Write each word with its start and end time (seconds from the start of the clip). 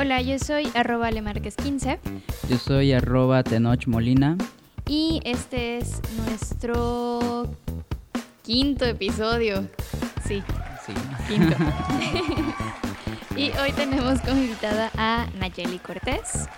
Hola, 0.00 0.22
yo 0.22 0.38
soy 0.38 0.66
arroba 0.74 1.10
lemarques15 1.10 1.98
Yo 2.48 2.56
soy 2.56 2.94
arroba 2.94 3.42
Tenoch 3.42 3.86
Molina. 3.86 4.38
y 4.86 5.20
este 5.24 5.76
es 5.76 6.00
nuestro 6.26 7.46
quinto 8.42 8.86
episodio. 8.86 9.68
Sí, 10.26 10.42
Sí. 10.86 10.94
quinto. 11.28 11.54
y 13.36 13.50
hoy 13.58 13.72
tenemos 13.76 14.20
como 14.22 14.40
invitada 14.40 14.90
a 14.96 15.26
Nayeli 15.38 15.78
Cortés, 15.78 16.48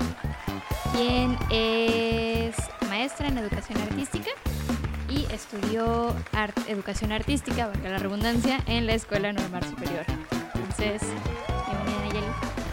quien 0.95 1.37
es 1.51 2.55
maestra 2.89 3.27
en 3.27 3.39
educación 3.39 3.79
artística 3.83 4.31
y 5.11 5.27
estudió 5.35 6.15
art- 6.33 6.57
educación 6.69 7.11
artística, 7.11 7.67
valga 7.67 7.91
la 7.91 7.99
redundancia, 7.99 8.61
en 8.67 8.87
la 8.87 8.95
Escuela 8.95 9.33
Normal 9.33 9.65
Superior. 9.65 10.05
Entonces. 10.55 11.03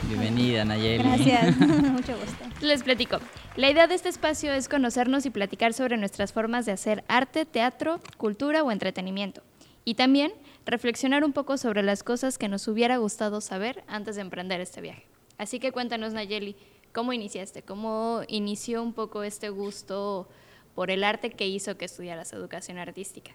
Bienvenida, 0.09 0.65
Nayeli. 0.65 1.03
Gracias, 1.03 1.55
mucho 1.59 2.17
gusto. 2.17 2.65
Les 2.65 2.81
platico. 2.81 3.19
La 3.55 3.69
idea 3.69 3.85
de 3.85 3.93
este 3.93 4.09
espacio 4.09 4.51
es 4.51 4.67
conocernos 4.67 5.27
y 5.27 5.29
platicar 5.29 5.71
sobre 5.71 5.97
nuestras 5.97 6.33
formas 6.33 6.65
de 6.65 6.71
hacer 6.71 7.03
arte, 7.07 7.45
teatro, 7.45 8.01
cultura 8.17 8.63
o 8.63 8.71
entretenimiento. 8.71 9.43
Y 9.85 9.93
también 9.93 10.33
reflexionar 10.65 11.23
un 11.23 11.31
poco 11.31 11.57
sobre 11.57 11.83
las 11.83 12.01
cosas 12.01 12.39
que 12.39 12.47
nos 12.47 12.67
hubiera 12.67 12.97
gustado 12.97 13.39
saber 13.39 13.83
antes 13.85 14.15
de 14.15 14.23
emprender 14.23 14.61
este 14.61 14.81
viaje. 14.81 15.05
Así 15.37 15.59
que 15.59 15.71
cuéntanos, 15.71 16.11
Nayeli, 16.13 16.55
¿cómo 16.91 17.13
iniciaste? 17.13 17.61
¿Cómo 17.61 18.23
inició 18.27 18.81
un 18.81 18.93
poco 18.93 19.21
este 19.21 19.49
gusto 19.49 20.27
por 20.73 20.89
el 20.89 21.03
arte 21.03 21.29
que 21.29 21.47
hizo 21.47 21.77
que 21.77 21.85
estudiaras 21.85 22.33
educación 22.33 22.79
artística? 22.79 23.33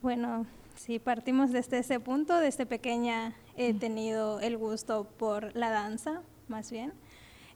Bueno, 0.00 0.46
si 0.78 1.00
partimos 1.00 1.50
desde 1.50 1.78
ese 1.78 1.98
punto, 1.98 2.38
desde 2.38 2.64
pequeña 2.64 3.34
he 3.56 3.74
tenido 3.74 4.38
el 4.40 4.56
gusto 4.56 5.08
por 5.18 5.54
la 5.56 5.70
danza, 5.70 6.22
más 6.46 6.70
bien. 6.70 6.92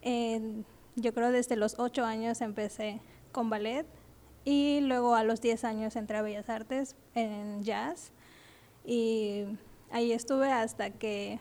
Eh, 0.02 0.64
yo 0.96 1.14
creo 1.14 1.30
desde 1.30 1.56
los 1.56 1.78
ocho 1.78 2.04
años 2.04 2.40
empecé 2.40 3.00
con 3.30 3.48
ballet 3.48 3.86
y 4.44 4.80
luego 4.80 5.14
a 5.14 5.22
los 5.22 5.40
10 5.40 5.64
años 5.64 5.94
entré 5.94 6.18
a 6.18 6.22
Bellas 6.22 6.48
Artes 6.48 6.96
en 7.14 7.62
jazz 7.62 8.12
y 8.84 9.44
ahí 9.92 10.10
estuve 10.12 10.50
hasta 10.50 10.90
que, 10.90 11.38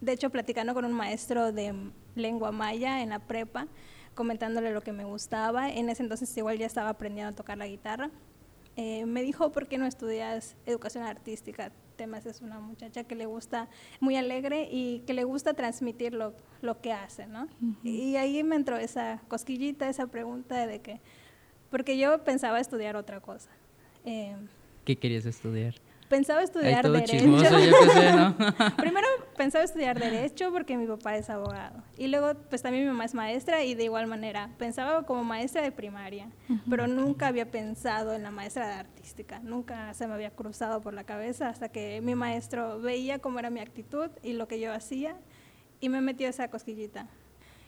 de 0.00 0.12
hecho, 0.12 0.30
platicando 0.30 0.74
con 0.74 0.84
un 0.84 0.92
maestro 0.92 1.50
de 1.50 1.74
lengua 2.14 2.52
maya 2.52 3.02
en 3.02 3.10
la 3.10 3.18
prepa, 3.18 3.66
comentándole 4.14 4.72
lo 4.72 4.80
que 4.80 4.92
me 4.92 5.04
gustaba. 5.04 5.70
En 5.70 5.90
ese 5.90 6.04
entonces 6.04 6.34
igual 6.36 6.56
ya 6.56 6.66
estaba 6.66 6.90
aprendiendo 6.90 7.32
a 7.32 7.34
tocar 7.34 7.58
la 7.58 7.66
guitarra. 7.66 8.10
Eh, 8.76 9.06
me 9.06 9.22
dijo, 9.22 9.52
¿por 9.52 9.68
qué 9.68 9.78
no 9.78 9.86
estudias 9.86 10.54
educación 10.66 11.04
artística? 11.04 11.72
Temas 11.96 12.26
es 12.26 12.42
una 12.42 12.60
muchacha 12.60 13.04
que 13.04 13.14
le 13.14 13.24
gusta, 13.24 13.70
muy 14.00 14.16
alegre 14.16 14.68
y 14.70 15.00
que 15.06 15.14
le 15.14 15.24
gusta 15.24 15.54
transmitir 15.54 16.12
lo, 16.12 16.34
lo 16.60 16.80
que 16.82 16.92
hace, 16.92 17.26
¿no? 17.26 17.48
Y 17.82 18.16
ahí 18.16 18.44
me 18.44 18.54
entró 18.54 18.76
esa 18.76 19.22
cosquillita, 19.28 19.88
esa 19.88 20.08
pregunta 20.08 20.66
de 20.66 20.82
que, 20.82 21.00
porque 21.70 21.96
yo 21.96 22.22
pensaba 22.22 22.60
estudiar 22.60 22.96
otra 22.96 23.20
cosa. 23.20 23.48
Eh, 24.04 24.36
¿Qué 24.84 24.96
querías 24.96 25.24
estudiar? 25.24 25.74
Pensaba 26.08 26.42
estudiar 26.42 26.82
todo 26.82 26.92
derecho. 26.92 27.16
chismoso, 27.16 27.58
ya 27.58 27.64
empecé, 27.64 28.12
¿no? 28.12 28.36
Primero 28.76 29.06
pensaba 29.36 29.64
estudiar 29.64 29.98
derecho 29.98 30.50
porque 30.52 30.76
mi 30.76 30.86
papá 30.86 31.16
es 31.16 31.30
abogado 31.30 31.82
y 31.96 32.08
luego 32.08 32.34
pues 32.48 32.62
también 32.62 32.84
mi 32.84 32.90
mamá 32.90 33.04
es 33.04 33.14
maestra 33.14 33.64
y 33.64 33.74
de 33.74 33.84
igual 33.84 34.06
manera 34.06 34.50
pensaba 34.58 35.04
como 35.04 35.24
maestra 35.24 35.62
de 35.62 35.72
primaria, 35.72 36.28
pero 36.68 36.86
nunca 36.86 37.28
había 37.28 37.50
pensado 37.50 38.14
en 38.14 38.22
la 38.22 38.30
maestra 38.30 38.66
de 38.68 38.74
artística, 38.74 39.40
nunca 39.40 39.92
se 39.94 40.06
me 40.06 40.14
había 40.14 40.30
cruzado 40.30 40.80
por 40.80 40.94
la 40.94 41.04
cabeza 41.04 41.48
hasta 41.48 41.68
que 41.68 42.00
mi 42.00 42.14
maestro 42.14 42.80
veía 42.80 43.18
cómo 43.18 43.38
era 43.38 43.50
mi 43.50 43.60
actitud 43.60 44.10
y 44.22 44.32
lo 44.32 44.48
que 44.48 44.60
yo 44.60 44.72
hacía 44.72 45.16
y 45.80 45.88
me 45.88 46.00
metió 46.00 46.28
esa 46.28 46.48
cosquillita 46.48 47.06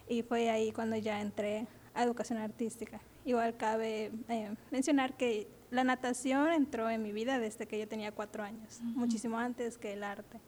y 0.09 0.23
fue 0.23 0.51
ahí 0.51 0.73
cuando 0.73 0.97
ya 0.97 1.21
entré 1.21 1.67
a 1.95 2.03
educación 2.03 2.39
artística. 2.39 3.01
Igual 3.25 3.57
cabe 3.57 4.11
eh, 4.29 4.55
mencionar 4.71 5.17
que 5.17 5.49
la 5.71 5.85
natación 5.85 6.53
entró 6.53 6.89
en 6.89 7.03
mi 7.03 7.13
vida 7.13 7.39
desde 7.39 7.67
que 7.67 7.79
yo 7.79 7.87
tenía 7.87 8.13
cuatro 8.13 8.43
años, 8.43 8.81
muchísimo 8.83 9.39
antes 9.39 9.79
que 9.79 9.93
el 9.93 10.03
arte. 10.03 10.41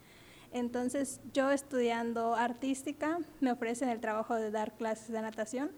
Entonces, 0.52 1.20
yo 1.32 1.50
estudiando 1.50 2.34
artística, 2.34 3.18
me 3.40 3.52
ofrecen 3.52 3.88
el 3.88 4.00
trabajo 4.00 4.34
de 4.34 4.50
dar 4.50 4.72
clases 4.76 5.08
de 5.08 5.20
natación 5.20 5.70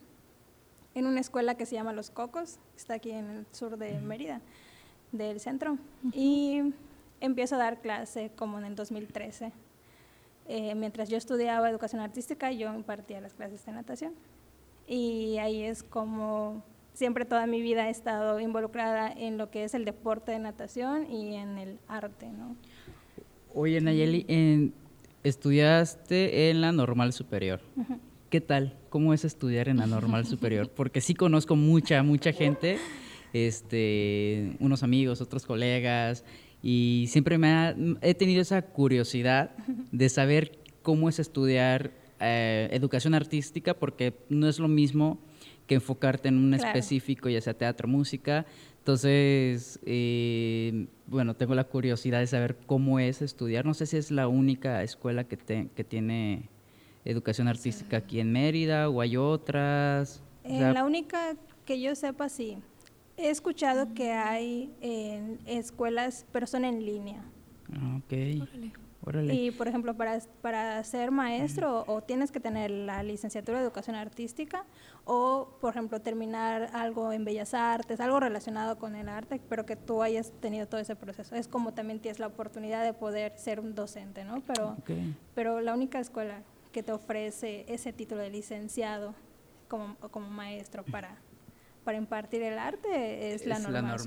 en 0.95 1.07
una 1.07 1.21
escuela 1.21 1.57
que 1.57 1.67
se 1.67 1.75
llama 1.75 1.93
Los 1.93 2.11
Cocos, 2.11 2.59
que 2.73 2.79
está 2.79 2.95
aquí 2.95 3.11
en 3.11 3.31
el 3.31 3.47
sur 3.53 3.77
de 3.77 4.01
Mérida, 4.01 4.41
del 5.11 5.41
centro. 5.41 5.79
Y 6.13 6.73
empiezo 7.21 7.57
a 7.57 7.59
dar 7.59 7.81
clase 7.81 8.31
como 8.37 8.59
en 8.59 8.65
el 8.65 8.75
2013. 8.75 9.53
Eh, 10.49 10.75
mientras 10.75 11.09
yo 11.09 11.17
estudiaba 11.17 11.69
educación 11.69 12.01
artística, 12.01 12.51
yo 12.51 12.73
impartía 12.75 13.21
las 13.21 13.35
clases 13.35 13.65
de 13.65 13.73
natación. 13.73 14.15
Y 14.87 15.39
ahí 15.39 15.63
es 15.63 15.83
como 15.83 16.63
siempre 16.95 17.25
toda 17.25 17.47
mi 17.47 17.61
vida 17.63 17.89
he 17.89 17.91
estado 17.91 18.39
involucrada 18.41 19.11
en 19.13 19.39
lo 19.39 19.51
que 19.51 19.65
es 19.65 19.75
el 19.75 19.85
deporte 19.85 20.33
de 20.33 20.39
natación 20.39 21.11
y 21.11 21.35
en 21.37 21.59
el 21.59 21.79
arte, 21.89 22.29
¿no? 22.31 22.57
Oye, 23.55 23.81
Nayeli, 23.81 24.25
en- 24.29 24.73
estudiaste 25.25 26.51
en 26.51 26.61
la 26.61 26.73
normal 26.73 27.13
superior. 27.13 27.61
¿Qué 28.31 28.41
tal? 28.41 28.77
¿Cómo 28.89 29.13
es 29.15 29.25
estudiar 29.25 29.69
en 29.69 29.77
la 29.77 29.87
normal 29.87 30.27
superior? 30.27 30.69
Porque 30.75 31.01
sí 31.01 31.15
conozco 31.15 31.55
mucha, 31.57 32.03
mucha 32.03 32.33
gente, 32.33 32.79
este, 33.33 34.57
unos 34.61 34.83
amigos, 34.83 35.21
otros 35.21 35.45
colegas, 35.47 36.25
y 36.63 37.07
siempre 37.09 37.39
me 37.39 37.49
ha- 37.49 37.77
he 38.01 38.15
tenido 38.15 38.41
esa 38.43 38.63
curiosidad 38.63 39.51
de 39.91 40.09
saber 40.09 40.59
cómo 40.83 41.09
es 41.09 41.19
estudiar 41.19 41.91
eh, 42.21 42.69
educación 42.73 43.15
artística, 43.15 43.75
porque 43.75 44.15
no 44.29 44.49
es 44.49 44.59
lo 44.61 44.69
mismo 44.69 45.19
que 45.67 45.75
enfocarte 45.77 46.29
en 46.29 46.37
un 46.39 46.51
Claro. 46.53 46.67
específico, 46.67 47.29
ya 47.29 47.41
sea 47.41 47.55
teatro, 47.55 47.89
música. 47.89 48.45
Entonces, 48.79 49.79
eh, 49.87 50.87
bueno, 51.07 51.35
tengo 51.35 51.55
la 51.55 51.65
curiosidad 51.65 52.19
de 52.21 52.27
saber 52.27 52.57
cómo 52.67 52.99
es 52.99 53.23
estudiar. 53.23 53.65
No 53.65 53.75
sé 53.75 53.87
si 53.87 53.97
es 53.97 54.11
la 54.11 54.27
única 54.29 54.83
escuela 54.83 55.25
que, 55.25 55.37
te- 55.37 55.69
que 55.75 55.85
tiene 55.85 56.49
educación 57.05 57.49
artística 57.49 57.99
aquí 57.99 58.21
en 58.21 58.33
Mérida 58.33 58.89
o 58.89 59.01
hay 59.01 59.17
otras. 59.17 60.23
O 60.45 60.49
Eh, 60.49 60.59
sea, 60.59 60.73
la 60.73 60.85
única 60.85 61.37
que 61.65 61.81
yo 61.81 61.95
sepa, 61.95 62.29
sí. 62.29 62.59
He 63.17 63.31
escuchado 63.31 63.95
que 63.95 64.11
hay 64.13 64.73
en 64.81 65.39
escuelas, 65.47 66.27
pero 66.33 66.47
son 66.47 66.65
en 66.65 66.85
línea. 66.85 67.23
ah, 67.75 67.99
ok. 67.99 68.43
Órale. 68.43 68.73
Y, 69.33 69.51
por 69.51 69.67
ejemplo, 69.67 69.95
para, 69.97 70.19
para 70.41 70.83
ser 70.85 71.11
maestro 71.11 71.85
o 71.89 72.03
tienes 72.03 72.31
que 72.31 72.39
tener 72.39 72.71
la 72.71 73.03
licenciatura 73.03 73.59
de 73.59 73.65
educación 73.65 73.97
artística 73.97 74.65
o, 75.05 75.57
por 75.61 75.71
ejemplo, 75.71 76.01
terminar 76.01 76.71
algo 76.73 77.13
en 77.13 77.25
bellas 77.25 77.53
artes, 77.53 77.99
algo 78.01 78.21
relacionado 78.21 78.79
con 78.79 78.95
el 78.95 79.09
arte, 79.09 79.41
pero 79.49 79.67
que 79.67 79.75
tú 79.75 80.03
hayas 80.03 80.31
tenido 80.41 80.69
todo 80.69 80.81
ese 80.81 80.95
proceso. 80.95 81.35
Es 81.35 81.49
como 81.49 81.75
también 81.75 81.99
tienes 81.99 82.21
la 82.21 82.29
oportunidad 82.29 82.85
de 82.85 82.93
poder 82.93 83.33
ser 83.37 83.59
un 83.59 83.75
docente, 83.75 84.25
¿no? 84.25 84.41
Pero, 84.47 84.77
pero 85.35 85.61
la 85.61 85.75
única 85.75 85.99
escuela 85.99 86.43
que 86.71 86.83
te 86.85 86.93
ofrece 86.93 87.65
ese 87.69 87.93
título 87.93 88.23
de 88.23 88.31
licenciado 88.31 89.15
como, 89.69 89.97
como 89.97 90.31
maestro 90.31 90.85
para, 90.85 91.17
para 91.85 91.99
impartir 91.99 92.43
el 92.43 92.59
arte 92.59 93.35
es, 93.35 93.47
la 93.47 93.59
normal. 93.59 93.99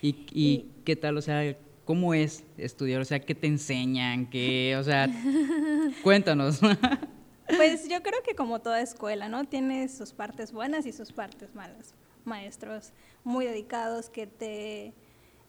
¿Y, 0.00 0.08
y 0.08 0.14
Y- 0.32 0.70
qué 0.84 0.96
tal? 0.96 1.18
O 1.18 1.22
sea, 1.22 1.54
¿cómo 1.90 2.14
es 2.14 2.44
estudiar? 2.56 3.00
O 3.00 3.04
sea, 3.04 3.18
¿qué 3.18 3.34
te 3.34 3.48
enseñan? 3.48 4.30
¿Qué, 4.30 4.76
o 4.78 4.84
sea, 4.84 5.08
cuéntanos. 6.04 6.60
Pues 7.56 7.88
yo 7.88 8.00
creo 8.04 8.22
que 8.22 8.36
como 8.36 8.60
toda 8.60 8.80
escuela, 8.80 9.28
¿no? 9.28 9.44
Tiene 9.44 9.88
sus 9.88 10.12
partes 10.12 10.52
buenas 10.52 10.86
y 10.86 10.92
sus 10.92 11.10
partes 11.10 11.52
malas. 11.52 11.96
Maestros 12.24 12.92
muy 13.24 13.44
dedicados 13.44 14.08
que 14.08 14.28
te, 14.28 14.94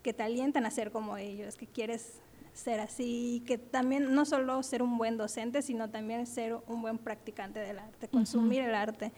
que 0.02 0.14
te 0.14 0.24
alientan 0.24 0.66
a 0.66 0.72
ser 0.72 0.90
como 0.90 1.16
ellos, 1.16 1.58
que 1.58 1.68
quieres 1.68 2.14
ser 2.54 2.80
así, 2.80 3.44
que 3.46 3.60
también 3.60 4.16
no 4.16 4.26
solo 4.26 4.64
ser 4.64 4.82
un 4.82 4.98
buen 4.98 5.18
docente, 5.18 5.62
sino 5.62 5.92
también 5.92 6.26
ser 6.26 6.58
un 6.66 6.82
buen 6.82 6.98
practicante 6.98 7.60
del 7.60 7.78
arte, 7.78 8.08
consumir 8.08 8.64
el 8.64 8.74
arte 8.74 9.12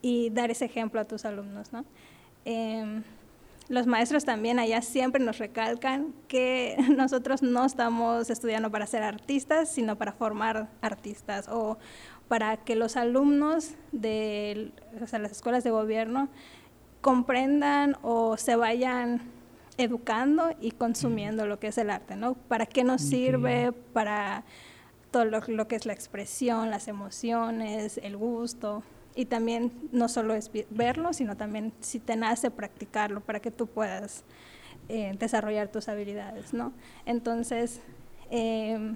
y 0.00 0.30
dar 0.30 0.50
ese 0.50 0.64
ejemplo 0.64 1.02
a 1.02 1.04
tus 1.04 1.26
alumnos, 1.26 1.70
¿no? 1.70 1.84
Em, 2.46 3.02
los 3.72 3.86
maestros 3.86 4.26
también 4.26 4.58
allá 4.58 4.82
siempre 4.82 5.24
nos 5.24 5.38
recalcan 5.38 6.12
que 6.28 6.76
nosotros 6.94 7.42
no 7.42 7.64
estamos 7.64 8.28
estudiando 8.28 8.70
para 8.70 8.86
ser 8.86 9.02
artistas, 9.02 9.70
sino 9.70 9.96
para 9.96 10.12
formar 10.12 10.68
artistas 10.82 11.48
o 11.48 11.78
para 12.28 12.58
que 12.58 12.76
los 12.76 12.98
alumnos 12.98 13.70
de 13.90 14.72
o 15.02 15.06
sea, 15.06 15.18
las 15.20 15.32
escuelas 15.32 15.64
de 15.64 15.70
gobierno 15.70 16.28
comprendan 17.00 17.96
o 18.02 18.36
se 18.36 18.56
vayan 18.56 19.22
educando 19.78 20.50
y 20.60 20.72
consumiendo 20.72 21.46
lo 21.46 21.58
que 21.58 21.68
es 21.68 21.78
el 21.78 21.88
arte, 21.88 22.14
¿no? 22.14 22.34
¿Para 22.34 22.66
qué 22.66 22.84
nos 22.84 23.00
sirve? 23.00 23.72
Para 23.72 24.44
todo 25.10 25.24
lo, 25.24 25.40
lo 25.48 25.66
que 25.66 25.76
es 25.76 25.86
la 25.86 25.94
expresión, 25.94 26.70
las 26.70 26.88
emociones, 26.88 27.98
el 28.02 28.18
gusto. 28.18 28.82
Y 29.14 29.26
también 29.26 29.72
no 29.92 30.08
solo 30.08 30.34
es 30.34 30.50
verlo, 30.70 31.12
sino 31.12 31.36
también 31.36 31.72
si 31.80 31.98
te 31.98 32.16
nace 32.16 32.50
practicarlo 32.50 33.20
para 33.20 33.40
que 33.40 33.50
tú 33.50 33.66
puedas 33.66 34.24
eh, 34.88 35.14
desarrollar 35.18 35.68
tus 35.68 35.88
habilidades, 35.88 36.54
¿no? 36.54 36.72
Entonces, 37.04 37.80
eh, 38.30 38.94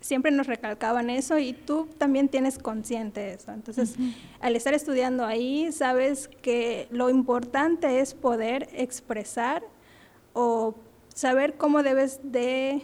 siempre 0.00 0.30
nos 0.30 0.46
recalcaban 0.46 1.10
eso 1.10 1.38
y 1.38 1.52
tú 1.52 1.88
también 1.98 2.28
tienes 2.28 2.58
consciente 2.58 3.32
eso. 3.32 3.52
Entonces, 3.52 3.96
al 4.40 4.54
estar 4.56 4.74
estudiando 4.74 5.24
ahí, 5.24 5.72
sabes 5.72 6.28
que 6.42 6.86
lo 6.90 7.10
importante 7.10 8.00
es 8.00 8.14
poder 8.14 8.68
expresar 8.72 9.62
o 10.32 10.74
saber 11.14 11.56
cómo 11.56 11.82
debes 11.82 12.20
de 12.22 12.82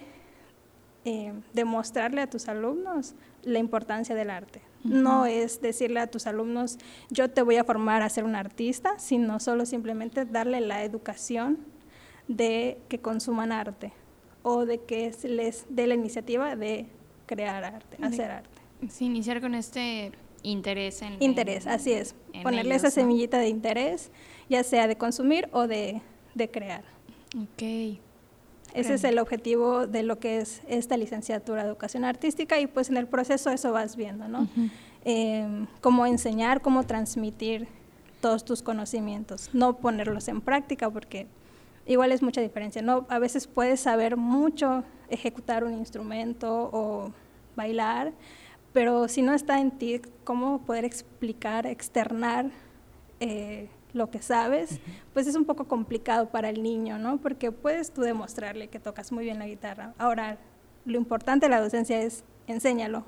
eh, 1.04 1.32
demostrarle 1.52 2.22
a 2.22 2.30
tus 2.30 2.48
alumnos 2.48 3.14
la 3.42 3.58
importancia 3.58 4.14
del 4.14 4.30
arte. 4.30 4.62
No 4.84 5.26
es 5.26 5.60
decirle 5.60 6.00
a 6.00 6.08
tus 6.08 6.26
alumnos, 6.26 6.78
yo 7.10 7.30
te 7.30 7.42
voy 7.42 7.56
a 7.56 7.64
formar 7.64 8.02
a 8.02 8.08
ser 8.08 8.24
un 8.24 8.34
artista, 8.34 8.98
sino 8.98 9.38
solo 9.40 9.64
simplemente 9.66 10.24
darle 10.24 10.60
la 10.60 10.82
educación 10.82 11.58
de 12.28 12.78
que 12.88 12.98
consuman 12.98 13.52
arte 13.52 13.92
o 14.42 14.66
de 14.66 14.78
que 14.78 15.14
les 15.24 15.66
dé 15.68 15.86
la 15.86 15.94
iniciativa 15.94 16.56
de 16.56 16.86
crear 17.26 17.64
arte, 17.64 17.96
hacer 18.02 18.30
arte. 18.30 18.60
Sí, 18.88 19.06
iniciar 19.06 19.40
con 19.40 19.54
este 19.54 20.12
interés 20.42 21.02
en... 21.02 21.22
Interés, 21.22 21.66
así 21.66 21.92
es. 21.92 22.14
Ponerle 22.42 22.74
esa 22.74 22.90
semillita 22.90 23.38
de 23.38 23.48
interés, 23.48 24.10
ya 24.48 24.64
sea 24.64 24.88
de 24.88 24.96
consumir 24.96 25.48
o 25.52 25.66
de, 25.66 26.02
crear. 26.50 26.84
Ok. 27.36 27.98
Ese 28.74 28.94
es 28.94 29.04
el 29.04 29.18
objetivo 29.18 29.86
de 29.86 30.02
lo 30.02 30.18
que 30.18 30.38
es 30.38 30.62
esta 30.66 30.96
licenciatura 30.96 31.62
de 31.62 31.68
educación 31.68 32.04
artística 32.04 32.58
y 32.58 32.66
pues 32.66 32.88
en 32.88 32.96
el 32.96 33.06
proceso 33.06 33.50
eso 33.50 33.72
vas 33.72 33.96
viendo, 33.96 34.28
¿no? 34.28 34.48
Em, 35.04 35.66
cómo 35.80 36.06
enseñar, 36.06 36.62
cómo 36.62 36.84
transmitir 36.84 37.68
todos 38.20 38.44
tus 38.44 38.62
conocimientos, 38.62 39.50
no 39.52 39.76
ponerlos 39.76 40.28
en 40.28 40.40
práctica 40.40 40.88
porque 40.88 41.26
igual 41.86 42.12
es 42.12 42.22
mucha 42.22 42.40
diferencia, 42.40 42.80
¿no? 42.82 43.06
A 43.08 43.18
veces 43.18 43.46
puedes 43.46 43.80
saber 43.80 44.16
mucho 44.16 44.84
ejecutar 45.10 45.64
un 45.64 45.74
instrumento 45.74 46.70
o 46.72 47.12
bailar, 47.56 48.12
pero 48.72 49.08
si 49.08 49.22
no 49.22 49.34
está 49.34 49.60
en 49.60 49.72
ti, 49.72 50.00
cómo 50.24 50.62
poder 50.62 50.84
explicar, 50.84 51.66
externar 51.66 52.50
eh, 53.20 53.68
lo 53.92 54.10
que 54.10 54.22
sabes, 54.22 54.80
pues 55.12 55.26
es 55.26 55.34
un 55.34 55.44
poco 55.44 55.64
complicado 55.64 56.28
para 56.28 56.48
el 56.48 56.62
niño, 56.62 56.98
¿no? 56.98 57.18
Porque 57.18 57.52
puedes 57.52 57.92
tú 57.92 58.02
demostrarle 58.02 58.68
que 58.68 58.80
tocas 58.80 59.12
muy 59.12 59.24
bien 59.24 59.38
la 59.38 59.46
guitarra. 59.46 59.94
Ahora, 59.98 60.38
lo 60.84 60.96
importante 60.96 61.46
de 61.46 61.50
la 61.50 61.60
docencia 61.60 62.00
es 62.00 62.24
enséñalo, 62.46 63.04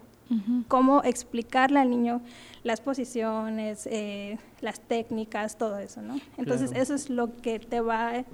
cómo 0.69 1.03
explicarle 1.05 1.81
al 1.81 1.91
niño 1.91 2.23
las 2.63 2.81
posiciones, 2.81 3.87
eh, 3.91 4.39
las 4.61 4.81
técnicas, 4.81 5.59
todo 5.59 5.79
eso, 5.79 6.03
¿no? 6.03 6.19
Entonces 6.39 6.73
eso 6.75 6.95
es 6.95 7.11
lo 7.11 7.37
que 7.37 7.59
te 7.59 7.81
va 7.81 8.25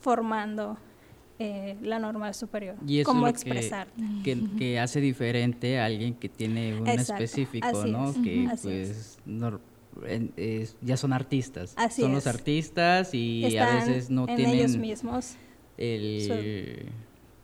formando 0.00 0.78
eh, 1.38 1.76
la 1.82 1.98
norma 1.98 2.32
superior, 2.34 2.76
y 2.86 3.02
cómo 3.02 3.26
expresar. 3.26 3.88
Que, 4.22 4.78
hace 4.78 5.00
diferente 5.00 5.80
a 5.80 5.86
alguien 5.86 6.14
que 6.14 6.28
tiene 6.28 6.78
un 6.78 6.86
específico, 6.88 7.86
¿no? 7.86 8.12
Que 8.22 8.48
pues 8.62 9.18
ya 10.82 10.96
son 10.96 11.12
artistas. 11.12 11.74
son 11.94 12.12
los 12.12 12.26
artistas 12.26 13.14
y 13.14 13.56
a 13.56 13.74
veces 13.74 14.10
no 14.10 14.26
tienen 14.26 14.54
ellos 14.54 14.76
mismos. 14.76 15.36
el 15.76 16.86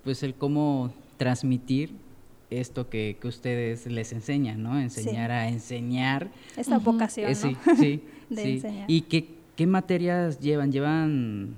pues 0.07 0.23
el 0.23 0.35
cómo 0.35 0.93
transmitir 1.17 1.91
esto 2.49 2.89
que, 2.89 3.19
que, 3.21 3.27
ustedes 3.27 3.87
les 3.87 4.13
enseñan, 4.13 4.63
¿no? 4.63 4.79
Enseñar 4.79 5.33
a 5.33 5.49
enseñar. 5.49 6.29
Esta 6.57 6.79
vocación, 6.79 7.29
eh, 7.29 7.35
sí, 7.35 7.57
sí, 7.77 8.05
de 8.31 8.55
enseñar. 8.55 8.85
¿Y 8.89 9.01
qué, 9.03 9.29
qué 9.57 9.67
materias 9.67 10.39
llevan? 10.39 10.71
¿Llevan 10.71 11.57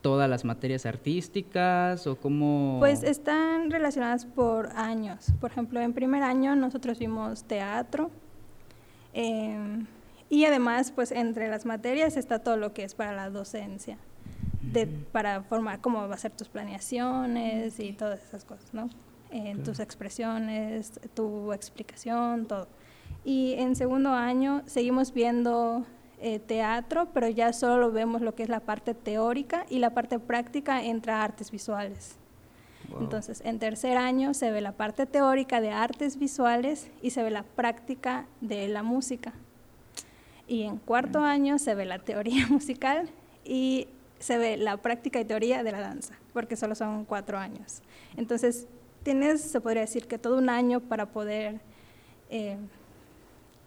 todas 0.00 0.30
las 0.30 0.44
materias 0.44 0.86
artísticas 0.86 2.06
o 2.06 2.14
cómo? 2.16 2.76
Pues 2.78 3.02
están 3.02 3.72
relacionadas 3.72 4.26
por 4.26 4.68
años. 4.76 5.32
Por 5.40 5.50
ejemplo, 5.50 5.80
en 5.80 5.92
primer 5.92 6.22
año 6.22 6.54
nosotros 6.54 7.00
vimos 7.00 7.42
teatro 7.42 8.12
em, 9.12 9.86
y 10.30 10.44
además, 10.44 10.92
pues 10.92 11.10
entre 11.12 11.48
las 11.48 11.64
materias 11.64 12.16
está 12.16 12.40
todo 12.40 12.56
lo 12.56 12.72
que 12.72 12.84
es 12.84 12.94
para 12.94 13.12
la 13.12 13.30
docencia, 13.30 13.98
de, 14.60 14.86
para 14.86 15.42
formar 15.42 15.80
cómo 15.80 16.06
va 16.06 16.14
a 16.14 16.18
ser 16.18 16.32
tus 16.32 16.48
planeaciones 16.48 17.80
y 17.80 17.92
todas 17.92 18.22
esas 18.22 18.44
cosas, 18.44 18.74
¿no? 18.74 18.90
En 19.30 19.62
tus 19.62 19.80
expresiones, 19.80 21.00
tu 21.14 21.52
explicación, 21.52 22.46
todo. 22.46 22.68
Y 23.24 23.54
en 23.58 23.76
segundo 23.76 24.10
año 24.10 24.62
seguimos 24.66 25.12
viendo 25.12 25.84
eh, 26.20 26.38
teatro, 26.38 27.08
pero 27.12 27.28
ya 27.28 27.52
solo 27.52 27.92
vemos 27.92 28.22
lo 28.22 28.34
que 28.34 28.42
es 28.42 28.48
la 28.48 28.60
parte 28.60 28.94
teórica 28.94 29.66
y 29.68 29.78
la 29.78 29.90
parte 29.90 30.18
práctica 30.18 30.82
entra 30.82 31.22
artes 31.22 31.50
visuales. 31.50 32.16
Entonces, 33.00 33.42
en 33.44 33.58
tercer 33.58 33.98
año 33.98 34.32
se 34.32 34.50
ve 34.50 34.62
la 34.62 34.72
parte 34.72 35.04
teórica 35.04 35.60
de 35.60 35.70
artes 35.70 36.18
visuales 36.18 36.90
y 37.02 37.10
se 37.10 37.22
ve 37.22 37.30
la 37.30 37.42
práctica 37.42 38.26
de 38.40 38.66
la 38.68 38.82
música. 38.82 39.34
Y 40.48 40.62
en 40.62 40.78
cuarto 40.78 41.20
año 41.20 41.58
se 41.58 41.74
ve 41.74 41.84
la 41.84 41.98
teoría 41.98 42.46
musical 42.50 43.08
y 43.44 43.86
se 44.18 44.38
ve 44.38 44.56
la 44.56 44.78
práctica 44.78 45.20
y 45.20 45.24
teoría 45.24 45.62
de 45.62 45.70
la 45.70 45.80
danza, 45.80 46.14
porque 46.32 46.56
solo 46.56 46.74
son 46.74 47.04
cuatro 47.04 47.38
años. 47.38 47.82
Entonces, 48.16 48.66
tienes, 49.04 49.42
se 49.42 49.60
podría 49.60 49.82
decir 49.82 50.08
que 50.08 50.18
todo 50.18 50.38
un 50.38 50.48
año 50.48 50.80
para 50.80 51.06
poder 51.06 51.60
eh, 52.30 52.56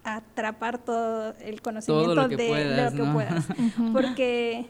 atrapar 0.04 0.78
todo 0.78 1.33
el 1.39 1.62
conocimiento 1.62 2.28
de, 2.28 2.89
lo 2.92 2.92
que 2.92 3.12
puedas. 3.12 3.48
Porque 3.94 4.66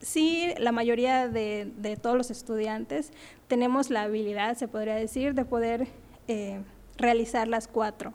sí, 0.00 0.52
la 0.58 0.72
mayoría 0.72 1.28
de, 1.28 1.98
todos 2.00 2.16
los 2.16 2.30
estudiantes 2.30 3.12
tenemos 3.48 3.90
la 3.90 4.02
habilidad, 4.02 4.56
se 4.56 4.68
podría 4.68 4.94
decir, 4.94 5.34
de 5.34 5.44
poder 5.44 5.88
eh, 6.28 6.60
realizar 6.96 7.48
las 7.48 7.68
cuatro. 7.68 8.14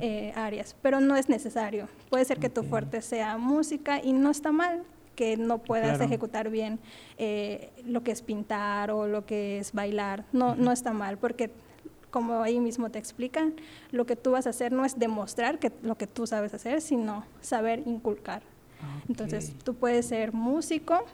Eh, 0.00 0.32
áreas, 0.36 0.76
pero 0.82 1.00
no 1.00 1.16
es 1.16 1.28
necesario. 1.28 1.88
Puede 2.08 2.24
ser 2.24 2.38
que 2.38 2.48
tu 2.48 2.62
fuerte 2.62 3.02
sea 3.02 3.38
música 3.38 4.00
y 4.02 4.12
no 4.12 4.30
está 4.30 4.52
mal 4.52 4.84
que 5.14 5.36
no 5.36 5.58
puedas 5.58 6.00
ejecutar 6.00 6.50
bien 6.50 6.78
eh, 7.18 7.70
lo 7.86 8.02
que 8.02 8.10
es 8.10 8.22
pintar 8.22 8.90
o 8.90 9.06
lo 9.06 9.24
que 9.24 9.58
es 9.58 9.72
bailar. 9.72 10.24
No, 10.32 10.54
no 10.54 10.72
está 10.72 10.92
mal, 10.92 11.18
porque 11.18 11.50
como 12.10 12.42
ahí 12.42 12.60
mismo 12.60 12.90
te 12.90 12.98
explican, 12.98 13.54
lo 13.90 14.06
que 14.06 14.16
tú 14.16 14.32
vas 14.32 14.46
a 14.46 14.50
hacer 14.50 14.72
no 14.72 14.84
es 14.84 14.98
demostrar 14.98 15.58
que 15.58 15.72
lo 15.82 15.96
que 15.96 16.06
tú 16.06 16.26
sabes 16.26 16.54
hacer, 16.54 16.80
sino 16.80 17.24
saber 17.40 17.82
inculcar. 17.86 18.42
Entonces, 19.08 19.54
tú 19.64 19.74
puedes 19.74 20.06
ser 20.06 20.32
músico 20.32 21.04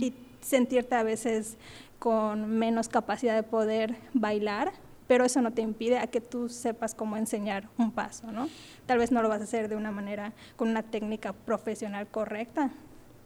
y 0.00 0.14
sentirte 0.40 0.94
a 0.94 1.02
veces 1.02 1.58
con 1.98 2.58
menos 2.58 2.88
capacidad 2.88 3.34
de 3.34 3.42
poder 3.42 3.96
bailar, 4.14 4.72
pero 5.08 5.24
eso 5.24 5.42
no 5.42 5.52
te 5.52 5.62
impide 5.62 5.98
a 5.98 6.06
que 6.06 6.20
tú 6.20 6.48
sepas 6.48 6.94
cómo 6.94 7.16
enseñar 7.16 7.68
un 7.78 7.90
paso, 7.90 8.30
¿no? 8.30 8.48
Tal 8.86 8.98
vez 8.98 9.10
no 9.10 9.22
lo 9.22 9.28
vas 9.28 9.40
a 9.40 9.44
hacer 9.44 9.68
de 9.68 9.74
una 9.74 9.90
manera, 9.90 10.32
con 10.54 10.68
una 10.68 10.84
técnica 10.84 11.32
profesional 11.32 12.06
correcta, 12.06 12.70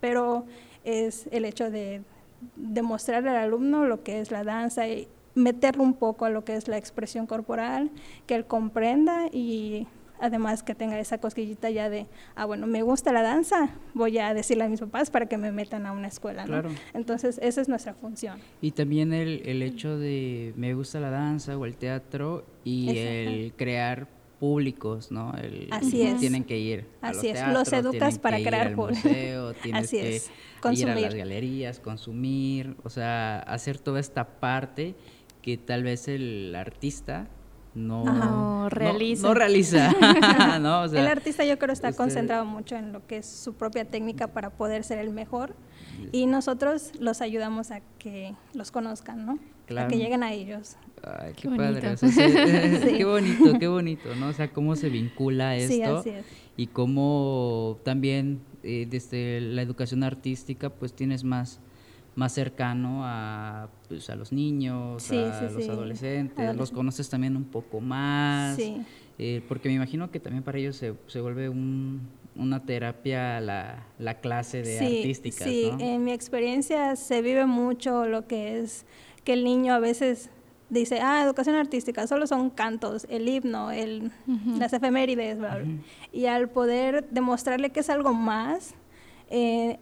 pero 0.00 0.46
es 0.84 1.28
el 1.32 1.44
hecho 1.44 1.70
de 1.70 2.02
demostrarle 2.56 3.30
al 3.30 3.36
alumno 3.36 3.84
lo 3.86 4.02
que 4.02 4.20
es 4.20 4.30
la 4.30 4.44
danza 4.44 4.88
y 4.88 5.08
meterlo 5.34 5.82
un 5.82 5.94
poco 5.94 6.24
a 6.24 6.30
lo 6.30 6.44
que 6.44 6.56
es 6.56 6.68
la 6.68 6.78
expresión 6.78 7.26
corporal, 7.26 7.90
que 8.26 8.36
él 8.36 8.46
comprenda 8.46 9.26
y 9.32 9.86
además 10.22 10.62
que 10.62 10.74
tenga 10.74 10.98
esa 10.98 11.18
cosquillita 11.18 11.68
ya 11.70 11.90
de, 11.90 12.06
ah, 12.36 12.44
bueno, 12.46 12.66
me 12.66 12.82
gusta 12.82 13.12
la 13.12 13.22
danza, 13.22 13.70
voy 13.92 14.18
a 14.18 14.32
decirle 14.32 14.64
a 14.64 14.68
mis 14.68 14.80
papás 14.80 15.10
para 15.10 15.26
que 15.26 15.36
me 15.36 15.52
metan 15.52 15.84
a 15.84 15.92
una 15.92 16.06
escuela, 16.06 16.46
¿no? 16.46 16.62
Entonces, 16.94 17.38
esa 17.42 17.60
es 17.60 17.68
nuestra 17.68 17.94
función. 17.94 18.38
Y 18.60 18.70
también 18.70 19.12
el, 19.12 19.42
el 19.44 19.62
hecho 19.62 19.98
de 19.98 20.54
me 20.56 20.74
gusta 20.74 21.00
la 21.00 21.10
danza 21.10 21.58
o 21.58 21.66
el 21.66 21.76
teatro 21.76 22.46
y 22.64 22.96
el 22.96 23.52
crear 23.54 24.06
públicos, 24.38 25.10
¿no? 25.10 25.32
Así 25.70 26.02
es. 26.02 26.20
Tienen 26.20 26.44
que 26.44 26.58
ir 26.58 26.86
Así 27.00 27.28
es, 27.28 27.46
los 27.48 27.72
educas 27.72 28.18
para 28.18 28.38
crear 28.38 28.74
públicos. 28.74 29.04
Así 29.72 29.98
es. 29.98 30.30
ir 30.72 30.88
a 30.88 30.94
las 30.94 31.14
galerías, 31.14 31.80
consumir, 31.80 32.76
o 32.84 32.90
sea, 32.90 33.38
hacer 33.40 33.78
toda 33.78 34.00
esta 34.00 34.40
parte 34.40 34.94
que 35.42 35.56
tal 35.58 35.82
vez 35.82 36.06
el 36.08 36.54
artista 36.54 37.28
no, 37.74 38.68
realiza. 38.68 39.28
No, 39.32 39.38
realiza. 39.38 41.00
el 41.00 41.06
artista 41.06 41.44
yo 41.44 41.58
creo 41.58 41.72
está 41.72 41.92
concentrado 41.92 42.44
mucho 42.44 42.76
en 42.76 42.92
lo 42.92 43.06
que 43.06 43.18
es 43.18 43.26
su 43.26 43.54
propia 43.54 43.84
técnica 43.84 44.28
para 44.28 44.50
poder 44.50 44.84
ser 44.84 44.98
el 44.98 45.10
mejor 45.10 45.54
y 46.10 46.26
nosotros 46.26 46.92
los 46.98 47.20
ayudamos 47.20 47.70
a 47.70 47.80
que 47.98 48.34
los 48.54 48.70
conozcan, 48.70 49.24
¿no? 49.26 49.38
A 49.76 49.88
que 49.88 49.96
lleguen 49.96 50.22
a 50.22 50.32
ellos. 50.32 50.76
Ay, 51.02 51.32
qué, 51.34 51.48
padre. 51.48 51.96
Qué 52.96 53.04
bonito, 53.04 53.58
qué 53.58 53.68
bonito, 53.68 54.14
¿no? 54.16 54.28
O 54.28 54.32
sea, 54.32 54.52
cómo 54.52 54.76
se 54.76 54.88
vincula 54.88 55.56
esto. 55.56 55.72
Sí, 55.72 55.82
así 55.82 56.10
es. 56.10 56.26
Y 56.56 56.66
cómo 56.68 57.78
también 57.82 58.40
eh, 58.62 58.86
desde 58.88 59.40
la 59.40 59.62
educación 59.62 60.04
artística 60.04 60.70
pues 60.70 60.92
tienes 60.92 61.24
más 61.24 61.60
más 62.14 62.32
cercano 62.32 63.00
a, 63.04 63.68
pues, 63.88 64.10
a 64.10 64.16
los 64.16 64.32
niños, 64.32 65.10
a 65.10 65.50
los 65.50 65.68
adolescentes, 65.68 66.56
los 66.56 66.70
conoces 66.70 67.08
también 67.08 67.36
un 67.36 67.44
poco 67.44 67.80
más, 67.80 68.58
eh, 69.18 69.42
porque 69.48 69.68
me 69.68 69.76
imagino 69.76 70.10
que 70.10 70.20
también 70.20 70.42
para 70.42 70.58
ellos 70.58 70.76
se, 70.76 70.94
se 71.06 71.20
vuelve 71.20 71.48
un, 71.48 72.00
una 72.36 72.64
terapia 72.64 73.40
la, 73.40 73.86
la 73.98 74.20
clase 74.20 74.62
de 74.62 74.78
artística. 74.78 75.44
Sí, 75.44 75.70
en 75.78 76.04
mi 76.04 76.12
experiencia 76.12 76.96
se 76.96 77.22
vive 77.22 77.46
mucho 77.46 78.06
lo 78.06 78.26
que 78.26 78.60
es 78.60 78.84
que 79.24 79.34
el 79.34 79.44
niño 79.44 79.72
a 79.74 79.78
veces 79.78 80.30
dice, 80.68 81.00
ah, 81.00 81.22
educación 81.22 81.54
artística, 81.54 82.06
solo 82.06 82.26
son 82.26 82.48
cantos, 82.50 83.06
el 83.10 83.28
himno, 83.28 83.70
el, 83.70 84.10
las 84.58 84.72
efemérides, 84.72 85.38
bla, 85.38 85.58
bla. 85.58 85.66
Y 86.12 86.26
al 86.26 86.48
poder 86.48 87.06
demostrarle 87.10 87.70
que 87.70 87.80
es 87.80 87.90
algo 87.90 88.14
más, 88.14 88.74
eh, 89.28 89.78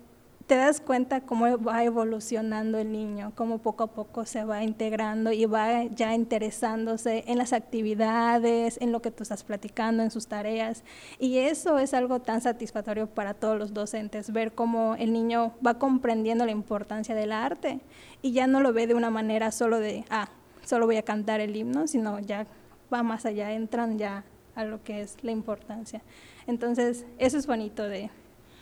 te 0.51 0.57
das 0.57 0.81
cuenta 0.81 1.21
cómo 1.21 1.63
va 1.63 1.85
evolucionando 1.85 2.79
el 2.79 2.91
niño, 2.91 3.31
cómo 3.37 3.59
poco 3.59 3.85
a 3.85 3.87
poco 3.87 4.27
se 4.27 4.43
va 4.43 4.65
integrando 4.65 5.31
y 5.31 5.45
va 5.45 5.85
ya 5.85 6.13
interesándose 6.13 7.23
en 7.29 7.39
las 7.39 7.53
actividades, 7.53 8.77
en 8.81 8.91
lo 8.91 9.01
que 9.01 9.13
tú 9.13 9.23
estás 9.23 9.45
platicando, 9.45 10.03
en 10.03 10.11
sus 10.11 10.27
tareas. 10.27 10.83
Y 11.21 11.39
eso 11.39 11.79
es 11.79 11.95
algo 11.95 12.19
tan 12.19 12.41
satisfactorio 12.41 13.07
para 13.07 13.33
todos 13.35 13.61
los 13.61 13.73
docentes, 13.73 14.33
ver 14.33 14.51
cómo 14.51 14.97
el 14.97 15.13
niño 15.13 15.55
va 15.65 15.75
comprendiendo 15.79 16.45
la 16.45 16.51
importancia 16.51 17.15
del 17.15 17.31
arte 17.31 17.79
y 18.21 18.33
ya 18.33 18.49
no 18.49 18.59
lo 18.59 18.73
ve 18.73 18.89
de 18.89 18.95
una 18.95 19.11
manera 19.11 19.53
solo 19.53 19.79
de, 19.79 20.05
ah, 20.11 20.31
solo 20.65 20.87
voy 20.87 20.97
a 20.97 21.05
cantar 21.05 21.39
el 21.39 21.55
himno, 21.55 21.87
sino 21.87 22.19
ya 22.19 22.49
va 22.93 23.05
más 23.05 23.25
allá, 23.25 23.53
entran 23.53 23.99
ya 23.99 24.25
a 24.57 24.65
lo 24.65 24.83
que 24.83 25.01
es 25.01 25.17
la 25.23 25.31
importancia. 25.31 26.03
Entonces, 26.49 27.07
eso 27.19 27.39
es 27.39 27.47
bonito 27.47 27.85
de, 27.85 28.11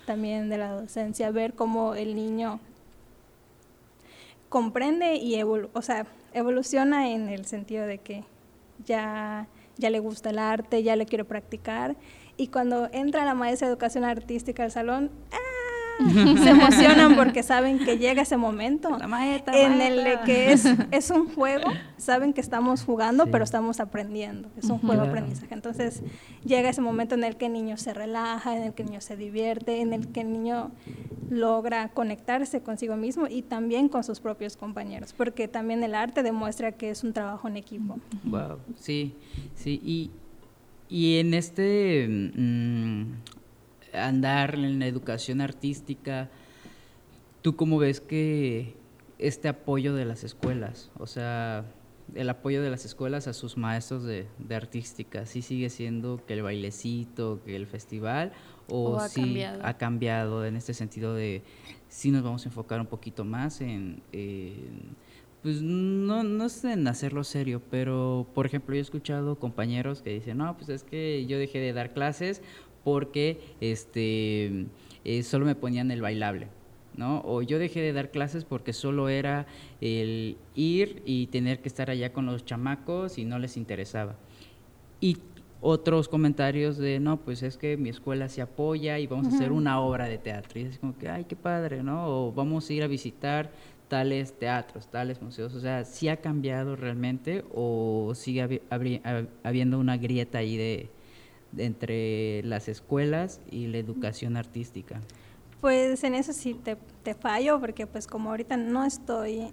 también 0.08 0.48
de 0.48 0.56
la 0.56 0.72
docencia, 0.72 1.30
ver 1.30 1.52
cómo 1.52 1.94
el 1.94 2.16
niño 2.16 2.60
comprende 4.48 5.16
y 5.16 5.38
o 5.42 5.82
sea, 5.82 6.06
evoluciona 6.32 7.10
en 7.10 7.28
el 7.28 7.44
sentido 7.44 7.84
de 7.84 7.98
que 7.98 8.24
ya, 8.86 9.48
ya 9.76 9.90
le 9.90 9.98
gusta 9.98 10.30
el 10.30 10.38
arte, 10.38 10.82
ya 10.82 10.96
le 10.96 11.04
quiere 11.04 11.26
practicar. 11.26 11.94
Y 12.38 12.48
cuando 12.48 12.88
entra 12.90 13.26
la 13.26 13.34
maestra 13.34 13.68
de 13.68 13.74
educación 13.74 14.04
artística 14.04 14.64
al 14.64 14.70
salón, 14.70 15.10
¡ah! 15.30 15.48
se 16.43 16.50
emocionan 16.50 17.17
porque 17.17 17.43
saben 17.43 17.78
que 17.78 17.99
llega 17.99 18.23
ese 18.23 18.37
momento 18.37 18.97
en 19.52 19.81
el 19.81 20.21
que 20.25 20.52
es, 20.52 20.64
es 20.90 21.11
un 21.11 21.28
juego, 21.35 21.71
saben 21.97 22.33
que 22.33 22.40
estamos 22.40 22.85
jugando, 22.85 23.26
pero 23.26 23.45
estamos 23.45 23.81
aprendiendo, 23.81 24.49
es 24.57 24.71
un 24.71 24.78
juego 24.78 25.02
de 25.02 25.09
aprendizaje. 25.09 25.52
Entonces 25.55 26.02
llega 26.45 26.69
ese 26.69 26.81
momento 26.81 27.14
en 27.14 27.25
el 27.25 27.37
que 27.37 27.47
el 27.47 27.52
niño 27.52 27.76
se 27.76 27.95
relaja, 27.95 28.57
en 28.57 28.62
el 28.62 28.75
que 28.75 28.83
el 28.83 28.90
niño 28.90 29.00
se 29.00 29.17
divierte, 29.17 29.81
en 29.81 29.93
el 29.93 30.09
que 30.09 30.21
el 30.21 30.33
niño 30.33 30.71
logra 31.31 31.88
conectarse 31.88 32.61
consigo 32.61 32.97
mismo 32.97 33.26
y 33.28 33.43
también 33.43 33.88
con 33.88 34.05
sus 34.05 34.21
propios 34.21 34.57
compañeros, 34.57 35.12
porque 35.12 35.49
también 35.49 35.83
el 35.83 35.95
arte 35.95 36.23
demuestra 36.23 36.73
que 36.73 36.90
es 36.90 37.05
un 37.05 37.12
trabajo 37.12 37.49
en 37.49 37.57
equipo. 37.57 37.99
Wow, 38.25 38.59
sí, 38.78 39.14
sí, 39.55 39.81
y, 39.85 40.11
y 40.88 41.19
en 41.19 41.35
este 41.35 42.07
mm, 42.09 43.38
andar 43.92 44.54
en 44.54 44.78
la 44.78 44.87
educación 44.87 45.40
artística, 45.40 46.28
¿tú 47.42 47.57
cómo 47.57 47.78
ves 47.78 48.00
que 48.00 48.75
este 49.18 49.49
apoyo 49.49 49.95
de 49.95 50.04
las 50.04 50.25
escuelas, 50.25 50.90
o 50.99 51.07
sea, 51.07 51.64
el 52.14 52.30
apoyo 52.30 52.62
de 52.62 52.71
las 52.71 52.85
escuelas 52.85 53.26
a 53.26 53.33
sus 53.33 53.57
maestros 53.57 54.04
de, 54.04 54.26
artística, 54.50 55.26
¿sí 55.26 55.42
sigue 55.42 55.71
siendo 55.71 56.25
que 56.25 56.35
el 56.35 56.42
bailecito, 56.42 57.40
que 57.45 57.57
el 57.57 57.66
festival, 57.66 58.33
o, 58.68 58.99
ha, 58.99 59.09
cambiado? 59.09 59.61
ha 59.64 59.75
cambiado 59.76 60.47
en 60.47 60.57
este 60.57 60.75
sentido 60.75 61.14
de 61.14 61.42
si 61.88 62.11
nos 62.11 62.23
vamos 62.23 62.45
a 62.45 62.49
enfocar 62.49 62.80
un 62.80 62.87
poquito 62.87 63.25
más 63.25 63.61
en, 63.61 64.02
pues 65.42 65.62
no, 65.62 66.23
no 66.23 66.45
es 66.47 66.64
en 66.64 66.87
hacerlo 66.87 67.25
serio, 67.25 67.62
pero 67.71 68.26
por 68.35 68.47
ejemplo 68.47 68.75
yo 68.75 68.80
he 68.80 68.83
escuchado 68.83 69.38
compañeros 69.38 70.02
que 70.02 70.11
dicen, 70.11 70.38
no, 70.38 70.57
pues 70.57 70.68
es 70.68 70.83
que 70.85 71.26
yo 71.26 71.38
dejé 71.38 71.59
de 71.59 71.73
dar 71.73 71.92
clases 71.92 72.42
porque 72.88 73.38
este, 73.61 74.64
eh, 75.04 75.23
solo 75.23 75.45
me 75.45 75.54
ponían 75.54 75.90
el 75.90 76.00
bailable. 76.00 76.49
¿no? 76.97 77.21
O 77.26 77.42
yo 77.42 77.59
dejé 77.59 77.80
de 77.80 77.92
dar 77.92 78.11
clases 78.11 78.45
porque 78.45 78.73
solo 78.73 79.11
era 79.11 79.47
el 79.83 80.37
ir 80.54 81.02
y 81.04 81.26
tener 81.26 81.61
que 81.61 81.68
estar 81.68 81.90
allá 81.90 82.14
con 82.14 82.25
los 82.25 82.47
chamacos 82.47 83.18
y 83.18 83.26
no 83.26 83.38
les 83.38 83.59
interesaba. 83.59 84.16
Y 85.00 85.18
otros 85.61 86.09
comentarios 86.09 86.78
de, 86.78 86.99
no, 86.99 87.18
pues 87.18 87.42
es 87.42 87.59
que 87.59 87.76
mi 87.76 87.90
escuela 87.90 88.30
se 88.30 88.40
apoya 88.40 88.99
y 88.99 89.07
vamos 89.07 89.26
a 89.26 89.37
hacer 89.37 89.52
una 89.52 89.80
obra 89.80 90.07
de 90.07 90.16
teatro. 90.16 90.61
Y 90.61 90.62
es 90.62 90.78
como 90.78 90.97
que, 90.97 91.11
ay, 91.11 91.25
qué 91.25 91.37
padre, 91.37 91.83
¿no? 91.83 92.07
O 92.07 92.33
vamos 92.33 92.68
a 92.68 92.73
ir 92.73 92.83
a 92.83 92.87
visitar 92.87 93.52
tales 93.88 94.33
teatros, 94.33 94.88
tales 94.88 95.21
museos. 95.21 95.54
O 95.54 95.61
sea, 95.61 95.85
¿sí 95.85 96.09
ha 96.09 96.16
cambiado 96.16 96.75
realmente 96.75 97.45
o 97.54 98.12
sigue 98.14 98.62
habiendo 99.45 99.78
una 99.78 99.99
grieta 99.99 100.38
ahí 100.38 100.57
de, 100.57 100.90
entre 101.57 102.43
las 102.45 102.69
escuelas 102.69 103.40
y 103.50 103.67
la 103.67 103.78
educación 103.78 104.37
artística? 104.37 105.00
Pues 105.61 106.05
en 106.05 106.14
eso 106.14 106.33
sí 106.33 106.55
te, 106.55 106.76
te 107.02 107.14
fallo, 107.14 107.59
porque 107.61 107.87
pues 107.87 108.07
como 108.07 108.31
ahorita 108.31 108.57
no 108.57 108.85
estoy 108.85 109.52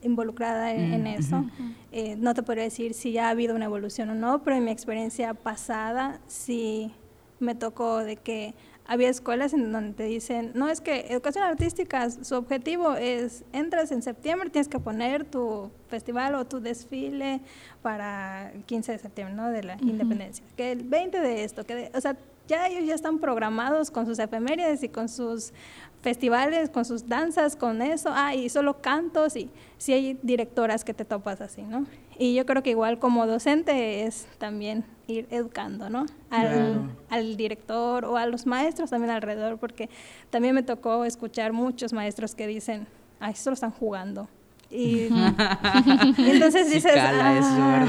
involucrada 0.00 0.72
en, 0.72 1.06
eso, 1.06 1.44
eh, 1.92 2.16
no 2.16 2.32
te 2.32 2.42
podría 2.42 2.64
decir 2.64 2.94
si 2.94 3.12
ya 3.12 3.26
ha 3.26 3.30
habido 3.30 3.54
una 3.54 3.66
evolución 3.66 4.08
o 4.10 4.14
no, 4.14 4.42
pero 4.42 4.56
en 4.56 4.64
mi 4.64 4.70
experiencia 4.70 5.34
pasada 5.34 6.20
sí 6.26 6.92
me 7.40 7.54
tocó 7.54 7.98
de 7.98 8.16
que 8.16 8.54
había 8.88 9.10
escuelas 9.10 9.52
en 9.52 9.70
donde 9.70 9.92
te 9.92 10.04
dicen, 10.04 10.50
no, 10.54 10.68
es 10.68 10.80
que 10.80 11.06
educación 11.10 11.44
artística, 11.44 12.10
su 12.10 12.34
objetivo 12.34 12.94
es, 12.94 13.44
entras 13.52 13.92
en 13.92 14.00
septiembre, 14.00 14.48
tienes 14.48 14.66
que 14.66 14.80
poner 14.80 15.26
tu 15.26 15.70
festival 15.88 16.34
o 16.34 16.46
tu 16.46 16.58
desfile 16.58 17.42
para 17.82 18.50
el 18.50 18.64
15 18.64 18.92
de 18.92 18.98
septiembre, 18.98 19.36
¿no? 19.36 19.50
De 19.50 19.62
la 19.62 19.76
independencia. 19.82 20.42
Que 20.56 20.72
el 20.72 20.84
20 20.84 21.20
de 21.20 21.44
esto, 21.44 21.64
que, 21.64 21.90
o 21.94 22.00
sea, 22.00 22.16
ya 22.48 22.66
ellos 22.66 22.86
ya 22.86 22.94
están 22.94 23.18
programados 23.18 23.90
con 23.90 24.06
sus 24.06 24.18
efemérides 24.18 24.82
y 24.82 24.88
con 24.88 25.10
sus 25.10 25.52
festivales, 26.00 26.70
con 26.70 26.86
sus 26.86 27.06
danzas, 27.06 27.56
con 27.56 27.82
eso, 27.82 28.08
ah, 28.14 28.34
y 28.34 28.48
solo 28.48 28.80
cantos, 28.80 29.36
y 29.36 29.50
si 29.76 29.92
hay 29.92 30.18
directoras 30.22 30.82
que 30.82 30.94
te 30.94 31.04
topas 31.04 31.42
así, 31.42 31.60
¿no? 31.60 31.84
Y 32.18 32.34
yo 32.34 32.44
creo 32.46 32.62
que 32.62 32.70
igual 32.70 32.98
como 32.98 33.26
docente 33.26 34.04
es 34.04 34.26
también 34.38 34.84
ir 35.06 35.26
educando, 35.30 35.88
¿no? 35.88 36.06
Al, 36.30 36.90
al, 37.08 37.36
director 37.36 38.04
o 38.04 38.16
a 38.16 38.26
los 38.26 38.44
maestros 38.44 38.90
también 38.90 39.10
alrededor, 39.10 39.58
porque 39.58 39.88
también 40.30 40.54
me 40.54 40.62
tocó 40.62 41.04
escuchar 41.04 41.52
muchos 41.52 41.92
maestros 41.92 42.34
que 42.34 42.46
dicen, 42.46 42.88
ay, 43.20 43.34
solo 43.34 43.54
están 43.54 43.70
jugando. 43.70 44.28
Y, 44.70 45.08
entonces 46.18 46.70
dices, 46.70 46.92
ah". 46.96 47.86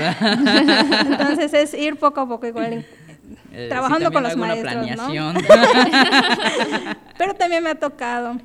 entonces 1.08 1.54
es 1.54 1.74
ir 1.74 1.98
poco 1.98 2.22
a 2.22 2.28
poco 2.28 2.48
igual 2.48 2.86
eh, 3.52 3.68
trabajando 3.70 4.12
con 4.12 4.24
los 4.24 4.36
maestros, 4.36 4.88
¿no? 4.98 5.34
Pero 7.18 7.34
también 7.36 7.64
me 7.64 7.72
ha 7.72 7.76
tocado 7.76 8.38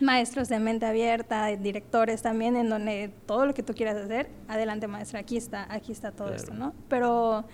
maestros 0.00 0.48
de 0.48 0.58
mente 0.58 0.86
abierta, 0.86 1.46
directores 1.48 2.22
también, 2.22 2.56
en 2.56 2.68
donde 2.68 3.10
todo 3.26 3.46
lo 3.46 3.54
que 3.54 3.62
tú 3.62 3.74
quieras 3.74 3.96
hacer, 3.96 4.28
adelante 4.48 4.86
maestra, 4.86 5.20
aquí 5.20 5.36
está, 5.36 5.66
aquí 5.72 5.92
está 5.92 6.12
todo 6.12 6.32
esto, 6.32 6.52
¿no? 6.54 6.74
Pero, 6.88 7.44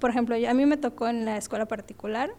por 0.00 0.10
ejemplo, 0.10 0.36
a 0.36 0.54
mí 0.54 0.66
me 0.66 0.76
tocó 0.76 1.08
en 1.08 1.24
la 1.24 1.36
escuela 1.36 1.66
particular 1.66 2.30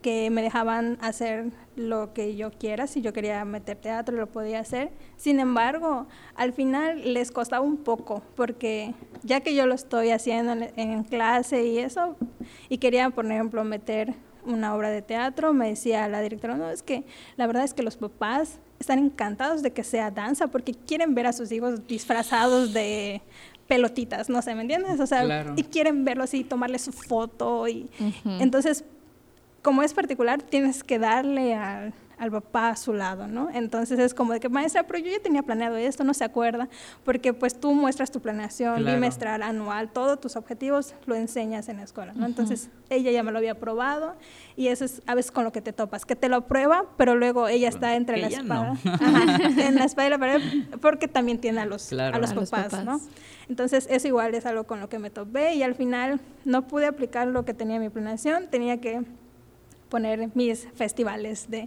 que 0.00 0.30
me 0.30 0.42
dejaban 0.42 0.98
hacer 1.00 1.50
lo 1.76 2.12
que 2.12 2.36
yo 2.36 2.50
quiera, 2.50 2.86
si 2.86 3.00
yo 3.00 3.12
quería 3.12 3.44
meter 3.44 3.76
teatro 3.76 4.16
lo 4.16 4.26
podía 4.26 4.60
hacer. 4.60 4.90
Sin 5.16 5.40
embargo, 5.40 6.06
al 6.34 6.52
final 6.52 7.12
les 7.14 7.30
costaba 7.30 7.64
un 7.64 7.78
poco, 7.78 8.22
porque 8.36 8.94
ya 9.22 9.40
que 9.40 9.54
yo 9.54 9.66
lo 9.66 9.74
estoy 9.74 10.10
haciendo 10.10 10.52
en, 10.76 11.04
clase 11.04 11.66
y 11.66 11.78
eso, 11.78 12.16
y 12.68 12.78
quería, 12.78 13.10
por 13.10 13.26
ejemplo, 13.26 13.64
meter 13.64 14.14
una 14.44 14.74
obra 14.74 14.90
de 14.90 15.02
teatro, 15.02 15.52
me 15.52 15.68
decía 15.68 16.08
la 16.08 16.20
directora, 16.20 16.56
no, 16.56 16.70
es 16.70 16.82
que 16.82 17.04
la 17.36 17.46
verdad 17.46 17.64
es 17.64 17.74
que 17.74 17.82
los 17.82 17.96
papás 17.96 18.58
están 18.80 18.98
encantados 18.98 19.62
de 19.62 19.70
que 19.72 19.84
sea 19.84 20.10
danza 20.10 20.48
porque 20.48 20.74
quieren 20.74 21.14
ver 21.14 21.28
a 21.28 21.32
sus 21.32 21.52
hijos 21.52 21.86
disfrazados 21.86 22.72
de 22.72 23.22
pelotitas, 23.68 24.28
no 24.28 24.42
sé, 24.42 24.54
¿me 24.54 24.62
entiendes? 24.62 24.98
O 24.98 25.06
sea, 25.06 25.54
y 25.56 25.62
quieren 25.62 26.04
verlo 26.04 26.24
así, 26.24 26.42
tomarle 26.42 26.78
su 26.78 26.92
foto 26.92 27.68
y 27.68 27.88
entonces 28.24 28.84
como 29.62 29.82
es 29.82 29.94
particular, 29.94 30.42
tienes 30.42 30.82
que 30.82 30.98
darle 30.98 31.54
al, 31.54 31.94
papá 32.30 32.68
a 32.68 32.76
su 32.76 32.92
lado, 32.92 33.26
¿no? 33.26 33.48
Entonces 33.52 33.98
es 33.98 34.14
como 34.14 34.32
de 34.32 34.38
que, 34.38 34.48
maestra, 34.48 34.84
pero 34.86 35.00
yo 35.00 35.10
ya 35.10 35.18
tenía 35.20 35.42
planeado 35.42 35.76
esto, 35.76 36.04
no 36.04 36.14
se 36.14 36.22
acuerda, 36.22 36.68
porque 37.04 37.32
pues 37.32 37.58
tú 37.58 37.72
muestras 37.72 38.12
tu 38.12 38.20
planeación 38.20 38.84
bimestral, 38.84 39.42
anual, 39.42 39.90
todos 39.90 40.20
tus 40.20 40.36
objetivos 40.36 40.94
lo 41.06 41.16
enseñas 41.16 41.68
en 41.68 41.78
la 41.78 41.82
escuela, 41.82 42.12
¿no? 42.14 42.26
Entonces 42.26 42.70
ella 42.90 43.10
ya 43.10 43.24
me 43.24 43.32
lo 43.32 43.38
había 43.38 43.58
probado 43.58 44.14
y 44.56 44.68
eso 44.68 44.84
es 44.84 45.02
a 45.06 45.16
veces 45.16 45.32
con 45.32 45.42
lo 45.42 45.50
que 45.50 45.62
te 45.62 45.72
topas, 45.72 46.06
que 46.06 46.14
te 46.14 46.28
lo 46.28 46.46
prueba, 46.46 46.84
pero 46.96 47.16
luego 47.16 47.48
ella 47.48 47.68
está 47.68 47.96
entre 47.96 48.18
la 48.18 48.28
espada, 48.28 48.76
en 49.58 49.74
la 49.74 49.84
espada 49.84 50.06
y 50.06 50.10
la 50.10 50.18
pared, 50.18 50.42
porque 50.80 51.08
también 51.08 51.40
tiene 51.40 51.60
a 51.60 51.66
los, 51.66 51.92
a 51.92 52.18
los, 52.18 52.32
papás, 52.34 52.84
¿no? 52.84 53.00
Entonces 53.48 53.88
eso 53.90 54.06
igual 54.06 54.32
es 54.36 54.46
algo 54.46 54.62
con 54.62 54.78
lo 54.78 54.88
que 54.88 55.00
me 55.00 55.10
topé 55.10 55.54
y 55.54 55.64
al 55.64 55.74
final 55.74 56.20
no 56.44 56.68
pude 56.68 56.86
aplicar 56.86 57.26
lo 57.26 57.44
que 57.44 57.52
tenía 57.52 57.80
mi 57.80 57.88
planeación, 57.88 58.46
tenía 58.48 58.80
que 58.80 59.02
poner 59.92 60.30
mis 60.34 60.66
festivales 60.74 61.50
de, 61.50 61.66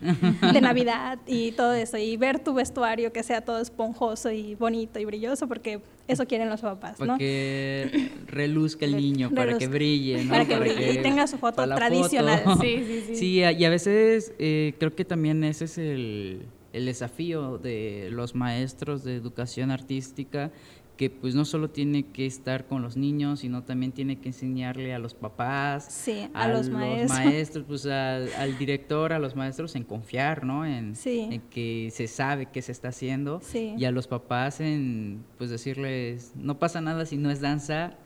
de, 0.51 0.60
Navidad 0.60 1.20
y 1.27 1.51
todo 1.51 1.75
eso, 1.75 1.96
y 2.00 2.17
ver 2.17 2.39
tu 2.39 2.55
vestuario 2.55 3.13
que 3.13 3.22
sea 3.22 3.41
todo 3.41 3.60
esponjoso 3.60 4.32
y 4.32 4.55
bonito 4.55 4.98
y 5.00 5.05
brilloso, 5.05 5.48
porque 5.48 5.79
eso 6.08 6.25
quieren 6.25 6.50
los 6.50 6.62
papás, 6.62 7.00
¿no? 7.00 7.05
Para 7.05 7.17
que 7.20 8.10
reluzca 8.25 8.86
el 8.86 8.98
niño, 8.98 9.29
para 9.29 9.60
que 9.60 9.67
brille, 9.67 10.24
¿no? 10.24 10.32
Para 10.32 10.46
que 10.46 10.58
brille 10.58 10.94
y 10.94 11.03
tenga 11.03 11.27
su 11.27 11.38
foto 11.38 11.63
tradicional. 11.67 12.41
Sí, 12.60 12.84
sí, 12.88 13.03
sí. 13.05 13.15
Sí, 13.15 13.34
y 13.36 13.63
a 13.63 13.70
veces 13.70 14.34
eh, 14.39 14.74
creo 14.79 14.96
que 14.96 15.05
también 15.05 15.44
ese 15.44 15.65
es 15.65 15.77
el, 15.77 16.48
el 16.74 16.86
desafío 16.88 17.60
de 17.60 18.10
los 18.12 18.34
maestros 18.34 19.03
de 19.03 19.17
educación 19.17 19.70
artística, 19.70 20.51
que 20.97 21.09
pues 21.09 21.35
no 21.35 21.45
solo 21.45 21.69
tiene 21.69 22.07
que 22.07 22.25
estar 22.25 22.67
con 22.67 22.81
los 22.81 22.95
niños, 22.95 23.41
sino 23.41 23.63
también 23.63 23.91
tiene 23.91 24.19
que 24.19 24.29
enseñarle 24.29 24.93
a 24.93 24.99
los 24.99 25.13
papás, 25.13 26.07
a, 26.33 26.47
los, 26.47 26.69
maestros, 26.69 27.65
pues 27.67 27.85
al, 27.85 28.57
director, 28.57 29.13
a 29.13 29.19
los 29.19 29.35
maestros 29.35 29.75
en 29.75 29.83
confiar, 29.83 30.45
¿no? 30.45 30.65
En, 30.65 30.93
en 31.05 31.41
que 31.49 31.89
se 31.91 32.07
sabe 32.07 32.47
qué 32.47 32.61
se 32.61 32.71
está 32.71 32.89
haciendo. 32.89 33.41
Y 33.53 33.85
a 33.85 33.91
los 33.91 34.07
papás 34.07 34.61
en 34.61 35.23
pues 35.37 35.49
decirles, 35.49 36.31
no 36.35 36.59
pasa 36.59 36.81
nada 36.81 37.05
si 37.05 37.17
no 37.17 37.29
es 37.29 37.41
danza, 37.41 37.97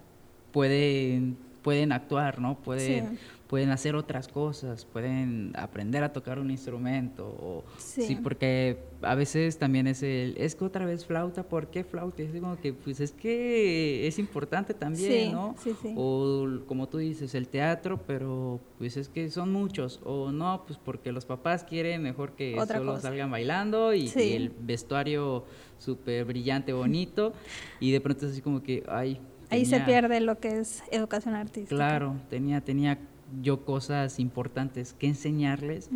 pueden 0.52 1.38
pueden 1.62 1.92
actuar, 1.92 2.40
¿no? 2.40 2.60
Pueden 2.60 3.20
pueden 3.50 3.72
hacer 3.72 3.96
otras 3.96 4.28
cosas, 4.28 4.86
pueden 4.86 5.54
aprender 5.56 6.04
a 6.04 6.14
tocar 6.14 6.38
un 6.38 6.52
instrumento. 6.52 7.26
O, 7.26 7.64
sí. 7.80 8.16
porque 8.22 8.78
a 9.02 9.16
veces 9.16 9.58
también 9.58 9.88
es 9.88 10.04
el, 10.04 10.36
es 10.38 10.54
que 10.54 10.66
otra 10.66 10.86
vez 10.86 11.04
flauta, 11.04 11.42
¿por 11.42 11.72
qué 11.72 11.84
flauta? 11.84 12.22
Es 12.22 12.32
como 12.40 12.62
que, 12.62 12.74
pues 12.74 13.00
es 13.00 13.12
que 13.12 14.06
es 14.06 14.20
importante 14.20 14.76
también, 14.76 15.32
¿no? 15.32 15.56
Sí, 15.64 15.74
sí. 15.82 15.96
O 15.98 16.60
como 16.68 16.90
tú 16.90 17.00
dices, 17.00 17.34
el 17.34 17.48
teatro, 17.48 18.00
pero 18.06 18.60
pues 18.78 18.98
es 18.98 19.10
que 19.10 19.32
son 19.32 19.52
muchos. 19.52 20.00
O 20.04 20.32
no, 20.32 20.64
pues 20.68 20.78
porque 20.78 21.12
los 21.12 21.26
papás 21.26 21.64
quieren 21.64 22.04
mejor 22.04 22.34
que 22.34 22.56
solo 22.68 23.00
salgan 23.00 23.32
bailando 23.32 23.96
y, 23.96 24.12
el 24.16 24.50
vestuario 24.60 25.44
súper 25.80 26.24
brillante, 26.24 26.72
bonito. 26.72 27.34
y 27.80 27.92
de 27.92 28.00
pronto 28.00 28.28
es 28.28 28.34
así 28.34 28.42
como 28.42 28.62
que, 28.62 28.84
ay. 28.88 29.20
Ahí 29.50 29.66
se 29.66 29.80
pierde 29.80 30.20
lo 30.20 30.38
que 30.40 30.60
es 30.60 30.84
educación 30.92 31.34
artística. 31.34 31.76
Claro, 31.76 32.16
tenía, 32.30 32.62
tenía 32.62 33.00
yo 33.42 33.66
cosas 33.66 34.20
importantes 34.20 34.94
que 34.94 35.08
enseñarles 35.08 35.90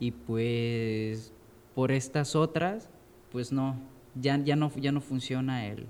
y 0.00 0.10
pues 0.12 1.32
por 1.74 1.92
estas 1.92 2.34
otras, 2.34 2.90
pues 3.30 3.52
no, 3.52 3.76
ya, 4.20 4.36
ya, 4.38 4.56
no, 4.56 4.70
ya 4.76 4.92
no 4.92 5.00
funciona 5.00 5.66
el, 5.66 5.86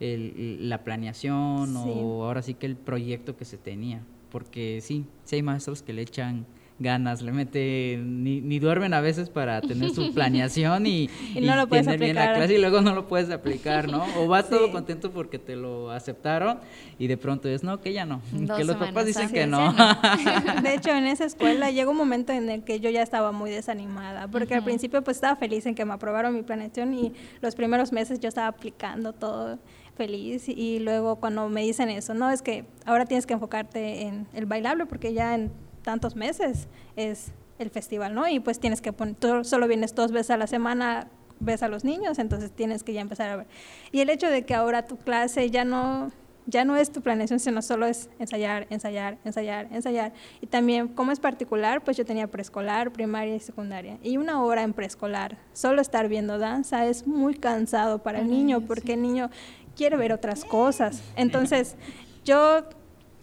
el 0.00 0.68
la 0.68 0.84
planeación 0.84 1.76
o 1.76 2.24
ahora 2.24 2.42
sí 2.42 2.54
que 2.54 2.66
el 2.66 2.76
proyecto 2.76 3.36
que 3.36 3.44
se 3.44 3.56
tenía, 3.56 4.02
porque 4.30 4.80
sí, 4.82 5.06
sí 5.24 5.36
hay 5.36 5.42
maestros 5.42 5.82
que 5.82 5.92
le 5.92 6.02
echan 6.02 6.46
ganas, 6.78 7.22
le 7.22 7.32
mete, 7.32 7.98
ni, 8.02 8.40
ni 8.40 8.58
duermen 8.58 8.92
a 8.94 9.00
veces 9.00 9.30
para 9.30 9.60
tener 9.60 9.90
su 9.90 10.12
planeación 10.14 10.86
y, 10.86 11.08
no 11.40 11.56
lo 11.56 11.68
puedes 11.68 11.86
tener 11.86 12.00
bien 12.00 12.16
la 12.16 12.34
clase 12.34 12.54
y 12.54 12.58
luego 12.58 12.80
no 12.80 12.94
lo 12.94 13.08
puedes 13.08 13.30
aplicar, 13.30 13.88
¿no? 13.88 14.04
O 14.18 14.26
vas 14.26 14.48
todo 14.48 14.70
contento 14.72 15.12
porque 15.12 15.38
te 15.38 15.56
lo 15.56 15.90
aceptaron 15.90 16.58
y 16.98 17.06
de 17.06 17.16
pronto 17.16 17.48
es, 17.48 17.62
no, 17.62 17.80
que 17.80 17.92
ya 17.92 18.04
no, 18.04 18.20
que 18.56 18.64
los 18.64 18.76
papás 18.76 19.06
dicen 19.06 19.30
que 19.30 19.46
no. 19.46 19.72
De 20.62 20.74
hecho, 20.74 20.90
en 20.90 21.06
esa 21.06 21.24
escuela 21.24 21.70
llegó 21.70 21.92
un 21.92 21.96
momento 21.96 22.32
en 22.32 22.50
el 22.50 22.64
que 22.64 22.80
yo 22.80 22.90
ya 22.90 23.02
estaba 23.02 23.32
muy 23.32 23.50
desanimada, 23.50 24.28
porque 24.28 24.54
al 24.54 24.64
principio 24.64 25.02
pues 25.02 25.16
estaba 25.16 25.36
feliz 25.36 25.66
en 25.66 25.74
que 25.74 25.84
me 25.84 25.94
aprobaron 25.94 26.34
mi 26.34 26.42
planeación 26.42 26.94
y 26.94 27.12
los 27.40 27.54
primeros 27.54 27.92
meses 27.92 28.20
yo 28.20 28.28
estaba 28.28 28.48
aplicando 28.48 29.12
todo 29.12 29.58
feliz 29.96 30.48
y 30.48 30.78
luego 30.78 31.16
cuando 31.16 31.48
me 31.48 31.62
dicen 31.62 31.90
eso, 31.90 32.14
no, 32.14 32.30
es 32.30 32.42
que 32.42 32.64
ahora 32.86 33.04
tienes 33.04 33.26
que 33.26 33.34
enfocarte 33.34 34.02
en 34.02 34.26
el 34.32 34.46
bailable 34.46 34.86
porque 34.86 35.12
ya 35.12 35.34
en 35.34 35.52
tantos 35.82 36.16
meses 36.16 36.68
es 36.96 37.32
el 37.58 37.70
festival, 37.70 38.14
¿no? 38.14 38.28
Y 38.28 38.40
pues 38.40 38.60
tienes 38.60 38.80
que 38.80 38.92
poner, 38.92 39.14
tú 39.14 39.44
solo 39.44 39.68
vienes 39.68 39.94
dos 39.94 40.12
veces 40.12 40.30
a 40.30 40.36
la 40.36 40.46
semana, 40.46 41.08
ves 41.40 41.62
a 41.62 41.68
los 41.68 41.84
niños, 41.84 42.18
entonces 42.18 42.52
tienes 42.52 42.82
que 42.82 42.92
ya 42.92 43.00
empezar 43.00 43.30
a 43.30 43.36
ver. 43.36 43.46
Y 43.90 44.00
el 44.00 44.10
hecho 44.10 44.28
de 44.28 44.44
que 44.44 44.54
ahora 44.54 44.86
tu 44.86 44.96
clase 44.96 45.50
ya 45.50 45.64
no, 45.64 46.12
ya 46.46 46.64
no 46.64 46.76
es 46.76 46.90
tu 46.90 47.02
planeación, 47.02 47.40
sino 47.40 47.62
solo 47.62 47.86
es 47.86 48.08
ensayar, 48.18 48.66
ensayar, 48.70 49.18
ensayar, 49.24 49.68
ensayar. 49.70 50.12
Y 50.40 50.46
también, 50.46 50.88
como 50.88 51.12
es 51.12 51.20
particular, 51.20 51.82
pues 51.82 51.96
yo 51.96 52.04
tenía 52.04 52.26
preescolar, 52.28 52.92
primaria 52.92 53.36
y 53.36 53.40
secundaria. 53.40 53.98
Y 54.02 54.16
una 54.16 54.42
hora 54.42 54.62
en 54.62 54.72
preescolar, 54.72 55.38
solo 55.52 55.80
estar 55.80 56.08
viendo 56.08 56.38
danza 56.38 56.86
es 56.86 57.06
muy 57.06 57.34
cansado 57.34 58.02
para 58.02 58.20
el 58.20 58.28
niño, 58.28 58.60
porque 58.60 58.94
el 58.94 59.02
niño 59.02 59.30
quiere 59.76 59.96
ver 59.96 60.12
otras 60.12 60.44
cosas. 60.44 61.02
Entonces, 61.16 61.76
yo 62.24 62.64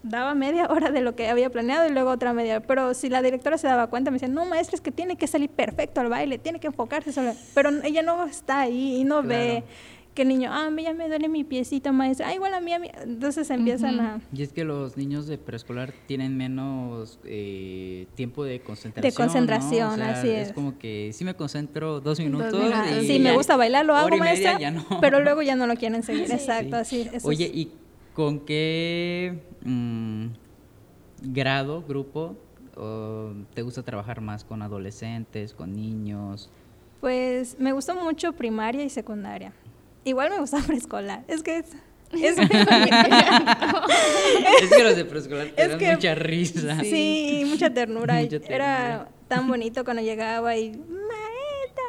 daba 0.03 0.33
media 0.35 0.67
hora 0.69 0.91
de 0.91 1.01
lo 1.01 1.15
que 1.15 1.29
había 1.29 1.49
planeado 1.49 1.87
y 1.87 1.91
luego 1.91 2.09
otra 2.11 2.33
media 2.33 2.57
hora. 2.57 2.67
Pero 2.67 2.93
si 2.93 3.09
la 3.09 3.21
directora 3.21 3.57
se 3.57 3.67
daba 3.67 3.87
cuenta, 3.87 4.11
me 4.11 4.15
decía, 4.15 4.29
no, 4.29 4.45
maestra, 4.45 4.75
es 4.75 4.81
que 4.81 4.91
tiene 4.91 5.17
que 5.17 5.27
salir 5.27 5.49
perfecto 5.49 6.01
al 6.01 6.09
baile, 6.09 6.37
tiene 6.37 6.59
que 6.59 6.67
enfocarse 6.67 7.11
solo. 7.11 7.33
Pero 7.53 7.69
ella 7.83 8.01
no 8.01 8.25
está 8.25 8.61
ahí 8.61 8.97
y 8.97 9.03
no 9.03 9.23
ve 9.23 9.63
que 10.13 10.23
el 10.23 10.27
niño, 10.29 10.49
ah, 10.51 10.65
a 10.65 10.69
mí 10.69 10.83
ya 10.83 10.93
me 10.93 11.07
duele 11.07 11.29
mi 11.29 11.43
piecito, 11.43 11.93
maestra, 11.93 12.27
ah, 12.27 12.33
igual 12.33 12.53
a 12.53 12.59
mí, 12.59 12.73
a 12.73 12.79
mí. 12.79 12.89
Entonces 13.03 13.49
empiezan 13.49 13.99
a... 13.99 14.21
Y 14.33 14.41
es 14.41 14.51
que 14.51 14.63
los 14.63 14.97
niños 14.97 15.27
de 15.27 15.37
preescolar 15.37 15.93
tienen 16.07 16.35
menos 16.35 17.19
eh, 17.25 18.07
tiempo 18.15 18.43
de 18.43 18.59
concentración. 18.59 19.11
De 19.11 19.15
concentración, 19.15 20.01
así 20.01 20.29
es. 20.29 20.49
Es 20.49 20.53
como 20.53 20.77
que 20.77 21.11
si 21.13 21.23
me 21.23 21.35
concentro 21.35 21.99
dos 21.99 22.19
minutos. 22.19 22.61
y 23.01 23.07
sí, 23.07 23.19
me 23.19 23.33
gusta 23.33 23.55
bailar, 23.55 23.85
lo 23.85 23.95
hago, 23.95 24.17
maestra, 24.17 24.57
pero 24.99 25.21
luego 25.21 25.41
ya 25.41 25.55
no 25.55 25.67
lo 25.67 25.75
quieren 25.75 26.03
seguir, 26.03 26.31
exacto, 26.31 26.75
así. 26.75 27.07
Oye, 27.23 27.49
¿y 27.53 27.71
con 28.19 28.39
qué 28.41 29.39
mm, 29.63 30.25
grado, 31.21 31.81
grupo, 31.87 32.35
te 33.53 33.61
gusta 33.61 33.81
trabajar 33.83 34.19
más 34.19 34.43
con 34.43 34.61
adolescentes, 34.61 35.53
con 35.53 35.71
niños? 35.71 36.49
Pues 36.99 37.57
me 37.59 37.71
gustó 37.71 37.95
mucho 37.95 38.33
primaria 38.33 38.83
y 38.83 38.89
secundaria. 38.89 39.53
Igual 40.03 40.31
me 40.31 40.39
gusta 40.39 40.57
preescolar. 40.67 41.23
Es 41.29 41.43
que 41.43 41.59
es, 41.59 41.67
es, 42.11 42.37
es 42.39 42.49
que 44.69 44.83
los 44.83 44.97
de 44.97 45.05
preescolar 45.05 45.47
te 45.51 45.93
mucha 45.93 46.13
risa. 46.15 46.81
Sí, 46.81 47.45
mucha 47.47 47.69
ternura. 47.73 48.15
mucha 48.15 48.41
ternura. 48.41 48.53
Era 48.53 49.07
tan 49.29 49.47
bonito 49.47 49.85
cuando 49.85 50.03
llegaba 50.03 50.57
y 50.57 50.71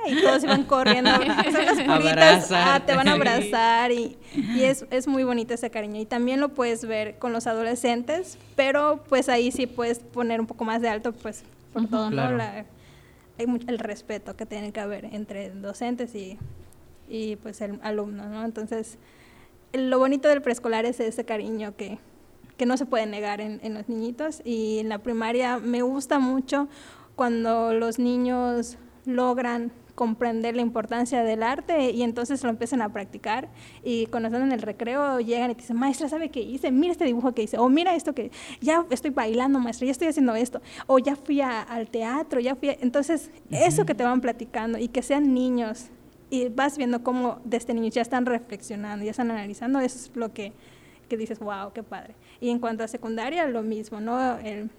y 0.06 0.22
todos 0.22 0.42
iban 0.44 0.64
corriendo, 0.64 1.10
son 1.16 1.66
las 1.66 1.82
puritas, 1.82 2.52
ah, 2.52 2.82
te 2.84 2.94
van 2.94 3.08
a 3.08 3.12
abrazar 3.12 3.92
y, 3.92 4.16
y 4.34 4.62
es, 4.62 4.84
es, 4.90 5.06
muy 5.06 5.24
bonito 5.24 5.54
ese 5.54 5.70
cariño. 5.70 6.00
Y 6.00 6.06
también 6.06 6.40
lo 6.40 6.50
puedes 6.50 6.84
ver 6.84 7.18
con 7.18 7.32
los 7.32 7.46
adolescentes, 7.46 8.38
pero 8.56 9.02
pues 9.08 9.28
ahí 9.28 9.52
sí 9.52 9.66
puedes 9.66 9.98
poner 9.98 10.40
un 10.40 10.46
poco 10.46 10.64
más 10.64 10.82
de 10.82 10.88
alto, 10.88 11.12
pues 11.12 11.44
por 11.72 11.88
todo, 11.88 12.10
¿no? 12.10 12.32
La, 12.32 12.64
hay 13.38 13.46
mucho, 13.46 13.66
el 13.68 13.78
respeto 13.78 14.36
que 14.36 14.46
tiene 14.46 14.72
que 14.72 14.80
haber 14.80 15.06
entre 15.06 15.50
docentes 15.50 16.14
y, 16.14 16.38
y 17.08 17.36
pues 17.36 17.60
el 17.60 17.78
alumno, 17.82 18.28
¿no? 18.28 18.44
Entonces, 18.44 18.98
lo 19.72 19.98
bonito 19.98 20.28
del 20.28 20.42
preescolar 20.42 20.84
es 20.84 21.00
ese 21.00 21.24
cariño 21.24 21.76
que, 21.76 21.98
que 22.56 22.66
no 22.66 22.76
se 22.76 22.86
puede 22.86 23.06
negar 23.06 23.40
en, 23.40 23.60
en 23.62 23.74
los 23.74 23.88
niñitos. 23.88 24.42
Y 24.44 24.78
en 24.78 24.88
la 24.88 24.98
primaria 24.98 25.58
me 25.58 25.82
gusta 25.82 26.18
mucho 26.18 26.68
cuando 27.14 27.72
los 27.72 27.98
niños 27.98 28.78
logran 29.06 29.72
comprender 29.94 30.56
la 30.56 30.62
importancia 30.62 31.22
del 31.22 31.42
arte 31.42 31.90
y 31.90 32.02
entonces 32.02 32.42
lo 32.42 32.50
empiezan 32.50 32.82
a 32.82 32.88
practicar 32.92 33.48
y 33.82 34.06
cuando 34.06 34.28
están 34.28 34.42
en 34.42 34.52
el 34.52 34.62
recreo 34.62 35.20
llegan 35.20 35.50
y 35.50 35.54
te 35.54 35.62
dicen, 35.62 35.76
maestra, 35.76 36.08
¿sabe 36.08 36.30
qué 36.30 36.40
hice? 36.40 36.70
Mira 36.70 36.92
este 36.92 37.04
dibujo 37.04 37.32
que 37.32 37.42
hice, 37.42 37.58
o 37.58 37.68
mira 37.68 37.94
esto 37.94 38.14
que 38.14 38.30
ya 38.60 38.84
estoy 38.90 39.10
bailando, 39.10 39.58
maestra, 39.58 39.86
ya 39.86 39.92
estoy 39.92 40.08
haciendo 40.08 40.34
esto, 40.34 40.60
o 40.86 40.98
ya 40.98 41.16
fui 41.16 41.40
al 41.40 41.88
teatro, 41.88 42.40
ya 42.40 42.56
fui 42.56 42.70
Entonces, 42.80 43.30
eso 43.50 43.84
que 43.86 43.94
te 43.94 44.04
van 44.04 44.20
platicando 44.20 44.78
y 44.78 44.88
que 44.88 45.02
sean 45.02 45.34
niños 45.34 45.90
y 46.30 46.48
vas 46.48 46.78
viendo 46.78 47.02
cómo 47.02 47.40
desde 47.44 47.74
niños 47.74 47.94
ya 47.94 48.02
están 48.02 48.24
reflexionando, 48.24 49.04
ya 49.04 49.10
están 49.10 49.30
analizando, 49.30 49.80
eso 49.80 49.98
es 49.98 50.10
lo 50.14 50.32
que, 50.32 50.52
que 51.08 51.16
dices, 51.16 51.40
wow, 51.40 51.72
qué 51.74 51.82
padre. 51.82 52.14
Y 52.40 52.50
en 52.50 52.60
cuanto 52.60 52.84
a 52.84 52.88
secundaria, 52.88 53.46
lo 53.46 53.62
mismo, 53.62 54.00
¿no? 54.00 54.38
El, 54.38 54.70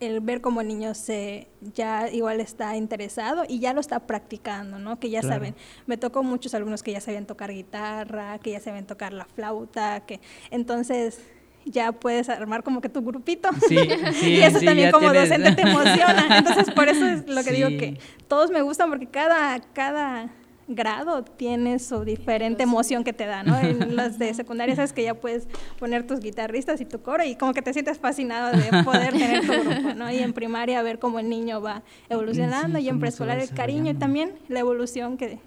el 0.00 0.20
ver 0.20 0.40
cómo 0.40 0.60
el 0.60 0.68
niño 0.68 0.94
se 0.94 1.48
ya 1.74 2.08
igual 2.10 2.40
está 2.40 2.76
interesado 2.76 3.44
y 3.48 3.58
ya 3.58 3.72
lo 3.72 3.80
está 3.80 4.00
practicando, 4.00 4.78
¿no? 4.78 4.98
Que 5.00 5.10
ya 5.10 5.22
saben. 5.22 5.54
Me 5.86 5.96
tocó 5.96 6.22
muchos 6.22 6.54
alumnos 6.54 6.82
que 6.82 6.92
ya 6.92 7.00
sabían 7.00 7.26
tocar 7.26 7.52
guitarra, 7.52 8.38
que 8.38 8.52
ya 8.52 8.60
sabían 8.60 8.86
tocar 8.86 9.12
la 9.12 9.24
flauta, 9.24 10.00
que 10.06 10.20
entonces 10.50 11.20
ya 11.64 11.92
puedes 11.92 12.28
armar 12.28 12.62
como 12.62 12.80
que 12.80 12.88
tu 12.88 13.02
grupito. 13.02 13.50
Sí, 13.68 13.78
sí, 14.12 14.30
y 14.30 14.40
eso 14.40 14.60
también 14.60 14.90
como 14.90 15.12
docente 15.12 15.52
te 15.52 15.62
emociona. 15.62 16.38
Entonces, 16.38 16.70
por 16.72 16.88
eso 16.88 17.04
es 17.06 17.28
lo 17.28 17.42
que 17.42 17.52
digo 17.52 17.68
que 17.68 17.98
todos 18.28 18.50
me 18.50 18.62
gustan 18.62 18.90
porque 18.90 19.06
cada 19.06 19.60
cada 19.72 20.30
grado 20.68 21.24
tiene 21.24 21.78
su 21.78 22.04
diferente 22.04 22.62
emoción 22.62 23.02
que 23.02 23.12
te 23.12 23.26
da, 23.26 23.42
¿no? 23.42 23.58
En 23.58 23.96
las 23.96 24.18
de 24.18 24.32
secundaria 24.34 24.76
sabes 24.76 24.92
que 24.92 25.02
ya 25.02 25.14
puedes 25.14 25.48
poner 25.78 26.06
tus 26.06 26.20
guitarristas 26.20 26.80
y 26.80 26.84
tu 26.84 27.00
coro 27.00 27.24
y 27.24 27.34
como 27.36 27.54
que 27.54 27.62
te 27.62 27.72
sientes 27.72 27.98
fascinado 27.98 28.56
de 28.56 28.82
poder 28.84 29.12
tener 29.12 29.46
tu 29.46 29.52
grupo, 29.52 29.94
¿no? 29.94 30.12
Y 30.12 30.18
en 30.18 30.32
primaria 30.34 30.82
ver 30.82 30.98
cómo 30.98 31.18
el 31.18 31.28
niño 31.28 31.60
va 31.60 31.82
evolucionando 32.08 32.78
y 32.78 32.88
en 32.88 33.00
preescolar 33.00 33.38
el 33.38 33.50
cariño 33.50 33.90
y 33.90 33.94
también 33.94 34.34
la 34.48 34.60
evolución 34.60 35.16
que, 35.16 35.40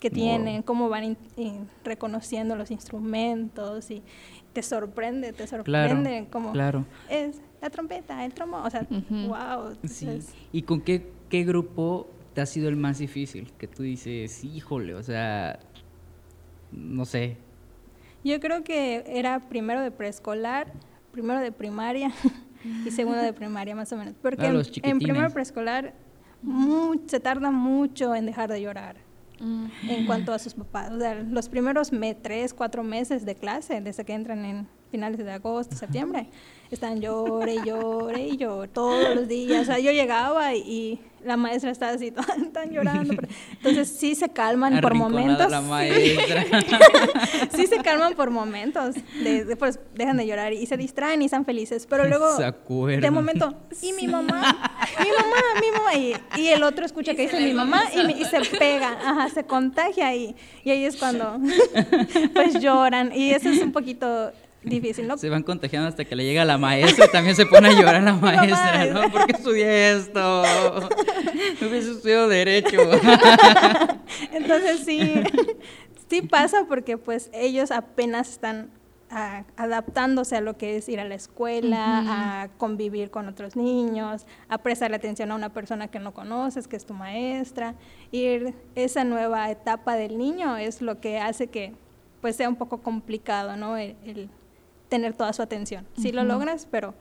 que 0.00 0.10
tienen, 0.10 0.62
cómo 0.62 0.88
van 0.88 1.16
reconociendo 1.84 2.56
los 2.56 2.70
instrumentos 2.70 3.90
y 3.90 4.02
te 4.52 4.62
sorprende, 4.62 5.32
te 5.32 5.46
sorprende 5.46 6.26
como 6.30 6.52
es 7.08 7.40
la 7.60 7.70
trompeta, 7.70 8.24
el 8.24 8.34
trombón, 8.34 8.66
o 8.66 8.70
sea, 8.70 8.86
wow. 9.10 9.76
Sí. 9.84 10.20
¿Y 10.52 10.62
con 10.62 10.80
qué, 10.80 11.10
qué 11.28 11.44
grupo 11.44 12.08
te 12.36 12.42
ha 12.42 12.46
sido 12.46 12.68
el 12.68 12.76
más 12.76 12.98
difícil? 12.98 13.50
Que 13.56 13.66
tú 13.66 13.82
dices, 13.82 14.44
híjole, 14.44 14.94
o 14.94 15.02
sea, 15.02 15.58
no 16.70 17.06
sé. 17.06 17.38
Yo 18.22 18.38
creo 18.40 18.62
que 18.62 19.04
era 19.06 19.40
primero 19.40 19.80
de 19.80 19.90
preescolar, 19.90 20.70
primero 21.12 21.40
de 21.40 21.50
primaria 21.50 22.12
y 22.84 22.90
segundo 22.90 23.22
de 23.22 23.32
primaria, 23.32 23.74
más 23.74 23.90
o 23.90 23.96
menos. 23.96 24.14
Porque 24.22 24.44
en, 24.82 24.98
primero 24.98 25.30
preescolar 25.30 25.94
se 27.06 27.20
tarda 27.20 27.50
mucho 27.50 28.14
en 28.14 28.26
dejar 28.26 28.50
de 28.50 28.60
llorar. 28.60 28.96
mm. 29.40 29.66
en 29.88 30.04
cuanto 30.04 30.34
a 30.34 30.38
sus 30.38 30.52
papás. 30.52 30.92
O 30.92 30.98
sea, 30.98 31.14
los 31.14 31.48
primeros 31.48 31.90
tres, 32.20 32.52
cuatro 32.52 32.82
meses 32.82 33.24
de 33.24 33.34
clase, 33.34 33.80
desde 33.80 34.04
que 34.04 34.12
entran 34.12 34.44
en 34.44 34.68
finales 34.90 35.16
de 35.16 35.32
agosto, 35.32 35.74
septiembre, 35.74 36.28
están 36.70 37.00
llore 37.00 37.54
y 37.54 37.64
llore 37.64 38.22
y 38.28 38.36
llore 38.36 38.68
todos 38.68 39.14
los 39.14 39.28
días. 39.28 39.62
O 39.62 39.64
sea, 39.64 39.78
yo 39.78 39.92
llegaba 39.92 40.54
y, 40.54 41.00
la 41.26 41.36
maestra 41.36 41.70
estaba 41.72 41.92
así, 41.92 42.12
están 42.42 42.70
llorando. 42.70 43.14
entonces 43.56 43.88
sí 43.88 44.14
se 44.14 44.28
calman 44.28 44.80
por 44.80 44.94
momentos. 44.94 45.50
La 45.50 45.60
maestra. 45.60 46.44
sí 47.54 47.66
se 47.66 47.78
calman 47.78 48.14
por 48.14 48.30
momentos. 48.30 48.94
después 49.22 49.80
dejan 49.94 50.16
de 50.16 50.26
llorar 50.26 50.52
y 50.52 50.64
se 50.66 50.76
distraen 50.76 51.22
y 51.22 51.24
están 51.26 51.44
felices. 51.44 51.86
Pero 51.88 52.06
luego, 52.06 52.36
de 52.38 53.10
momento, 53.10 53.54
y 53.82 53.92
mi 53.92 54.06
mamá, 54.06 54.70
mi 55.00 55.08
mamá, 55.08 55.36
mi 55.60 55.70
mamá. 55.72 56.16
Y, 56.38 56.46
el 56.48 56.62
otro 56.62 56.86
escucha 56.86 57.14
que 57.14 57.22
dice 57.22 57.40
mi 57.40 57.52
mamá 57.52 57.82
y, 57.92 58.24
se 58.24 58.40
pega, 58.56 58.96
ajá, 59.04 59.28
se 59.28 59.44
contagia 59.44 60.14
y, 60.14 60.36
y 60.64 60.70
ahí 60.70 60.84
es 60.84 60.96
cuando 60.96 61.38
pues 62.34 62.60
lloran. 62.60 63.12
Y 63.12 63.30
eso 63.30 63.48
es 63.48 63.60
un 63.60 63.72
poquito 63.72 64.32
difícil, 64.70 65.06
¿no? 65.06 65.16
Se 65.16 65.28
van 65.28 65.42
contagiando 65.42 65.88
hasta 65.88 66.04
que 66.04 66.16
le 66.16 66.24
llega 66.24 66.44
la 66.44 66.58
maestra 66.58 67.06
y 67.06 67.10
también 67.10 67.36
se 67.36 67.46
pone 67.46 67.68
a 67.68 67.72
llorar 67.72 68.02
la 68.02 68.12
maestra, 68.14 68.86
¿no? 68.86 69.10
¿Por 69.10 69.26
qué 69.26 69.32
estudié 69.32 69.92
esto? 69.92 70.42
No 71.60 71.68
hubiese 71.68 71.92
estudiado 71.92 72.28
Derecho. 72.28 72.78
Entonces 74.32 74.80
sí, 74.84 75.22
sí 76.08 76.22
pasa 76.22 76.64
porque 76.68 76.98
pues 76.98 77.30
ellos 77.32 77.70
apenas 77.70 78.30
están 78.30 78.70
adaptándose 79.08 80.36
a 80.36 80.40
lo 80.40 80.56
que 80.56 80.76
es 80.76 80.88
ir 80.88 80.98
a 80.98 81.04
la 81.04 81.14
escuela, 81.14 82.42
a 82.42 82.48
convivir 82.58 83.10
con 83.10 83.28
otros 83.28 83.54
niños, 83.54 84.26
a 84.48 84.58
prestarle 84.58 84.96
atención 84.96 85.30
a 85.30 85.34
una 85.34 85.50
persona 85.50 85.88
que 85.88 86.00
no 86.00 86.12
conoces, 86.12 86.66
que 86.66 86.76
es 86.76 86.84
tu 86.84 86.94
maestra. 86.94 87.74
Ir 88.10 88.54
esa 88.74 89.04
nueva 89.04 89.50
etapa 89.50 89.94
del 89.94 90.18
niño 90.18 90.56
es 90.56 90.82
lo 90.82 91.00
que 91.00 91.18
hace 91.18 91.46
que 91.46 91.72
pues 92.20 92.36
sea 92.36 92.48
un 92.48 92.56
poco 92.56 92.78
complicado, 92.78 93.56
¿no? 93.56 93.76
el 93.76 94.28
tener 94.88 95.14
toda 95.14 95.32
su 95.32 95.42
atención. 95.42 95.86
Sí 95.96 96.12
lo 96.12 96.24
logras, 96.24 96.66
pero 96.70 96.94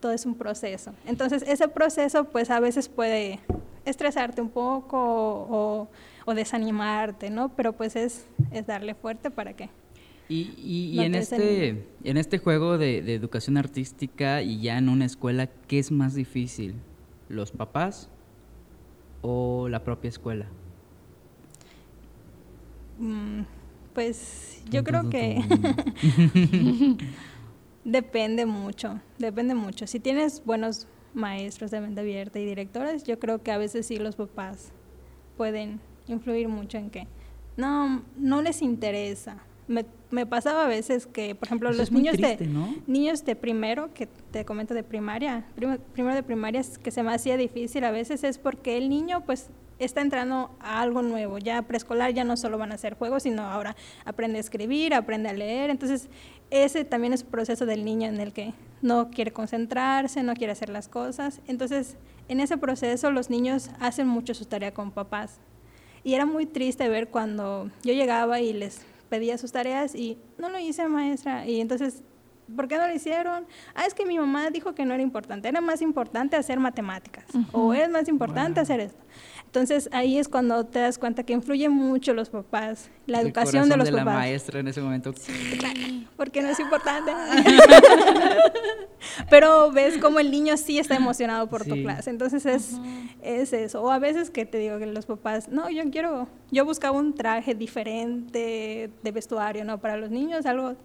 todo 0.00 0.12
es 0.12 0.26
un 0.26 0.34
proceso. 0.34 0.92
Entonces, 1.06 1.44
ese 1.46 1.68
proceso, 1.68 2.24
pues 2.24 2.50
a 2.50 2.60
veces 2.60 2.88
puede 2.88 3.40
estresarte 3.84 4.42
un 4.42 4.50
poco 4.50 5.88
o, 6.26 6.34
desanimarte, 6.34 7.30
¿no? 7.30 7.50
Pero 7.50 7.72
pues 7.72 7.96
es, 7.96 8.26
es 8.50 8.66
darle 8.66 8.94
fuerte 8.94 9.30
para 9.30 9.54
que... 9.54 9.70
Y, 10.28 10.54
y, 10.56 11.00
en, 11.00 11.14
este, 11.14 11.86
en 12.04 12.16
este 12.16 12.38
juego 12.38 12.78
de, 12.78 13.02
de, 13.02 13.14
educación 13.14 13.58
artística 13.58 14.40
y 14.40 14.60
ya 14.60 14.78
en 14.78 14.88
una 14.88 15.04
escuela, 15.04 15.48
¿qué 15.68 15.78
es 15.78 15.90
más 15.90 16.14
difícil? 16.14 16.76
¿Los 17.28 17.50
papás 17.50 18.08
o 19.20 19.68
la 19.68 19.84
propia 19.84 20.08
escuela? 20.08 20.46
Mm, 22.98 23.42
pues 23.94 24.62
yo 24.70 24.84
creo 24.84 25.10
que... 25.10 25.42
Depende 27.84 28.46
mucho, 28.46 29.00
depende 29.18 29.54
mucho. 29.54 29.86
Si 29.86 29.98
tienes 29.98 30.44
buenos 30.44 30.86
maestros 31.14 31.70
de 31.70 31.80
mente 31.80 32.00
abierta 32.00 32.38
y 32.38 32.44
directores, 32.44 33.04
yo 33.04 33.18
creo 33.18 33.42
que 33.42 33.50
a 33.50 33.58
veces 33.58 33.86
sí 33.86 33.96
los 33.96 34.16
papás 34.16 34.72
pueden 35.36 35.80
influir 36.06 36.48
mucho 36.48 36.78
en 36.78 36.90
que 36.90 37.06
no, 37.56 38.02
no 38.16 38.42
les 38.42 38.62
interesa. 38.62 39.38
Me, 39.68 39.84
me 40.10 40.26
pasaba 40.26 40.64
a 40.64 40.68
veces 40.68 41.06
que, 41.06 41.34
por 41.34 41.48
ejemplo, 41.48 41.72
los 41.72 41.90
niños 41.90 42.16
de 42.16 42.48
niños 42.86 43.24
de 43.24 43.36
primero, 43.36 43.92
que 43.94 44.06
te 44.06 44.44
comento 44.44 44.74
de 44.74 44.82
primaria, 44.82 45.44
primero 45.54 46.14
de 46.14 46.22
primaria 46.22 46.62
que 46.82 46.90
se 46.90 47.02
me 47.02 47.12
hacía 47.12 47.36
difícil 47.36 47.84
a 47.84 47.90
veces 47.90 48.24
es 48.24 48.38
porque 48.38 48.76
el 48.76 48.88
niño 48.88 49.24
pues 49.24 49.50
está 49.84 50.00
entrando 50.00 50.56
a 50.60 50.80
algo 50.80 51.02
nuevo. 51.02 51.38
Ya 51.38 51.62
preescolar 51.62 52.12
ya 52.12 52.24
no 52.24 52.36
solo 52.36 52.58
van 52.58 52.72
a 52.72 52.78
ser 52.78 52.94
juegos, 52.94 53.24
sino 53.24 53.42
ahora 53.42 53.76
aprende 54.04 54.38
a 54.38 54.40
escribir, 54.40 54.94
aprende 54.94 55.28
a 55.28 55.32
leer. 55.32 55.70
Entonces, 55.70 56.08
ese 56.50 56.84
también 56.84 57.12
es 57.12 57.22
un 57.22 57.30
proceso 57.30 57.66
del 57.66 57.84
niño 57.84 58.08
en 58.08 58.20
el 58.20 58.32
que 58.32 58.54
no 58.82 59.10
quiere 59.10 59.32
concentrarse, 59.32 60.22
no 60.22 60.34
quiere 60.34 60.52
hacer 60.52 60.68
las 60.68 60.88
cosas. 60.88 61.40
Entonces, 61.46 61.96
en 62.28 62.40
ese 62.40 62.56
proceso 62.56 63.10
los 63.10 63.30
niños 63.30 63.70
hacen 63.80 64.06
mucho 64.06 64.34
su 64.34 64.44
tarea 64.44 64.72
con 64.74 64.90
papás. 64.90 65.38
Y 66.04 66.14
era 66.14 66.26
muy 66.26 66.46
triste 66.46 66.88
ver 66.88 67.08
cuando 67.08 67.70
yo 67.84 67.92
llegaba 67.92 68.40
y 68.40 68.52
les 68.52 68.84
pedía 69.08 69.38
sus 69.38 69.52
tareas 69.52 69.94
y 69.94 70.18
no 70.38 70.48
lo 70.48 70.58
hice, 70.58 70.88
maestra. 70.88 71.46
Y 71.46 71.60
entonces, 71.60 72.02
¿por 72.56 72.68
qué 72.68 72.76
no 72.76 72.86
lo 72.86 72.94
hicieron? 72.94 73.46
Ah, 73.74 73.86
es 73.86 73.94
que 73.94 74.06
mi 74.06 74.18
mamá 74.18 74.50
dijo 74.50 74.74
que 74.74 74.84
no 74.84 74.94
era 74.94 75.02
importante, 75.02 75.48
era 75.48 75.60
más 75.60 75.82
importante 75.82 76.36
hacer 76.36 76.58
matemáticas 76.58 77.24
o 77.52 77.74
es 77.74 77.88
más 77.90 78.08
importante 78.08 78.60
hacer 78.60 78.80
esto. 78.80 79.02
Entonces 79.52 79.90
ahí 79.92 80.16
es 80.16 80.30
cuando 80.30 80.64
te 80.64 80.78
das 80.78 80.96
cuenta 80.96 81.24
que 81.24 81.34
influye 81.34 81.68
mucho 81.68 82.14
los 82.14 82.30
papás, 82.30 82.88
la 83.04 83.20
educación 83.20 83.68
de 83.68 83.76
los 83.76 83.84
de 83.84 83.92
papás. 83.92 84.06
la 84.06 84.12
maestra 84.14 84.60
en 84.60 84.68
ese 84.68 84.80
momento. 84.80 85.12
porque 86.16 86.40
no 86.40 86.48
es 86.48 86.58
importante. 86.58 87.12
Pero 89.28 89.70
ves 89.70 89.98
como 89.98 90.20
el 90.20 90.30
niño 90.30 90.56
sí 90.56 90.78
está 90.78 90.96
emocionado 90.96 91.50
por 91.50 91.66
tu 91.66 91.74
clase. 91.74 92.08
Entonces 92.08 92.46
es, 92.46 92.80
es 93.20 93.52
eso. 93.52 93.82
O 93.82 93.90
a 93.90 93.98
veces 93.98 94.30
que 94.30 94.46
te 94.46 94.56
digo 94.56 94.78
que 94.78 94.86
los 94.86 95.04
papás, 95.04 95.50
no, 95.50 95.68
yo 95.68 95.82
quiero, 95.90 96.28
yo 96.50 96.64
buscaba 96.64 96.96
un 96.96 97.14
traje 97.14 97.54
diferente 97.54 98.90
de 99.02 99.12
vestuario, 99.12 99.66
¿no? 99.66 99.78
Para 99.82 99.98
los 99.98 100.10
niños, 100.10 100.46
algo 100.46 100.76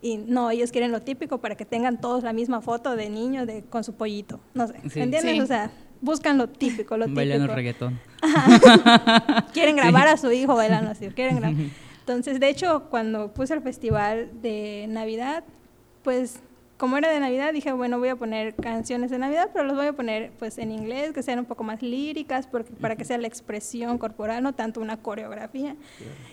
y 0.00 0.18
no, 0.18 0.52
ellos 0.52 0.70
quieren 0.70 0.92
lo 0.92 1.00
típico 1.00 1.38
para 1.38 1.56
que 1.56 1.64
tengan 1.64 2.00
todos 2.00 2.22
la 2.22 2.32
misma 2.32 2.60
foto 2.60 2.94
de 2.94 3.10
niño 3.10 3.44
de, 3.44 3.62
con 3.62 3.82
su 3.82 3.94
pollito. 3.94 4.38
No 4.54 4.68
sé, 4.68 4.74
¿entiendes? 4.82 5.40
O 5.40 5.46
sea, 5.46 5.72
buscan 6.02 6.36
lo 6.36 6.48
típico, 6.48 6.96
lo 6.98 7.08
Bailando 7.08 7.54
reggaetón. 7.54 7.98
quieren 9.54 9.76
grabar 9.76 10.08
a 10.08 10.16
su 10.18 10.30
hijo 10.30 10.54
bailando 10.54 10.90
así, 10.90 11.08
quieren 11.08 11.36
grabar. 11.36 11.56
Entonces, 12.00 12.40
de 12.40 12.48
hecho, 12.50 12.88
cuando 12.90 13.32
puse 13.32 13.54
el 13.54 13.62
festival 13.62 14.30
de 14.42 14.86
Navidad, 14.88 15.44
pues 16.02 16.40
como 16.82 16.98
era 16.98 17.12
de 17.12 17.20
Navidad, 17.20 17.52
dije, 17.52 17.70
bueno, 17.70 18.00
voy 18.00 18.08
a 18.08 18.16
poner 18.16 18.56
canciones 18.56 19.12
de 19.12 19.16
Navidad, 19.16 19.50
pero 19.52 19.64
los 19.64 19.76
voy 19.76 19.86
a 19.86 19.92
poner 19.92 20.32
pues 20.36 20.58
en 20.58 20.72
inglés, 20.72 21.12
que 21.12 21.22
sean 21.22 21.38
un 21.38 21.44
poco 21.44 21.62
más 21.62 21.80
líricas, 21.80 22.48
porque, 22.48 22.72
para 22.72 22.96
que 22.96 23.04
sea 23.04 23.18
la 23.18 23.28
expresión 23.28 23.98
corporal, 23.98 24.42
no 24.42 24.52
tanto 24.52 24.80
una 24.80 24.96
coreografía. 24.96 25.76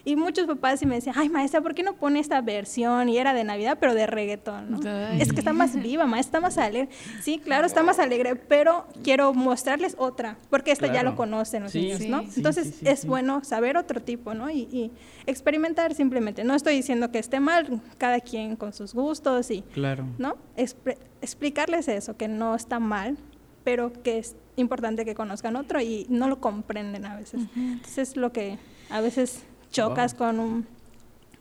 Y 0.05 0.15
muchos 0.15 0.47
papás 0.47 0.79
sí 0.79 0.87
me 0.87 0.95
decían, 0.95 1.13
ay, 1.19 1.29
maestra, 1.29 1.61
¿por 1.61 1.75
qué 1.75 1.83
no 1.83 1.93
pone 1.93 2.19
esta 2.19 2.41
versión? 2.41 3.09
Y 3.09 3.19
era 3.19 3.35
de 3.35 3.43
Navidad, 3.43 3.77
pero 3.79 3.93
de 3.93 4.07
reggaetón, 4.07 4.71
¿no? 4.71 4.77
Es 5.19 5.31
que 5.31 5.37
está 5.37 5.53
más 5.53 5.79
viva, 5.79 6.07
maestra, 6.07 6.39
está 6.39 6.41
más 6.41 6.57
alegre. 6.57 6.89
Sí, 7.21 7.37
claro, 7.37 7.67
está 7.67 7.83
más 7.83 7.99
alegre, 7.99 8.35
pero 8.35 8.87
quiero 9.03 9.35
mostrarles 9.35 9.93
otra, 9.99 10.39
porque 10.49 10.71
esta 10.71 10.91
ya 10.91 11.03
lo 11.03 11.15
conocen 11.15 11.61
los 11.61 11.75
niños, 11.75 12.01
¿no? 12.07 12.21
Entonces 12.21 12.81
es 12.81 13.05
bueno 13.05 13.43
saber 13.43 13.77
otro 13.77 14.01
tipo, 14.01 14.33
¿no? 14.33 14.49
Y, 14.49 14.61
y, 14.71 14.91
experimentar 15.27 15.93
simplemente. 15.93 16.43
No 16.43 16.55
estoy 16.55 16.73
diciendo 16.73 17.11
que 17.11 17.19
esté 17.19 17.39
mal, 17.39 17.83
cada 17.99 18.19
quien 18.19 18.55
con 18.55 18.73
sus 18.73 18.95
gustos 18.95 19.51
y, 19.51 19.61
claro. 19.61 20.07
¿no? 20.17 20.38
Explicarles 20.55 21.87
eso, 21.87 22.17
que 22.17 22.27
no 22.27 22.55
está 22.55 22.79
mal, 22.79 23.17
pero 23.63 23.91
que 24.03 24.17
es 24.17 24.35
importante 24.55 25.05
que 25.05 25.15
conozcan 25.15 25.55
otro 25.55 25.79
y 25.81 26.05
no 26.09 26.27
lo 26.27 26.39
comprenden 26.39 27.05
a 27.05 27.15
veces. 27.15 27.41
Entonces 27.55 28.09
es 28.09 28.17
lo 28.17 28.31
que 28.31 28.57
a 28.89 29.01
veces 29.01 29.43
chocas 29.71 30.13
con 30.13 30.39
un 30.39 30.67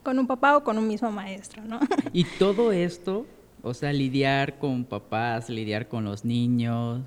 con 0.03 0.17
un 0.17 0.27
papá 0.27 0.55
o 0.57 0.63
con 0.63 0.77
un 0.77 0.87
mismo 0.87 1.11
maestro, 1.11 1.63
¿no? 1.65 1.79
Y 2.13 2.23
todo 2.23 2.71
esto, 2.71 3.25
o 3.61 3.73
sea, 3.73 3.91
lidiar 3.93 4.57
con 4.57 4.85
papás, 4.85 5.49
lidiar 5.49 5.87
con 5.87 6.05
los 6.05 6.23
niños, 6.23 7.01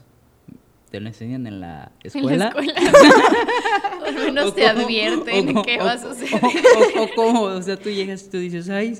te 0.92 1.00
lo 1.00 1.08
enseñan 1.08 1.46
en 1.46 1.60
la 1.60 1.90
escuela. 2.02 2.32
En 2.32 2.38
la 2.38 2.48
escuela. 2.48 2.74
Al 4.06 4.14
menos 4.14 4.54
te 4.54 4.66
advierten 4.66 5.62
qué 5.62 5.78
va 5.78 5.92
a 5.92 5.98
suceder. 5.98 6.40
O, 6.98 7.08
cómo, 7.16 7.42
o 7.42 7.62
sea, 7.62 7.78
tú 7.78 7.88
llegas 7.88 8.24
y 8.26 8.30
tú 8.30 8.36
dices, 8.36 8.68
ay, 8.68 8.98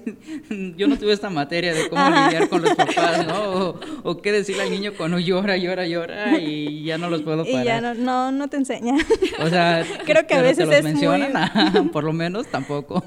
yo 0.79 0.89
no 0.89 0.97
tuve 0.97 1.13
esta 1.13 1.29
materia 1.29 1.75
de 1.75 1.91
cómo 1.91 2.03
lidiar 2.09 2.49
con 2.49 2.63
los 2.63 2.75
papás, 2.75 3.27
¿no? 3.27 3.75
O, 4.05 4.23
qué 4.23 4.33
decirle 4.33 4.63
al 4.63 4.71
niño 4.71 4.93
cuando 4.97 5.19
llora, 5.19 5.59
llora, 5.59 5.87
llora 5.87 6.39
y 6.39 6.83
ya 6.83 6.97
no 6.97 7.11
los 7.11 7.21
puedo 7.21 7.45
parar. 7.45 7.63
Y 7.63 7.65
ya 7.65 7.81
no, 7.83 7.93
no, 7.93 8.33
no 8.33 8.49
te 8.49 8.57
enseña. 8.57 8.95
O 9.41 9.49
sea, 9.51 9.85
creo 10.07 10.27
que 10.27 10.35
a 10.35 10.41
veces 10.41 10.67
te 10.67 10.77
los 10.77 10.85
mencionan, 10.85 11.91
por 11.93 12.05
lo 12.05 12.15
menos 12.15 12.47
tampoco. 12.47 13.05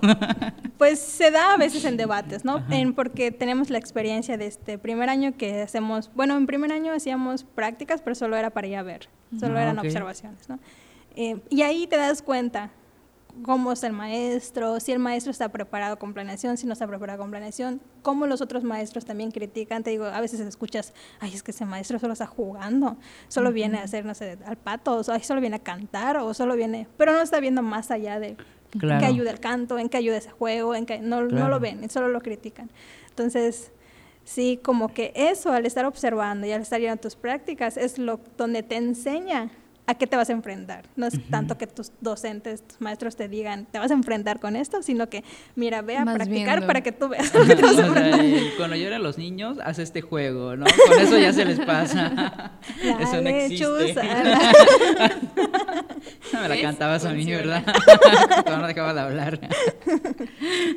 Pues 0.77 0.99
se 0.99 1.31
da 1.31 1.53
a 1.53 1.57
veces 1.57 1.85
en 1.85 1.97
debates, 1.97 2.45
¿no? 2.45 2.63
En, 2.69 2.93
porque 2.93 3.31
tenemos 3.31 3.71
la 3.71 3.79
experiencia 3.79 4.37
de 4.37 4.45
este 4.45 4.77
primer 4.77 5.09
año 5.09 5.35
que 5.37 5.61
hacemos, 5.61 6.11
bueno, 6.13 6.37
en 6.37 6.45
primer 6.45 6.71
año 6.71 6.93
hacíamos 6.93 7.45
prácticas, 7.45 8.01
pero 8.01 8.13
solo 8.13 8.35
era 8.35 8.51
para 8.51 8.67
ir 8.67 8.74
a 8.75 8.83
ver, 8.83 9.09
solo 9.39 9.57
ah, 9.57 9.63
eran 9.63 9.79
observaciones, 9.79 10.49
¿no? 10.49 10.59
Eh, 11.15 11.39
y 11.49 11.61
ahí 11.61 11.88
te 11.88 11.97
das 11.97 12.21
cuenta 12.21 12.71
cómo 13.43 13.71
es 13.71 13.83
el 13.83 13.93
maestro, 13.93 14.79
si 14.79 14.91
el 14.91 14.99
maestro 14.99 15.31
está 15.31 15.49
preparado 15.49 15.97
con 15.97 16.13
planeación, 16.13 16.57
si 16.57 16.65
no 16.65 16.73
está 16.73 16.88
preparado 16.88 17.19
con 17.19 17.29
planeación, 17.31 17.81
cómo 18.01 18.27
los 18.27 18.41
otros 18.41 18.63
maestros 18.63 19.05
también 19.05 19.31
critican. 19.31 19.83
Te 19.83 19.89
digo, 19.89 20.05
a 20.05 20.21
veces 20.21 20.39
escuchas, 20.39 20.93
ay, 21.19 21.33
es 21.33 21.43
que 21.43 21.51
ese 21.51 21.65
maestro 21.65 21.99
solo 21.99 22.13
está 22.13 22.27
jugando, 22.27 22.97
solo 23.27 23.51
viene 23.51 23.79
a 23.79 23.83
hacer, 23.83 24.05
no 24.05 24.13
sé, 24.13 24.38
al 24.45 24.57
pato, 24.57 24.97
o 24.97 25.03
solo 25.03 25.41
viene 25.41 25.57
a 25.57 25.59
cantar, 25.59 26.17
o 26.17 26.33
solo 26.33 26.55
viene, 26.55 26.88
pero 26.97 27.13
no 27.13 27.21
está 27.21 27.39
viendo 27.39 27.61
más 27.61 27.91
allá 27.91 28.19
de 28.19 28.38
qué 28.79 29.05
ayuda 29.05 29.31
el 29.31 29.39
canto, 29.39 29.79
en 29.79 29.89
qué 29.89 29.97
ayuda 29.97 30.17
ese 30.17 30.31
juego, 30.31 30.75
en 30.75 30.85
qué, 30.85 30.99
no, 30.99 31.23
no 31.23 31.49
lo 31.49 31.59
ven, 31.59 31.89
solo 31.89 32.07
lo 32.09 32.21
critican. 32.21 32.69
Entonces, 33.09 33.71
sí, 34.25 34.59
como 34.61 34.93
que 34.93 35.13
eso, 35.15 35.53
al 35.53 35.65
estar 35.65 35.85
observando 35.85 36.45
y 36.45 36.51
al 36.51 36.61
estar 36.61 36.85
a 36.85 36.97
tus 36.97 37.15
prácticas, 37.15 37.77
es 37.77 37.97
lo 37.97 38.19
donde 38.38 38.61
te 38.61 38.75
enseña 38.75 39.49
a 39.87 39.93
qué 39.95 40.07
te 40.07 40.15
vas 40.17 40.29
a 40.29 40.33
enfrentar. 40.33 40.85
No 40.95 41.05
es 41.05 41.13
tanto 41.29 41.57
que 41.57 41.67
tus 41.67 41.91
docentes, 42.01 42.67
tus 42.67 42.81
maestros 42.81 43.15
te 43.15 43.27
digan, 43.27 43.65
te 43.65 43.77
vas 43.79 43.91
a 43.91 43.93
enfrentar 43.93 44.39
con 44.39 44.55
esto, 44.55 44.81
sino 44.81 45.09
que, 45.09 45.23
mira, 45.55 45.81
ve 45.83 45.95
a 45.97 46.05
Más 46.05 46.15
practicar 46.15 46.55
viendo. 46.59 46.67
para 46.67 46.81
que 46.81 46.91
tú 46.91 47.07
veas 47.09 47.33
lo 47.33 47.45
que 47.47 47.55
te 47.55 47.61
vas 47.61 47.71
a 47.71 47.73
O 47.73 47.77
sea, 47.77 47.85
enfrentar. 47.87 48.19
el- 48.25 48.51
cuando 48.57 48.75
lloran 48.75 49.03
los 49.03 49.17
niños, 49.17 49.57
hace 49.63 49.83
este 49.83 50.01
juego, 50.01 50.55
¿no? 50.55 50.65
Con 50.87 50.99
eso 50.99 51.17
ya 51.19 51.31
se 51.33 51.45
les 51.45 51.59
pasa. 51.59 52.09
La 52.83 52.91
eso 53.01 53.21
no 53.21 53.29
existe. 53.29 53.65
lechuza, 53.77 54.01
Me 56.41 56.49
la 56.49 56.61
cantabas 56.61 57.05
a 57.05 57.13
mí. 57.13 57.25
¿verdad? 57.25 57.63
Cuando 58.43 58.61
no 58.61 58.67
dejaba 58.67 58.93
de 58.93 59.01
hablar. 59.01 59.39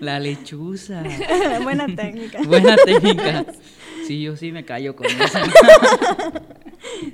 La 0.01 0.21
lechuza. 0.21 1.03
Buena 1.63 1.87
técnica. 1.87 2.39
Buena 2.45 2.77
técnica. 2.77 3.45
Sí, 4.09 4.23
yo 4.23 4.37
sí 4.37 4.53
me 4.53 4.65
callo 4.65 4.97
con 4.97 5.07
eso. 5.07 5.39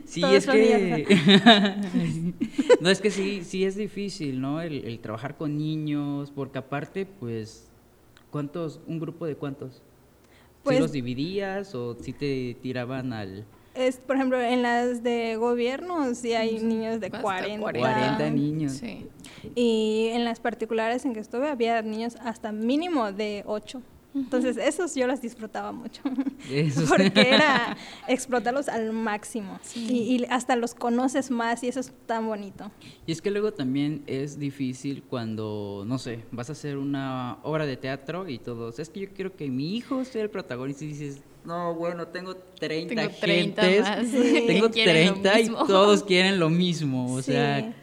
Sí, 0.04 0.20
Todos 0.20 0.34
es 0.34 0.46
que... 0.46 1.06
no, 2.80 2.90
es 2.90 3.00
que 3.00 3.10
sí, 3.10 3.42
sí 3.42 3.64
es 3.64 3.74
difícil, 3.74 4.40
¿no? 4.40 4.60
El, 4.60 4.84
el 4.84 5.00
trabajar 5.00 5.36
con 5.36 5.58
niños, 5.58 6.30
porque 6.30 6.58
aparte, 6.58 7.06
pues, 7.06 7.68
¿cuántos? 8.30 8.80
¿Un 8.86 9.00
grupo 9.00 9.26
de 9.26 9.34
cuántos? 9.34 9.82
Pues- 10.62 10.76
¿Sí 10.76 10.82
los 10.82 10.92
dividías 10.92 11.74
o 11.74 11.96
si 12.00 12.12
te 12.12 12.56
tiraban 12.62 13.12
al 13.12 13.44
Es, 13.74 13.96
por 13.96 14.14
ejemplo, 14.16 14.40
en 14.40 14.62
las 14.62 15.02
de 15.02 15.36
gobierno 15.36 16.14
sí 16.14 16.34
hay 16.34 16.60
niños 16.60 17.00
de 17.00 17.06
Hasta 17.06 17.22
40. 17.22 17.60
40 17.60 18.30
niños? 18.30 18.72
Sí. 18.72 19.06
Y 19.56 20.10
en 20.12 20.24
las 20.24 20.38
particulares 20.38 21.04
en 21.04 21.14
que 21.14 21.20
estuve 21.20 21.48
había 21.48 21.82
niños 21.82 22.16
hasta 22.22 22.52
mínimo 22.52 23.10
de 23.10 23.42
8. 23.46 23.82
Entonces, 24.14 24.56
esos 24.56 24.94
yo 24.94 25.06
los 25.08 25.20
disfrutaba 25.20 25.72
mucho. 25.72 26.00
Esos. 26.50 26.88
Porque 26.88 27.12
era 27.34 27.76
explotarlos 28.06 28.68
al 28.68 28.92
máximo. 28.92 29.58
Sí. 29.62 29.86
Y, 29.90 30.16
y 30.16 30.24
hasta 30.30 30.54
los 30.56 30.74
conoces 30.74 31.30
más 31.30 31.62
y 31.64 31.68
eso 31.68 31.80
es 31.80 31.92
tan 32.06 32.26
bonito. 32.26 32.70
Y 33.06 33.12
es 33.12 33.20
que 33.20 33.30
luego 33.30 33.52
también 33.52 34.02
es 34.06 34.38
difícil 34.38 35.02
cuando, 35.02 35.84
no 35.86 35.98
sé, 35.98 36.20
vas 36.30 36.48
a 36.48 36.52
hacer 36.52 36.76
una 36.78 37.38
obra 37.42 37.66
de 37.66 37.76
teatro 37.76 38.28
y 38.28 38.38
todos, 38.38 38.78
es 38.78 38.88
que 38.88 39.00
yo 39.00 39.08
quiero 39.12 39.34
que 39.34 39.50
mi 39.50 39.76
hijo 39.76 40.04
sea 40.04 40.22
el 40.22 40.30
protagonista 40.30 40.84
y 40.84 40.88
dices, 40.88 41.20
no, 41.44 41.74
bueno, 41.74 42.06
tengo 42.08 42.36
30 42.36 42.94
Tengo 42.94 43.14
30 43.20 43.62
gentes, 43.62 43.80
más 43.82 44.06
Sí. 44.08 44.44
tengo 44.46 44.66
que 44.68 44.72
quieren 44.84 45.08
lo 45.08 45.20
30 45.22 45.40
y 45.40 45.48
todos 45.48 46.04
quieren 46.04 46.38
lo 46.38 46.48
mismo, 46.50 47.12
o 47.14 47.20
Sí. 47.20 47.32
sea, 47.32 47.74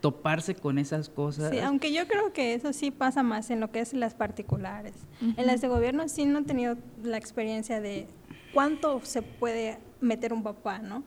toparse 0.00 0.54
con 0.54 0.78
esas 0.78 1.08
cosas. 1.08 1.50
Sí, 1.50 1.58
aunque 1.58 1.92
yo 1.92 2.06
creo 2.08 2.32
que 2.32 2.54
eso 2.54 2.72
sí 2.72 2.90
pasa 2.90 3.22
más 3.22 3.50
en 3.50 3.60
lo 3.60 3.70
que 3.70 3.80
es 3.80 3.92
las 3.92 4.14
particulares. 4.14 4.94
En 5.36 5.46
las 5.46 5.60
de 5.60 5.68
gobierno 5.68 6.08
sí 6.08 6.24
no 6.24 6.38
he 6.40 6.42
tenido 6.44 6.76
la 7.02 7.16
experiencia 7.18 7.80
de 7.80 8.06
cuánto 8.54 9.00
se 9.04 9.22
puede 9.22 9.78
meter 10.00 10.32
un 10.32 10.42
papá, 10.42 10.78
¿no? 10.78 11.02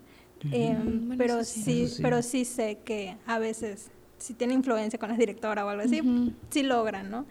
Eh, 0.51 0.75
Bueno, 0.77 1.15
pero 1.17 1.43
sí. 1.43 1.87
pero 2.01 2.21
sí 2.21 2.45
sé 2.45 2.77
que 2.83 3.17
a 3.25 3.39
veces 3.39 3.89
si 4.17 4.33
tiene 4.33 4.53
influencia 4.53 4.99
con 4.99 5.09
la 5.09 5.17
directora 5.17 5.65
o 5.65 5.69
algo 5.69 5.83
así, 5.83 6.01
sí 6.49 6.63
logran, 6.63 7.09
¿no? 7.09 7.25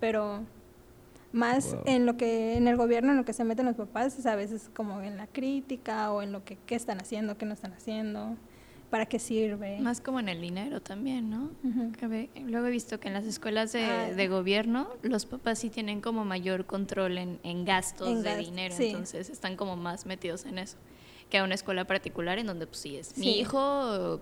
Pero 0.00 0.42
más 1.32 1.72
Wow. 1.72 1.82
en 1.86 2.06
lo 2.06 2.16
que 2.16 2.56
en 2.56 2.68
el 2.68 2.76
gobierno 2.76 3.10
en 3.10 3.16
lo 3.18 3.24
que 3.24 3.32
se 3.32 3.44
meten 3.44 3.66
los 3.66 3.76
papás 3.76 4.18
es 4.18 4.26
a 4.26 4.36
veces 4.36 4.70
como 4.74 5.00
en 5.02 5.16
la 5.16 5.26
crítica 5.26 6.12
o 6.12 6.22
en 6.22 6.32
lo 6.32 6.44
que 6.44 6.56
qué 6.66 6.74
están 6.74 6.98
haciendo, 7.00 7.36
qué 7.36 7.46
no 7.46 7.52
están 7.54 7.72
haciendo, 7.72 8.36
para 8.96 9.04
qué 9.06 9.18
sirve. 9.18 9.78
Más 9.78 10.00
como 10.00 10.20
en 10.20 10.30
el 10.30 10.40
dinero 10.40 10.80
también, 10.80 11.28
¿no? 11.28 11.50
Que 11.98 12.06
ve- 12.06 12.30
Luego 12.46 12.66
he 12.66 12.70
visto 12.70 12.98
que 12.98 13.08
en 13.08 13.14
las 13.14 13.24
escuelas 13.26 13.72
de, 13.72 13.84
Ah. 13.84 14.10
de 14.10 14.28
gobierno 14.28 14.88
los 15.02 15.26
papás 15.26 15.58
sí 15.58 15.68
tienen 15.68 16.00
como 16.00 16.24
mayor 16.24 16.64
control 16.64 17.18
en, 17.18 17.38
en 17.42 17.66
gastos 17.66 18.08
En 18.08 18.22
de 18.22 18.36
dinero, 18.38 18.74
sí. 18.74 18.86
entonces 18.86 19.28
están 19.28 19.56
como 19.56 19.76
más 19.76 20.06
metidos 20.06 20.46
en 20.46 20.56
eso. 20.58 20.78
Que 21.28 21.36
a 21.36 21.44
una 21.44 21.54
escuela 21.54 21.84
particular 21.86 22.38
en 22.38 22.46
donde 22.46 22.66
pues 22.66 22.78
sí 22.78 22.96
es 22.96 23.18
mi 23.18 23.24
Sí. 23.24 23.40
hijo, 23.40 24.18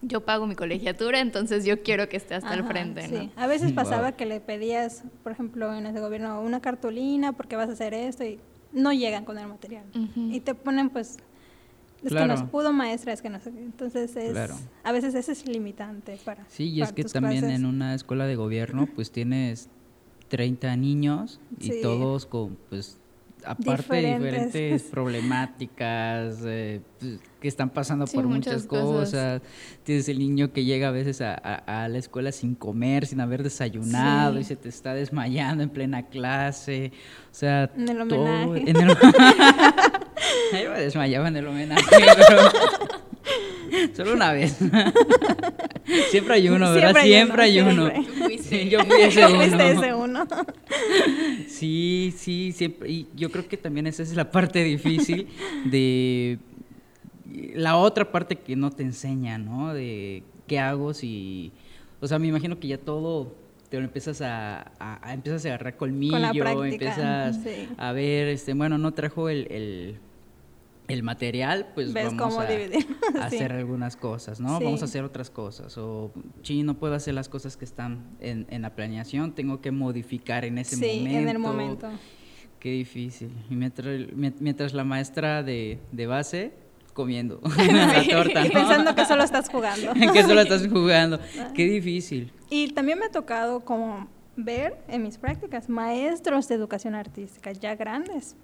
yo 0.00 0.20
pago 0.24 0.46
mi 0.46 0.54
colegiatura, 0.54 1.20
entonces 1.20 1.66
yo 1.66 1.82
quiero 1.82 2.08
que 2.08 2.16
esté 2.16 2.34
hasta 2.34 2.54
el 2.54 2.60
Ajá, 2.60 2.68
frente, 2.70 3.08
sí. 3.08 3.14
¿no? 3.14 3.42
A 3.42 3.46
veces 3.46 3.66
Wow. 3.74 3.74
pasaba 3.74 4.12
que 4.12 4.24
le 4.24 4.40
pedías, 4.40 5.02
por 5.22 5.32
ejemplo, 5.32 5.74
en 5.74 5.84
ese 5.84 6.00
gobierno, 6.00 6.40
una 6.40 6.60
cartulina 6.62 7.32
porque 7.32 7.56
vas 7.56 7.68
a 7.68 7.72
hacer 7.72 7.92
esto 7.92 8.24
y 8.24 8.40
no 8.72 8.90
llegan 8.94 9.26
con 9.26 9.36
el 9.38 9.48
material. 9.48 9.84
Ujú. 9.94 10.30
Y 10.32 10.40
te 10.40 10.54
ponen, 10.54 10.88
pues, 10.88 11.18
es 12.04 12.12
que 12.14 12.26
nos 12.26 12.42
pudo 12.44 12.72
maestra, 12.72 13.12
es 13.12 13.22
que 13.22 13.30
no 13.30 13.40
sé. 13.40 13.50
Entonces, 13.50 14.14
es, 14.16 14.32
Claro. 14.32 14.54
a 14.84 14.92
veces 14.92 15.14
eso 15.14 15.32
es 15.32 15.46
limitante 15.48 16.18
para. 16.24 16.44
Sí, 16.48 16.68
y 16.70 16.82
es 16.82 16.92
que 16.92 17.04
también 17.04 17.40
clases. 17.40 17.58
en 17.60 17.66
una 17.66 17.94
escuela 17.94 18.26
de 18.26 18.36
gobierno, 18.36 18.86
pues 18.94 19.10
tienes 19.10 19.68
30 20.28 20.76
niños 20.76 21.40
y 21.58 21.72
Sí. 21.72 21.80
todos 21.82 22.26
con, 22.26 22.56
pues, 22.68 22.98
aparte 23.44 23.94
de 23.94 24.00
Diferentes. 24.18 24.52
diferentes 24.52 24.82
problemáticas 24.90 26.38
eh, 26.44 26.80
pues, 26.98 27.20
que 27.40 27.46
están 27.48 27.70
pasando 27.70 28.06
Sí, 28.06 28.16
por 28.16 28.26
muchas 28.26 28.54
muchas 28.54 28.66
cosas. 28.66 29.10
cosas. 29.10 29.42
Tienes 29.84 30.08
el 30.08 30.18
niño 30.18 30.52
que 30.52 30.64
llega 30.64 30.88
a 30.88 30.90
veces 30.90 31.20
a, 31.20 31.34
a- 31.34 31.84
a 31.84 31.88
la 31.88 31.98
escuela 31.98 32.32
sin 32.32 32.54
comer, 32.56 33.06
sin 33.06 33.20
haber 33.20 33.42
desayunado 33.44 34.34
Sí. 34.34 34.40
y 34.40 34.44
se 34.44 34.56
te 34.56 34.68
está 34.68 34.92
desmayando 34.92 35.62
en 35.62 35.70
plena 35.70 36.06
clase. 36.08 36.92
O 37.30 37.34
sea, 37.34 37.70
En 37.76 37.88
el 37.88 38.08
todo- 38.08 38.22
homenaje. 38.24 38.70
en 38.70 38.76
el- 38.76 38.96
Yo 40.62 40.70
me 40.70 40.80
desmayaba 40.80 41.28
en 41.28 41.36
el 41.36 41.46
homenaje, 41.46 41.84
pero 41.90 42.40
solo 43.96 44.12
una 44.14 44.32
vez. 44.32 44.56
Siempre 46.10 46.34
hay 46.34 46.48
uno, 46.48 46.70
¿verdad? 46.72 47.02
Siempre 47.02 47.42
hay 47.42 47.60
uno. 47.60 47.90
siempre. 47.90 48.38
Sí, 48.38 48.68
yo 48.68 48.84
fui 48.84 49.00
ese 49.02 49.26
uno. 49.26 49.42
ese 49.42 49.94
uno. 49.94 50.26
Sí, 51.48 52.14
sí, 52.16 52.52
siempre. 52.52 52.90
Y 52.90 53.08
yo 53.16 53.30
creo 53.30 53.48
que 53.48 53.56
también 53.56 53.86
esa 53.86 54.02
es 54.02 54.14
la 54.14 54.30
parte 54.30 54.62
difícil 54.64 55.28
de 55.64 56.38
la 57.54 57.76
otra 57.76 58.10
parte 58.10 58.36
que 58.36 58.54
no 58.56 58.70
te 58.70 58.82
enseña, 58.82 59.38
¿no? 59.38 59.72
De 59.72 60.22
qué 60.46 60.58
hago 60.58 60.92
si, 60.94 61.52
o 62.00 62.06
sea, 62.06 62.18
me 62.18 62.26
imagino 62.28 62.58
que 62.58 62.68
ya 62.68 62.78
todo 62.78 63.34
te 63.70 63.78
lo 63.78 63.84
empiezas 63.84 64.20
a, 64.22 64.70
a- 64.78 64.98
a- 65.02 65.14
empiezas 65.14 65.44
a 65.44 65.48
agarrar 65.48 65.76
colmillo, 65.76 66.12
Con 66.12 66.22
la 66.22 66.32
práctica, 66.32 66.64
empiezas 66.68 67.36
sí. 67.42 67.68
a 67.76 67.92
ver, 67.92 68.28
este, 68.28 68.54
bueno, 68.54 68.78
no 68.78 68.92
trajo 68.92 69.28
el, 69.28 69.46
el, 69.50 69.96
el 70.88 71.02
material, 71.02 71.68
pues 71.74 71.92
Ves 71.92 72.06
vamos 72.16 72.34
cómo 72.34 72.40
a, 72.40 72.46
Sí. 72.48 72.86
hacer 73.20 73.52
algunas 73.52 73.96
cosas, 73.96 74.40
¿no? 74.40 74.58
Sí. 74.58 74.64
Vamos 74.64 74.80
a 74.82 74.86
hacer 74.86 75.04
otras 75.04 75.30
cosas. 75.30 75.76
O, 75.78 76.12
sí, 76.42 76.62
no 76.62 76.74
puedo 76.78 76.94
hacer 76.94 77.12
las 77.14 77.28
cosas 77.28 77.56
que 77.56 77.64
están 77.66 78.06
en, 78.20 78.46
en 78.48 78.62
la 78.62 78.74
planeación, 78.74 79.32
tengo 79.34 79.60
que 79.60 79.70
modificar 79.70 80.44
en 80.46 80.58
ese 80.58 80.76
Sí, 80.76 80.98
momento. 81.00 81.18
en 81.18 81.28
el 81.28 81.38
momento. 81.38 81.88
Qué 82.58 82.70
difícil. 82.72 83.30
Y 83.50 83.54
mientras, 83.54 83.86
mient- 83.86 84.40
mientras 84.40 84.72
la 84.74 84.82
maestra 84.82 85.42
de, 85.42 85.78
de 85.92 86.06
base 86.06 86.52
comiendo 86.94 87.40
la 87.58 88.04
torta, 88.10 88.42
¿no? 88.44 88.50
Pensando 88.50 88.94
que 88.94 89.04
solo 89.04 89.22
estás 89.22 89.48
jugando. 89.48 89.92
que 89.94 90.22
solo 90.22 90.40
estás 90.40 90.66
jugando. 90.66 91.20
Ah. 91.38 91.52
Qué 91.54 91.64
difícil. 91.66 92.32
Y 92.50 92.72
también 92.72 92.98
me 92.98 93.04
ha 93.04 93.10
tocado 93.10 93.60
como 93.60 94.08
ver 94.36 94.78
en 94.88 95.02
mis 95.02 95.18
prácticas 95.18 95.68
maestros 95.68 96.48
de 96.48 96.54
educación 96.54 96.94
artística 96.94 97.52
ya 97.52 97.76
grandes. 97.76 98.36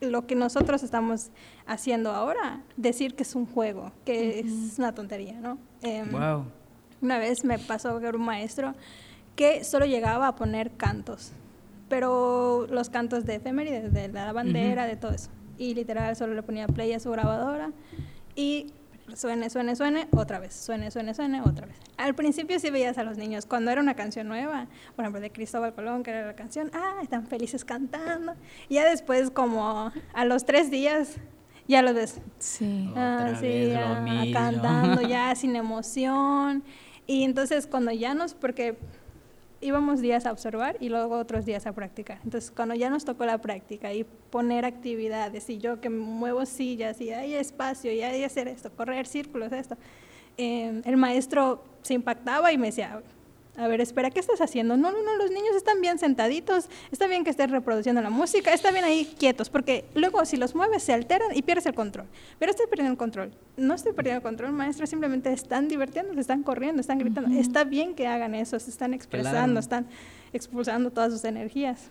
Lo 0.00 0.26
que 0.26 0.34
nosotros 0.34 0.82
estamos 0.82 1.30
haciendo 1.66 2.10
ahora, 2.10 2.62
decir 2.76 3.14
que 3.14 3.22
es 3.22 3.34
un 3.34 3.46
juego, 3.46 3.92
que 4.04 4.40
es 4.40 4.78
una 4.78 4.94
tontería, 4.94 5.40
¿no? 5.40 5.58
Em, 5.82 6.10
wow. 6.10 6.44
Una 7.00 7.18
vez 7.18 7.44
me 7.44 7.58
pasó 7.58 7.98
que 8.00 8.06
era 8.06 8.16
un 8.16 8.24
maestro 8.24 8.74
que 9.36 9.64
solo 9.64 9.86
llegaba 9.86 10.28
a 10.28 10.34
poner 10.34 10.72
cantos, 10.72 11.32
pero 11.88 12.66
los 12.70 12.90
cantos 12.90 13.24
de 13.24 13.36
efemérides, 13.36 13.92
de 13.92 14.08
la 14.08 14.32
bandera, 14.32 14.86
de 14.86 14.96
todo 14.96 15.12
eso. 15.12 15.30
Y 15.58 15.74
literal 15.74 16.16
solo 16.16 16.34
le 16.34 16.42
ponía 16.42 16.66
play 16.66 16.92
a 16.92 17.00
su 17.00 17.10
grabadora 17.10 17.70
y 18.34 18.72
suene, 19.14 19.50
suene, 19.50 19.76
suene, 19.76 20.08
otra 20.12 20.38
vez, 20.38 20.54
suene, 20.54 20.90
suene, 20.90 21.14
suene, 21.14 21.40
otra 21.42 21.66
vez. 21.66 21.76
Al 21.96 22.14
principio 22.14 22.58
sí 22.58 22.70
veías 22.70 22.98
a 22.98 23.04
los 23.04 23.16
niños, 23.18 23.46
cuando 23.46 23.70
era 23.70 23.80
una 23.80 23.94
canción 23.94 24.28
nueva, 24.28 24.66
por 24.94 25.04
ejemplo 25.04 25.20
de 25.20 25.30
Cristóbal 25.30 25.74
Colón, 25.74 26.02
que 26.02 26.10
era 26.10 26.26
la 26.26 26.34
canción, 26.34 26.70
ah, 26.74 26.96
están 27.02 27.26
felices 27.26 27.64
cantando. 27.64 28.34
Y 28.68 28.74
ya 28.74 28.84
después 28.88 29.30
como 29.30 29.92
a 30.12 30.24
los 30.24 30.44
tres 30.44 30.70
días 30.70 31.16
ya 31.68 31.82
los 31.82 31.94
ves 31.94 32.20
Sí. 32.38 32.92
Ah, 32.96 33.18
Otra 33.26 33.40
sí, 33.40 33.46
vez 33.46 33.68
lo 33.74 33.80
ya 33.80 34.00
mismo. 34.00 34.32
cantando 34.38 35.02
ya 35.08 35.34
sin 35.34 35.56
emoción. 35.56 36.62
Y 37.06 37.22
entonces 37.24 37.66
cuando 37.66 37.92
ya 37.92 38.14
nos, 38.14 38.34
porque 38.34 38.76
íbamos 39.60 40.00
días 40.00 40.26
a 40.26 40.32
observar 40.32 40.76
y 40.80 40.88
luego 40.88 41.18
otros 41.18 41.44
días 41.44 41.66
a 41.66 41.72
practicar. 41.72 42.18
Entonces 42.24 42.50
cuando 42.50 42.74
ya 42.74 42.90
nos 42.90 43.04
tocó 43.04 43.24
la 43.24 43.38
práctica 43.38 43.92
y 43.92 44.04
poner 44.04 44.64
actividades 44.64 45.48
y 45.50 45.58
yo 45.58 45.80
que 45.80 45.90
muevo 45.90 46.44
sillas 46.46 47.00
y 47.00 47.10
hay 47.10 47.34
espacio 47.34 47.92
y 47.92 48.02
hay 48.02 48.24
hacer 48.24 48.48
esto, 48.48 48.70
correr 48.70 49.06
círculos, 49.06 49.52
esto, 49.52 49.76
eh, 50.36 50.82
el 50.84 50.96
maestro 50.96 51.64
se 51.82 51.94
impactaba 51.94 52.52
y 52.52 52.58
me 52.58 52.66
decía, 52.66 53.02
a 53.58 53.68
ver, 53.68 53.80
espera, 53.80 54.10
¿qué 54.10 54.20
estás 54.20 54.40
haciendo? 54.40 54.76
No, 54.76 54.92
no, 54.92 55.02
no, 55.02 55.16
los 55.16 55.30
niños 55.30 55.56
están 55.56 55.80
bien 55.80 55.98
sentaditos, 55.98 56.68
está 56.90 57.06
bien 57.06 57.24
que 57.24 57.30
estés 57.30 57.50
reproduciendo 57.50 58.02
la 58.02 58.10
música, 58.10 58.52
está 58.52 58.70
bien 58.70 58.84
ahí 58.84 59.12
quietos, 59.18 59.48
porque 59.50 59.84
luego 59.94 60.24
si 60.24 60.36
los 60.36 60.54
mueves 60.54 60.82
se 60.82 60.92
alteran 60.92 61.34
y 61.34 61.42
pierdes 61.42 61.66
el 61.66 61.74
control. 61.74 62.06
Pero 62.38 62.50
estoy 62.50 62.66
perdiendo 62.66 62.92
el 62.92 62.98
control. 62.98 63.32
No 63.56 63.74
estoy 63.74 63.92
perdiendo 63.92 64.18
el 64.18 64.22
control, 64.22 64.52
maestro, 64.52 64.86
simplemente 64.86 65.32
están 65.32 65.68
divirtiendo, 65.68 66.18
están 66.20 66.42
corriendo, 66.42 66.80
están 66.80 66.98
gritando. 66.98 67.38
Está 67.38 67.64
bien 67.64 67.94
que 67.94 68.06
hagan 68.06 68.34
eso, 68.34 68.58
se 68.58 68.70
están 68.70 68.92
expresando, 68.94 69.36
Claro. 69.46 69.58
están 69.60 69.86
expulsando 70.32 70.90
todas 70.90 71.12
sus 71.12 71.24
energías. 71.24 71.90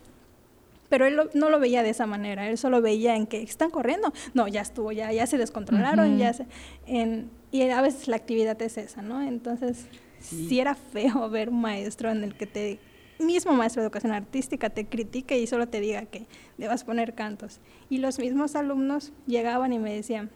pero 0.88 1.04
él 1.04 1.18
no 1.34 1.50
lo 1.50 1.58
veía 1.58 1.82
de 1.82 1.90
esa 1.90 2.06
manera, 2.06 2.48
él 2.48 2.58
solo 2.58 2.80
veía 2.80 3.16
en 3.16 3.26
que 3.26 3.42
están 3.42 3.70
corriendo, 3.70 4.12
no, 4.34 4.46
ya 4.46 4.60
estuvo, 4.60 4.92
ya, 4.92 5.10
ya 5.12 5.26
se 5.26 5.36
descontrolaron, 5.36 6.16
ya 6.16 6.32
se, 6.32 6.46
en, 6.86 7.28
y 7.50 7.62
a 7.68 7.80
veces 7.80 8.06
la 8.06 8.14
actividad 8.14 8.62
es 8.62 8.78
esa, 8.78 9.02
¿no? 9.02 9.20
Entonces, 9.20 9.86
sí. 10.20 10.60
era 10.60 10.74
feo 10.74 11.28
ver 11.30 11.48
un 11.48 11.60
maestro 11.60 12.10
en 12.10 12.24
el 12.24 12.34
que 12.34 12.46
te, 12.46 12.78
mismo 13.18 13.52
maestro 13.52 13.82
de 13.82 13.86
educación 13.86 14.12
artística 14.12 14.70
te 14.70 14.86
critique 14.86 15.38
y 15.38 15.46
solo 15.46 15.68
te 15.68 15.80
diga 15.80 16.04
que 16.06 16.26
debas 16.58 16.84
poner 16.84 17.14
cantos. 17.14 17.60
Y 17.88 17.98
los 17.98 18.18
mismos 18.18 18.56
alumnos 18.56 19.12
llegaban 19.26 19.72
y 19.72 19.78
me 19.78 19.94
decían, 19.94 20.30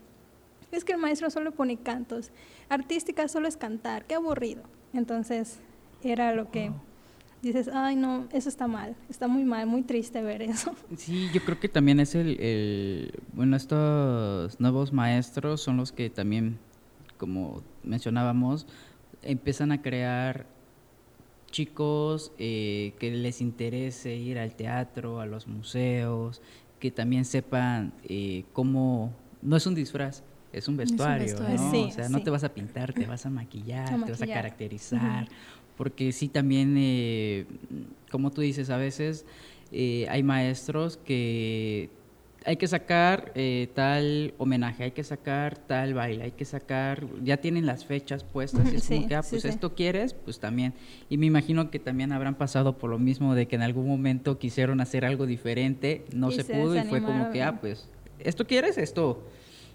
es 0.72 0.84
que 0.84 0.92
el 0.92 0.98
maestro 0.98 1.30
solo 1.30 1.52
pone 1.52 1.76
cantos, 1.76 2.30
artística 2.68 3.28
solo 3.28 3.48
es 3.48 3.56
cantar, 3.56 4.04
qué 4.06 4.14
aburrido. 4.14 4.62
Entonces, 4.92 5.58
era 6.02 6.34
lo 6.34 6.50
que 6.50 6.72
dices, 7.42 7.68
ay 7.72 7.96
no, 7.96 8.28
eso 8.32 8.48
está 8.48 8.66
mal, 8.66 8.94
está 9.08 9.26
muy 9.28 9.44
mal, 9.44 9.66
muy 9.66 9.82
triste 9.82 10.22
ver 10.22 10.42
eso. 10.42 10.74
Sí, 10.96 11.28
yo 11.32 11.42
creo 11.44 11.58
que 11.58 11.68
también 11.68 12.00
es 12.00 12.14
el, 12.14 13.12
bueno, 13.32 13.56
estos 13.56 14.60
nuevos 14.60 14.92
maestros 14.92 15.60
son 15.60 15.76
los 15.76 15.92
que 15.92 16.10
también, 16.10 16.58
como 17.18 17.62
mencionábamos, 17.82 18.66
empiezan 19.22 19.72
a 19.72 19.82
crear 19.82 20.46
chicos 21.50 22.32
eh, 22.38 22.94
que 22.98 23.10
les 23.10 23.40
interese 23.40 24.14
ir 24.14 24.38
al 24.38 24.54
teatro, 24.54 25.20
a 25.20 25.26
los 25.26 25.46
museos, 25.46 26.40
que 26.78 26.90
también 26.90 27.24
sepan 27.24 27.92
eh, 28.04 28.44
cómo, 28.52 29.12
no 29.42 29.56
es 29.56 29.66
un 29.66 29.74
disfraz, 29.74 30.22
es 30.52 30.68
un 30.68 30.76
vestuario, 30.76 31.38
¿no? 31.38 31.82
o 31.86 31.90
sea, 31.90 32.08
no 32.08 32.22
te 32.22 32.30
vas 32.30 32.44
a 32.44 32.54
pintar, 32.54 32.92
te 32.92 33.06
vas 33.06 33.26
a 33.26 33.30
maquillar, 33.30 34.04
te 34.04 34.10
vas 34.10 34.22
a 34.22 34.26
caracterizar 34.26 35.28
porque 35.76 36.12
sí 36.12 36.28
también, 36.28 36.74
eh, 36.76 37.46
como 38.10 38.30
tú 38.30 38.42
dices, 38.42 38.70
a 38.70 38.76
veces 38.76 39.24
hay 39.72 40.22
maestros 40.22 40.98
que 40.98 41.88
hay 42.44 42.56
que 42.56 42.66
sacar 42.66 43.32
eh, 43.34 43.68
tal 43.74 44.34
homenaje, 44.38 44.84
hay 44.84 44.90
que 44.92 45.04
sacar 45.04 45.58
tal 45.58 45.94
baile, 45.94 46.24
hay 46.24 46.30
que 46.32 46.44
sacar, 46.44 47.06
ya 47.22 47.36
tienen 47.38 47.66
las 47.66 47.84
fechas 47.84 48.24
puestas, 48.24 48.72
y 48.72 48.76
es 48.76 48.88
como 48.88 49.08
que, 49.08 49.14
ah, 49.14 49.22
pues 49.28 49.44
esto 49.44 49.74
quieres, 49.74 50.14
pues 50.14 50.40
también. 50.40 50.74
Y 51.08 51.18
me 51.18 51.26
imagino 51.26 51.70
que 51.70 51.78
también 51.78 52.12
habrán 52.12 52.34
pasado 52.36 52.78
por 52.78 52.90
lo 52.90 52.98
mismo 52.98 53.34
de 53.34 53.46
que 53.46 53.56
en 53.56 53.62
algún 53.62 53.88
momento 53.88 54.38
quisieron 54.38 54.80
hacer 54.80 55.04
algo 55.04 55.26
diferente, 55.26 56.04
no 56.14 56.30
se, 56.30 56.44
pudo 56.44 56.76
y 56.76 56.82
fue 56.82 57.02
como 57.02 57.30
que, 57.30 57.42
ah, 57.42 57.60
pues, 57.60 57.88
esto 58.18 58.46
quieres, 58.46 58.78
esto 58.78 59.24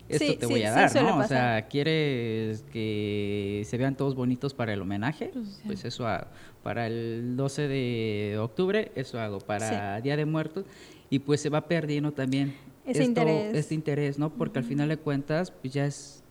esto 0.07 0.37
te 0.37 0.45
voy 0.45 0.63
a 0.63 0.71
dar, 0.71 0.95
¿no? 1.01 1.17
O 1.17 1.23
sea, 1.23 1.67
quieres 1.67 2.63
que 2.71 3.63
se 3.65 3.77
vean 3.77 3.95
todos 3.95 4.15
bonitos 4.15 4.53
para 4.53 4.73
el 4.73 4.81
homenaje, 4.81 5.31
pues, 5.33 5.61
pues 5.65 5.85
eso 5.85 6.07
hago. 6.07 6.27
Para 6.61 6.87
el 6.87 7.35
12 7.35 7.67
de 7.67 8.37
octubre, 8.39 8.91
eso 8.95 9.19
hago. 9.19 9.39
Para 9.39 9.99
Día 10.01 10.15
de 10.15 10.25
Muertos, 10.25 10.65
y 11.09 11.19
pues 11.19 11.41
se 11.41 11.49
va 11.49 11.67
perdiendo 11.67 12.11
también 12.11 12.55
Ese 12.85 13.03
interés. 13.03 13.55
este 13.55 13.73
interés, 13.75 14.19
¿no? 14.19 14.31
Porque 14.31 14.59
al 14.59 14.65
final 14.65 14.89
de 14.89 14.97
cuentas, 14.97 15.51
pues 15.51 15.73
ya 15.73 15.85
es, 15.85 16.23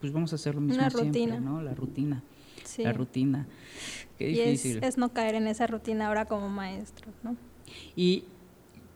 pues 0.00 0.12
vamos 0.12 0.32
a 0.32 0.36
hacer 0.36 0.54
lo 0.54 0.60
mismo 0.60 0.88
siempre, 0.90 1.40
¿no? 1.40 1.62
La 1.62 1.74
rutina. 1.74 2.22
La 2.78 2.92
rutina. 2.92 3.46
Qué 4.18 4.28
difícil. 4.28 4.78
es, 4.78 4.82
es 4.90 4.98
no 4.98 5.12
caer 5.12 5.34
en 5.34 5.46
esa 5.46 5.66
rutina 5.66 6.08
ahora 6.08 6.26
como 6.26 6.48
maestro, 6.48 7.10
¿no? 7.22 7.36
Y 7.96 8.24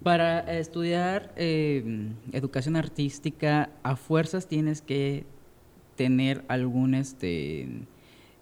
para 0.02 0.40
estudiar 0.58 1.32
eh, 1.36 2.12
educación 2.32 2.76
artística, 2.76 3.70
a 3.82 3.96
fuerzas 3.96 4.46
tienes 4.46 4.80
que 4.80 5.24
tener 5.96 6.44
algún 6.48 6.94
este 6.94 7.68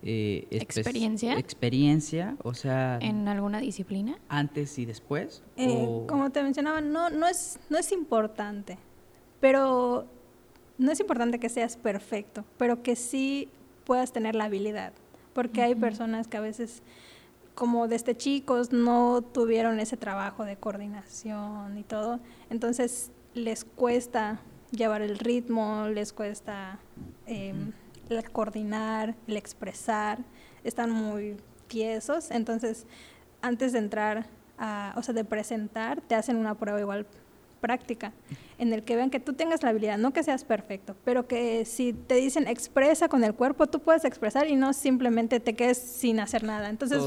eh, 0.04 0.46
experiencia 0.50 1.38
experiencia 1.38 2.36
o 2.42 2.54
sea 2.54 2.98
en 3.00 3.26
alguna 3.26 3.60
disciplina 3.60 4.18
antes 4.28 4.78
y 4.78 4.84
después 4.84 5.42
eh, 5.56 6.04
como 6.06 6.30
te 6.30 6.42
mencionaba 6.42 6.80
no 6.80 7.10
no 7.10 7.26
es 7.26 7.58
no 7.70 7.78
es 7.78 7.90
importante 7.90 8.78
pero 9.40 10.06
no 10.78 10.92
es 10.92 11.00
importante 11.00 11.38
que 11.38 11.48
seas 11.48 11.76
perfecto 11.76 12.44
pero 12.58 12.82
que 12.82 12.96
sí 12.96 13.48
puedas 13.84 14.12
tener 14.12 14.34
la 14.34 14.44
habilidad 14.44 14.92
porque 15.32 15.62
hay 15.62 15.74
personas 15.74 16.28
que 16.28 16.36
a 16.36 16.40
veces 16.40 16.82
como 17.54 17.88
desde 17.88 18.16
chicos 18.16 18.72
no 18.72 19.22
tuvieron 19.22 19.78
ese 19.80 19.96
trabajo 19.96 20.44
de 20.44 20.56
coordinación 20.56 21.78
y 21.78 21.82
todo, 21.82 22.20
entonces 22.50 23.10
les 23.34 23.64
cuesta 23.64 24.40
llevar 24.70 25.02
el 25.02 25.18
ritmo, 25.18 25.86
les 25.88 26.12
cuesta 26.12 26.78
em, 27.26 27.72
el 28.08 28.30
coordinar, 28.30 29.14
el 29.26 29.36
expresar, 29.36 30.18
están 30.62 30.90
muy 30.90 31.36
tiesos, 31.68 32.30
entonces 32.30 32.86
antes 33.42 33.72
de 33.72 33.78
entrar, 33.78 34.26
a, 34.58 34.94
o 34.96 35.02
sea, 35.02 35.14
de 35.14 35.24
presentar, 35.24 36.00
te 36.00 36.14
hacen 36.14 36.36
una 36.36 36.54
prueba 36.54 36.80
igual 36.80 37.06
práctica, 37.60 38.12
en 38.58 38.72
el 38.72 38.82
que 38.82 38.96
vean 38.96 39.10
que 39.10 39.20
tú 39.20 39.32
tengas 39.32 39.62
la 39.62 39.70
habilidad, 39.70 39.98
no 39.98 40.12
que 40.12 40.22
seas 40.22 40.44
perfecto, 40.44 40.94
pero 41.04 41.26
que 41.26 41.64
si 41.64 41.92
te 41.92 42.16
dicen 42.16 42.46
expresa 42.46 43.08
con 43.08 43.24
el 43.24 43.34
cuerpo, 43.34 43.66
tú 43.66 43.80
puedes 43.80 44.04
expresar 44.04 44.48
y 44.48 44.56
no 44.56 44.72
simplemente 44.72 45.40
te 45.40 45.54
quedes 45.54 45.78
sin 45.78 46.20
hacer 46.20 46.44
nada. 46.44 46.68
Entonces, 46.70 47.02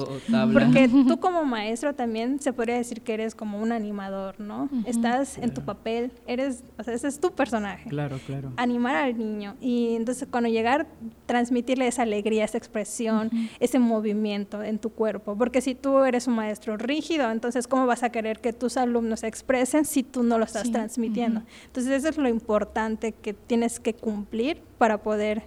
porque 0.54 0.90
tú 1.08 1.20
como 1.20 1.44
maestro 1.46 1.94
también 1.94 2.40
se 2.40 2.54
podría 2.54 2.76
decir 2.76 3.02
que 3.02 3.14
eres 3.14 3.36
como 3.36 3.62
un 3.62 3.72
animador, 3.72 4.40
¿no? 4.40 4.70
Estás 4.86 5.38
en 5.38 5.54
tu 5.54 5.62
papel, 5.62 6.12
eres, 6.26 6.64
o 6.78 6.84
sea, 6.84 6.94
ese 6.94 7.08
es 7.08 7.20
tu 7.20 7.32
personaje. 7.32 7.90
Claro, 7.90 8.20
claro. 8.26 8.52
Animar 8.58 8.96
al 8.96 9.18
niño 9.18 9.56
y 9.62 9.96
entonces 9.96 10.28
cuando 10.30 10.50
llegar, 10.50 10.88
transmitirle 11.26 11.88
esa 11.88 12.04
alegría, 12.04 12.46
esa 12.46 12.58
expresión, 12.58 13.30
ese 13.60 13.80
movimiento 13.80 14.64
en 14.64 14.80
tu 14.80 14.90
cuerpo, 14.90 15.36
porque 15.38 15.62
si 15.62 15.76
tú 15.76 16.04
eres 16.04 16.28
un 16.28 16.36
maestro 16.36 16.78
rígido, 16.78 17.32
entonces 17.32 17.68
¿cómo 17.68 17.86
vas 17.86 18.04
a 18.04 18.10
querer 18.10 18.40
que 18.40 18.54
tus 18.54 18.78
alumnos 18.78 19.22
se 19.22 19.28
expresen 19.28 19.86
si 19.86 20.04
tú 20.04 20.24
no 20.24 20.38
lo 20.38 20.46
estás 20.46 20.72
transmitiendo. 20.72 21.37
Entonces 21.66 21.94
eso 21.94 22.10
es 22.10 22.18
lo 22.18 22.30
importante 22.30 23.12
que 23.12 23.34
tienes 23.34 23.80
que 23.80 23.94
cumplir 23.94 24.62
para 24.78 25.02
poder 25.02 25.44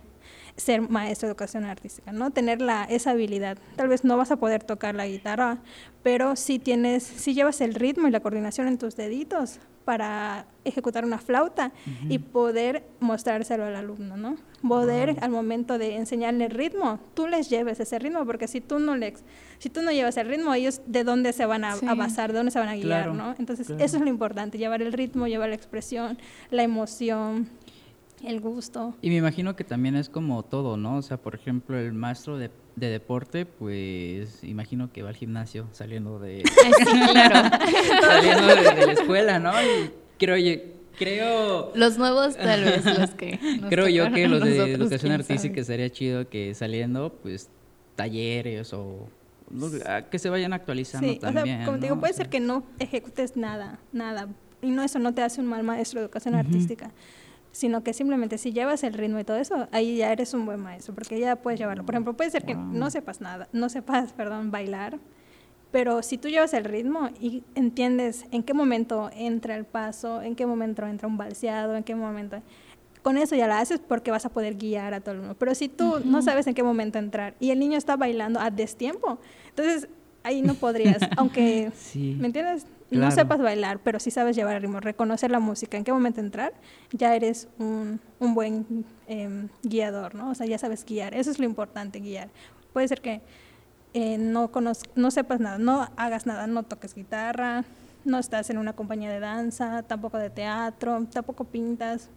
ser 0.56 0.82
maestro 0.82 1.26
de 1.26 1.32
educación 1.32 1.64
artística, 1.64 2.12
¿no? 2.12 2.30
Tener 2.30 2.60
la, 2.60 2.84
esa 2.84 3.12
habilidad. 3.12 3.58
Tal 3.76 3.88
vez 3.88 4.04
no 4.04 4.16
vas 4.16 4.30
a 4.30 4.36
poder 4.36 4.62
tocar 4.62 4.94
la 4.94 5.06
guitarra, 5.06 5.58
pero 6.02 6.36
si 6.36 6.58
tienes, 6.58 7.02
si 7.02 7.34
llevas 7.34 7.60
el 7.60 7.74
ritmo 7.74 8.08
y 8.08 8.10
la 8.10 8.20
coordinación 8.20 8.68
en 8.68 8.78
tus 8.78 8.96
deditos 8.96 9.58
para 9.84 10.46
ejecutar 10.64 11.04
una 11.04 11.18
flauta 11.18 11.72
y 12.08 12.18
poder 12.18 12.84
mostrárselo 13.00 13.64
al 13.64 13.76
alumno, 13.76 14.16
¿no? 14.16 14.36
Poder 14.66 15.16
al 15.22 15.30
momento 15.30 15.78
de 15.78 15.96
enseñarle 15.96 16.44
el 16.44 16.50
ritmo, 16.50 17.00
tú 17.14 17.26
les 17.26 17.48
lleves 17.48 17.80
ese 17.80 17.98
ritmo, 17.98 18.26
porque 18.26 18.46
si 18.46 18.60
tú 18.60 18.78
no 18.78 18.94
les, 18.94 19.24
si 19.58 19.70
tú 19.70 19.80
no 19.80 19.90
llevas 19.90 20.18
el 20.18 20.28
ritmo, 20.28 20.52
ellos 20.52 20.82
de 20.86 21.02
dónde 21.02 21.32
se 21.32 21.46
van 21.46 21.64
a, 21.64 21.76
basar, 21.94 22.32
de 22.32 22.38
dónde 22.38 22.52
se 22.52 22.58
van 22.58 22.68
a 22.68 22.76
guiar, 22.76 23.14
¿no? 23.14 23.34
Entonces 23.38 23.70
eso 23.70 23.96
es 23.96 24.02
lo 24.02 24.08
importante, 24.08 24.58
llevar 24.58 24.82
el 24.82 24.92
ritmo, 24.92 25.26
llevar 25.26 25.48
la 25.48 25.54
expresión, 25.54 26.18
la 26.50 26.62
emoción, 26.62 27.48
el 28.24 28.40
gusto. 28.40 28.94
Y 29.00 29.08
me 29.08 29.16
imagino 29.16 29.56
que 29.56 29.64
también 29.64 29.96
es 29.96 30.08
como 30.08 30.42
todo, 30.42 30.76
¿no? 30.76 30.96
O 30.96 31.02
sea, 31.02 31.16
por 31.16 31.34
ejemplo, 31.34 31.78
el 31.78 31.92
maestro 31.92 32.38
de, 32.38 32.50
deporte, 32.76 33.44
pues 33.44 34.42
imagino 34.42 34.90
que 34.92 35.02
va 35.02 35.10
al 35.10 35.16
gimnasio 35.16 35.68
saliendo 35.72 36.18
de, 36.18 36.42
saliendo 38.00 38.46
de, 38.46 38.86
la 38.86 38.92
escuela, 38.92 39.38
¿no? 39.38 39.52
Y 39.52 39.90
creo, 40.18 40.36
creo... 40.98 41.72
Los 41.74 41.98
nuevos 41.98 42.36
tal 42.36 42.64
vez, 42.64 42.84
los 42.98 43.10
que... 43.10 43.38
creo 43.68 43.88
yo 43.88 44.12
que 44.12 44.28
los 44.28 44.42
de 44.42 44.72
educación 44.72 45.12
artística 45.12 45.62
sería 45.64 45.90
chido 45.90 46.28
que 46.28 46.54
saliendo, 46.54 47.12
pues, 47.22 47.48
talleres 47.96 48.72
o 48.72 49.08
que 50.10 50.18
se 50.18 50.30
vayan 50.30 50.52
actualizando 50.52 51.18
también. 51.18 51.56
O 51.56 51.58
sea, 51.58 51.66
como 51.66 51.78
digo, 51.78 51.98
puede 51.98 52.12
ser 52.12 52.28
que 52.28 52.40
no 52.40 52.64
ejecutes 52.78 53.36
nada, 53.36 53.80
nada. 53.92 54.28
Y 54.62 54.70
no, 54.70 54.82
eso 54.82 54.98
no 54.98 55.14
te 55.14 55.22
hace 55.22 55.40
un 55.40 55.46
mal 55.46 55.62
maestro 55.62 56.00
de 56.00 56.06
educación 56.06 56.34
artística 56.34 56.92
sino 57.52 57.82
que 57.82 57.92
simplemente 57.92 58.38
si 58.38 58.52
llevas 58.52 58.84
el 58.84 58.94
ritmo 58.94 59.18
y 59.18 59.24
todo 59.24 59.36
eso, 59.36 59.68
ahí 59.72 59.96
ya 59.96 60.12
eres 60.12 60.34
un 60.34 60.46
buen 60.46 60.60
maestro, 60.60 60.94
porque 60.94 61.18
ya 61.18 61.36
puedes 61.36 61.58
llevarlo. 61.58 61.84
Por 61.84 61.94
ejemplo, 61.94 62.14
puede 62.14 62.30
ser 62.30 62.44
que 62.44 62.54
no 62.54 62.90
sepas 62.90 63.20
nada, 63.20 63.48
no 63.52 63.68
sepas, 63.68 64.12
perdón, 64.12 64.50
bailar, 64.50 64.98
pero 65.70 66.02
si 66.02 66.18
tú 66.18 66.28
llevas 66.28 66.52
el 66.54 66.64
ritmo 66.64 67.10
y 67.20 67.44
entiendes 67.54 68.24
en 68.32 68.42
qué 68.42 68.54
momento 68.54 69.10
entra 69.14 69.56
el 69.56 69.64
paso, 69.64 70.22
en 70.22 70.34
qué 70.34 70.46
momento 70.46 70.86
entra 70.86 71.06
un 71.06 71.16
balseado, 71.16 71.76
en 71.76 71.84
qué 71.84 71.94
momento... 71.94 72.42
Con 73.02 73.16
eso 73.16 73.34
ya 73.34 73.46
lo 73.46 73.54
haces 73.54 73.80
porque 73.80 74.10
vas 74.10 74.26
a 74.26 74.28
poder 74.28 74.56
guiar 74.56 74.92
a 74.92 75.00
todo 75.00 75.14
el 75.14 75.20
mundo. 75.20 75.34
Pero 75.38 75.54
si 75.54 75.68
tú 75.70 76.00
no 76.04 76.20
sabes 76.20 76.46
en 76.46 76.54
qué 76.54 76.62
momento 76.62 76.98
entrar 76.98 77.34
y 77.40 77.50
el 77.50 77.58
niño 77.58 77.78
está 77.78 77.96
bailando 77.96 78.40
a 78.40 78.50
destiempo, 78.50 79.18
entonces 79.48 79.88
ahí 80.22 80.42
no 80.42 80.54
podrías, 80.54 80.98
aunque, 81.16 81.72
¿me 81.94 82.26
entiendes? 82.26 82.66
No 82.90 83.10
sepas 83.10 83.40
bailar, 83.40 83.78
pero 83.82 84.00
sí 84.00 84.10
sabes 84.10 84.34
llevar 84.34 84.56
el 84.56 84.62
ritmo, 84.62 84.80
reconocer 84.80 85.30
la 85.30 85.38
música, 85.38 85.78
en 85.78 85.84
qué 85.84 85.92
momento 85.92 86.20
entrar, 86.20 86.52
ya 86.92 87.14
eres 87.14 87.48
un, 87.58 88.00
un 88.18 88.34
buen 88.34 88.84
em, 89.06 89.48
guiador, 89.62 90.14
¿no? 90.16 90.30
O 90.30 90.34
sea, 90.34 90.44
ya 90.44 90.58
sabes 90.58 90.84
guiar, 90.84 91.14
eso 91.14 91.30
es 91.30 91.38
lo 91.38 91.44
importante, 91.46 92.00
guiar. 92.00 92.28
Puede 92.72 92.88
ser 92.88 93.00
que 93.00 93.22
eh, 93.94 94.18
no, 94.18 94.50
no 94.94 95.10
sepas 95.10 95.40
nada, 95.40 95.58
no 95.58 95.88
hagas 95.96 96.26
nada, 96.26 96.46
no 96.46 96.62
toques 96.62 96.94
guitarra, 96.94 97.64
no 98.04 98.18
estás 98.18 98.50
en 98.50 98.58
una 98.58 98.72
compañía 98.72 99.10
de 99.10 99.20
danza, 99.20 99.82
tampoco 99.82 100.18
de 100.18 100.30
teatro, 100.30 101.06
tampoco 101.12 101.44
pintas, 101.44 102.10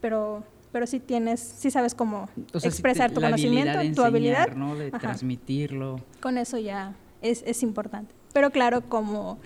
pero 0.00 0.44
pero 0.72 0.86
sí 0.86 1.00
tienes, 1.00 1.40
sí 1.40 1.70
sabes 1.70 1.94
cómo 1.94 2.30
expresar 2.54 3.10
tu 3.10 3.20
conocimiento, 3.20 3.78
tu 3.94 4.04
habilidad, 4.04 4.54
¿no? 4.56 4.74
de 4.74 4.90
transmitirlo. 4.90 6.00
Con 6.20 6.38
eso 6.38 6.56
ya 6.56 6.94
es, 7.20 7.44
es 7.46 7.62
importante. 7.62 8.14
Pero 8.32 8.50
claro, 8.50 8.88
como 8.88 9.38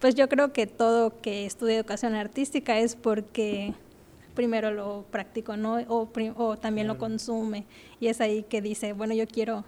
pues 0.00 0.14
yo 0.14 0.28
creo 0.28 0.52
que 0.52 0.66
todo 0.66 1.20
que 1.20 1.44
estudia 1.44 1.76
educación 1.76 2.14
artística 2.14 2.78
es 2.78 2.96
porque 2.96 3.74
primero 4.34 4.70
lo 4.70 5.04
practico, 5.10 5.56
¿no? 5.56 5.76
O, 5.88 6.10
o 6.36 6.56
también 6.56 6.86
lo 6.86 6.98
consume. 6.98 7.66
Y 8.00 8.08
es 8.08 8.20
ahí 8.20 8.42
que 8.42 8.62
dice, 8.62 8.94
bueno, 8.94 9.14
yo 9.14 9.26
quiero 9.26 9.64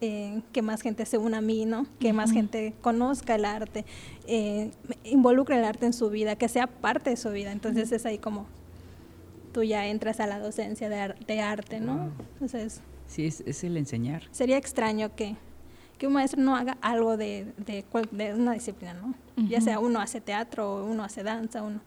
eh, 0.00 0.42
que 0.52 0.62
más 0.62 0.80
gente 0.80 1.04
se 1.06 1.18
una 1.18 1.38
a 1.38 1.40
mí, 1.40 1.64
¿no? 1.64 1.86
Que 1.98 2.12
más 2.12 2.30
gente 2.30 2.74
conozca 2.80 3.34
el 3.34 3.44
arte, 3.44 3.84
eh, 4.26 4.70
involucre 5.04 5.58
el 5.58 5.64
arte 5.64 5.86
en 5.86 5.92
su 5.92 6.10
vida, 6.10 6.36
que 6.36 6.48
sea 6.48 6.66
parte 6.66 7.10
de 7.10 7.16
su 7.16 7.30
vida. 7.30 7.52
Entonces 7.52 7.90
es 7.92 8.06
ahí 8.06 8.18
como 8.18 8.46
tú 9.52 9.62
ya 9.62 9.86
entras 9.86 10.20
a 10.20 10.26
la 10.26 10.38
docencia 10.38 10.88
de, 10.88 11.40
arte, 11.40 11.80
¿no? 11.80 12.12
Entonces... 12.34 12.80
Sí, 13.06 13.26
es, 13.26 13.64
el 13.64 13.76
enseñar. 13.76 14.24
Sería 14.30 14.58
extraño 14.58 15.14
que, 15.16 15.36
que 15.96 16.06
un 16.06 16.12
maestro 16.12 16.42
no 16.42 16.54
haga 16.56 16.76
algo 16.82 17.16
de, 17.16 17.52
de, 17.56 17.84
de 18.12 18.34
una 18.34 18.52
disciplina, 18.52 18.94
¿no? 18.94 19.14
Ya 19.48 19.60
sea 19.60 19.78
uno 19.78 20.00
hace 20.00 20.20
teatro, 20.20 20.74
o 20.74 20.84
uno 20.84 21.04
hace 21.04 21.22
danza, 21.22 21.62
uno 21.62 21.80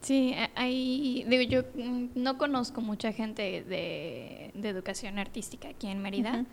Sí, 0.00 0.34
hay, 0.54 1.24
digo, 1.28 1.42
yo 1.42 1.62
mm, 1.74 2.08
no 2.14 2.38
conozco 2.38 2.80
mucha 2.80 3.12
gente 3.12 3.62
de, 3.62 4.50
educación 4.66 5.18
artística 5.18 5.68
aquí 5.68 5.88
en 5.88 6.00
Mérida, 6.00 6.46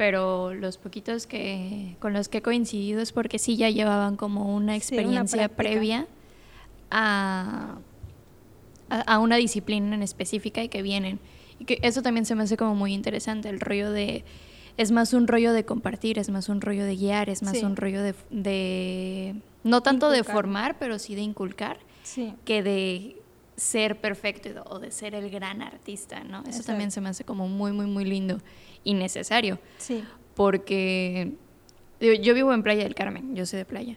pero 0.00 0.54
los 0.54 0.78
poquitos 0.78 1.26
que 1.26 1.94
con 1.98 2.14
los 2.14 2.30
que 2.30 2.38
he 2.38 2.42
coincidido 2.42 3.02
es 3.02 3.12
porque 3.12 3.38
sí 3.38 3.58
ya 3.58 3.68
llevaban 3.68 4.16
como 4.16 4.56
una 4.56 4.74
experiencia 4.74 5.50
previa 5.50 6.06
a, 6.90 7.76
a, 8.88 9.18
una 9.18 9.36
disciplina 9.36 9.94
en 9.94 10.02
específica 10.02 10.62
y 10.62 10.70
que 10.70 10.80
vienen. 10.80 11.20
Y 11.58 11.66
que 11.66 11.80
eso 11.82 12.00
también 12.00 12.24
se 12.24 12.34
me 12.34 12.44
hace 12.44 12.56
como 12.56 12.74
muy 12.74 12.94
interesante, 12.94 13.50
el 13.50 13.60
rollo 13.60 13.90
de... 13.90 14.24
Es 14.78 14.90
más 14.90 15.12
un 15.12 15.28
rollo 15.28 15.52
de 15.52 15.66
compartir, 15.66 16.18
es 16.18 16.30
más 16.30 16.48
un 16.48 16.62
rollo 16.62 16.86
de 16.86 16.96
guiar, 16.96 17.28
es 17.28 17.42
más 17.42 17.62
un 17.62 17.76
rollo 17.76 18.02
de, 18.02 18.14
de... 18.30 19.34
No 19.64 19.82
tanto 19.82 20.08
de 20.08 20.24
formar, 20.24 20.78
pero 20.78 20.98
sí 20.98 21.14
de 21.14 21.20
inculcar 21.20 21.78
que 22.46 22.62
de 22.62 23.16
ser 23.56 24.00
perfecto 24.00 24.64
o 24.70 24.78
de 24.78 24.92
ser 24.92 25.14
el 25.14 25.28
gran 25.28 25.60
artista, 25.60 26.24
¿no? 26.24 26.42
Eso 26.48 26.62
también 26.62 26.90
se 26.90 27.02
me 27.02 27.10
hace 27.10 27.24
como 27.24 27.48
muy, 27.48 27.72
muy, 27.72 27.84
muy 27.84 28.06
lindo 28.06 28.40
y 28.84 28.94
necesario. 28.94 29.58
Sí. 29.78 30.04
Porque 30.34 31.32
yo, 32.00 32.34
vivo 32.34 32.52
en 32.52 32.62
Playa 32.62 32.84
del 32.84 32.94
Carmen, 32.94 33.34
yo 33.36 33.46
soy 33.46 33.58
de 33.58 33.64
playa. 33.64 33.96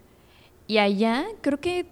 Y 0.68 0.78
allá 0.78 1.26
creo 1.42 1.60
que, 1.60 1.86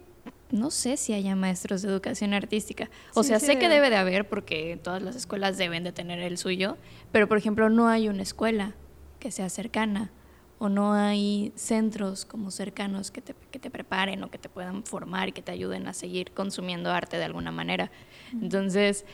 no 0.51 0.71
sé 0.71 0.97
si 0.97 1.13
haya 1.13 1.35
maestros 1.35 1.81
de 1.81 1.89
educación 1.89 2.33
artística. 2.33 2.89
O 3.13 3.23
sea, 3.23 3.39
sé 3.39 3.57
que 3.57 3.69
debe 3.69 3.89
de 3.89 3.95
haber 3.95 4.27
porque 4.27 4.77
todas 4.81 5.01
las 5.01 5.15
escuelas 5.15 5.57
deben 5.57 5.83
de 5.83 5.93
tener 5.93 6.19
el 6.19 6.37
suyo, 6.37 6.77
pero 7.11 7.27
por 7.27 7.37
ejemplo 7.37 7.69
no 7.69 7.87
hay 7.87 8.09
una 8.09 8.23
escuela 8.23 8.75
que 9.19 9.31
sea 9.31 9.49
cercana 9.49 10.11
o 10.59 10.69
no 10.69 10.93
hay 10.93 11.53
centros 11.55 12.25
como 12.25 12.51
cercanos 12.51 13.09
que 13.09 13.21
te, 13.21 13.33
que 13.49 13.57
te 13.57 13.71
preparen 13.71 14.23
o 14.23 14.29
que 14.29 14.37
te 14.37 14.49
puedan 14.49 14.83
formar 14.83 15.29
y 15.29 15.31
que 15.31 15.41
te 15.41 15.51
ayuden 15.51 15.87
a 15.87 15.93
seguir 15.93 16.33
consumiendo 16.33 16.91
arte 16.91 17.17
de 17.17 17.23
alguna 17.23 17.51
manera. 17.51 17.89
Entonces, 18.33 19.05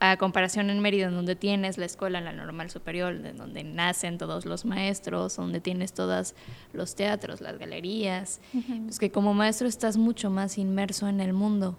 a 0.00 0.16
comparación 0.16 0.70
en 0.70 0.80
Mérida, 0.80 1.10
donde 1.10 1.34
tienes 1.34 1.76
la 1.76 1.86
escuela, 1.86 2.20
la 2.20 2.32
normal 2.32 2.70
superior, 2.70 3.20
de 3.20 3.32
donde 3.32 3.64
nacen 3.64 4.16
todos 4.16 4.46
los 4.46 4.64
maestros, 4.64 5.36
donde 5.36 5.60
tienes 5.60 5.92
todos 5.92 6.34
los 6.72 6.94
teatros, 6.94 7.40
las 7.40 7.58
galerías, 7.58 8.40
pues 8.84 8.98
que 8.98 9.10
como 9.10 9.34
maestro 9.34 9.66
estás 9.66 9.96
mucho 9.96 10.30
más 10.30 10.56
inmerso 10.58 11.08
en 11.08 11.20
el 11.20 11.32
mundo 11.32 11.76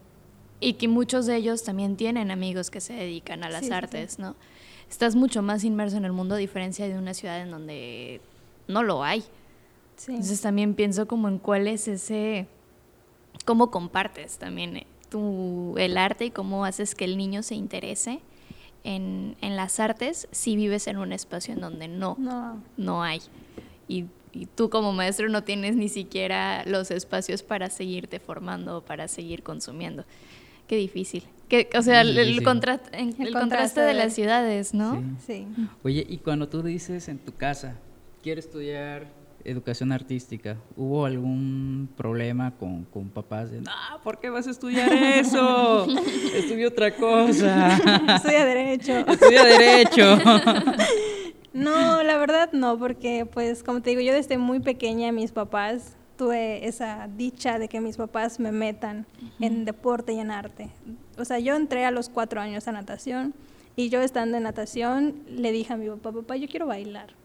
y 0.60 0.74
que 0.74 0.88
muchos 0.88 1.26
de 1.26 1.38
ellos 1.38 1.64
también 1.64 1.96
tienen 1.96 2.32
amigos 2.32 2.70
que 2.70 2.82
se 2.82 2.94
dedican 2.94 3.44
a 3.44 3.50
las 3.50 3.72
artes, 3.72 4.20
¿no? 4.20 4.36
Estás 4.90 5.16
mucho 5.16 5.42
más 5.42 5.64
inmerso 5.64 5.98
en 5.98 6.06
el 6.06 6.12
mundo 6.12 6.36
a 6.36 6.38
diferencia 6.38 6.88
de 6.88 6.98
una 6.98 7.14
ciudad 7.14 7.40
en 7.40 7.52
donde 7.52 8.22
no 8.68 8.84
lo 8.84 9.04
hay. 9.04 9.24
Entonces 10.08 10.42
también 10.42 10.74
pienso 10.74 11.08
como 11.08 11.28
en 11.28 11.40
cuál 11.40 11.68
es 11.68 11.88
ese, 11.88 12.48
cómo 13.46 13.70
compartes 13.70 14.38
también 14.38 14.78
eh, 14.78 14.88
tu, 15.10 15.76
el 15.78 15.98
arte 15.98 16.26
y 16.26 16.32
cómo 16.32 16.66
haces 16.66 16.96
que 16.96 17.06
el 17.06 17.18
niño 17.18 17.44
se 17.44 17.56
interese 17.56 18.20
en, 18.84 19.36
en, 19.42 19.56
las 19.56 19.80
artes 19.80 20.28
si 20.32 20.56
vives 20.56 20.88
en 20.88 20.98
un 20.98 21.12
espacio 21.12 21.54
en 21.54 21.62
donde 21.62 21.88
no, 21.88 22.18
no. 22.78 23.04
hay. 23.04 23.22
Y, 23.88 24.06
y, 24.32 24.46
tú 24.46 24.70
como 24.70 24.94
maestro 24.94 25.30
no 25.30 25.44
tienes 25.44 25.76
ni 25.76 25.90
siquiera 25.90 26.64
los 26.66 26.92
espacios 26.92 27.44
para 27.44 27.70
seguirte 27.70 28.20
formando, 28.20 28.82
para 28.82 29.08
seguir 29.08 29.44
consumiendo. 29.44 30.06
Qué 30.68 30.76
difícil. 30.76 31.24
Que, 31.50 31.68
o 31.76 31.82
sea, 31.82 32.02
el, 32.02 32.18
el, 32.18 32.44
contraste, 32.44 33.00
el, 33.00 33.34
contraste, 33.34 33.82
de 33.82 33.96
las 33.96 34.14
ciudades, 34.14 34.76
¿no? 34.76 35.04
sí. 35.26 35.48
Oye, 35.84 36.06
y 36.08 36.20
cuando 36.20 36.48
tú 36.48 36.62
dices 36.62 37.10
en 37.10 37.18
tu 37.18 37.34
casa, 37.34 37.76
quiere 38.22 38.40
estudiar 38.40 39.08
educación 39.44 39.92
artística, 39.92 40.58
¿hubo 40.76 41.06
algún 41.06 41.90
problema 41.96 42.56
con, 42.58 42.86
con 42.86 43.10
papás 43.10 43.52
de, 43.52 43.62
no, 43.62 43.72
¿por 44.04 44.20
qué 44.20 44.30
vas 44.30 44.48
a 44.48 44.52
estudiar 44.52 44.92
eso? 44.94 45.88
Estudia 46.34 46.68
otra 46.68 46.96
cosa. 46.96 47.76
Estudia 48.16 48.46
derecho. 48.46 48.94
Estudia 49.00 49.44
derecho. 49.44 50.18
No, 51.52 52.04
la 52.04 52.18
verdad 52.18 52.52
no, 52.54 52.78
porque 52.78 53.26
pues 53.26 53.64
como 53.64 53.82
te 53.82 53.90
digo, 53.90 54.02
yo 54.02 54.14
desde 54.14 54.38
muy 54.38 54.60
pequeña 54.60 55.12
mis 55.12 55.32
papás 55.32 55.98
tuve 56.16 56.68
esa 56.68 57.10
dicha 57.18 57.58
de 57.58 57.68
que 57.68 57.82
mis 57.82 57.98
papás 57.98 58.40
me 58.40 58.52
metan 58.52 59.08
en 59.40 59.66
deporte 59.66 60.14
y 60.14 60.20
en 60.20 60.30
arte. 60.30 60.70
O 61.18 61.26
sea, 61.26 61.40
yo 61.40 61.56
entré 61.56 61.86
a 61.86 61.92
los 61.92 62.08
cuatro 62.08 62.40
años 62.40 62.68
a 62.68 62.72
natación 62.72 63.34
y 63.76 63.90
yo 63.90 64.02
estando 64.02 64.38
en 64.38 64.44
natación 64.44 65.24
le 65.28 65.52
dije 65.52 65.74
a 65.74 65.78
mi 65.78 65.90
papá, 65.90 66.12
papá, 66.12 66.36
yo 66.36 66.48
quiero 66.48 66.68
bailar 66.68 67.16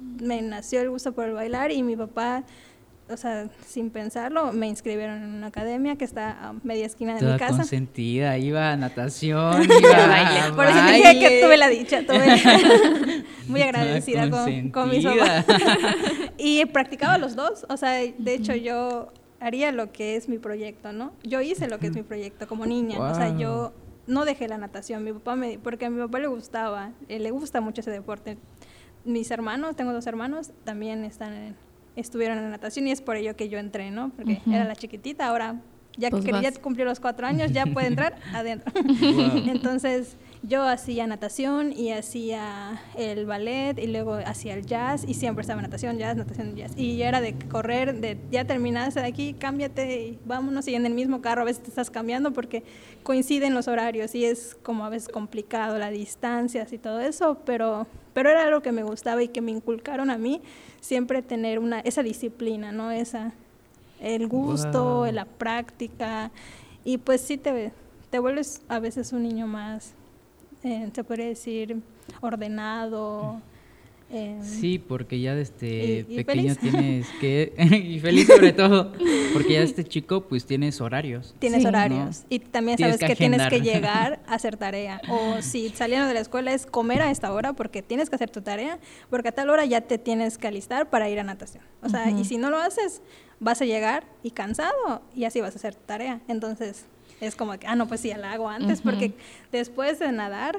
me 0.00 0.42
nació 0.42 0.80
el 0.80 0.90
gusto 0.90 1.12
por 1.12 1.26
el 1.26 1.34
bailar 1.34 1.70
y 1.70 1.82
mi 1.82 1.96
papá, 1.96 2.44
o 3.08 3.16
sea, 3.16 3.48
sin 3.66 3.90
pensarlo, 3.90 4.52
me 4.52 4.68
inscribieron 4.68 5.22
en 5.22 5.34
una 5.34 5.48
academia 5.48 5.96
que 5.96 6.04
está 6.04 6.48
a 6.48 6.52
media 6.62 6.86
esquina 6.86 7.16
de 7.16 7.32
mi 7.32 7.38
casa. 7.38 7.56
consentida, 7.56 8.38
iba 8.38 8.72
a 8.72 8.76
natación, 8.76 9.62
iba 9.80 10.04
a 10.04 10.06
baile. 10.06 10.54
Por 10.54 10.66
eso 10.66 10.84
dije 10.92 11.18
que 11.18 11.40
tuve 11.42 11.56
la 11.56 11.68
dicha, 11.68 12.06
tuve 12.06 13.24
muy 13.48 13.62
agradecida 13.62 14.30
con, 14.30 14.70
con 14.70 14.90
mis 14.90 15.04
papás. 15.06 15.44
y 16.38 16.64
practicaba 16.66 17.18
los 17.18 17.36
dos, 17.36 17.66
o 17.68 17.76
sea, 17.76 17.92
de 17.92 18.34
hecho 18.34 18.54
yo 18.54 19.12
haría 19.40 19.72
lo 19.72 19.90
que 19.90 20.16
es 20.16 20.28
mi 20.28 20.38
proyecto, 20.38 20.92
¿no? 20.92 21.12
Yo 21.22 21.40
hice 21.40 21.68
lo 21.68 21.78
que 21.78 21.88
es 21.88 21.94
mi 21.94 22.02
proyecto 22.02 22.46
como 22.46 22.66
niña, 22.66 23.00
o 23.00 23.14
sea, 23.14 23.36
yo 23.36 23.72
no 24.06 24.24
dejé 24.24 24.48
la 24.48 24.58
natación, 24.58 25.02
mi 25.04 25.12
papá 25.12 25.36
me, 25.36 25.58
porque 25.58 25.86
a 25.86 25.90
mi 25.90 26.00
papá 26.00 26.18
le 26.18 26.26
gustaba, 26.26 26.90
eh, 27.08 27.18
le 27.18 27.30
gusta 27.30 27.60
mucho 27.60 27.80
ese 27.80 27.90
deporte, 27.90 28.36
mis 29.04 29.30
hermanos, 29.30 29.76
tengo 29.76 29.92
dos 29.92 30.06
hermanos, 30.06 30.52
también 30.64 31.04
están 31.04 31.56
estuvieron 31.96 32.38
en 32.38 32.50
natación 32.50 32.86
y 32.88 32.92
es 32.92 33.02
por 33.02 33.16
ello 33.16 33.36
que 33.36 33.48
yo 33.48 33.58
entré, 33.58 33.90
¿no? 33.90 34.10
Porque 34.10 34.40
era 34.46 34.64
la 34.64 34.76
chiquitita, 34.76 35.26
ahora 35.26 35.60
ya 35.96 36.10
pues 36.10 36.24
que 36.24 36.30
ya 36.30 36.52
cumplió 36.52 36.84
los 36.84 37.00
cuatro 37.00 37.26
años, 37.26 37.52
ya 37.52 37.66
puede 37.66 37.88
entrar 37.88 38.16
adentro. 38.32 38.72
Entonces 38.74 40.16
yo 40.42 40.62
hacía 40.62 41.06
natación 41.06 41.72
y 41.72 41.90
hacía 41.90 42.80
el 42.96 43.26
ballet 43.26 43.78
y 43.78 43.88
luego 43.88 44.14
hacía 44.14 44.54
el 44.54 44.64
jazz 44.64 45.04
y 45.06 45.14
siempre 45.14 45.42
estaba 45.42 45.60
natación, 45.60 45.98
jazz, 45.98 46.16
natación, 46.16 46.56
jazz. 46.56 46.72
Y 46.76 47.02
era 47.02 47.20
de 47.20 47.34
correr, 47.34 48.00
de 48.00 48.18
ya 48.30 48.46
terminaste 48.46 49.00
de 49.00 49.06
aquí, 49.06 49.34
cámbiate 49.34 50.02
y 50.02 50.18
vámonos 50.24 50.68
y 50.68 50.74
en 50.74 50.86
el 50.86 50.94
mismo 50.94 51.20
carro 51.20 51.42
a 51.42 51.44
veces 51.44 51.62
te 51.62 51.68
estás 51.68 51.90
cambiando 51.90 52.32
porque 52.32 52.62
coinciden 53.02 53.52
los 53.52 53.68
horarios 53.68 54.14
y 54.14 54.24
es 54.24 54.56
como 54.62 54.84
a 54.86 54.88
veces 54.88 55.08
complicado 55.08 55.78
la 55.78 55.90
distancias 55.90 56.72
y 56.72 56.78
todo 56.78 57.00
eso, 57.00 57.42
pero 57.44 57.86
pero 58.12 58.30
era 58.30 58.44
algo 58.44 58.60
que 58.60 58.72
me 58.72 58.82
gustaba 58.82 59.22
y 59.22 59.28
que 59.28 59.40
me 59.40 59.50
inculcaron 59.50 60.10
a 60.10 60.18
mí, 60.18 60.42
siempre 60.80 61.22
tener 61.22 61.58
una, 61.58 61.80
esa 61.80 62.02
disciplina, 62.02 62.72
¿no? 62.72 62.90
Esa, 62.90 63.32
el 64.00 64.26
gusto, 64.28 65.06
la 65.12 65.24
práctica, 65.24 66.30
y 66.84 66.98
pues 66.98 67.20
sí 67.20 67.36
te, 67.36 67.72
te 68.10 68.18
vuelves 68.18 68.62
a 68.68 68.78
veces 68.78 69.12
un 69.12 69.22
niño 69.22 69.46
más, 69.46 69.92
eh, 70.62 70.90
se 70.92 71.04
podría 71.04 71.26
decir, 71.26 71.80
ordenado, 72.20 73.40
Em, 74.12 74.42
sí, 74.42 74.78
porque 74.78 75.20
ya 75.20 75.36
desde 75.36 76.04
pequeño 76.04 76.54
tienes 76.60 77.06
que, 77.20 77.54
y 77.84 78.00
feliz 78.00 78.26
sobre 78.26 78.52
todo, 78.52 78.92
porque 79.32 79.52
ya 79.52 79.62
este 79.62 79.84
chico 79.84 80.22
pues 80.22 80.44
tienes 80.46 80.80
horarios. 80.80 81.34
Tienes 81.38 81.64
horarios 81.64 82.24
y 82.28 82.40
también 82.40 82.76
sabes 82.76 82.98
que, 82.98 83.14
tienes 83.14 83.46
que 83.48 83.60
llegar 83.60 84.20
a 84.26 84.34
hacer 84.34 84.56
tarea. 84.56 85.00
O 85.08 85.42
si 85.42 85.68
saliendo 85.70 86.08
de 86.08 86.14
la 86.14 86.20
escuela 86.20 86.52
es 86.52 86.66
comer 86.66 87.02
a 87.02 87.10
esta 87.10 87.32
hora 87.32 87.52
porque 87.52 87.82
tienes 87.82 88.10
que 88.10 88.16
hacer 88.16 88.30
tu 88.30 88.42
tarea, 88.42 88.80
porque 89.10 89.28
a 89.28 89.32
tal 89.32 89.48
hora 89.48 89.64
ya 89.64 89.80
te 89.80 89.96
tienes 89.96 90.38
que 90.38 90.48
alistar 90.48 90.90
para 90.90 91.08
ir 91.08 91.20
a 91.20 91.24
natación. 91.24 91.62
O 91.82 91.88
sea, 91.88 92.10
y 92.10 92.24
si 92.24 92.36
no 92.36 92.50
lo 92.50 92.58
haces, 92.58 93.02
vas 93.38 93.62
a 93.62 93.64
llegar 93.64 94.04
y 94.24 94.32
cansado 94.32 95.02
y 95.14 95.24
así 95.24 95.40
vas 95.40 95.54
a 95.54 95.58
hacer 95.58 95.76
tu 95.76 95.84
tarea. 95.86 96.20
Entonces 96.26 96.86
es 97.20 97.36
como 97.36 97.56
que, 97.58 97.66
ah, 97.66 97.76
no, 97.76 97.86
pues 97.86 98.00
sí, 98.00 98.12
la 98.16 98.32
hago 98.32 98.48
antes, 98.48 98.80
porque 98.80 99.12
después 99.52 99.98
de 99.98 100.10
nadar 100.10 100.58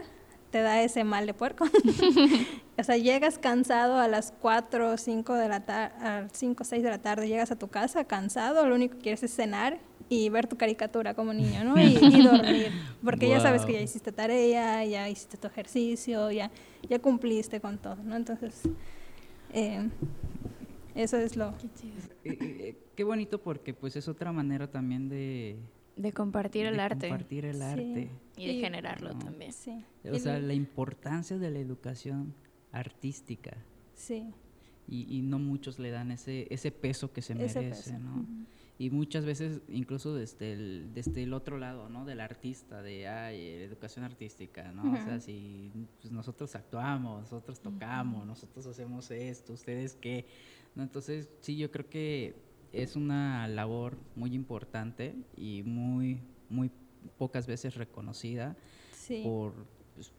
te 0.52 0.62
da 0.62 0.84
ese 0.84 1.04
mal 1.04 1.26
de 1.26 1.34
puerco. 1.34 1.66
o 2.78 2.84
sea, 2.84 2.98
llegas 2.98 3.38
cansado 3.38 3.98
a 3.98 4.08
las 4.08 4.34
4 4.40 4.92
o 4.92 4.98
5 4.98 5.34
de 5.34 5.50
la 5.50 5.66
tarde, 5.66 6.30
5 6.32 6.62
o 6.62 6.66
6 6.66 6.84
de 6.84 6.90
la 6.90 7.00
tarde, 7.00 7.28
llegas 7.28 7.52
a 7.52 7.56
tu 7.56 7.70
casa 7.70 8.04
cansado, 8.04 8.68
lo 8.68 8.76
único 8.76 8.96
que 8.96 9.02
quieres 9.02 9.24
es 9.24 9.34
cenar 9.34 9.80
y 10.10 10.30
ver 10.30 10.46
tu 10.46 10.58
caricatura 10.58 11.14
como 11.14 11.34
niño, 11.34 11.64
¿no? 11.64 11.82
Y, 11.82 11.94
dormir, 12.24 12.72
porque 13.04 13.30
ya 13.30 13.40
sabes 13.40 13.66
que 13.66 13.74
ya 13.74 13.82
hiciste 13.82 14.12
tarea, 14.12 14.84
ya 14.86 15.08
hiciste 15.08 15.38
tu 15.38 15.48
ejercicio, 15.48 16.30
ya, 16.32 16.52
ya 16.90 17.00
cumpliste 17.00 17.62
con 17.62 17.78
todo, 17.78 17.96
¿no? 18.04 18.16
Entonces... 18.16 18.62
Eh, 19.54 19.90
Eso 20.96 21.18
es 21.18 21.36
lo... 21.36 21.50
Eh, 21.50 22.38
eh, 22.40 22.78
qué 22.96 23.04
bonito 23.04 23.42
porque 23.42 23.74
pues 23.74 23.96
es 23.96 24.08
otra 24.08 24.32
manera 24.32 24.68
también 24.68 25.08
de... 25.08 25.56
De 26.02 26.12
compartir 26.14 26.66
el 26.66 26.76
de 26.76 26.82
arte. 26.82 27.10
Compartir 27.10 27.46
el 27.46 27.58
Sí. 27.58 27.62
arte. 27.62 28.10
Y 28.38 28.48
de 28.48 28.54
Y- 28.54 28.60
generarlo 28.62 29.14
No. 29.14 29.20
también. 29.20 29.54
Sí. 29.54 29.84
O 30.12 30.18
sea, 30.18 30.40
la 30.40 30.54
importancia 30.54 31.38
de 31.38 31.52
la 31.52 31.60
educación 31.60 32.34
artística. 32.72 33.56
Sí. 33.94 34.34
Y, 34.88 35.18
y 35.18 35.22
no 35.22 35.40
muchos 35.40 35.80
le 35.80 35.92
dan 35.92 36.12
ese, 36.12 36.48
ese 36.50 36.72
peso 36.72 37.14
que 37.14 37.22
se 37.22 37.34
Ese 37.34 37.60
merece, 37.62 37.92
peso, 37.92 38.00
¿no? 38.00 38.26
Y 38.80 38.90
muchas 38.90 39.26
veces, 39.26 39.62
incluso 39.70 40.16
desde 40.16 40.54
el, 40.54 40.90
desde 40.96 41.22
el 41.22 41.34
otro 41.34 41.58
lado, 41.60 41.88
¿no? 41.88 42.04
Del 42.04 42.20
artista, 42.20 42.82
de, 42.82 43.08
ay, 43.08 43.40
educación 43.62 44.04
artística, 44.04 44.72
¿no? 44.72 44.92
O 44.92 44.96
sea, 45.04 45.20
si 45.20 45.72
pues, 46.02 46.12
nosotros 46.12 46.56
actuamos, 46.56 47.22
nosotros 47.22 47.60
tocamos, 47.62 48.26
nosotros 48.26 48.66
hacemos 48.66 49.12
esto, 49.12 49.54
¿ustedes 49.54 49.96
qué? 49.96 50.26
¿No? 50.74 50.82
Entonces, 50.82 51.30
sí, 51.42 51.58
yo 51.58 51.70
creo 51.70 51.88
que 51.90 52.34
es 52.74 52.96
una 52.96 53.48
labor 53.48 53.98
muy 54.16 54.34
importante 54.34 55.16
y 55.36 55.64
muy, 55.64 56.22
muy 56.50 56.72
pocas 57.18 57.48
veces 57.48 57.76
reconocida 57.76 58.56
Sí. 58.92 59.22
por 59.24 59.54
pues, 59.96 60.14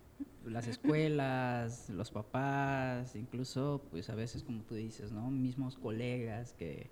las 0.44 0.66
escuelas, 0.66 1.88
los 1.90 2.10
papás, 2.10 3.14
incluso 3.16 3.86
pues 3.90 4.10
a 4.10 4.14
veces 4.14 4.42
como 4.42 4.62
tú 4.62 4.74
dices, 4.74 5.12
¿no? 5.12 5.30
Mismos 5.30 5.76
colegas 5.76 6.52
que, 6.54 6.90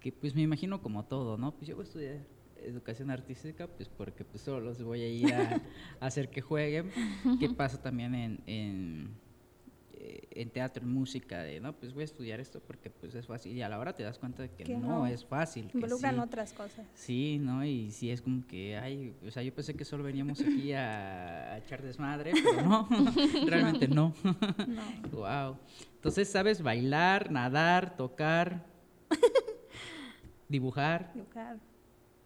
que 0.00 0.12
pues 0.12 0.34
me 0.34 0.42
imagino 0.42 0.82
como 0.82 1.04
todo, 1.04 1.38
¿no? 1.38 1.52
Pues 1.52 1.68
yo 1.68 1.76
voy 1.76 1.84
a 1.84 1.86
estudiar 1.86 2.26
educación 2.56 3.10
artística 3.10 3.66
pues 3.66 3.88
porque 3.88 4.24
pues 4.24 4.42
solo 4.42 4.60
los 4.60 4.82
voy 4.82 5.02
a 5.02 5.08
ir 5.08 5.32
a, 5.34 5.62
a 6.00 6.06
hacer 6.06 6.28
que 6.30 6.40
jueguen. 6.40 6.90
¿Qué 7.40 7.48
pasa 7.50 7.80
también 7.80 8.14
en, 8.14 8.40
en, 8.46 9.14
eh, 10.04 10.26
en 10.32 10.50
teatro, 10.50 10.82
en 10.82 10.92
música? 10.92 11.42
De, 11.42 11.60
no, 11.60 11.72
pues 11.74 11.94
voy 11.94 12.02
a 12.02 12.04
estudiar 12.04 12.40
esto 12.40 12.60
porque 12.60 12.90
pues 12.90 13.14
es 13.14 13.24
fácil 13.24 13.56
y 13.56 13.62
a 13.62 13.68
la 13.68 13.78
hora 13.78 13.92
te 13.94 14.02
das 14.02 14.18
cuenta 14.18 14.42
de 14.42 14.50
que, 14.50 14.64
Que 14.64 14.76
no, 14.76 14.88
no. 14.88 15.06
es 15.06 15.24
fácil. 15.24 15.70
Involucran 15.72 16.16
sí. 16.16 16.20
otras 16.20 16.52
cosas. 16.52 16.84
Sí, 16.94 17.38
¿no? 17.38 17.64
Y 17.64 17.92
sí 17.92 18.10
es 18.10 18.20
como 18.20 18.44
que, 18.48 18.76
ay, 18.76 19.14
o 19.24 19.30
sea, 19.30 19.44
yo 19.44 19.54
pensé 19.54 19.74
que 19.74 19.84
solo 19.84 20.02
veníamos 20.02 20.40
aquí 20.40 20.72
a, 20.72 21.52
a 21.52 21.58
echar 21.58 21.82
desmadre, 21.82 22.32
pero 22.32 22.62
no, 22.62 22.88
realmente 23.46 23.86
no. 23.86 24.12
No. 24.24 25.08
wow. 25.12 25.56
Entonces, 25.94 26.28
¿sabes 26.28 26.60
bailar, 26.60 27.30
nadar, 27.30 27.96
tocar, 27.96 28.66
dibujar? 30.48 31.12
Dibujar. 31.14 31.58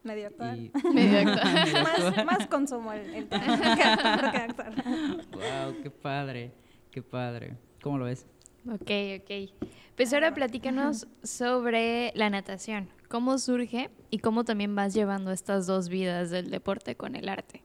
Medio 0.03 0.27
actuar. 0.27 0.57
Y... 0.57 0.71
Medio 0.93 2.25
más, 2.25 2.47
consumo 2.47 2.91
el, 2.93 3.13
el 3.13 3.27
teatro 3.27 3.75
que 3.75 3.83
actuar, 3.83 4.31
que 4.31 4.37
actuar. 4.37 4.73
Wow, 5.31 5.81
qué 5.83 5.91
padre, 5.91 6.51
qué 6.89 7.03
padre. 7.03 7.66
¿Cómo 7.81 7.97
lo 7.97 8.05
ves? 8.05 8.25
Ok, 8.69 8.91
ok. 9.21 9.51
Pues 9.95 10.13
ahora 10.13 10.33
platícanos 10.33 11.07
sobre 11.23 12.11
la 12.15 12.29
natación. 12.29 12.89
¿Cómo 13.09 13.37
surge 13.37 13.89
y 14.09 14.19
cómo 14.19 14.43
también 14.43 14.75
vas 14.75 14.93
llevando 14.93 15.31
estas 15.31 15.65
dos 15.65 15.89
vidas 15.89 16.29
del 16.29 16.49
deporte 16.49 16.95
con 16.95 17.15
el 17.15 17.29
arte? 17.29 17.63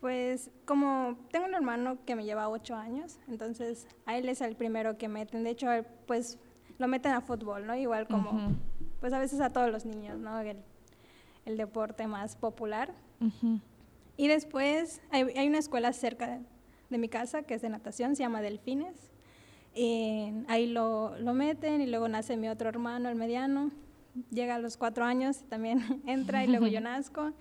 Pues 0.00 0.50
como 0.64 1.18
tengo 1.30 1.46
un 1.46 1.54
hermano 1.54 1.98
que 2.06 2.16
me 2.16 2.24
lleva 2.24 2.48
ocho 2.48 2.74
años, 2.74 3.18
entonces 3.28 3.86
a 4.06 4.16
él 4.16 4.28
es 4.28 4.40
el 4.40 4.56
primero 4.56 4.98
que 4.98 5.08
meten. 5.08 5.44
De 5.44 5.50
hecho, 5.50 5.68
pues 6.06 6.38
lo 6.78 6.88
meten 6.88 7.12
a 7.12 7.20
fútbol, 7.20 7.66
¿no? 7.66 7.76
Igual 7.76 8.08
como, 8.08 8.30
Ujú. 8.30 8.54
pues 9.00 9.12
a 9.12 9.18
veces 9.18 9.40
a 9.40 9.50
todos 9.52 9.70
los 9.70 9.84
niños, 9.84 10.18
¿no? 10.18 10.40
El, 10.40 10.56
el 11.44 11.56
deporte 11.56 12.06
más 12.06 12.34
popular. 12.36 12.92
Ujú. 13.20 13.60
Y 14.16 14.28
después 14.28 15.00
hay, 15.10 15.22
hay 15.36 15.48
una 15.48 15.58
escuela 15.58 15.92
cerca 15.92 16.26
de, 16.28 16.40
de 16.88 16.98
mi 16.98 17.08
casa 17.08 17.42
que 17.42 17.54
es 17.54 17.62
de 17.62 17.68
natación, 17.68 18.16
se 18.16 18.22
llama 18.22 18.40
Delfines. 18.40 19.09
Y 19.74 20.32
ahí 20.48 20.66
lo, 20.66 21.16
lo 21.18 21.32
meten 21.32 21.80
y 21.80 21.86
luego 21.86 22.08
nace 22.08 22.36
mi 22.36 22.48
otro 22.48 22.68
hermano, 22.68 23.08
el 23.08 23.14
mediano. 23.14 23.70
Llega 24.30 24.56
a 24.56 24.58
los 24.58 24.76
cuatro 24.76 25.04
años 25.04 25.42
y 25.42 25.44
también 25.44 26.02
entra 26.06 26.44
y 26.44 26.48
luego 26.48 26.66
yo 26.66 26.80
nazco. 26.82 27.32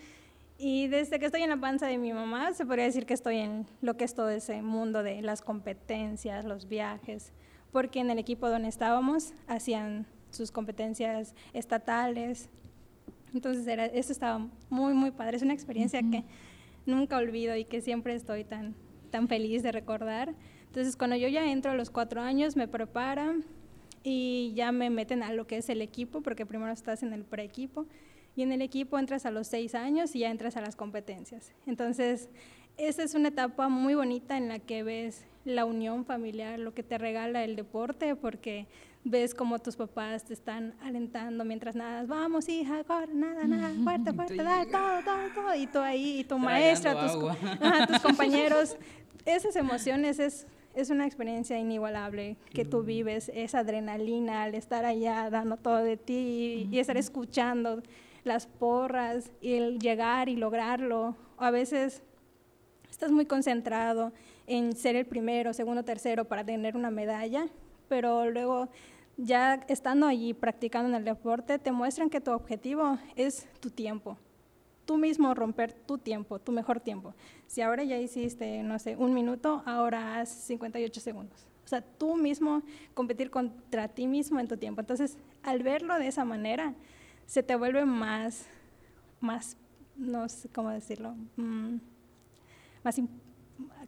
Y 0.61 0.87
desde 0.87 1.19
que 1.19 1.25
estoy 1.25 1.41
en 1.41 1.49
la 1.49 1.57
panza 1.57 1.87
de 1.87 1.97
mi 1.97 2.11
mamá, 2.11 2.53
se 2.53 2.65
podría 2.65 2.83
decir 2.83 3.05
que 3.05 3.13
estoy 3.13 3.37
en 3.37 3.65
lo 3.81 3.95
que 3.95 4.03
es 4.03 4.13
todo 4.13 4.29
ese 4.29 4.61
mundo 4.61 5.03
de 5.03 5.21
las 5.21 5.41
competencias, 5.41 6.43
los 6.43 6.67
viajes, 6.67 7.31
porque 7.71 8.01
en 8.01 8.09
el 8.09 8.19
equipo 8.19 8.49
donde 8.49 8.67
estábamos 8.67 9.33
hacían 9.47 10.05
sus 10.31 10.51
competencias 10.51 11.33
estatales. 11.53 12.49
Entonces 13.33 13.65
era, 13.67 13.85
eso 13.85 14.11
estaba 14.11 14.47
muy, 14.69 14.93
muy 14.93 15.11
padre. 15.11 15.37
Es 15.37 15.43
una 15.43 15.53
experiencia 15.53 16.01
que 16.01 16.25
nunca 16.85 17.15
olvido 17.15 17.55
y 17.55 17.63
que 17.63 17.79
siempre 17.79 18.13
estoy 18.13 18.43
tan, 18.43 18.75
tan 19.11 19.29
feliz 19.29 19.63
de 19.63 19.71
recordar. 19.71 20.35
Entonces 20.69 20.95
cuando 20.95 21.15
yo 21.15 21.27
ya 21.27 21.51
entro 21.51 21.71
a 21.71 21.75
los 21.75 21.89
cuatro 21.89 22.21
años, 22.21 22.55
me 22.55 22.67
preparan 22.67 23.43
y 24.03 24.53
ya 24.55 24.71
me 24.71 24.89
meten 24.89 25.23
a 25.23 25.33
lo 25.33 25.45
que 25.45 25.57
es 25.57 25.69
el 25.69 25.81
equipo, 25.81 26.21
porque 26.21 26.45
primero 26.45 26.71
estás 26.71 27.03
en 27.03 27.13
el 27.13 27.23
preequipo. 27.23 27.85
Y 28.35 28.43
en 28.43 28.51
el 28.51 28.61
equipo 28.61 28.97
entras 28.97 29.25
a 29.25 29.31
los 29.31 29.47
seis 29.47 29.75
años 29.75 30.15
y 30.15 30.19
ya 30.19 30.31
entras 30.31 30.55
a 30.55 30.61
las 30.61 30.75
competencias. 30.75 31.51
Entonces, 31.65 32.29
esa 32.77 33.03
es 33.03 33.13
una 33.13 33.27
etapa 33.27 33.67
muy 33.67 33.95
bonita 33.95 34.37
en 34.37 34.47
la 34.47 34.59
que 34.59 34.83
ves 34.83 35.25
la 35.43 35.65
unión 35.65 36.05
familiar, 36.05 36.59
lo 36.59 36.73
que 36.73 36.83
te 36.83 36.97
regala 36.97 37.43
el 37.43 37.55
deporte, 37.55 38.15
porque 38.15 38.67
ves 39.03 39.33
como 39.33 39.59
tus 39.59 39.75
papás 39.75 40.25
te 40.25 40.33
están 40.33 40.73
alentando 40.81 41.45
mientras 41.45 41.75
nadas, 41.75 42.07
vamos 42.07 42.49
hija, 42.49 42.83
corre, 42.83 43.13
nada, 43.13 43.45
nada, 43.45 43.71
fuerte, 43.83 44.13
fuerte, 44.13 44.35
dale, 44.35 44.71
todo, 44.71 45.03
todo, 45.03 45.33
todo, 45.33 45.55
y 45.55 45.67
tú 45.67 45.79
ahí, 45.79 46.19
y 46.19 46.23
tu 46.23 46.37
maestra, 46.37 46.93
tus, 46.93 47.23
ajá, 47.41 47.87
tus 47.87 47.99
compañeros, 48.01 48.77
esas 49.25 49.55
emociones 49.55 50.19
es, 50.19 50.47
es 50.75 50.89
una 50.89 51.05
experiencia 51.05 51.57
inigualable 51.57 52.37
que 52.53 52.65
tú 52.65 52.83
vives, 52.83 53.31
esa 53.33 53.59
adrenalina 53.59 54.43
al 54.43 54.55
estar 54.55 54.85
allá 54.85 55.29
dando 55.29 55.57
todo 55.57 55.77
de 55.77 55.97
ti 55.97 56.67
y, 56.71 56.75
y 56.75 56.79
estar 56.79 56.97
escuchando 56.97 57.81
las 58.23 58.47
porras 58.47 59.31
y 59.41 59.53
el 59.53 59.79
llegar 59.79 60.29
y 60.29 60.35
lograrlo. 60.35 61.15
A 61.37 61.51
veces 61.51 62.01
estás 62.89 63.11
muy 63.11 63.25
concentrado 63.25 64.11
en 64.47 64.75
ser 64.75 64.95
el 64.95 65.05
primero, 65.05 65.53
segundo, 65.53 65.83
tercero 65.83 66.25
para 66.25 66.43
tener 66.43 66.75
una 66.75 66.91
medalla, 66.91 67.47
pero 67.87 68.29
luego 68.29 68.69
ya 69.17 69.65
estando 69.67 70.07
allí 70.07 70.33
practicando 70.33 70.89
en 70.89 70.95
el 70.95 71.05
deporte, 71.05 71.59
te 71.59 71.71
muestran 71.71 72.09
que 72.09 72.21
tu 72.21 72.31
objetivo 72.31 72.97
es 73.15 73.47
tu 73.59 73.69
tiempo. 73.69 74.17
Tú 74.89 74.97
mismo 74.97 75.35
romper 75.35 75.71
tu 75.71 75.99
tiempo, 75.99 76.39
tu 76.39 76.51
mejor 76.51 76.79
tiempo. 76.79 77.13
Si 77.45 77.61
ahora 77.61 77.83
ya 77.83 77.99
hiciste, 77.99 78.63
no 78.63 78.79
sé, 78.79 78.95
un 78.95 79.13
minuto, 79.13 79.61
ahora 79.67 80.19
haz 80.19 80.29
58 80.29 80.99
segundos. 80.99 81.45
O 81.63 81.67
sea, 81.67 81.81
tú 81.81 82.15
mismo 82.15 82.63
competir 82.95 83.29
contra 83.29 83.87
ti 83.87 84.07
mismo 84.07 84.39
en 84.39 84.47
tu 84.47 84.57
tiempo. 84.57 84.81
Entonces, 84.81 85.15
al 85.43 85.61
verlo 85.61 85.99
de 85.99 86.07
esa 86.07 86.25
manera, 86.25 86.73
se 87.27 87.43
te 87.43 87.55
vuelve 87.55 87.85
más, 87.85 88.47
más, 89.21 89.57
no 89.95 90.27
sé 90.27 90.49
cómo 90.49 90.71
decirlo, 90.71 91.13
mm, 91.37 91.75
más, 92.83 92.99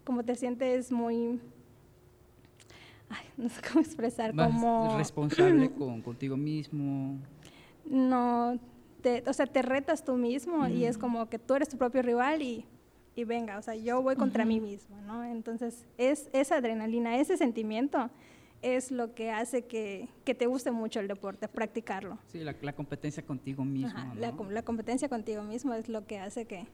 como 0.03 0.23
te 0.23 0.35
sientes 0.35 0.91
muy, 0.91 1.39
ay, 3.09 3.25
no 3.37 3.49
sé 3.49 3.59
cómo 3.67 3.79
expresar, 3.81 4.35
Más 4.35 4.51
como, 4.51 4.95
responsable 4.99 5.71
con, 5.79 6.03
contigo 6.03 6.37
mismo. 6.37 7.17
no, 7.85 8.59
te, 9.01 9.23
o 9.27 9.33
sea, 9.33 9.47
te 9.47 9.61
retas 9.61 10.03
tú 10.03 10.15
mismo 10.15 10.67
y 10.67 10.85
es 10.85 10.97
como 10.97 11.27
que 11.29 11.39
tú 11.39 11.55
eres 11.55 11.69
tu 11.69 11.77
propio 11.77 12.01
rival 12.01 12.41
y, 12.41 12.65
y 13.15 13.23
venga, 13.23 13.57
o 13.57 13.61
sea, 13.61 13.75
yo 13.75 14.01
voy 14.01 14.15
contra 14.15 14.45
mí 14.45 14.59
mismo, 14.59 14.95
¿no? 15.01 15.23
Entonces, 15.23 15.85
es 15.97 16.29
esa 16.33 16.57
adrenalina, 16.57 17.17
ese 17.17 17.37
sentimiento 17.37 18.09
es 18.61 18.91
lo 18.91 19.15
que 19.15 19.31
hace 19.31 19.63
que, 19.65 20.07
que 20.23 20.35
te 20.35 20.45
guste 20.45 20.69
mucho 20.71 20.99
el 20.99 21.07
deporte, 21.07 21.47
practicarlo. 21.47 22.19
Sí, 22.27 22.39
la, 22.39 22.55
la 22.61 22.73
competencia 22.73 23.23
contigo 23.25 23.65
mismo. 23.65 23.87
Ajá, 23.89 24.13
¿no? 24.13 24.15
la, 24.21 24.33
la 24.51 24.61
competencia 24.61 25.09
contigo 25.09 25.41
mismo 25.43 25.73
es 25.73 25.89
lo 25.89 26.05
que 26.05 26.19
hace 26.19 26.45
que, 26.45 26.67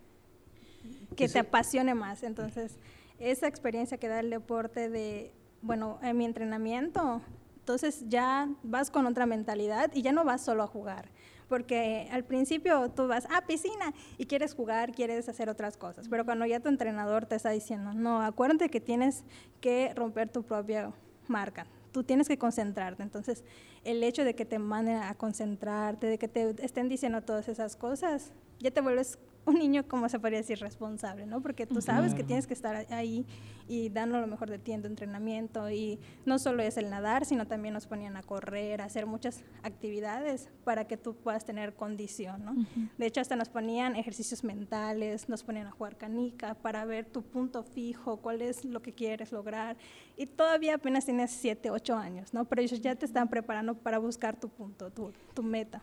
que 1.15 1.25
Eso- 1.25 1.33
te 1.33 1.39
apasione 1.39 1.93
más. 1.95 2.23
Entonces, 2.23 2.77
esa 3.19 3.47
experiencia 3.47 3.97
que 3.97 4.07
da 4.09 4.19
el 4.19 4.29
deporte 4.29 4.89
de, 4.89 5.31
bueno, 5.61 5.97
en 6.03 6.17
mi 6.17 6.25
entrenamiento, 6.25 7.21
entonces 7.59 8.03
ya 8.09 8.49
vas 8.63 8.91
con 8.91 9.05
otra 9.07 9.25
mentalidad 9.25 9.89
y 9.93 10.01
ya 10.01 10.11
no 10.11 10.23
vas 10.25 10.43
solo 10.43 10.63
a 10.63 10.67
jugar. 10.67 11.09
Porque 11.47 12.07
al 12.11 12.23
principio 12.23 12.89
tú 12.89 13.07
vas, 13.07 13.25
ah, 13.29 13.43
piscina, 13.47 13.93
y 14.17 14.25
quieres 14.25 14.53
jugar, 14.53 14.91
quieres 14.91 15.29
hacer 15.29 15.49
otras 15.49 15.77
cosas. 15.77 16.07
Pero 16.09 16.25
cuando 16.25 16.45
ya 16.45 16.59
tu 16.59 16.69
entrenador 16.69 17.25
te 17.25 17.35
está 17.35 17.51
diciendo, 17.51 17.93
no, 17.93 18.21
acuérdate 18.21 18.69
que 18.69 18.81
tienes 18.81 19.23
que 19.61 19.93
romper 19.95 20.29
tu 20.29 20.43
propia 20.43 20.91
marca. 21.27 21.65
Tú 21.91 22.03
tienes 22.03 22.27
que 22.27 22.37
concentrarte. 22.37 23.01
Entonces, 23.03 23.43
el 23.87 24.03
hecho 24.03 24.23
de 24.25 24.35
que 24.35 24.45
te 24.45 24.59
manden 24.59 24.97
a 24.97 25.15
concentrarte, 25.15 26.07
de 26.07 26.17
que 26.17 26.27
te 26.27 26.53
estén 26.63 26.89
diciendo 26.89 27.21
todas 27.21 27.47
esas 27.47 27.77
cosas, 27.77 28.33
ya 28.59 28.69
te 28.69 28.81
vuelves 28.81 29.17
un 29.47 29.55
niño, 29.59 29.87
como 29.87 30.09
se 30.09 30.19
podría 30.19 30.39
decir, 30.39 30.59
responsable, 30.59 31.25
¿no? 31.25 31.41
Porque 31.41 31.65
tú 31.65 31.81
sabes 31.81 32.13
que 32.13 32.23
tienes 32.23 32.47
que 32.47 32.53
estar 32.53 32.85
ahí 32.91 33.25
y 33.69 33.87
dando 33.87 34.19
lo 34.19 34.27
mejor 34.27 34.49
de 34.49 34.59
ti 34.59 34.73
en 34.73 34.81
tu 34.81 34.89
entrenamiento. 34.89 35.69
Y 35.69 35.99
no 36.25 36.37
solo 36.37 36.63
es 36.63 36.75
el 36.75 36.89
nadar, 36.89 37.25
sino 37.25 37.47
también 37.47 37.73
nos 37.73 37.87
ponían 37.87 38.17
a 38.17 38.23
correr, 38.23 38.81
a 38.81 38.85
hacer 38.85 39.05
muchas 39.05 39.45
actividades 39.63 40.49
para 40.65 40.85
que 40.85 40.97
tú 40.97 41.15
puedas 41.15 41.45
tener 41.45 41.75
condición, 41.75 42.43
¿no? 42.43 42.55
De 42.97 43.05
hecho, 43.05 43.21
hasta 43.21 43.37
nos 43.37 43.47
ponían 43.47 43.95
ejercicios 43.95 44.43
mentales, 44.43 45.29
nos 45.29 45.43
ponían 45.43 45.67
a 45.67 45.71
jugar 45.71 45.95
canica 45.95 46.55
para 46.55 46.83
ver 46.83 47.05
tu 47.05 47.21
punto 47.23 47.63
fijo, 47.63 48.17
cuál 48.17 48.41
es 48.41 48.65
lo 48.65 48.81
que 48.81 48.93
quieres 48.93 49.31
lograr. 49.31 49.77
Y 50.17 50.25
todavía 50.25 50.75
apenas 50.75 51.05
tienes 51.05 51.31
7, 51.31 51.71
8 51.71 51.95
años, 51.95 52.33
¿no? 52.33 52.43
Pero 52.43 52.61
ellos 52.61 52.81
ya 52.81 52.95
te 52.95 53.05
están 53.05 53.29
preparando 53.29 53.75
para 53.77 53.99
buscar 53.99 54.39
tu 54.39 54.49
punto, 54.49 54.91
tu, 54.91 55.11
tu 55.33 55.43
meta. 55.43 55.81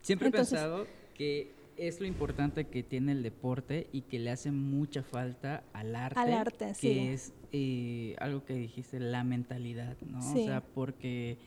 Siempre 0.00 0.28
he 0.28 0.32
pensado 0.32 0.86
que 1.14 1.54
es 1.76 2.00
lo 2.00 2.06
importante 2.06 2.66
que 2.66 2.82
tiene 2.82 3.12
el 3.12 3.22
deporte 3.22 3.88
y 3.92 4.02
que 4.02 4.18
le 4.18 4.30
hace 4.30 4.50
mucha 4.50 5.02
falta 5.02 5.64
al 5.72 5.96
arte. 5.96 6.20
Al 6.20 6.32
arte, 6.32 6.66
que 6.68 6.74
sí. 6.74 6.98
es 6.98 7.32
eh, 7.52 8.14
algo 8.18 8.44
que 8.44 8.54
dijiste, 8.54 9.00
la 9.00 9.24
mentalidad, 9.24 9.96
¿no? 10.02 10.18
O 10.18 10.44
sea, 10.44 10.62
porque 10.62 11.38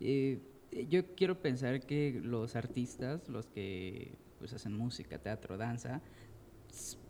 eh, 0.00 0.40
yo 0.88 1.14
quiero 1.14 1.40
pensar 1.40 1.80
que 1.80 2.20
los 2.22 2.56
artistas, 2.56 3.28
los 3.28 3.46
que 3.46 4.12
pues 4.38 4.52
hacen 4.52 4.76
música, 4.76 5.18
teatro, 5.18 5.56
danza, 5.56 6.02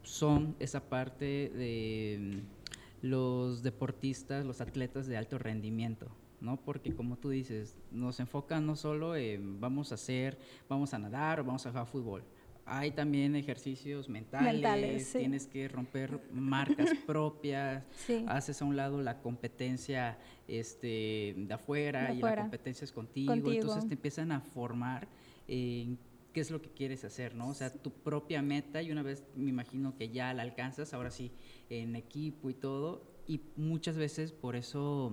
son 0.03 0.55
esa 0.59 0.89
parte 0.89 1.51
de 1.55 2.18
mm, 2.20 3.07
los 3.07 3.62
deportistas, 3.62 4.45
los 4.45 4.61
atletas 4.61 5.07
de 5.07 5.16
alto 5.16 5.39
rendimiento, 5.39 6.09
¿no? 6.41 6.57
Porque 6.57 6.95
como 6.95 7.16
tú 7.16 7.30
dices, 7.30 7.76
nos 7.91 8.20
enfocan 8.20 8.66
no 8.66 8.76
solo 8.76 9.16
en 9.16 9.61
vamos 9.61 9.93
a 9.93 9.97
hacer, 9.97 10.39
vamos 10.68 10.95
a 10.95 10.99
nadar 10.99 11.41
o 11.41 11.45
vamos 11.45 11.64
a 11.66 11.70
jugar 11.70 11.87
fútbol, 11.87 12.24
hay 12.66 12.93
también 12.93 13.37
ejercicios 13.37 14.09
mentales, 14.09 15.12
tienes 15.12 15.47
que 15.47 15.68
romper 15.68 16.20
marcas 16.32 16.91
propias, 17.07 17.85
haces 18.26 18.62
a 18.62 18.64
un 18.64 18.76
lado 18.76 19.03
la 19.03 19.20
competencia 19.20 20.18
este, 20.49 21.35
de, 21.37 21.55
afuera 21.55 22.12
y 22.12 22.20
la 22.20 22.37
competencia 22.37 22.85
es 22.85 22.93
contigo, 22.93 23.35
entonces 23.35 23.87
te 23.87 23.95
empiezan 23.95 24.32
a 24.32 24.41
formar 24.41 25.09
en 25.47 25.99
qué 26.32 26.41
es 26.41 26.51
lo 26.51 26.61
que 26.61 26.70
quieres 26.70 27.05
hacer, 27.05 27.35
¿no? 27.35 27.49
O 27.49 27.55
sea, 27.55 27.70
tu 27.70 27.91
propia 27.91 28.43
meta 28.43 28.82
y 28.82 28.91
una 28.91 29.03
vez 29.03 29.24
me 29.37 29.51
imagino 29.51 29.97
que 29.97 30.09
ya 30.09 30.32
la 30.35 30.43
alcanzas, 30.43 30.95
ahora 30.95 31.11
sí, 31.11 31.30
en 31.70 31.97
equipo 31.97 32.51
y 32.51 32.55
todo, 32.55 33.03
y 33.26 33.41
muchas 33.57 33.97
veces 33.97 34.32
por 34.32 34.57
eso 34.57 35.12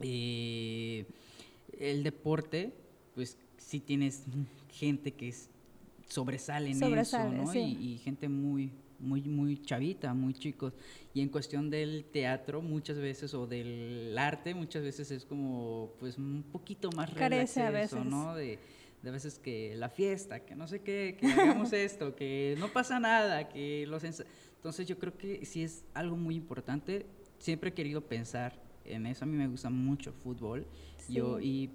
eh, 0.00 1.06
el 1.78 2.02
deporte, 2.02 2.72
pues 3.14 3.36
sí 3.56 3.80
tienes 3.80 4.24
gente 4.70 5.12
que 5.12 5.28
es 5.28 5.48
sobresalen 6.10 6.82
eso, 6.98 7.28
¿no? 7.30 7.54
Y, 7.54 7.98
gente 7.98 8.28
muy, 8.28 8.72
muy, 8.98 9.22
muy 9.22 9.62
chavita, 9.62 10.12
muy 10.12 10.34
chicos. 10.34 10.74
Y 11.14 11.20
en 11.20 11.28
cuestión 11.28 11.70
del 11.70 12.04
teatro, 12.12 12.62
muchas 12.62 12.98
veces, 12.98 13.32
o 13.34 13.46
del 13.46 14.16
arte, 14.18 14.54
muchas 14.54 14.82
veces 14.82 15.10
es 15.10 15.24
como, 15.24 15.92
pues, 16.00 16.18
un 16.18 16.44
poquito 16.50 16.90
más 16.92 17.10
Carece 17.10 17.62
a 17.62 17.70
veces. 17.70 18.04
¿no? 18.04 18.34
De, 18.34 18.58
de 19.02 19.10
veces 19.10 19.38
que 19.38 19.74
la 19.76 19.88
fiesta, 19.88 20.40
que 20.40 20.54
no 20.54 20.66
sé 20.66 20.80
qué, 20.82 21.16
que 21.18 21.26
hagamos 21.26 21.72
esto, 21.72 22.14
que 22.14 22.56
no 22.58 22.68
pasa 22.68 23.00
nada, 23.00 23.48
que 23.48 23.86
los... 23.86 24.02
Entonces 24.04 24.86
yo 24.86 24.98
creo 24.98 25.16
que 25.16 25.46
sí 25.46 25.62
es 25.62 25.84
algo 25.94 26.16
muy 26.16 26.34
importante. 26.34 27.06
Siempre 27.38 27.70
he 27.70 27.72
querido 27.72 28.02
pensar 28.02 28.69
en 28.90 29.06
eso. 29.06 29.24
A 29.24 29.26
mí 29.26 29.36
me 29.36 29.48
gusta 29.48 29.70
mucho 29.70 30.10
el 30.10 30.16
fútbol. 30.16 30.66
Yo, 31.08 31.40
y 31.40 31.70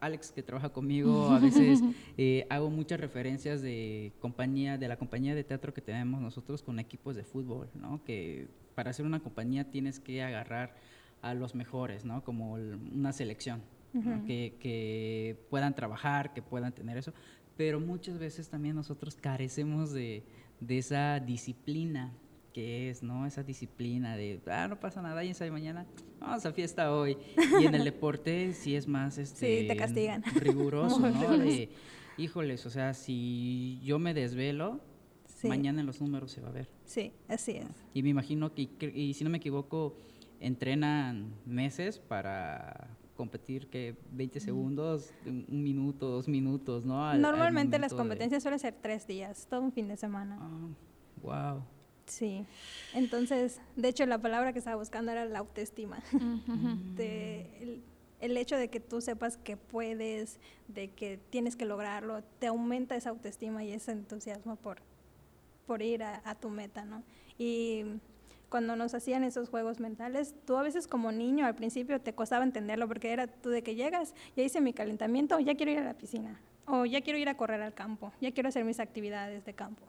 Alex, 0.00 0.32
que 0.32 0.42
trabaja 0.42 0.70
conmigo, 0.70 1.30
a 1.30 1.38
veces 1.40 1.80
eh, 2.16 2.46
hago 2.50 2.70
muchas 2.70 3.00
referencias 3.00 3.62
de 3.62 4.12
compañía, 4.20 4.78
de 4.78 4.88
la 4.88 4.96
compañía 4.96 5.34
de 5.34 5.44
teatro 5.44 5.74
que 5.74 5.80
tenemos 5.80 6.20
nosotros 6.20 6.62
con 6.62 6.78
equipos 6.78 7.16
de 7.16 7.24
fútbol, 7.24 7.68
¿no? 7.74 8.02
Que 8.04 8.48
para 8.74 8.90
hacer 8.90 9.06
una 9.06 9.20
compañía 9.20 9.70
tienes 9.70 9.98
que 9.98 10.22
agarrar 10.22 10.76
a 11.22 11.34
los 11.34 11.54
mejores, 11.54 12.04
¿no? 12.04 12.22
Como 12.22 12.54
una 12.54 13.12
selección, 13.12 13.62
que, 14.26 14.54
que, 14.60 15.36
puedan 15.50 15.74
trabajar, 15.74 16.32
que 16.32 16.42
puedan 16.42 16.72
tener 16.72 16.96
eso. 16.96 17.12
Pero 17.56 17.80
muchas 17.80 18.18
veces 18.18 18.48
también 18.48 18.76
nosotros 18.76 19.16
carecemos 19.16 19.92
de, 19.92 20.22
de 20.60 20.78
esa 20.78 21.18
disciplina 21.18 22.12
que 22.52 22.90
es, 22.90 23.02
¿no? 23.02 23.26
Esa 23.26 23.42
disciplina 23.42 24.16
de, 24.16 24.40
ah, 24.46 24.68
no 24.68 24.78
pasa 24.78 25.02
nada, 25.02 25.22
y 25.24 25.28
ensayo 25.28 25.52
mañana, 25.52 25.86
vamos 26.20 26.44
a 26.44 26.52
fiesta 26.52 26.94
hoy. 26.94 27.16
Y 27.60 27.66
en 27.66 27.74
el 27.74 27.84
deporte 27.84 28.52
sí 28.52 28.74
es 28.74 28.88
más, 28.88 29.18
este... 29.18 29.62
Sí, 29.62 29.68
te 29.68 29.76
castigan. 29.76 30.22
Riguroso, 30.34 31.00
¿no? 31.10 31.38
De, 31.38 31.70
híjoles, 32.16 32.66
o 32.66 32.70
sea, 32.70 32.94
si 32.94 33.80
yo 33.82 33.98
me 33.98 34.14
desvelo, 34.14 34.80
mañana 35.44 35.80
en 35.80 35.86
los 35.86 36.00
números 36.00 36.32
se 36.32 36.40
va 36.40 36.48
a 36.48 36.52
ver. 36.52 36.68
Sí, 36.84 37.12
así 37.28 37.52
es. 37.52 37.68
Y 37.94 38.02
me 38.02 38.10
imagino 38.10 38.52
que, 38.54 38.68
y 38.94 39.14
si 39.14 39.24
no 39.24 39.30
me 39.30 39.38
equivoco, 39.38 39.96
entrenan 40.40 41.32
meses 41.46 41.98
para 41.98 42.88
competir 43.16 43.66
que 43.66 43.96
20 44.12 44.38
segundos, 44.38 45.12
un 45.26 45.62
minuto, 45.62 46.08
dos 46.08 46.28
minutos, 46.28 46.84
¿no? 46.84 47.14
Normalmente 47.14 47.78
las 47.78 47.92
competencias 47.92 48.42
suelen 48.42 48.60
ser 48.60 48.74
tres 48.80 49.06
días, 49.06 49.46
todo 49.50 49.60
un 49.60 49.72
fin 49.72 49.88
de 49.88 49.96
semana. 49.96 50.38
wow. 51.20 51.62
Sí, 52.08 52.46
entonces, 52.94 53.60
de 53.76 53.88
hecho 53.88 54.06
la 54.06 54.18
palabra 54.18 54.52
que 54.52 54.58
estaba 54.58 54.76
buscando 54.76 55.12
era 55.12 55.24
la 55.26 55.38
autoestima. 55.40 56.02
de, 56.96 57.80
el, 58.20 58.36
hecho 58.36 58.56
de 58.56 58.68
que 58.68 58.80
tú 58.80 59.00
sepas 59.00 59.36
que 59.36 59.56
puedes, 59.56 60.40
de 60.68 60.90
que 60.90 61.18
tienes 61.30 61.54
que 61.54 61.66
lograrlo, 61.66 62.22
te 62.38 62.46
aumenta 62.46 62.96
esa 62.96 63.10
autoestima 63.10 63.62
y 63.62 63.72
ese 63.72 63.92
entusiasmo 63.92 64.56
por, 64.56 64.78
por 65.66 65.82
ir 65.82 66.02
a, 66.02 66.34
tu 66.34 66.48
meta, 66.48 66.84
¿no? 66.84 67.02
Y 67.38 67.84
cuando 68.48 68.74
nos 68.74 68.94
hacían 68.94 69.22
esos 69.22 69.50
juegos 69.50 69.78
mentales, 69.78 70.34
tú 70.46 70.56
a 70.56 70.62
veces 70.62 70.86
como 70.86 71.12
niño 71.12 71.44
al 71.44 71.54
principio 71.54 72.00
te 72.00 72.14
costaba 72.14 72.42
entenderlo 72.42 72.88
porque 72.88 73.12
era 73.12 73.26
tú 73.26 73.50
de 73.50 73.62
que 73.62 73.74
llegas, 73.74 74.14
ya 74.34 74.42
hice 74.42 74.62
mi 74.62 74.72
calentamiento, 74.72 75.38
ya 75.38 75.54
quiero 75.54 75.72
ir 75.72 75.78
a 75.78 75.84
la 75.84 75.94
piscina, 75.94 76.40
o 76.66 76.86
ya 76.86 77.02
quiero 77.02 77.18
ir 77.18 77.28
a 77.28 77.36
correr 77.36 77.60
al 77.60 77.74
campo, 77.74 78.12
ya 78.22 78.32
quiero 78.32 78.48
hacer 78.48 78.64
mis 78.64 78.80
actividades 78.80 79.44
de 79.44 79.52
campo 79.52 79.82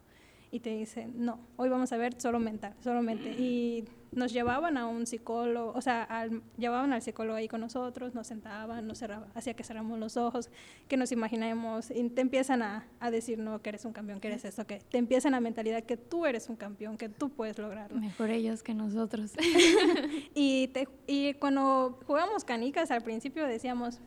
y 0.52 0.60
te 0.60 0.72
dicen, 0.72 1.14
no, 1.18 1.40
hoy 1.58 1.70
vamos 1.70 1.92
a 1.92 1.98
ver 1.98 2.20
solo 2.20 2.40
mental, 2.40 2.74
solamente. 2.82 3.32
Y 3.32 3.86
nos 4.12 4.34
llevaban 4.34 4.78
a 4.78 4.88
un 4.88 5.06
psicólogo, 5.06 5.72
o 5.76 5.82
sea, 5.82 6.04
al, 6.04 6.42
llevaban 6.58 6.92
al 6.94 7.02
psicólogo 7.02 7.38
ahí 7.38 7.48
con 7.48 7.62
nosotros, 7.62 8.16
nos 8.16 8.28
sentaban, 8.28 8.88
nos 8.88 8.98
cerraban, 8.98 9.30
hacía 9.36 9.54
que 9.54 9.64
cerramos 9.64 10.00
los 10.00 10.18
ojos, 10.18 10.50
que 10.88 10.98
nos 10.98 11.12
imaginemos, 11.12 11.92
y 11.92 12.10
te 12.10 12.22
empiezan 12.22 12.64
a, 12.64 12.88
a, 13.00 13.12
decir, 13.12 13.38
no, 13.38 13.62
que 13.62 13.70
eres 13.70 13.86
un 13.86 13.94
campeón, 13.94 14.20
que 14.20 14.30
eres 14.30 14.46
esto, 14.46 14.66
que 14.66 14.80
te 14.80 14.98
empiezan 14.98 15.36
a 15.36 15.40
mentalidad 15.40 15.84
que 15.84 15.98
tú 15.98 16.26
eres 16.26 16.50
un 16.50 16.56
campeón, 16.56 16.98
que 16.98 17.10
tú 17.10 17.30
puedes 17.30 17.58
lograrlo. 17.60 18.00
Mejor 18.00 18.32
ellos 18.32 18.64
que 18.64 18.74
nosotros. 18.74 19.34
y, 20.34 20.70
te, 20.70 20.88
y 21.06 21.36
cuando 21.36 22.00
jugamos 22.08 22.44
canicas, 22.44 22.90
al 22.90 23.04
principio 23.04 23.46
decíamos, 23.46 24.00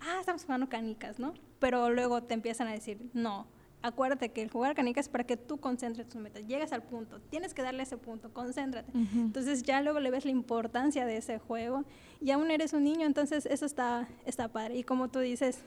ah, 0.00 0.18
estamos 0.20 0.44
jugando 0.44 0.68
canicas, 0.68 1.18
¿no? 1.18 1.34
Pero 1.58 1.90
luego 1.90 2.22
te 2.22 2.34
empiezan 2.34 2.68
a 2.68 2.72
decir, 2.72 3.00
no, 3.12 3.48
acuérdate 3.82 4.30
que 4.30 4.42
el 4.42 4.50
jugar 4.50 4.74
canicas 4.74 5.06
es 5.06 5.08
para 5.08 5.24
que 5.24 5.36
tú 5.36 5.58
concentres 5.58 6.08
tus 6.08 6.20
metas, 6.20 6.46
llegas 6.46 6.72
al 6.72 6.82
punto, 6.82 7.20
tienes 7.30 7.54
que 7.54 7.62
darle 7.62 7.82
ese 7.82 7.96
punto, 7.96 8.32
concéntrate. 8.32 8.90
Entonces 8.94 9.62
ya 9.62 9.80
luego 9.82 10.00
le 10.00 10.10
ves 10.10 10.24
la 10.24 10.30
importancia 10.30 11.06
de 11.06 11.16
ese 11.16 11.38
juego 11.38 11.84
y 12.20 12.30
aún 12.30 12.50
eres 12.50 12.72
un 12.72 12.84
niño, 12.84 13.06
entonces 13.06 13.46
eso 13.46 13.66
está, 13.66 14.08
está 14.26 14.48
padre. 14.48 14.76
Y 14.76 14.84
como 14.84 15.08
tú 15.08 15.20
dices, 15.20 15.60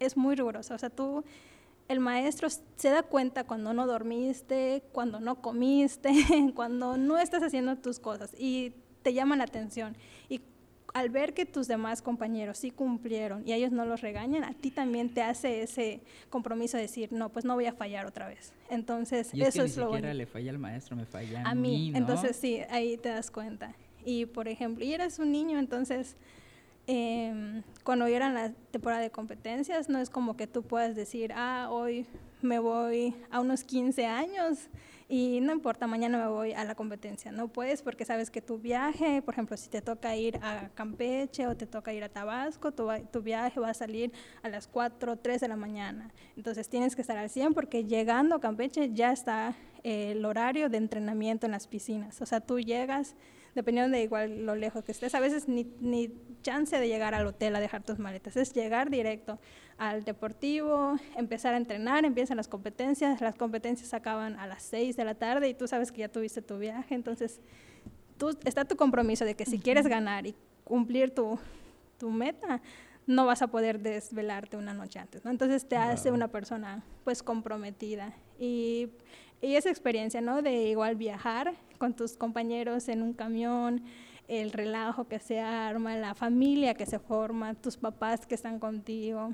es 0.00 0.16
muy 0.16 0.34
riguroso, 0.34 0.74
o 0.74 0.78
sea, 0.78 0.90
tú, 0.90 1.24
el 1.88 2.00
maestro 2.00 2.48
se 2.50 2.90
da 2.90 3.02
cuenta 3.02 3.44
cuando 3.44 3.72
no 3.74 3.86
dormiste, 3.86 4.82
cuando 4.92 5.20
no 5.20 5.40
comiste, 5.40 6.12
cuando 6.54 6.96
no 6.96 7.18
estás 7.18 7.42
haciendo 7.42 7.76
tus 7.76 8.00
cosas 8.00 8.34
y 8.38 8.74
te 9.02 9.12
llama 9.12 9.36
la 9.36 9.44
atención. 9.44 9.96
Y 10.28 10.40
al 10.94 11.10
ver 11.10 11.34
que 11.34 11.44
tus 11.44 11.66
demás 11.66 12.00
compañeros 12.00 12.58
sí 12.58 12.70
cumplieron 12.70 13.42
y 13.46 13.52
ellos 13.52 13.72
no 13.72 13.84
los 13.84 14.00
regañan, 14.00 14.44
a 14.44 14.54
ti 14.54 14.70
también 14.70 15.12
te 15.12 15.22
hace 15.22 15.62
ese 15.62 16.00
compromiso 16.30 16.76
de 16.76 16.84
decir, 16.84 17.12
no, 17.12 17.30
pues 17.30 17.44
no 17.44 17.54
voy 17.54 17.66
a 17.66 17.72
fallar 17.72 18.06
otra 18.06 18.28
vez. 18.28 18.52
Entonces, 18.70 19.30
eso 19.34 19.64
es, 19.64 19.74
que 19.74 19.80
ni 19.80 19.86
siquiera 19.86 20.14
le 20.14 20.26
falla 20.26 20.52
al 20.52 20.58
maestro, 20.58 20.96
me 20.96 21.04
falla 21.04 21.42
a, 21.44 21.54
mí. 21.56 21.92
Entonces, 21.96 22.36
sí, 22.36 22.60
ahí 22.70 22.96
te 22.96 23.08
das 23.08 23.32
cuenta. 23.32 23.74
Y, 24.04 24.26
por 24.26 24.46
ejemplo, 24.46 24.84
y 24.84 24.92
eres 24.92 25.18
un 25.18 25.32
niño, 25.32 25.58
entonces, 25.58 26.16
eh, 26.86 27.62
cuando 27.82 28.06
era 28.06 28.30
la 28.30 28.52
temporada 28.70 29.02
de 29.02 29.10
competencias, 29.10 29.88
no 29.88 29.98
es 29.98 30.10
como 30.10 30.36
que 30.36 30.46
tú 30.46 30.62
puedas 30.62 30.94
decir, 30.94 31.32
ah, 31.34 31.68
hoy 31.70 32.06
me 32.40 32.60
voy 32.60 33.16
a 33.32 33.40
unos 33.40 33.64
15 33.64 34.06
años 34.06 34.68
y 35.16 35.40
no 35.40 35.52
importa, 35.52 35.86
mañana 35.86 36.18
me 36.18 36.26
voy 36.26 36.54
a 36.54 36.64
la 36.64 36.74
competencia. 36.74 37.30
No 37.30 37.46
puedes 37.46 37.82
porque 37.82 38.04
sabes 38.04 38.32
que 38.32 38.42
tu 38.42 38.58
viaje, 38.58 39.22
por 39.22 39.34
ejemplo, 39.34 39.56
si 39.56 39.68
te 39.68 39.80
toca 39.80 40.16
ir 40.16 40.40
a 40.42 40.70
Campeche 40.74 41.46
o 41.46 41.56
te 41.56 41.68
toca 41.68 41.92
ir 41.92 42.02
a 42.02 42.08
Tabasco, 42.08 42.72
tu, 42.72 43.22
viaje 43.22 43.60
va 43.60 43.70
a 43.70 43.74
salir 43.74 44.10
a 44.42 44.48
las 44.48 44.66
4, 44.66 45.16
3 45.18 45.40
de 45.40 45.46
la 45.46 45.54
mañana. 45.54 46.10
Entonces 46.36 46.68
tienes 46.68 46.96
que 46.96 47.02
estar 47.02 47.16
al 47.16 47.30
100 47.30 47.54
porque 47.54 47.84
llegando 47.84 48.34
a 48.34 48.40
Campeche 48.40 48.90
ya 48.92 49.12
está 49.12 49.54
el 49.84 50.24
horario 50.24 50.68
de 50.68 50.78
entrenamiento 50.78 51.46
en 51.46 51.52
las 51.52 51.68
piscinas. 51.68 52.20
O 52.20 52.26
sea, 52.26 52.40
tú 52.40 52.58
llegas, 52.58 53.14
dependiendo 53.54 53.96
de 53.96 54.02
igual 54.02 54.46
lo 54.46 54.54
lejos 54.54 54.84
que 54.84 54.92
estés, 54.92 55.14
a 55.14 55.20
veces 55.20 55.48
ni, 55.48 55.64
ni 55.80 56.10
chance 56.42 56.78
de 56.78 56.88
llegar 56.88 57.14
al 57.14 57.26
hotel 57.26 57.54
a 57.56 57.60
dejar 57.60 57.82
tus 57.82 57.98
maletas, 57.98 58.36
es 58.36 58.52
llegar 58.52 58.90
directo 58.90 59.38
al 59.78 60.04
deportivo, 60.04 60.96
empezar 61.16 61.54
a 61.54 61.56
entrenar, 61.56 62.04
empiezan 62.04 62.36
las 62.36 62.48
competencias, 62.48 63.20
las 63.20 63.36
competencias 63.36 63.94
acaban 63.94 64.38
a 64.38 64.46
las 64.46 64.62
6 64.64 64.96
de 64.96 65.04
la 65.04 65.14
tarde 65.14 65.48
y 65.48 65.54
tú 65.54 65.66
sabes 65.66 65.90
que 65.90 66.00
ya 66.00 66.08
tuviste 66.08 66.42
tu 66.42 66.58
viaje, 66.58 66.94
entonces 66.94 67.40
tú, 68.18 68.36
está 68.44 68.64
tu 68.64 68.76
compromiso 68.76 69.24
de 69.24 69.34
que 69.34 69.46
si 69.46 69.58
quieres 69.58 69.86
ganar 69.86 70.26
y 70.26 70.34
cumplir 70.64 71.14
tu, 71.14 71.38
tu 71.98 72.10
meta, 72.10 72.60
no 73.06 73.26
vas 73.26 73.42
a 73.42 73.48
poder 73.48 73.80
desvelarte 73.80 74.56
una 74.56 74.72
noche 74.72 74.98
antes, 74.98 75.24
¿no? 75.24 75.30
Entonces 75.30 75.68
te 75.68 75.76
hace 75.76 76.10
una 76.10 76.28
persona 76.28 76.82
pues 77.04 77.22
comprometida 77.22 78.14
y, 78.38 78.88
y, 79.44 79.56
esa 79.56 79.70
experiencia, 79.70 80.20
¿no? 80.20 80.42
De 80.42 80.68
igual 80.68 80.96
viajar 80.96 81.54
con 81.78 81.94
tus 81.94 82.16
compañeros 82.16 82.88
en 82.88 83.02
un 83.02 83.12
camión, 83.12 83.82
el 84.28 84.52
relajo 84.52 85.06
que 85.06 85.18
se 85.18 85.40
arma, 85.40 85.96
la 85.96 86.14
familia 86.14 86.74
que 86.74 86.86
se 86.86 86.98
forma, 86.98 87.54
tus 87.54 87.76
papás 87.76 88.26
que 88.26 88.34
están 88.34 88.58
contigo, 88.58 89.32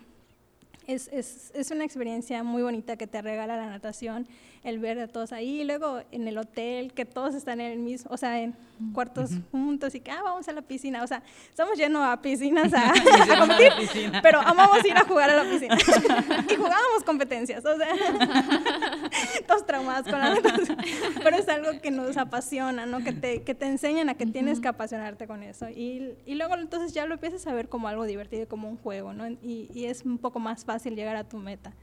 es, 0.93 1.09
es, 1.13 1.53
es, 1.55 1.71
una 1.71 1.85
experiencia 1.85 2.43
muy 2.43 2.63
bonita 2.63 2.97
que 2.97 3.07
te 3.07 3.23
regala 3.23 3.57
la 3.57 3.67
natación, 3.67 4.27
el 4.63 4.79
ver 4.79 4.99
a 4.99 5.09
todos 5.09 5.33
ahí, 5.33 5.61
y 5.61 5.65
luego 5.65 6.01
en 6.11 6.29
el 6.29 6.37
hotel, 6.39 6.93
que 6.93 7.05
todos 7.05 7.35
están 7.35 7.61
en 7.61 7.73
el 7.73 7.79
mismo, 7.79 8.11
o 8.13 8.17
sea, 8.17 8.41
en 8.41 8.55
cuartos 8.95 9.31
juntos 9.51 9.95
y 9.95 10.01
que, 10.01 10.11
ah, 10.11 10.21
vamos 10.23 10.49
a 10.49 10.53
la 10.53 10.63
piscina, 10.63 11.03
o 11.03 11.07
sea, 11.07 11.23
estamos 11.49 11.77
llenos 11.77 12.03
a 12.03 12.21
piscinas 12.23 12.73
a, 12.73 12.89
a 12.91 13.39
competir, 13.39 14.13
pero 14.23 14.41
amamos 14.41 14.85
ir 14.85 14.97
a 14.97 15.05
jugar 15.05 15.31
a 15.31 15.45
la 15.45 15.51
piscina. 15.51 15.77
y 16.51 16.55
jugábamos 16.55 17.05
competencias, 17.05 17.65
o 17.65 17.77
sea, 17.77 17.89
todos 19.47 19.67
traumados 19.67 20.11
con 20.11 20.19
la 20.19 20.35
natación, 20.35 20.77
pero 21.23 21.37
es 21.37 21.49
algo 21.49 21.81
que 21.81 21.91
nos 21.91 22.17
apasiona, 22.17 22.87
¿no? 22.87 23.03
Que 23.05 23.13
te, 23.13 23.43
que 23.43 23.55
te 23.55 23.67
enseñan 23.67 24.09
a 24.09 24.15
que 24.15 24.27
tienes 24.27 24.61
que 24.61 24.69
apasionarte 24.69 25.27
con 25.27 25.43
eso. 25.43 25.69
Y, 25.69 26.15
y 26.27 26.35
luego 26.35 26.55
entonces 26.57 26.93
ya 26.93 27.07
lo 27.07 27.15
empiezas 27.15 27.47
a 27.47 27.55
ver 27.55 27.69
como 27.69 27.89
algo 27.89 28.05
divertido, 28.05 28.49
como 28.49 28.69
un 28.69 28.77
juego, 28.77 29.13
¿no? 29.13 29.29
Y, 29.29 29.71
y 29.73 29.85
es 29.85 30.05
un 30.05 30.19
poco 30.19 30.39
más 30.39 30.65
fácil 30.65 30.80
llegar 30.89 31.17
a 31.17 31.29
tu 31.29 31.37
meta. 31.37 31.75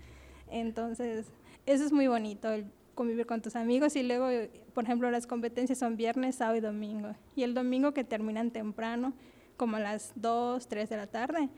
Entonces, 0.50 1.28
eso 1.66 1.86
es 1.86 1.91
muy 1.91 2.08
bonito, 2.08 2.50
el 2.50 2.66
convivir 2.95 3.28
con 3.28 3.41
tus 3.41 3.56
amigos 3.56 3.95
y 3.95 4.04
luego, 4.04 4.28
por 4.74 4.84
ejemplo, 4.84 5.12
las 5.12 5.28
competencias 5.28 5.78
son 5.78 5.98
viernes, 5.98 6.36
sábado 6.36 6.58
y 6.58 6.62
domingo. 6.62 7.14
Y 7.36 7.43
el 7.43 7.54
domingo 7.54 7.93
que 7.93 8.04
terminan 8.04 8.50
temprano, 8.50 9.14
como 9.56 9.78
a 9.78 9.80
las 9.80 10.14
2, 10.16 10.68
3 10.68 10.89
de 10.89 10.98
la 10.98 11.08
tarde, 11.08 11.50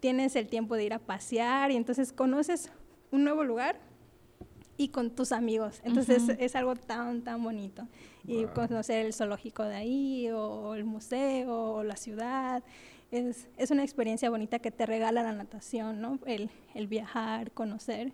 tienes 0.00 0.34
el 0.36 0.48
tiempo 0.48 0.74
de 0.74 0.84
ir 0.84 0.94
a 0.94 0.98
pasear 0.98 1.70
y 1.70 1.76
entonces 1.76 2.12
conoces 2.12 2.72
un 3.10 3.24
nuevo 3.24 3.44
lugar 3.44 3.78
y 4.78 4.88
con 4.88 5.10
tus 5.10 5.32
amigos. 5.32 5.80
Entonces 5.84 6.22
uh 6.22 6.28
-huh. 6.28 6.36
es, 6.38 6.56
algo 6.56 6.76
tan, 6.76 7.22
tan 7.22 7.42
bonito. 7.42 7.86
Y 8.24 8.44
wow. 8.44 8.54
conocer 8.54 9.06
el 9.06 9.12
zoológico 9.12 9.64
de 9.64 9.76
ahí, 9.76 10.30
o 10.30 10.74
el 10.74 10.84
museo, 10.84 11.74
o 11.74 11.84
la 11.84 11.96
ciudad. 11.96 12.62
Es, 13.16 13.48
es, 13.56 13.70
una 13.70 13.82
experiencia 13.82 14.28
bonita 14.30 14.58
que 14.58 14.70
te 14.70 14.84
regala 14.86 15.22
la 15.22 15.32
natación, 15.32 16.00
¿no? 16.00 16.18
El, 16.26 16.50
el 16.74 16.86
viajar, 16.86 17.50
conocer 17.52 18.12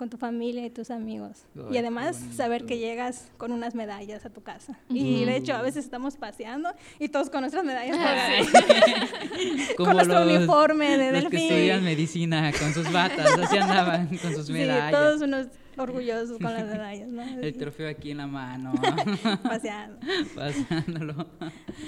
con 0.00 0.08
tu 0.08 0.16
familia 0.16 0.64
y 0.64 0.70
tus 0.70 0.90
amigos. 0.90 1.44
Ay, 1.54 1.74
y 1.74 1.76
además 1.76 2.18
saber 2.34 2.64
que 2.64 2.78
llegas 2.78 3.30
con 3.36 3.52
unas 3.52 3.74
medallas 3.74 4.24
a 4.24 4.30
tu 4.30 4.42
casa. 4.42 4.78
Y 4.88 5.26
de 5.26 5.36
hecho 5.36 5.52
a 5.52 5.60
veces 5.60 5.84
estamos 5.84 6.16
paseando 6.16 6.70
y 6.98 7.10
todos 7.10 7.28
con 7.28 7.42
nuestras 7.42 7.64
medallas 7.64 7.98
con 9.76 9.92
nuestro 9.92 10.24
los, 10.24 10.36
uniforme 10.38 10.96
de 10.96 11.12
los 11.12 11.24
delfín. 11.24 11.30
que 11.30 11.48
estudian 11.48 11.84
medicina 11.84 12.50
con 12.58 12.72
sus 12.72 12.90
batas, 12.90 13.38
así 13.40 13.58
andaban 13.58 14.06
con 14.16 14.34
sus 14.34 14.48
medallas. 14.48 14.86
Sí, 14.86 14.92
todos 14.92 15.20
unos 15.20 15.48
orgullosos 15.80 16.38
con 16.38 16.52
las 16.52 16.64
medallas, 16.66 17.08
¿no? 17.08 17.22
El 17.22 17.56
trofeo 17.56 17.88
aquí 17.88 18.10
en 18.12 18.18
la 18.18 18.26
mano. 18.26 18.72
Paseando. 19.42 19.98
Paseándolo. 20.34 21.26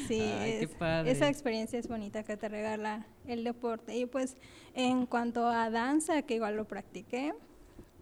Sí, 0.08 0.20
Ay, 0.20 0.50
es, 0.52 0.60
qué 0.60 0.68
padre. 0.68 1.10
esa 1.10 1.28
experiencia 1.28 1.78
es 1.78 1.88
bonita 1.88 2.22
que 2.22 2.36
te 2.36 2.48
regala 2.48 3.06
el 3.26 3.44
deporte. 3.44 3.96
Y 3.96 4.06
pues 4.06 4.36
en 4.74 5.06
cuanto 5.06 5.46
a 5.46 5.70
danza, 5.70 6.22
que 6.22 6.34
igual 6.34 6.56
lo 6.56 6.66
practiqué, 6.66 7.34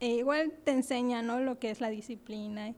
e 0.01 0.09
igual 0.17 0.53
te 0.65 0.71
enseña, 0.71 1.23
¿no? 1.23 1.41
Lo 1.41 1.59
que 1.59 1.71
es 1.71 1.81
la 1.81 1.91
disciplina. 1.91 2.75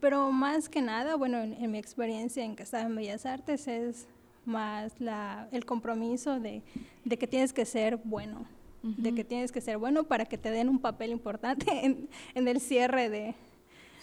Pero 0.00 0.32
más 0.32 0.68
que 0.68 0.82
nada, 0.82 1.14
bueno, 1.14 1.38
en, 1.38 1.54
en 1.54 1.70
mi 1.70 1.78
experiencia 1.78 2.44
en 2.44 2.56
que 2.56 2.64
estaba 2.64 2.84
en 2.84 2.96
Bellas 2.96 3.24
Artes 3.24 3.68
es 3.68 4.08
más 4.44 5.00
la, 5.00 5.48
el 5.52 5.64
compromiso 5.64 6.40
de, 6.40 6.62
de 7.04 7.18
que 7.18 7.26
tienes 7.26 7.52
que 7.52 7.64
ser 7.64 7.98
bueno, 8.04 8.46
uh 8.82 8.88
-huh. 8.88 8.96
de 8.96 9.14
que 9.14 9.24
tienes 9.24 9.52
que 9.52 9.60
ser 9.60 9.78
bueno 9.78 10.04
para 10.04 10.24
que 10.24 10.38
te 10.38 10.50
den 10.50 10.68
un 10.68 10.78
papel 10.78 11.10
importante 11.10 11.66
en, 11.84 12.08
en 12.34 12.48
el 12.48 12.60
cierre 12.60 13.08
de, 13.08 13.34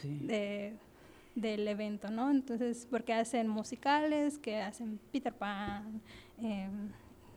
sí. 0.02 0.20
de, 0.22 0.74
del 1.36 1.68
evento, 1.68 2.10
¿no? 2.10 2.32
Entonces, 2.32 2.88
porque 2.90 3.14
hacen 3.14 3.48
musicales, 3.48 4.38
que 4.40 4.62
hacen 4.62 5.00
Peter 5.12 5.34
Pan, 5.34 6.02
eh, 6.42 6.68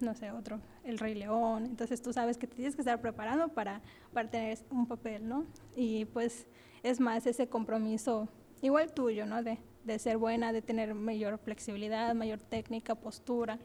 no 0.01 0.15
sé, 0.15 0.31
otro, 0.31 0.61
El 0.85 0.99
Rey 0.99 1.15
León, 1.15 1.67
entonces 1.67 2.01
tú 2.01 2.13
sabes 2.13 2.39
que 2.39 2.47
te 2.47 2.57
tienes 2.57 2.75
que 2.75 2.81
estar 2.81 3.01
preparando 3.01 3.49
para, 3.49 3.83
para 4.13 4.31
tener 4.31 4.59
un 4.71 4.87
papel, 4.87 5.29
¿no? 5.29 5.45
Y 5.77 6.07
pues 6.07 6.47
es 6.83 7.01
más 7.01 7.27
ese 7.27 7.47
compromiso, 7.49 8.29
igual 8.63 8.93
tuyo, 8.93 9.27
¿no? 9.27 9.43
De, 9.43 9.59
de 9.85 9.99
ser 9.99 10.17
buena, 10.17 10.53
de 10.53 10.63
tener 10.63 10.95
mayor 10.95 11.39
flexibilidad, 11.39 12.15
mayor 12.15 12.41
técnica, 12.41 12.95
postura, 12.95 13.59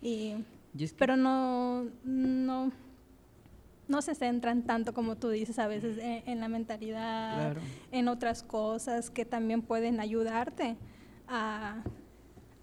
y, 0.00 0.36
y 0.36 0.44
es 0.82 0.92
que 0.92 0.98
pero 0.98 1.16
no, 1.16 1.84
no, 2.04 2.72
no 3.86 4.02
se 4.02 4.14
centran 4.14 4.62
tanto 4.62 4.92
como 4.94 5.16
tú 5.16 5.28
dices 5.28 5.58
a 5.58 5.68
veces 5.68 5.98
en, 5.98 6.28
en 6.28 6.40
la 6.40 6.48
mentalidad, 6.48 7.36
claro. 7.36 7.60
en 7.92 8.08
otras 8.08 8.42
cosas 8.42 9.10
que 9.10 9.24
también 9.24 9.62
pueden 9.62 10.00
ayudarte 10.00 10.76
a, 11.28 11.82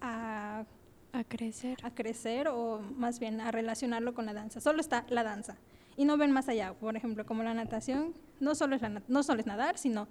a 0.00 0.64
a 1.12 1.24
crecer. 1.24 1.78
A 1.82 1.90
crecer 1.90 2.48
o 2.48 2.80
más 2.96 3.20
bien 3.20 3.40
a 3.40 3.50
relacionarlo 3.50 4.14
con 4.14 4.26
la 4.26 4.32
danza. 4.32 4.60
Solo 4.60 4.80
está 4.80 5.04
la 5.08 5.22
danza. 5.22 5.56
Y 5.96 6.06
no 6.06 6.16
ven 6.16 6.32
más 6.32 6.48
allá. 6.48 6.72
Por 6.72 6.96
ejemplo, 6.96 7.26
como 7.26 7.42
la 7.42 7.52
natación, 7.52 8.14
no 8.40 8.54
solo 8.54 8.76
es, 8.76 8.82
la, 8.82 9.02
no 9.08 9.22
solo 9.22 9.40
es 9.40 9.46
nadar, 9.46 9.76
sino 9.76 10.08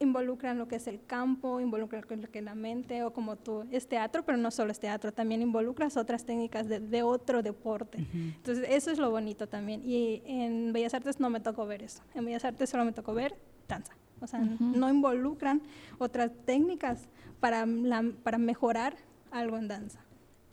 involucran 0.00 0.56
lo 0.58 0.66
que 0.66 0.76
es 0.76 0.86
el 0.86 1.04
campo, 1.04 1.60
involucran 1.60 2.02
lo 2.08 2.30
que 2.30 2.38
es 2.38 2.44
la 2.44 2.54
mente, 2.54 3.04
o 3.04 3.12
como 3.12 3.36
tú, 3.36 3.66
es 3.70 3.86
teatro, 3.86 4.24
pero 4.24 4.38
no 4.38 4.50
solo 4.50 4.72
es 4.72 4.80
teatro, 4.80 5.12
también 5.12 5.42
involucras 5.42 5.96
otras 5.96 6.24
técnicas 6.24 6.68
de, 6.68 6.80
de 6.80 7.02
otro 7.02 7.42
deporte. 7.42 7.98
Uh 7.98 8.16
-huh. 8.16 8.34
Entonces, 8.36 8.66
eso 8.68 8.90
es 8.90 8.98
lo 8.98 9.10
bonito 9.10 9.46
también. 9.46 9.82
Y 9.84 10.22
en 10.24 10.72
Bellas 10.72 10.94
Artes 10.94 11.20
no 11.20 11.28
me 11.28 11.40
tocó 11.40 11.66
ver 11.66 11.82
eso. 11.82 12.02
En 12.14 12.24
Bellas 12.24 12.44
Artes 12.44 12.70
solo 12.70 12.84
me 12.84 12.92
tocó 12.92 13.12
ver 13.14 13.36
danza. 13.68 13.92
O 14.20 14.26
sea, 14.26 14.40
uh 14.40 14.44
-huh. 14.44 14.58
no 14.76 14.88
involucran 14.88 15.62
otras 15.98 16.30
técnicas 16.46 17.08
para, 17.38 17.66
la, 17.66 18.02
para 18.22 18.38
mejorar 18.38 18.96
algo 19.30 19.58
en 19.58 19.68
danza. 19.68 20.00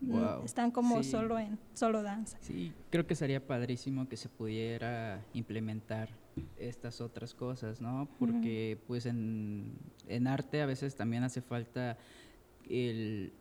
Wow. 0.02 0.44
Están 0.44 0.72
como 0.72 1.02
sí. 1.02 1.10
solo 1.10 1.40
en 1.40 1.58
solo 1.74 2.04
danza. 2.04 2.38
Sí, 2.42 2.72
creo 2.92 3.08
que 3.08 3.16
sería 3.16 3.46
padrísimo 3.46 4.08
que 4.08 4.16
se 4.16 4.30
pudiera 4.30 5.22
implementar 5.34 6.10
estas 6.58 7.02
otras 7.02 7.34
cosas, 7.34 7.82
¿no? 7.82 8.08
Porque 8.20 8.78
uh 8.78 8.80
-huh. 8.80 8.88
pues 8.88 9.06
en, 9.06 9.74
en, 10.08 10.28
arte 10.28 10.62
a 10.62 10.66
veces 10.66 10.96
también 10.96 11.24
hace 11.24 11.42
falta 11.42 11.98
el, 12.70 13.32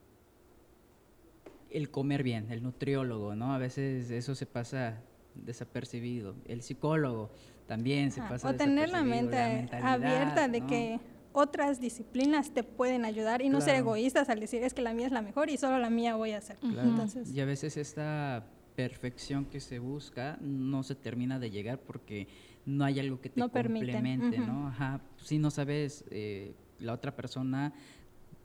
el 1.71 1.91
comer 1.91 2.23
bien, 2.23 2.51
el 2.51 2.63
nutriólogo, 2.63 3.35
¿no? 3.35 3.55
A 3.55 3.59
veces 3.59 4.11
eso 4.11 4.35
se 4.35 4.47
pasa 4.47 5.03
desapercibido. 5.35 6.35
El 6.47 6.63
psicólogo 6.63 7.31
también 7.67 8.13
se 8.13 8.21
pasa 8.23 8.49
o 8.49 8.55
tener 8.55 8.89
la 8.89 9.03
mente 9.03 9.69
la 9.71 9.93
abierta 9.93 10.49
de 10.49 10.61
¿no? 10.61 10.67
que 10.67 11.01
otras 11.33 11.81
disciplinas 11.81 12.51
te 12.51 12.63
pueden 12.63 13.05
ayudar 13.05 13.43
y 13.43 13.51
no 13.51 13.59
claro. 13.59 13.65
ser 13.65 13.75
egoístas 13.77 14.31
al 14.31 14.41
decir 14.41 14.63
es 14.63 14.73
que 14.73 14.81
la 14.81 14.95
mía 14.95 15.07
es 15.07 15.13
la 15.13 15.21
mejor 15.21 15.51
y 15.51 15.59
solo 15.59 15.79
la 15.79 15.91
mía 15.91 16.17
voy 16.17 16.31
a 16.31 16.39
hacer. 16.39 16.57
Claro. 16.57 16.89
Entonces, 16.89 17.31
y 17.31 17.41
a 17.41 17.45
veces 17.45 17.77
esta 17.77 18.47
perfección 18.75 19.45
que 19.47 19.61
se 19.61 19.79
busca 19.79 20.39
no 20.41 20.83
se 20.83 20.95
termina 20.95 21.39
de 21.39 21.51
llegar 21.51 21.79
porque 21.79 22.29
no 22.67 22.85
hay 22.85 23.01
algo 23.01 23.21
que 23.21 23.31
te 23.31 23.41
no 23.41 23.51
complemente, 23.51 24.41
uh 24.41 24.43
-huh. 24.43 24.47
¿no? 24.47 24.69
Ajá, 24.69 25.01
si 25.17 25.39
no 25.39 25.51
sabes 25.51 26.05
eh, 26.11 26.55
la 26.79 26.93
otra 26.93 27.15
persona 27.15 27.73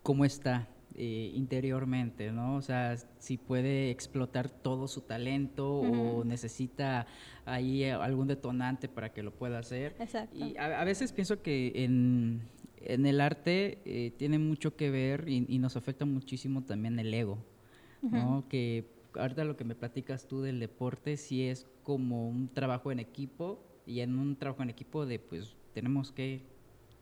cómo 0.03 0.23
está 0.25 0.69
eh, 0.95 1.31
interiormente, 1.33 2.31
¿no? 2.31 2.55
O 2.55 2.61
sea, 2.61 2.95
si 3.17 3.37
puede 3.37 3.89
explotar 3.89 4.49
todo 4.49 4.87
su 4.87 5.01
talento 5.01 5.79
uh 5.79 5.85
-huh. 5.85 6.19
o 6.19 6.23
necesita 6.23 7.07
ahí 7.45 7.83
algún 7.83 8.27
detonante 8.27 8.87
para 8.87 9.11
que 9.11 9.23
lo 9.23 9.31
pueda 9.31 9.59
hacer. 9.59 9.95
Exacto. 9.99 10.37
Y 10.37 10.55
a, 10.57 10.79
a 10.81 10.83
veces 10.83 11.11
pienso 11.11 11.41
que 11.41 11.71
en 11.75 12.41
en 12.83 13.05
el 13.05 13.21
arte 13.21 13.77
eh, 13.85 14.11
tiene 14.17 14.39
mucho 14.39 14.75
que 14.75 14.89
ver 14.89 15.29
y, 15.29 15.45
y, 15.47 15.59
nos 15.59 15.77
afecta 15.77 16.05
muchísimo 16.05 16.63
también 16.63 16.97
el 16.97 17.13
ego, 17.13 17.37
uh 18.01 18.09
-huh. 18.09 18.11
¿no? 18.11 18.45
Que 18.49 18.85
ahorita 19.13 19.43
lo 19.43 19.55
que 19.55 19.63
me 19.63 19.75
platicas 19.75 20.27
tú 20.27 20.41
del 20.41 20.59
deporte 20.59 21.17
sí 21.17 21.43
es 21.43 21.67
como 21.83 22.27
un 22.27 22.49
trabajo 22.49 22.91
en 22.91 22.99
equipo 22.99 23.63
y 23.91 24.01
en 24.01 24.17
un 24.17 24.35
trabajo 24.35 24.63
en 24.63 24.69
equipo 24.69 25.05
de 25.05 25.19
pues 25.19 25.55
tenemos 25.73 26.11
que, 26.11 26.41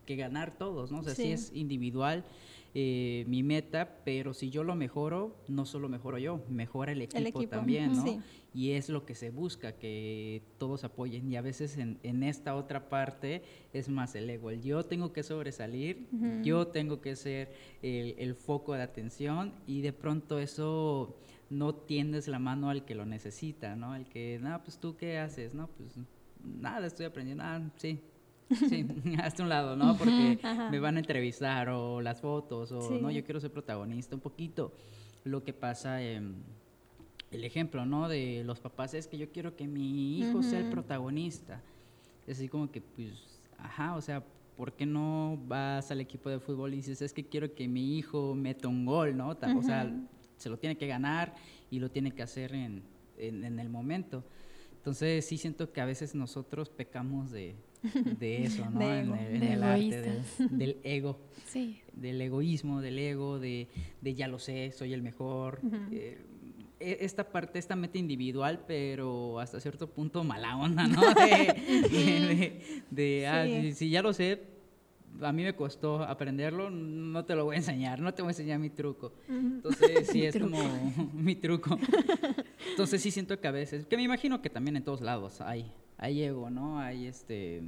que 0.06 0.16
ganar 0.16 0.56
todos, 0.58 0.90
¿no? 0.90 1.00
O 1.00 1.02
sea, 1.02 1.14
sí, 1.14 1.30
es 1.30 1.52
individual 1.54 2.24
eh, 2.72 3.24
mi 3.26 3.42
meta, 3.42 3.96
pero 4.04 4.32
si 4.32 4.50
yo 4.50 4.62
lo 4.62 4.76
mejoro, 4.76 5.36
no 5.48 5.64
solo 5.64 5.88
mejoro 5.88 6.18
yo, 6.18 6.44
mejora 6.48 6.92
el 6.92 7.02
equipo, 7.02 7.48
también, 7.48 7.92
¿no? 7.92 8.22
Y 8.54 8.72
es 8.72 8.88
lo 8.88 9.04
que 9.04 9.16
se 9.16 9.30
busca, 9.30 9.72
que 9.72 10.42
todos 10.58 10.84
apoyen. 10.84 11.30
Y 11.32 11.36
a 11.36 11.42
veces 11.42 11.78
en, 11.78 11.98
en 12.04 12.22
esta 12.22 12.54
otra 12.54 12.88
parte 12.88 13.42
es 13.72 13.88
más 13.88 14.14
el 14.14 14.30
ego. 14.30 14.50
El 14.50 14.62
yo 14.62 14.84
tengo 14.84 15.12
que 15.12 15.24
sobresalir, 15.24 16.06
yo 16.42 16.68
tengo 16.68 17.00
que 17.00 17.16
ser 17.16 17.52
el, 17.82 18.14
el 18.18 18.34
foco 18.36 18.74
de 18.74 18.82
atención 18.82 19.52
y 19.66 19.80
de 19.80 19.92
pronto 19.92 20.38
eso 20.38 21.16
no 21.48 21.74
tiendes 21.74 22.28
la 22.28 22.38
mano 22.38 22.70
al 22.70 22.84
que 22.84 22.94
lo 22.94 23.04
necesita, 23.04 23.74
¿no? 23.74 23.92
Al 23.92 24.08
que, 24.08 24.38
no, 24.40 24.62
pues 24.62 24.78
tú 24.78 24.96
qué 24.96 25.18
haces, 25.18 25.54
¿no? 25.54 25.66
Pues 25.66 25.96
nada, 26.44 26.86
estoy 26.86 27.06
aprendiendo, 27.06 27.44
ah, 27.44 27.60
sí, 27.76 28.00
sí, 28.68 28.86
hasta 29.22 29.42
un 29.42 29.48
lado, 29.48 29.76
¿no? 29.76 29.96
Porque 29.96 30.38
me 30.70 30.78
van 30.78 30.96
a 30.96 31.00
entrevistar 31.00 31.68
o 31.70 32.00
las 32.00 32.20
fotos 32.20 32.72
o, 32.72 32.98
no, 32.98 33.10
yo 33.10 33.24
quiero 33.24 33.40
ser 33.40 33.52
protagonista, 33.52 34.14
un 34.14 34.20
poquito 34.20 34.72
lo 35.24 35.44
que 35.44 35.52
pasa 35.52 36.02
en 36.02 36.42
el 37.30 37.44
ejemplo, 37.44 37.86
¿no? 37.86 38.08
De 38.08 38.42
los 38.44 38.60
papás 38.60 38.94
es 38.94 39.06
que 39.06 39.18
yo 39.18 39.30
quiero 39.30 39.56
que 39.56 39.66
mi 39.66 40.18
hijo 40.18 40.42
sea 40.42 40.58
el 40.58 40.70
protagonista. 40.70 41.62
Es 42.26 42.38
así 42.38 42.48
como 42.48 42.70
que, 42.70 42.80
pues, 42.80 43.40
ajá, 43.58 43.96
o 43.96 44.00
sea, 44.00 44.24
¿por 44.56 44.72
qué 44.72 44.86
no 44.86 45.38
vas 45.46 45.90
al 45.90 46.00
equipo 46.00 46.28
de 46.28 46.38
fútbol 46.38 46.72
y 46.74 46.76
dices, 46.76 47.02
es 47.02 47.12
que 47.12 47.24
quiero 47.24 47.54
que 47.54 47.68
mi 47.68 47.96
hijo 47.96 48.34
meta 48.34 48.68
un 48.68 48.84
gol, 48.84 49.16
¿no? 49.16 49.30
O 49.30 49.62
sea, 49.62 49.90
se 50.36 50.48
lo 50.48 50.58
tiene 50.58 50.76
que 50.76 50.86
ganar 50.86 51.34
y 51.70 51.78
lo 51.78 51.90
tiene 51.90 52.12
que 52.12 52.22
hacer 52.22 52.54
en, 52.54 52.82
en, 53.16 53.58
el 53.58 53.68
momento. 53.68 54.24
Entonces 54.80 55.26
sí 55.26 55.36
siento 55.36 55.72
que 55.72 55.82
a 55.82 55.84
veces 55.84 56.14
nosotros 56.14 56.70
pecamos 56.70 57.30
de, 57.30 57.54
de 58.18 58.44
eso, 58.44 58.64
¿no? 58.70 58.80
En 58.80 59.42
el, 59.42 59.62
arte 59.62 60.22
del, 60.50 60.78
ego, 60.84 61.20
sí. 61.46 61.82
del 61.92 62.18
egoísmo, 62.22 62.80
del 62.80 62.98
ego, 62.98 63.38
de, 63.38 63.68
de, 64.00 64.14
ya 64.14 64.26
lo 64.26 64.38
sé, 64.38 64.72
soy 64.72 64.94
el 64.94 65.02
mejor. 65.02 65.60
Eh, 65.92 66.18
e, 66.80 66.96
esta 67.02 67.30
parte, 67.30 67.58
esta 67.58 67.76
meta 67.76 67.98
individual, 67.98 68.64
pero 68.66 69.38
hasta 69.38 69.60
cierto 69.60 69.90
punto 69.90 70.24
mala 70.24 70.56
onda, 70.56 70.88
¿no? 70.88 71.02
De, 72.90 73.26
ah, 73.26 73.74
si 73.74 73.90
ya 73.90 74.00
lo 74.00 74.14
sé, 74.14 74.40
a 75.22 75.32
mí 75.32 75.42
me 75.42 75.54
costó 75.54 76.02
aprenderlo, 76.02 76.70
no 76.70 77.24
te 77.24 77.34
lo 77.34 77.44
voy 77.44 77.54
a 77.54 77.58
enseñar, 77.58 78.00
no 78.00 78.14
te 78.14 78.22
voy 78.22 78.30
a 78.30 78.32
enseñar 78.32 78.58
mi 78.58 78.70
truco. 78.70 79.12
Entonces, 79.28 80.08
sí, 80.12 80.24
es 80.24 80.38
como 80.38 80.58
mi 81.14 81.36
truco. 81.36 81.78
Entonces, 82.70 83.02
sí 83.02 83.10
siento 83.10 83.38
que 83.40 83.48
a 83.48 83.50
veces, 83.50 83.86
que 83.86 83.96
me 83.96 84.02
imagino 84.02 84.40
que 84.40 84.50
también 84.50 84.76
en 84.76 84.84
todos 84.84 85.00
lados 85.00 85.40
hay, 85.40 85.72
hay 85.98 86.22
ego, 86.22 86.50
¿no? 86.50 86.78
Hay 86.78 87.06
este, 87.06 87.62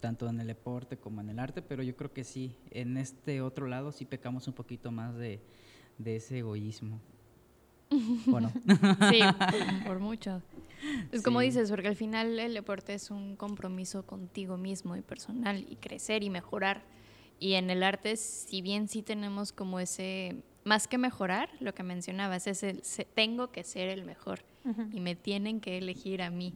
tanto 0.00 0.28
en 0.28 0.40
el 0.40 0.46
deporte 0.46 0.96
como 0.96 1.20
en 1.20 1.30
el 1.30 1.38
arte, 1.38 1.62
pero 1.62 1.82
yo 1.82 1.96
creo 1.96 2.12
que 2.12 2.24
sí, 2.24 2.56
en 2.70 2.96
este 2.96 3.40
otro 3.40 3.66
lado 3.66 3.92
sí 3.92 4.04
pecamos 4.04 4.48
un 4.48 4.54
poquito 4.54 4.90
más 4.90 5.16
de, 5.16 5.40
de 5.98 6.16
ese 6.16 6.38
egoísmo. 6.38 7.00
Bueno. 8.26 8.52
Sí, 9.10 9.20
por, 9.86 9.98
mucho. 10.00 10.42
Es 11.12 11.22
como 11.22 11.40
dices, 11.40 11.70
porque 11.70 11.88
al 11.88 11.96
final 11.96 12.38
el 12.38 12.54
deporte 12.54 12.94
es 12.94 13.10
un 13.10 13.36
compromiso 13.36 14.04
contigo 14.04 14.56
mismo 14.56 14.96
y 14.96 15.02
personal 15.02 15.64
y 15.68 15.76
crecer 15.76 16.22
y 16.22 16.30
mejorar. 16.30 16.82
Y 17.38 17.54
en 17.54 17.70
el 17.70 17.82
arte, 17.82 18.16
si 18.16 18.62
bien 18.62 18.88
sí 18.88 19.02
tenemos 19.02 19.52
como 19.52 19.80
ese, 19.80 20.42
más 20.64 20.86
que 20.88 20.98
mejorar, 20.98 21.50
lo 21.60 21.74
que 21.74 21.82
mencionabas, 21.82 22.46
es 22.46 22.62
el 22.62 22.82
tengo 23.14 23.50
que 23.50 23.64
ser 23.64 23.88
el 23.88 24.04
mejor 24.04 24.44
y 24.92 25.00
me 25.00 25.16
tienen 25.16 25.60
que 25.60 25.78
elegir 25.78 26.22
a 26.22 26.30
mí. 26.30 26.54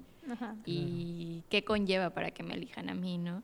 Y 0.64 1.42
qué 1.48 1.64
conlleva 1.64 2.10
para 2.10 2.30
que 2.30 2.42
me 2.42 2.54
elijan 2.54 2.88
a 2.88 2.94
mí, 2.94 3.18
¿no? 3.18 3.42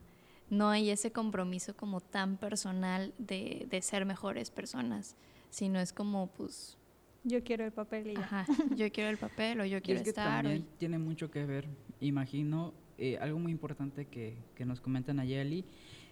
No 0.50 0.68
hay 0.68 0.90
ese 0.90 1.12
compromiso 1.12 1.74
como 1.74 2.00
tan 2.00 2.36
personal 2.36 3.14
de, 3.18 3.66
de 3.70 3.82
ser 3.82 4.04
mejores 4.04 4.50
personas, 4.50 5.16
sino 5.50 5.80
es 5.80 5.92
como, 5.92 6.26
pues, 6.28 6.76
yo 7.24 7.42
quiero 7.44 7.64
el 7.64 7.72
papel 7.72 8.10
y 8.10 8.16
Ajá, 8.16 8.46
yo 8.76 8.90
quiero 8.90 9.10
el 9.10 9.18
papel 9.18 9.60
o 9.60 9.64
yo 9.64 9.80
quiero 9.82 9.98
es 10.00 10.04
que 10.04 10.10
estar. 10.10 10.42
También 10.42 10.66
tiene 10.78 10.98
mucho 10.98 11.30
que 11.30 11.44
ver, 11.44 11.68
imagino, 12.00 12.74
eh, 12.98 13.18
algo 13.18 13.38
muy 13.38 13.52
importante 13.52 14.06
que, 14.06 14.36
que 14.54 14.64
nos 14.64 14.80
comentan 14.80 15.20
a 15.20 15.24
Yeli, 15.24 15.64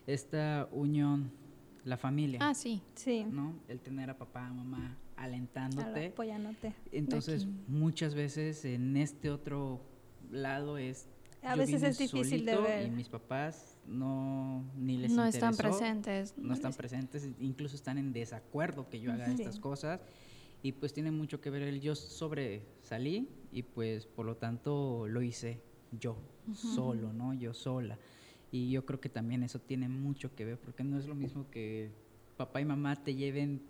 esta 0.07 0.69
unión, 0.73 1.33
la 1.85 1.97
familia. 1.97 2.41
Ah, 2.43 2.55
sí, 2.55 2.83
sí. 2.95 3.25
¿no? 3.25 3.55
El 3.69 3.81
tener 3.81 4.11
a 4.11 4.19
papá, 4.19 4.49
mamá 4.51 4.97
alentándote. 5.17 6.07
Apoyándote. 6.07 6.75
Entonces, 6.93 7.47
muchas 7.69 8.15
veces 8.15 8.65
en 8.65 8.97
este 8.97 9.31
otro 9.31 9.81
lado 10.31 10.79
es 10.79 11.09
a 11.43 11.57
veces 11.57 11.83
es 11.83 11.99
difícil 11.99 12.45
de 12.45 12.57
ver. 12.57 12.87
Y 12.87 12.91
mis 12.91 13.09
papás 13.09 13.79
no 13.87 14.65
ni 14.77 14.99
les 14.99 15.13
no 15.13 15.25
están 15.25 15.57
presentes. 15.57 16.37
No 16.37 16.55
están 16.55 16.73
presentes, 16.73 17.29
incluso 17.39 17.77
están 17.77 17.99
en 17.99 18.13
desacuerdo 18.13 18.89
que 18.89 19.01
yo 19.01 19.13
haga 19.13 19.27
estas 19.27 19.59
cosas 19.59 20.01
y 20.63 20.73
pues 20.73 20.93
tiene 20.93 21.11
mucho 21.11 21.41
que 21.41 21.51
ver 21.51 21.63
el 21.63 21.81
yo 21.81 21.95
sobresalí 21.95 23.29
y 23.53 23.63
pues 23.63 24.07
por 24.07 24.27
lo 24.27 24.37
tanto 24.37 25.07
lo 25.09 25.23
hice 25.23 25.61
yo, 25.99 26.17
solo, 26.55 27.13
¿no? 27.13 27.35
Yo 27.35 27.55
sola. 27.55 27.99
Y 28.53 28.71
yo 28.71 28.85
creo 28.85 29.01
que 29.01 29.09
también 29.09 29.43
eso 29.43 29.61
tiene 29.61 29.89
mucho 29.89 30.35
que 30.35 30.45
ver 30.45 30.59
porque 30.59 30.85
no 30.85 30.99
es 30.99 31.07
lo 31.07 31.15
mismo 31.15 31.47
que 31.51 31.91
papá 32.37 32.61
y 32.61 32.65
mamá 32.65 32.97
te 32.97 33.15
lleven 33.15 33.63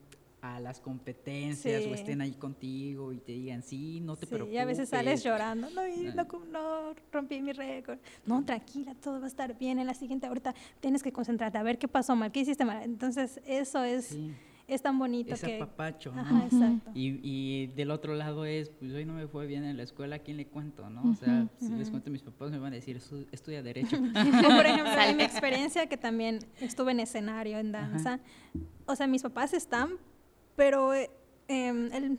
a 0.43 0.59
las 0.59 0.80
competencias 0.80 1.84
o 1.84 1.95
estén 1.95 2.20
ahí 2.22 2.32
contigo 2.32 3.12
y 3.12 3.18
te 3.18 3.32
digan, 3.32 3.62
sí, 3.62 4.01
no 4.01 4.16
te 4.16 4.26
sí, 4.26 4.32
preocupes. 4.32 4.55
Y 4.55 4.59
a 4.59 4.64
veces 4.64 4.88
sales 4.88 5.22
llorando, 5.22 5.68
no, 5.70 5.82
no, 6.14 6.45
no, 6.51 6.95
rompí 7.12 7.43
mi 7.43 7.53
récord. 7.53 7.99
No, 8.24 8.45
tranquila, 8.45 8.95
todo 8.95 9.20
va 9.20 9.26
a 9.26 9.28
estar 9.28 9.59
bien. 9.59 9.78
En 9.78 9.86
la 9.86 9.95
siguiente, 9.95 10.26
ahorita 10.26 10.55
tienes 10.80 11.03
que 11.03 11.12
concentrarte 11.12 11.59
a 11.59 11.62
ver 11.62 11.78
qué 11.78 11.88
pasó 11.88 12.16
mal, 12.16 12.32
qué 12.32 12.41
hiciste 12.41 12.64
mal. 12.64 12.82
Entonces, 12.82 13.41
eso 13.45 13.84
es 13.84 14.16
es 14.70 14.82
tan 14.82 14.98
bonito 14.98 15.34
Ese 15.34 15.46
que... 15.46 15.58
papacho, 15.58 16.12
¿no? 16.12 16.44
exacto. 16.44 16.90
Y, 16.94 17.20
y, 17.22 17.66
del 17.68 17.90
otro 17.90 18.14
lado 18.14 18.44
es, 18.44 18.70
pues 18.70 18.92
hoy 18.92 19.04
no 19.04 19.14
me 19.14 19.26
fue 19.26 19.46
bien 19.46 19.64
en 19.64 19.76
la 19.76 19.82
escuela, 19.82 20.16
¿a 20.16 20.18
quién 20.20 20.36
le 20.36 20.46
cuento, 20.46 20.88
no? 20.88 21.10
O 21.10 21.14
sea, 21.14 21.48
si 21.58 21.70
les 21.70 21.90
cuento 21.90 22.08
a 22.08 22.12
mis 22.12 22.22
papás 22.22 22.50
me 22.50 22.58
van 22.58 22.72
a 22.72 22.76
decir, 22.76 23.00
estudia 23.32 23.62
Derecho. 23.62 23.96
por 24.56 24.66
ejemplo, 24.66 25.00
en 25.02 25.16
mi 25.16 25.24
experiencia 25.24 25.86
que 25.86 25.96
también 25.96 26.38
estuve 26.60 26.92
en 26.92 27.00
escenario, 27.00 27.58
en 27.58 27.72
danza, 27.72 28.20
o 28.86 28.94
sea, 28.94 29.06
mis 29.06 29.22
papás 29.22 29.54
están, 29.54 29.90
pero 30.56 30.94
eh, 30.94 31.10
em, 31.48 31.92
el, 31.92 32.18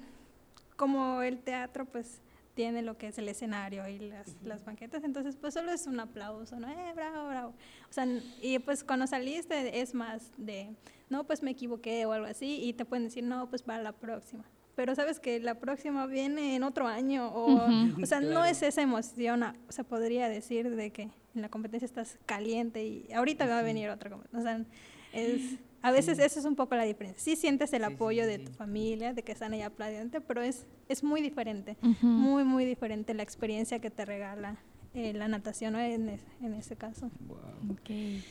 como 0.75 1.21
el 1.21 1.39
teatro, 1.39 1.85
pues 1.85 2.21
tiene 2.53 2.81
lo 2.81 2.97
que 2.97 3.07
es 3.07 3.17
el 3.17 3.29
escenario 3.29 3.87
y 3.87 3.97
las, 3.99 4.35
las, 4.43 4.65
banquetas, 4.65 5.03
entonces 5.03 5.37
pues 5.37 5.53
solo 5.53 5.71
es 5.71 5.87
un 5.87 5.99
aplauso, 5.99 6.59
¿no? 6.59 6.67
Eh, 6.67 6.91
bravo, 6.93 7.27
bravo. 7.27 7.53
O 7.89 7.93
sea, 7.93 8.05
y 8.41 8.59
pues 8.59 8.83
cuando 8.83 9.07
saliste 9.07 9.79
es 9.79 9.93
más 9.93 10.31
de, 10.37 10.75
no, 11.11 11.25
pues 11.25 11.43
me 11.43 11.51
equivoqué 11.51 12.05
o 12.05 12.13
algo 12.13 12.25
así, 12.25 12.63
y 12.63 12.73
te 12.73 12.85
pueden 12.85 13.05
decir, 13.05 13.23
no, 13.23 13.49
pues 13.49 13.61
para 13.61 13.83
la 13.83 13.91
próxima. 13.91 14.43
Pero 14.75 14.95
sabes 14.95 15.19
que 15.19 15.39
la 15.39 15.59
próxima 15.59 16.07
viene 16.07 16.55
en 16.55 16.63
otro 16.63 16.87
año, 16.87 17.27
o, 17.27 17.59
o 18.01 18.05
sea, 18.05 18.21
no 18.21 18.45
es 18.45 18.63
esa 18.63 18.81
emoción, 18.81 19.43
o 19.43 19.71
sea, 19.71 19.83
podría 19.83 20.29
decir 20.29 20.75
de 20.75 20.91
que 20.91 21.03
en 21.35 21.41
la 21.41 21.49
competencia 21.49 21.85
estás 21.85 22.17
caliente 22.25 22.83
y 22.83 23.11
ahorita 23.13 23.45
va 23.45 23.59
a 23.59 23.61
venir 23.61 23.89
otra 23.89 24.09
competencia. 24.09 24.39
O 24.39 24.43
sea, 24.43 24.65
es 25.13 25.59
a 25.83 25.91
veces 25.91 26.19
eso 26.19 26.39
es 26.39 26.45
un 26.45 26.55
poco 26.55 26.75
la 26.75 26.83
diferencia. 26.83 27.21
Sí 27.21 27.35
sientes 27.35 27.73
el 27.73 27.83
apoyo 27.83 28.25
de 28.27 28.39
tu 28.39 28.51
familia, 28.51 29.13
de 29.13 29.23
que 29.23 29.31
están 29.31 29.53
ahí 29.53 29.61
aplaudiendo, 29.61 30.21
pero 30.21 30.41
es, 30.41 30.67
es 30.89 31.03
muy 31.03 31.21
diferente, 31.21 31.75
muy, 32.01 32.43
muy 32.43 32.65
diferente 32.65 33.13
la 33.13 33.23
experiencia 33.23 33.79
que 33.79 33.89
te 33.89 34.05
regala 34.05 34.57
eh, 34.93 35.13
la 35.13 35.27
natación 35.27 35.75
en, 35.75 36.19
en, 36.41 36.53
ese 36.53 36.75
caso. 36.75 37.09
Wow. 37.21 37.75
Okay. 37.79 38.23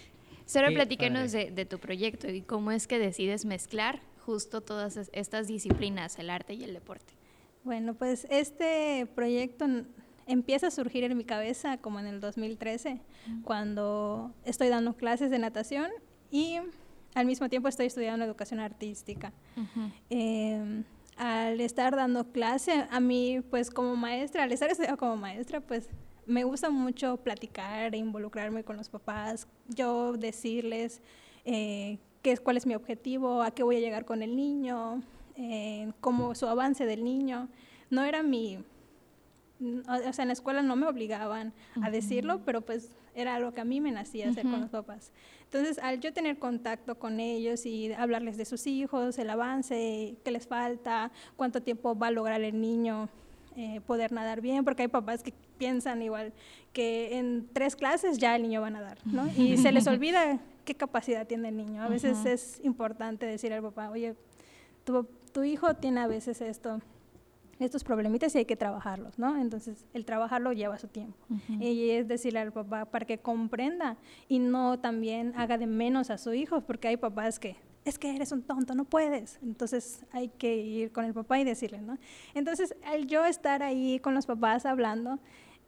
Solo 0.51 0.75
platíquenos 0.75 1.31
de, 1.31 1.53
de, 1.53 1.65
tu 1.65 1.79
proyecto 1.79 2.29
y 2.29 2.43
cómo 2.43 2.73
es 2.73 2.89
que 2.89 2.99
decides 2.99 3.45
mezclar 3.45 4.01
justo 4.27 4.61
todas 4.61 4.97
estas 5.13 5.47
disciplinas, 5.47 6.19
el 6.19 6.29
arte 6.29 6.55
y 6.55 6.65
el 6.65 6.75
deporte. 6.75 7.15
Bueno, 7.63 7.95
pues 7.95 8.27
este 8.31 9.07
proyecto 9.15 9.67
empieza 10.27 10.69
a 10.69 10.71
surgir 10.71 11.05
en 11.05 11.17
mi 11.17 11.25
cabeza 11.25 11.79
como 11.79 12.01
en 12.01 12.07
el 12.07 12.21
2013, 12.21 13.01
cuando 13.45 14.33
estoy 14.45 14.69
dando 14.69 14.95
clases 14.97 15.31
de 15.31 15.39
natación 15.39 15.91
y 16.31 16.59
al 17.15 17.27
mismo 17.27 17.49
tiempo 17.49 17.69
estoy 17.69 17.87
estudiando 17.87 18.25
educación 18.25 18.61
artística. 18.61 19.33
Em, 20.09 20.85
al 21.17 21.61
estar 21.61 21.95
dando 21.95 22.33
clase, 22.33 22.87
a 22.91 22.99
mí, 22.99 23.41
pues 23.51 23.71
como 23.71 23.95
maestra, 23.95 24.45
al 24.45 24.53
estar 24.53 24.71
estudiando 24.71 24.99
como 24.99 25.17
maestra, 25.17 25.61
pues 25.61 25.89
me 26.31 26.45
gusta 26.45 26.71
mucho 26.71 27.17
platicar 27.17 27.95
e 27.95 27.99
involucrarme 27.99 28.63
con 28.63 28.77
los 28.77 28.89
papás, 28.89 29.49
yo 29.69 30.13
decirles 30.13 31.03
eh, 31.45 31.99
qué 32.23 32.33
es, 32.33 32.41
cuál 32.41 32.57
es 32.57 32.67
mi 32.67 32.75
objetivo, 32.75 33.43
a 33.43 33.51
qué 33.51 33.65
voy 33.65 33.77
a 33.77 33.81
llegar 33.81 34.05
con 34.05 34.23
el 34.23 34.37
niño, 34.37 35.03
eh, 35.35 35.93
cómo 36.01 36.35
su 36.37 36.47
avance 36.47 36.87
del 36.87 37.03
niño. 37.03 37.49
No 37.91 38.05
era 38.05 38.23
mi, 38.23 38.59
o 39.59 40.13
sea, 40.13 40.23
en 40.23 40.29
la 40.29 40.33
escuela 40.33 40.63
no 40.63 40.77
me 40.77 40.87
obligaban 40.87 41.53
a 41.83 41.91
decirlo, 41.91 42.43
pero 42.45 42.61
pues 42.61 42.93
era 43.17 43.35
algo 43.35 43.53
que 43.53 43.61
a 43.61 43.65
mí 43.65 43.81
me 43.81 43.91
nacía 43.91 44.31
hacer 44.31 44.45
con 44.45 44.61
los 44.61 44.71
papás. 44.71 45.11
Entonces, 45.43 45.81
al 45.81 45.99
yo 45.99 46.13
tener 46.13 46.39
contacto 46.39 46.97
con 46.97 47.19
ellos 47.19 47.67
y 47.67 47.93
hablarles 47.93 48.37
de 48.37 48.45
sus 48.45 48.69
hijos, 48.69 49.19
el 49.19 49.31
avance, 49.31 50.17
qué 50.23 50.31
les 50.31 50.47
falta, 50.47 51.11
cuánto 51.35 51.61
tiempo 51.61 51.99
va 51.99 52.07
a 52.07 52.13
lograr 52.13 52.41
el 52.41 52.61
niño 52.61 53.09
eh, 53.61 53.83
poder 53.83 54.11
nadar 54.11 54.41
bien, 54.41 54.65
porque 54.65 54.81
hay 54.81 54.89
papás 54.89 55.23
que 55.23 55.35
piensan 55.59 56.01
igual 56.01 56.33
que 56.73 57.19
en 57.19 57.47
tres 57.53 57.77
clases 57.77 58.17
ya 58.17 58.35
el 58.35 58.41
niño 58.41 58.63
va 58.63 58.69
a 58.69 58.71
nadar, 58.71 58.97
¿no? 59.05 59.29
Y 59.37 59.59
se 59.59 59.71
les 59.71 59.87
olvida 59.95 60.41
qué 60.65 60.75
capacidad 60.75 61.27
tiene 61.27 61.51
el 61.51 61.59
niño. 61.59 61.83
A 61.83 61.89
veces 61.89 62.25
es 62.25 62.59
importante 62.65 63.27
decir 63.27 63.53
al 63.53 63.61
papá, 63.61 63.91
oye, 63.91 64.15
tu, 64.85 65.07
tu 65.31 65.45
hijo 65.45 65.75
tiene 65.75 66.01
a 66.01 66.07
veces 66.07 66.41
esto, 66.41 66.81
estos 67.59 67.85
problemitas 67.85 68.35
y 68.35 68.39
hay 68.39 68.45
que 68.47 68.57
trabajarlos, 68.57 69.19
¿no? 69.19 69.37
Entonces, 69.37 69.85
el 69.93 70.07
trabajarlo 70.07 70.55
lleva 70.55 70.79
su 70.79 70.89
tiempo. 70.89 71.19
Y 71.61 71.91
es 71.91 72.09
decirle 72.09 72.39
al 72.39 72.53
papá 72.53 72.87
para 72.87 73.05
que 73.05 73.19
comprenda 73.19 73.99
y 74.27 74.39
no 74.39 74.79
también 74.79 75.35
haga 75.37 75.59
de 75.59 75.67
menos 75.67 76.09
a 76.09 76.17
su 76.17 76.33
hijo, 76.33 76.63
porque 76.63 76.89
hay 76.89 76.97
papás 76.97 77.39
que, 77.39 77.57
es 77.85 77.99
que 77.99 78.15
eres 78.15 78.33
un 78.33 78.43
tonto, 78.43 78.75
no 78.75 78.85
puedes. 78.85 79.39
Entonces, 79.43 80.05
hay 80.13 80.29
que 80.29 80.57
ir 80.57 80.93
con 80.93 81.05
el 81.05 81.15
papá 81.15 81.39
y 81.39 81.45
decirle, 81.45 81.81
¿no? 81.81 81.99
Entonces, 82.35 82.75
al 82.85 83.07
yo 83.07 83.25
estar 83.25 83.63
ahí 83.63 83.99
con 84.01 84.15
los 84.15 84.27
papás 84.27 84.67
hablando, 84.67 85.19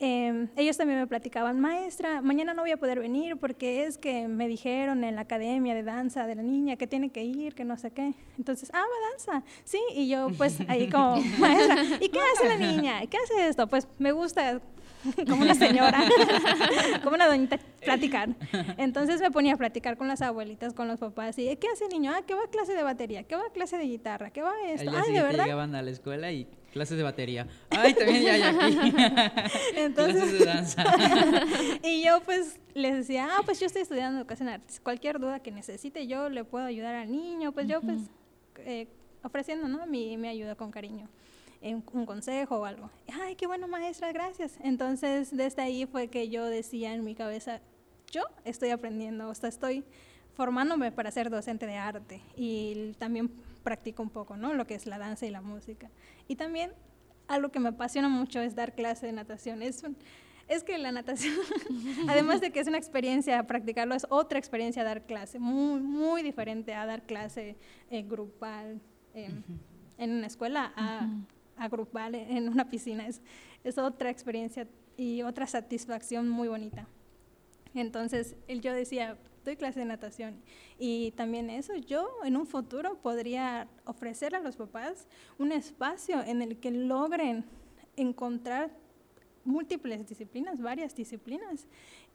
Em, 0.04 0.48
ellos 0.56 0.76
también 0.76 0.98
me 0.98 1.06
platicaban, 1.06 1.60
maestra, 1.60 2.22
mañana 2.22 2.54
no 2.54 2.62
voy 2.62 2.72
a 2.72 2.76
poder 2.76 2.98
venir 2.98 3.36
porque 3.36 3.84
es 3.84 3.98
que 3.98 4.26
me 4.26 4.48
dijeron 4.48 5.04
en 5.04 5.14
la 5.14 5.20
academia 5.20 5.76
de 5.76 5.84
danza 5.84 6.26
de 6.26 6.34
la 6.34 6.42
niña 6.42 6.74
que 6.74 6.88
tiene 6.88 7.10
que 7.10 7.22
ir, 7.22 7.54
que 7.54 7.64
no 7.64 7.76
sé 7.76 7.92
qué. 7.92 8.12
Entonces, 8.36 8.68
ah, 8.74 8.80
va 8.80 9.10
danza, 9.12 9.46
sí, 9.62 9.78
y 9.94 10.08
yo 10.08 10.26
pues 10.36 10.58
ahí 10.66 10.90
como 10.90 11.16
maestra, 11.38 11.84
¿y 12.00 12.08
qué 12.08 12.18
hace 12.18 12.48
la 12.48 12.56
niña? 12.56 13.06
¿Qué 13.06 13.16
hace 13.16 13.46
esto? 13.46 13.68
Pues 13.68 13.86
me 14.00 14.10
gusta 14.10 14.60
como 15.28 15.42
una 15.42 15.54
señora, 15.54 16.04
como 17.02 17.16
una 17.16 17.26
doñita, 17.26 17.58
platicar. 17.84 18.30
Entonces 18.78 19.20
me 19.20 19.30
ponía 19.30 19.54
a 19.54 19.56
platicar 19.56 19.96
con 19.96 20.08
las 20.08 20.22
abuelitas, 20.22 20.74
con 20.74 20.88
los 20.88 20.98
papás, 20.98 21.38
y 21.38 21.54
¿qué 21.56 21.68
hace 21.68 21.84
el 21.84 21.90
niño? 21.90 22.12
Ah, 22.14 22.22
¿qué 22.26 22.34
va 22.34 22.44
a 22.44 22.50
clase 22.50 22.74
de 22.74 22.82
batería? 22.82 23.24
¿Qué 23.24 23.36
va 23.36 23.42
a 23.46 23.52
clase 23.52 23.78
de 23.78 23.84
guitarra? 23.84 24.30
¿Qué 24.30 24.42
va 24.42 24.52
a 24.52 24.70
esto? 24.70 24.90
Ah, 24.94 25.02
¿de 25.06 25.22
verdad? 25.22 25.44
llegaban 25.44 25.74
a 25.74 25.82
la 25.82 25.90
escuela 25.90 26.30
y 26.30 26.46
clases 26.72 26.96
de 26.96 27.02
batería. 27.02 27.46
Ay, 27.70 27.94
también 27.94 28.22
ya 28.22 28.32
hay 28.32 28.42
aquí. 28.42 28.94
Entonces, 29.76 30.22
clases 30.22 30.38
de 30.38 30.44
danza. 30.44 30.84
y 31.82 32.02
yo 32.02 32.20
pues 32.24 32.58
les 32.74 32.94
decía, 32.94 33.28
ah, 33.30 33.42
pues 33.44 33.60
yo 33.60 33.66
estoy 33.66 33.82
estudiando 33.82 34.18
educación 34.18 34.48
artes. 34.48 34.80
Cualquier 34.80 35.18
duda 35.18 35.40
que 35.40 35.50
necesite, 35.50 36.06
yo 36.06 36.28
le 36.28 36.44
puedo 36.44 36.64
ayudar 36.64 36.94
al 36.94 37.10
niño. 37.10 37.52
Pues 37.52 37.66
yo 37.66 37.80
pues 37.80 38.00
eh, 38.58 38.86
ofreciendo, 39.22 39.68
¿no? 39.68 39.86
Mi, 39.86 40.16
mi 40.16 40.28
ayuda 40.28 40.54
con 40.54 40.70
cariño 40.70 41.08
un 41.62 42.06
consejo 42.06 42.58
o 42.58 42.64
algo. 42.64 42.90
Ay, 43.22 43.36
qué 43.36 43.46
bueno, 43.46 43.68
maestra, 43.68 44.12
gracias. 44.12 44.58
Entonces, 44.62 45.34
desde 45.36 45.62
ahí 45.62 45.86
fue 45.86 46.08
que 46.08 46.28
yo 46.28 46.44
decía 46.46 46.92
en 46.92 47.04
mi 47.04 47.14
cabeza, 47.14 47.60
yo 48.10 48.22
estoy 48.44 48.70
aprendiendo, 48.70 49.28
o 49.28 49.34
sea, 49.34 49.48
estoy 49.48 49.84
formándome 50.34 50.92
para 50.92 51.10
ser 51.10 51.30
docente 51.30 51.66
de 51.66 51.76
arte 51.76 52.22
y 52.36 52.92
también 52.98 53.30
practico 53.62 54.02
un 54.02 54.10
poco, 54.10 54.36
¿no? 54.36 54.54
Lo 54.54 54.66
que 54.66 54.74
es 54.74 54.86
la 54.86 54.98
danza 54.98 55.26
y 55.26 55.30
la 55.30 55.40
música. 55.40 55.90
Y 56.28 56.36
también 56.36 56.72
algo 57.28 57.50
que 57.50 57.60
me 57.60 57.70
apasiona 57.70 58.08
mucho 58.08 58.40
es 58.40 58.54
dar 58.54 58.74
clase 58.74 59.06
de 59.06 59.12
natación. 59.12 59.62
Es, 59.62 59.82
es 60.48 60.64
que 60.64 60.76
la 60.78 60.92
natación, 60.92 61.34
además 62.08 62.40
de 62.40 62.50
que 62.50 62.60
es 62.60 62.66
una 62.66 62.78
experiencia 62.78 63.46
practicarlo, 63.46 63.94
es 63.94 64.06
otra 64.10 64.38
experiencia 64.38 64.84
dar 64.84 65.06
clase, 65.06 65.38
muy, 65.38 65.80
muy 65.80 66.22
diferente 66.22 66.74
a 66.74 66.86
dar 66.86 67.02
clase 67.02 67.56
eh, 67.90 68.02
grupal 68.02 68.80
em, 69.14 69.42
en 69.98 70.10
una 70.10 70.26
escuela, 70.26 70.72
a, 70.76 71.08
agrupar 71.56 72.14
en 72.14 72.48
una 72.48 72.68
piscina. 72.68 73.06
Es, 73.06 73.20
es 73.64 73.78
otra 73.78 74.10
experiencia 74.10 74.66
y 74.96 75.22
otra 75.22 75.46
satisfacción 75.46 76.28
muy 76.28 76.48
bonita. 76.48 76.86
Entonces, 77.74 78.36
él, 78.48 78.60
yo 78.60 78.72
decía, 78.72 79.16
doy 79.44 79.56
clase 79.56 79.80
de 79.80 79.86
natación 79.86 80.36
y 80.78 81.12
también 81.12 81.50
eso, 81.50 81.74
yo 81.76 82.08
en 82.24 82.36
un 82.36 82.46
futuro 82.46 82.96
podría 83.00 83.68
ofrecer 83.84 84.34
a 84.34 84.40
los 84.40 84.56
papás 84.56 85.06
un 85.38 85.52
espacio 85.52 86.22
en 86.22 86.42
el 86.42 86.58
que 86.58 86.70
logren 86.70 87.44
encontrar 87.96 88.70
múltiples 89.44 90.06
disciplinas, 90.08 90.60
varias 90.60 90.94
disciplinas, 90.94 91.66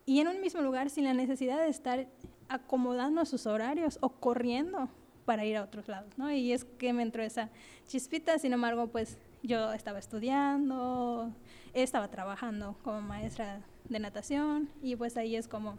y 0.05 0.21
en 0.21 0.29
un 0.29 0.39
mismo 0.39 0.61
lugar 0.61 0.89
sin 0.89 1.03
la 1.03 1.13
necesidad 1.13 1.57
de 1.57 1.67
estar 1.67 2.07
acomodando 2.47 3.25
sus 3.25 3.45
horarios 3.45 3.97
o 4.01 4.09
corriendo 4.09 4.89
para 5.27 5.43
ir 5.43 5.57
a 5.57 5.63
otros 5.63 5.89
lados, 5.89 6.17
¿no? 6.17 6.31
Y 6.31 6.53
es 6.53 6.63
que 6.63 6.93
me 6.93 7.03
entró 7.03 7.21
esa 7.21 7.49
chispita, 7.85 8.39
sin 8.39 8.53
embargo, 8.53 8.87
pues 8.87 9.17
yo 9.43 9.73
estaba 9.73 9.99
estudiando, 9.99 11.33
estaba 11.73 12.07
trabajando 12.07 12.77
como 12.81 13.01
maestra 13.01 13.61
de 13.89 13.99
natación 13.99 14.69
y 14.81 14.95
pues 14.95 15.17
ahí 15.17 15.35
es 15.35 15.49
como 15.49 15.77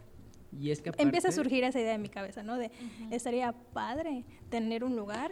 y 0.55 0.69
es 0.69 0.81
que 0.81 0.91
empieza 0.99 1.29
a 1.29 1.31
surgir 1.31 1.63
esa 1.63 1.79
idea 1.79 1.95
en 1.95 2.01
mi 2.03 2.09
cabeza, 2.09 2.43
¿no? 2.43 2.59
De 2.59 2.69
estaría 3.09 3.51
padre 3.73 4.23
tener 4.51 4.83
un 4.83 4.95
lugar 4.95 5.31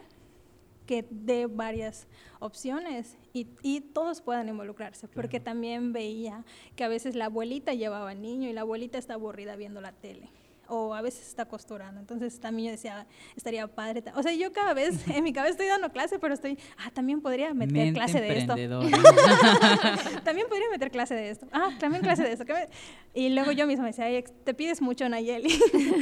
que 0.87 1.05
dé 1.11 1.45
varias 1.45 2.07
opciones 2.39 3.19
y, 3.33 3.47
y 3.61 3.81
todos 3.81 4.21
puedan 4.21 4.49
involucrarse, 4.49 5.07
porque 5.07 5.39
también 5.39 5.93
veía 5.93 6.43
que 6.75 6.83
a 6.83 6.87
veces 6.87 7.15
la 7.15 7.25
abuelita 7.25 7.75
llevaba 7.75 8.09
al 8.09 8.21
niño 8.23 8.49
y 8.49 8.53
la 8.53 8.61
abuelita 8.61 8.97
está 8.97 9.13
aburrida 9.13 9.55
viendo 9.55 9.79
la 9.79 9.91
tele 9.91 10.31
o 10.69 10.93
a 10.93 11.01
veces 11.01 11.27
está 11.27 11.45
costurando. 11.45 11.99
Entonces 11.99 12.39
también 12.39 12.67
yo 12.67 12.71
decía, 12.71 13.07
estaría 13.35 13.67
padre. 13.67 14.03
O 14.15 14.23
sea, 14.23 14.33
yo 14.33 14.51
cada 14.51 14.73
vez, 14.73 15.07
en 15.07 15.23
mi 15.23 15.33
cabeza 15.33 15.51
estoy 15.51 15.67
dando 15.67 15.91
clase, 15.91 16.19
pero 16.19 16.33
estoy, 16.33 16.57
ah, 16.77 16.91
también 16.91 17.21
podría 17.21 17.53
meter 17.53 17.93
clase 17.93 18.21
de 18.21 18.39
esto. 18.39 18.55
también 20.23 20.47
podría 20.47 20.69
meter 20.71 20.91
clase 20.91 21.15
de 21.15 21.29
esto. 21.29 21.47
Ah, 21.51 21.69
también 21.79 22.03
clase 22.03 22.23
de 22.23 22.33
esto. 22.33 22.45
Y 23.13 23.29
luego 23.29 23.51
yo 23.51 23.65
misma 23.67 23.83
me 23.83 23.89
decía, 23.91 24.07
te 24.43 24.53
pides 24.53 24.81
mucho, 24.81 25.07
Nayeli. 25.07 25.57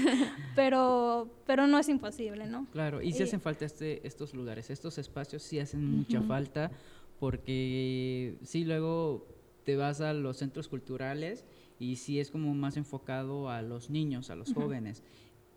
pero, 0.55 1.29
pero 1.45 1.67
no 1.67 1.79
es 1.79 1.89
imposible, 1.89 2.45
¿no? 2.47 2.67
Claro, 2.71 3.01
y 3.01 3.13
si 3.13 3.23
hacen 3.23 3.41
falta 3.41 3.65
este, 3.65 4.05
estos 4.05 4.33
lugares, 4.33 4.69
estos 4.69 4.97
espacios 4.97 5.43
sí 5.43 5.59
hacen 5.59 5.85
mucha 5.85 6.21
falta, 6.21 6.71
porque 7.19 8.37
sí, 8.43 8.65
luego 8.65 9.27
te 9.63 9.75
vas 9.75 10.01
a 10.01 10.13
los 10.13 10.37
centros 10.37 10.67
culturales 10.67 11.45
y 11.79 11.97
sí 11.97 12.19
es 12.19 12.31
como 12.31 12.53
más 12.53 12.77
enfocado 12.77 13.49
a 13.49 13.61
los 13.61 13.89
niños, 13.89 14.29
a 14.29 14.35
los 14.35 14.53
jóvenes. 14.53 15.03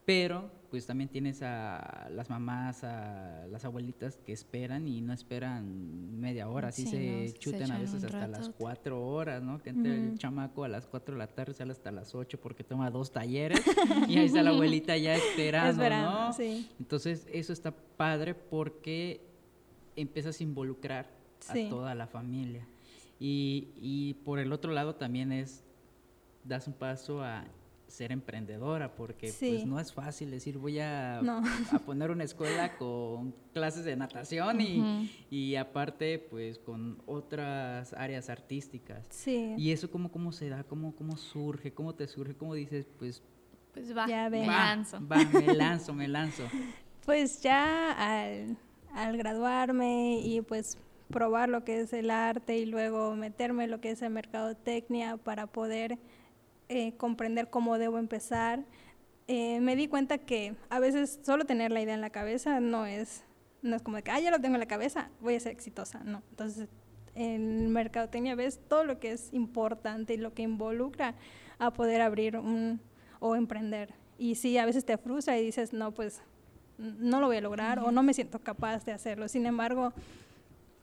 Pero 0.04 0.50
pues 0.70 0.86
también 0.86 1.10
tienes 1.10 1.42
a 1.42 2.08
las 2.10 2.30
mamás, 2.30 2.82
a 2.82 3.46
las 3.50 3.66
abuelitas 3.66 4.16
que 4.16 4.32
esperan 4.32 4.88
y 4.88 5.02
no 5.02 5.12
esperan 5.12 6.18
media 6.18 6.48
hora, 6.48 6.68
así 6.68 6.86
se 6.86 7.34
chutan 7.38 7.70
a 7.70 7.78
veces 7.78 8.04
hasta 8.04 8.26
las 8.26 8.48
cuatro 8.48 9.06
horas, 9.06 9.42
¿no? 9.42 9.62
Que 9.62 9.68
entre 9.70 9.94
el 9.94 10.18
chamaco 10.18 10.64
a 10.64 10.68
las 10.68 10.86
cuatro 10.86 11.14
de 11.14 11.18
la 11.18 11.26
tarde, 11.26 11.52
sale 11.52 11.72
hasta 11.72 11.90
las 11.90 12.14
ocho 12.14 12.40
porque 12.40 12.64
toma 12.64 12.90
dos 12.90 13.12
talleres 13.12 13.60
y 14.08 14.16
ahí 14.16 14.26
está 14.26 14.42
la 14.42 14.50
abuelita 14.50 14.96
ya 14.96 15.14
esperando, 15.14 15.88
¿no? 15.88 16.30
Entonces 16.80 17.26
eso 17.30 17.52
está 17.52 17.70
padre 17.70 18.34
porque 18.34 19.20
empiezas 19.94 20.40
a 20.40 20.42
involucrar 20.42 21.10
a 21.48 21.54
toda 21.68 21.94
la 21.94 22.06
familia. 22.06 22.66
Y, 23.20 23.68
y 23.76 24.14
por 24.24 24.38
el 24.38 24.52
otro 24.52 24.72
lado 24.72 24.94
también 24.94 25.32
es 25.32 25.64
das 26.48 26.66
un 26.66 26.74
paso 26.74 27.22
a 27.22 27.44
ser 27.88 28.12
emprendedora, 28.12 28.94
porque 28.94 29.32
pues 29.38 29.66
no 29.66 29.80
es 29.80 29.92
fácil 29.92 30.30
decir 30.30 30.58
voy 30.58 30.78
a, 30.78 31.18
a, 31.72 31.78
poner 31.84 32.10
una 32.10 32.24
escuela 32.24 32.76
con 32.76 33.34
clases 33.52 33.84
de 33.84 33.96
natación 33.96 34.60
y, 34.60 35.10
y, 35.30 35.56
aparte 35.56 36.18
pues 36.18 36.58
con 36.58 37.02
otras 37.06 37.92
áreas 37.94 38.28
artísticas. 38.28 39.06
Sí. 39.08 39.54
Y 39.56 39.72
eso 39.72 39.90
cómo, 39.90 40.12
cómo 40.12 40.32
se 40.32 40.48
da, 40.48 40.64
cómo, 40.64 40.94
cómo 40.94 41.16
surge, 41.16 41.72
cómo 41.72 41.94
te 41.94 42.06
surge, 42.06 42.34
cómo 42.34 42.54
dices, 42.54 42.86
pues... 42.98 43.22
Pues 43.72 43.96
va, 43.96 44.06
me 44.06 44.46
lanzo. 44.46 44.98
Va, 45.06 45.18
me 45.24 45.54
lanzo, 45.54 45.94
me 45.94 46.08
lanzo. 46.08 46.44
Pues 47.04 47.40
ya 47.40 47.92
al, 47.92 48.58
al 48.92 49.16
graduarme 49.16 50.20
y 50.22 50.42
pues 50.42 50.76
probar 51.08 51.48
lo 51.48 51.64
que 51.64 51.80
es 51.80 51.94
el 51.94 52.10
arte 52.10 52.58
y 52.58 52.66
luego 52.66 53.16
meterme 53.16 53.64
en 53.64 53.70
lo 53.70 53.80
que 53.80 53.90
es 53.92 54.02
el 54.02 54.10
mercadotecnia 54.10 55.16
para 55.16 55.46
poder 55.46 55.98
eh, 56.68 56.92
comprender 56.96 57.50
cómo 57.50 57.78
debo 57.78 57.98
empezar, 57.98 58.64
eh, 59.26 59.60
me 59.60 59.76
di 59.76 59.88
cuenta 59.88 60.18
que 60.18 60.54
a 60.70 60.78
veces 60.78 61.20
solo 61.22 61.44
tener 61.44 61.70
la 61.70 61.80
idea 61.80 61.94
en 61.94 62.00
la 62.00 62.10
cabeza 62.10 62.60
no 62.60 62.86
es, 62.86 63.24
no 63.62 63.76
es 63.76 63.82
como 63.82 63.96
de 63.96 64.02
que, 64.02 64.10
ah, 64.10 64.20
ya 64.20 64.30
lo 64.30 64.40
tengo 64.40 64.54
en 64.54 64.60
la 64.60 64.66
cabeza, 64.66 65.10
voy 65.20 65.34
a 65.34 65.40
ser 65.40 65.52
exitosa, 65.52 66.02
no. 66.04 66.22
Entonces, 66.30 66.68
en 67.14 67.70
mercadotecnia 67.70 68.34
ves 68.34 68.60
todo 68.68 68.84
lo 68.84 69.00
que 69.00 69.12
es 69.12 69.32
importante 69.32 70.14
y 70.14 70.16
lo 70.16 70.32
que 70.34 70.42
involucra 70.42 71.14
a 71.58 71.72
poder 71.72 72.00
abrir 72.00 72.36
un 72.36 72.80
o 73.20 73.34
emprender. 73.36 73.94
Y 74.16 74.36
sí, 74.36 74.56
a 74.58 74.64
veces 74.64 74.84
te 74.84 74.96
frustra 74.96 75.38
y 75.38 75.44
dices, 75.44 75.72
no, 75.72 75.92
pues 75.92 76.22
no 76.78 77.20
lo 77.20 77.26
voy 77.26 77.36
a 77.36 77.40
lograr 77.40 77.80
o 77.80 77.90
no 77.90 78.02
me 78.02 78.14
siento 78.14 78.38
capaz 78.38 78.84
de 78.84 78.92
hacerlo. 78.92 79.28
Sin 79.28 79.46
embargo, 79.46 79.92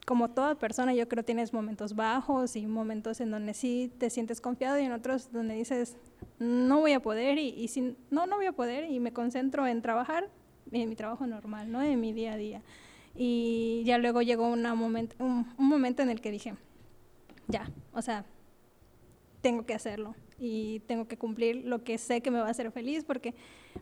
como 0.06 0.30
toda 0.30 0.56
persona, 0.56 0.93
yo 0.93 1.08
creo 1.08 1.26
tienes 1.26 1.51
momentos 1.51 1.95
bajos 1.95 2.56
y 2.56 2.68
momentos 2.68 3.20
en 3.22 3.32
donde 3.32 3.53
sí 3.53 3.91
te 3.97 4.10
sientes 4.10 4.39
confiado 4.39 4.80
y 4.80 4.84
en 4.84 4.91
otros 4.91 5.32
donde 5.32 5.56
dices, 5.56 5.97
no 6.39 6.80
voy 6.80 6.93
a 6.93 7.01
poder 7.01 7.39
y, 7.39 7.49
y 7.49 7.68
si, 7.68 7.95
no, 8.12 8.28
no 8.28 8.38
voy 8.38 8.45
a 8.45 8.51
poder 8.51 8.89
y 8.89 8.99
me 8.99 9.12
concentro 9.12 9.66
en 9.66 9.82
trabajar, 9.82 10.30
en 10.72 10.88
mi 10.89 10.95
trabajo 10.95 11.26
normal, 11.26 11.72
¿no? 11.72 11.82
En 11.82 11.99
mi 11.99 12.14
día 12.14 12.34
a 12.34 12.38
día. 12.38 12.62
Y 13.16 13.84
ya 13.86 13.97
luego 13.97 14.22
llegó 14.22 14.47
una 14.47 14.76
moment, 14.76 15.14
un 15.20 15.47
momento 15.58 16.03
en 16.03 16.10
el 16.10 16.22
que 16.22 16.32
dije, 16.32 16.53
ya, 17.47 17.70
o 17.93 18.01
sea, 18.01 18.26
tengo 19.45 19.63
que 19.63 19.75
hacerlo 19.75 20.15
y 20.39 20.79
tengo 20.87 21.07
que 21.07 21.19
cumplir 21.19 21.65
lo 21.65 21.83
que 21.83 21.99
sé 21.99 22.21
que 22.21 22.31
me 22.31 22.39
va 22.39 22.47
a 22.47 22.49
hacer 22.49 22.71
feliz 22.71 23.03
porque 23.03 23.35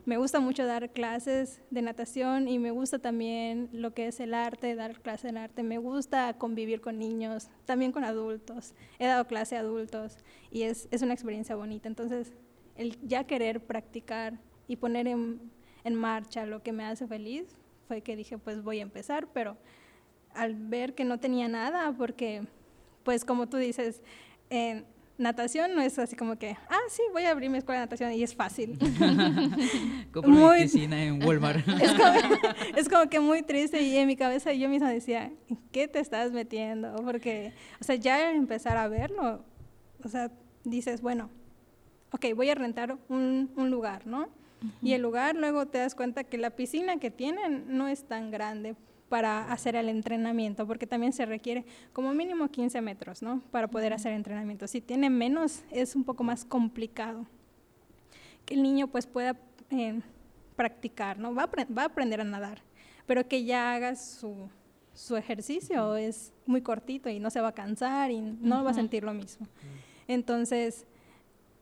me 0.04 0.18
gusta 0.18 0.38
mucho 0.38 0.66
dar 0.66 0.90
clases 0.90 1.62
de 1.70 1.80
natación 1.80 2.48
y 2.48 2.58
me 2.58 2.70
gusta 2.70 2.98
también 2.98 3.70
lo 3.72 3.94
que 3.94 4.08
es 4.08 4.20
el 4.20 4.34
arte, 4.34 4.74
dar 4.74 5.00
clases 5.00 5.32
de 5.32 5.38
arte, 5.38 5.62
me 5.62 5.78
gusta 5.78 6.34
convivir 6.36 6.82
con 6.82 6.98
niños, 6.98 7.48
también 7.64 7.92
con 7.92 8.04
adultos, 8.04 8.74
he 8.98 9.06
dado 9.06 9.26
clase 9.26 9.56
a 9.56 9.60
adultos 9.60 10.18
y 10.50 10.64
es, 10.64 10.86
es 10.90 11.00
una 11.00 11.14
experiencia 11.14 11.56
bonita, 11.56 11.88
entonces 11.88 12.34
el 12.76 13.00
ya 13.00 13.24
querer 13.24 13.64
practicar 13.64 14.38
y 14.68 14.76
poner 14.76 15.08
en, 15.08 15.50
en 15.82 15.94
marcha 15.94 16.44
lo 16.44 16.62
que 16.62 16.72
me 16.72 16.84
hace 16.84 17.06
feliz, 17.06 17.56
fue 17.88 18.02
que 18.02 18.16
dije, 18.16 18.36
pues 18.36 18.62
voy 18.62 18.80
a 18.80 18.82
empezar, 18.82 19.28
pero 19.32 19.56
al 20.34 20.56
ver 20.56 20.94
que 20.94 21.06
no 21.06 21.20
tenía 21.20 21.48
nada, 21.48 21.90
porque, 21.96 22.42
pues 23.02 23.24
como 23.24 23.48
tú 23.48 23.56
dices, 23.56 24.02
en 24.50 24.84
natación 25.18 25.74
no 25.74 25.80
es 25.80 25.98
así 25.98 26.16
como 26.16 26.36
que, 26.36 26.56
ah, 26.68 26.78
sí, 26.88 27.02
voy 27.12 27.24
a 27.24 27.30
abrir 27.30 27.50
mi 27.50 27.58
escuela 27.58 27.80
de 27.80 27.86
natación 27.86 28.12
y 28.12 28.22
es 28.22 28.34
fácil. 28.34 28.78
Compro 30.12 30.30
muy, 30.30 30.62
piscina 30.62 31.02
en 31.02 31.24
Walmart. 31.24 31.66
es, 31.80 31.92
como, 31.92 32.12
es, 32.76 32.88
como, 32.88 33.08
que 33.08 33.20
muy 33.20 33.42
triste 33.42 33.80
y 33.82 33.96
en 33.96 34.06
mi 34.06 34.16
cabeza 34.16 34.52
yo 34.52 34.68
misma 34.68 34.90
decía, 34.90 35.32
¿qué 35.72 35.88
te 35.88 36.00
estás 36.00 36.32
metiendo? 36.32 36.94
Porque, 36.96 37.52
o 37.80 37.84
sea, 37.84 37.96
ya 37.96 38.32
empezar 38.32 38.76
a 38.76 38.88
verlo, 38.88 39.44
o 40.02 40.08
sea, 40.08 40.30
dices, 40.64 41.00
bueno, 41.00 41.30
ok, 42.10 42.26
voy 42.34 42.50
a 42.50 42.54
rentar 42.54 42.96
un, 43.08 43.50
un 43.56 43.70
lugar, 43.70 44.06
¿no? 44.06 44.28
Y 44.80 44.94
el 44.94 45.02
lugar 45.02 45.36
luego 45.36 45.66
te 45.66 45.76
das 45.76 45.94
cuenta 45.94 46.24
que 46.24 46.38
la 46.38 46.50
piscina 46.50 46.96
que 46.96 47.10
tienen 47.10 47.64
no 47.68 47.86
es 47.86 48.04
tan 48.04 48.30
grande 48.30 48.74
para 49.14 49.52
hacer 49.52 49.76
el 49.76 49.88
entrenamiento, 49.88 50.66
porque 50.66 50.88
también 50.88 51.12
se 51.12 51.24
requiere 51.24 51.64
como 51.92 52.12
mínimo 52.12 52.48
15 52.48 52.80
metros, 52.80 53.22
¿no? 53.22 53.42
Para 53.52 53.68
poder 53.68 53.92
hacer 53.92 54.12
entrenamiento. 54.12 54.66
Si 54.66 54.80
tiene 54.80 55.08
menos, 55.08 55.62
es 55.70 55.94
un 55.94 56.02
poco 56.02 56.24
más 56.24 56.44
complicado. 56.44 57.24
Que 58.44 58.54
el 58.54 58.62
niño 58.64 58.88
pues 58.88 59.06
pueda 59.06 59.36
eh, 59.70 60.00
practicar, 60.56 61.20
¿no? 61.20 61.32
Va 61.32 61.44
a, 61.44 61.48
va 61.72 61.82
a, 61.82 61.84
aprender 61.84 62.20
a 62.20 62.24
nadar, 62.24 62.60
pero 63.06 63.28
que 63.28 63.44
ya 63.44 63.72
haga 63.74 63.94
su, 63.94 64.48
su, 64.94 65.16
ejercicio 65.16 65.94
es 65.94 66.32
muy 66.44 66.60
cortito 66.60 67.08
y 67.08 67.20
no 67.20 67.30
se 67.30 67.40
va 67.40 67.50
a 67.50 67.54
cansar 67.54 68.10
y 68.10 68.20
no 68.20 68.64
va 68.64 68.72
a 68.72 68.74
sentir 68.74 69.04
lo 69.04 69.14
mismo. 69.14 69.46
Entonces, 70.08 70.86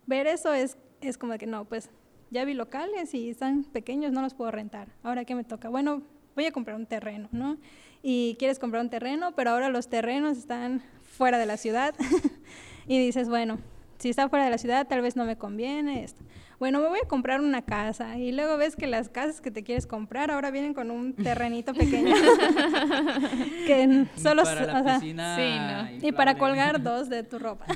ver 0.06 0.26
eso 0.26 0.54
es, 0.54 0.78
es 1.02 1.18
como 1.18 1.36
que 1.36 1.46
no, 1.46 1.66
pues 1.66 1.90
ya 2.30 2.46
vi 2.46 2.54
locales 2.54 3.12
y 3.12 3.28
están 3.28 3.64
pequeños, 3.64 4.10
no 4.10 4.22
los 4.22 4.32
puedo 4.32 4.50
rentar. 4.50 4.88
Ahora, 5.02 5.26
¿qué 5.26 5.34
me 5.34 5.44
toca? 5.44 5.68
Bueno, 5.68 6.00
voy 6.34 6.46
a 6.46 6.52
comprar 6.52 6.76
un 6.76 6.86
terreno, 6.86 7.28
¿no? 7.32 7.58
Y 8.02 8.36
quieres 8.38 8.58
comprar 8.58 8.82
un 8.82 8.90
terreno, 8.90 9.32
pero 9.32 9.50
ahora 9.50 9.68
los 9.68 9.88
terrenos 9.88 10.38
están 10.38 10.82
fuera 11.02 11.38
de 11.38 11.46
la 11.46 11.56
ciudad 11.56 11.94
y 12.86 12.98
dices, 12.98 13.28
bueno, 13.28 13.58
si 13.98 14.10
está 14.10 14.28
fuera 14.28 14.44
de 14.44 14.50
la 14.50 14.58
ciudad 14.58 14.86
tal 14.88 15.00
vez 15.00 15.14
no 15.14 15.24
me 15.24 15.36
conviene 15.36 16.02
esto. 16.02 16.24
Bueno, 16.58 16.80
me 16.80 16.88
voy 16.88 17.00
a 17.02 17.08
comprar 17.08 17.40
una 17.40 17.62
casa 17.62 18.18
y 18.18 18.30
luego 18.30 18.56
ves 18.56 18.76
que 18.76 18.86
las 18.86 19.08
casas 19.08 19.40
que 19.40 19.50
te 19.50 19.64
quieres 19.64 19.86
comprar 19.86 20.30
ahora 20.30 20.50
vienen 20.50 20.74
con 20.74 20.90
un 20.90 21.12
terrenito 21.12 21.74
pequeño 21.74 22.14
que 23.66 24.06
solo 24.16 24.44
para 24.44 25.00
sí, 25.00 25.12
¿no? 25.12 26.06
y 26.06 26.12
para 26.12 26.38
colgar 26.38 26.82
dos 26.82 27.08
de 27.08 27.22
tu 27.24 27.38
ropa. 27.38 27.66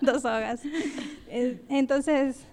dos 0.00 0.24
hogas. 0.24 0.62
Entonces, 1.28 2.46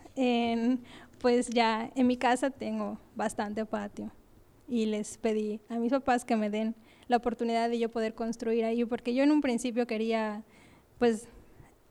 pues 1.20 1.50
ya 1.50 1.90
en 1.96 2.08
mi 2.08 2.18
casa 2.18 2.50
tengo 2.50 2.98
bastante 3.16 3.66
patio 3.66 4.12
y 4.72 4.86
les 4.86 5.18
pedí 5.18 5.60
a 5.68 5.76
mis 5.80 5.92
papás 5.92 6.24
que 6.24 6.38
me 6.38 6.50
den 6.50 6.76
la 7.10 7.18
oportunidad 7.18 7.70
de 7.70 7.78
yo 7.78 7.90
poder 7.90 8.16
construir 8.16 8.64
ahí, 8.64 8.86
porque 8.86 9.14
yo 9.14 9.22
en 9.22 9.32
un 9.32 9.42
principio 9.42 9.86
quería 9.86 10.44
pues 10.98 11.28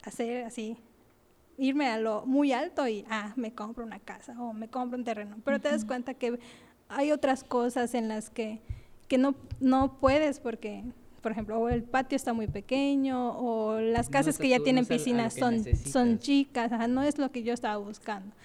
hacer 0.03 0.45
así, 0.45 0.77
irme 1.59 1.87
a 1.89 1.99
lo 1.99 2.25
muy 2.25 2.53
alto 2.53 2.87
y, 2.87 3.05
ah, 3.07 3.33
me 3.35 3.53
compro 3.53 3.85
una 3.85 3.99
casa 3.99 4.35
o 4.41 4.51
me 4.51 4.67
compro 4.67 4.97
un 4.97 5.03
terreno, 5.03 5.37
pero 5.45 5.61
te 5.61 5.69
das 5.69 5.85
cuenta 5.85 6.15
que 6.15 6.39
hay 6.89 7.11
otras 7.11 7.43
cosas 7.43 7.93
en 7.93 8.07
las 8.07 8.31
que, 8.31 8.61
que 9.07 9.19
no, 9.19 9.35
no 9.59 9.99
puedes 9.99 10.39
porque 10.39 10.83
por 11.21 11.31
ejemplo, 11.31 11.59
o 11.59 11.69
el 11.69 11.83
patio 11.83 12.15
está 12.15 12.33
muy 12.33 12.47
pequeño, 12.47 13.37
o 13.37 13.79
las 13.79 14.09
casas 14.09 14.39
que 14.39 14.49
ya 14.49 14.59
tienen 14.59 14.87
piscinas 14.87 15.35
son, 15.35 15.63
son 15.85 16.17
chicas, 16.17 16.71
no 16.89 17.03
es 17.03 17.19
lo 17.19 17.31
que 17.31 17.43
yo 17.43 17.53
estaba 17.53 17.77
buscando. 17.77 18.35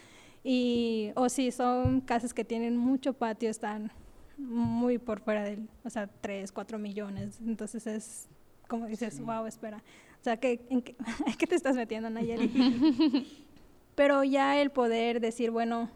Y, 0.44 1.12
o 1.14 1.30
si 1.30 1.52
son 1.52 2.02
casas 2.02 2.34
que 2.34 2.44
tienen 2.44 2.76
mucho 2.76 3.14
patio, 3.14 3.48
están 3.48 3.90
muy 4.36 4.98
por 4.98 5.20
fuera 5.20 5.42
del, 5.42 5.68
o 5.84 5.90
sea, 5.90 6.06
3, 6.06 6.52
4 6.52 6.78
millones. 6.78 7.38
Entonces 7.40 7.86
es 7.86 8.28
como 8.68 8.86
dices, 8.86 9.20
wow, 9.20 9.46
espera. 9.46 9.82
O 10.20 10.24
sea, 10.24 10.36
¿qué, 10.38 10.66
en 10.70 10.82
qué, 10.82 10.94
te 11.48 11.54
estás 11.54 11.76
metiendo, 11.76 12.10
Nayeli? 12.10 13.26
Pero 13.94 14.24
ya 14.24 14.60
el 14.60 14.70
poder 14.70 15.20
decir, 15.20 15.50
bueno, 15.50 15.90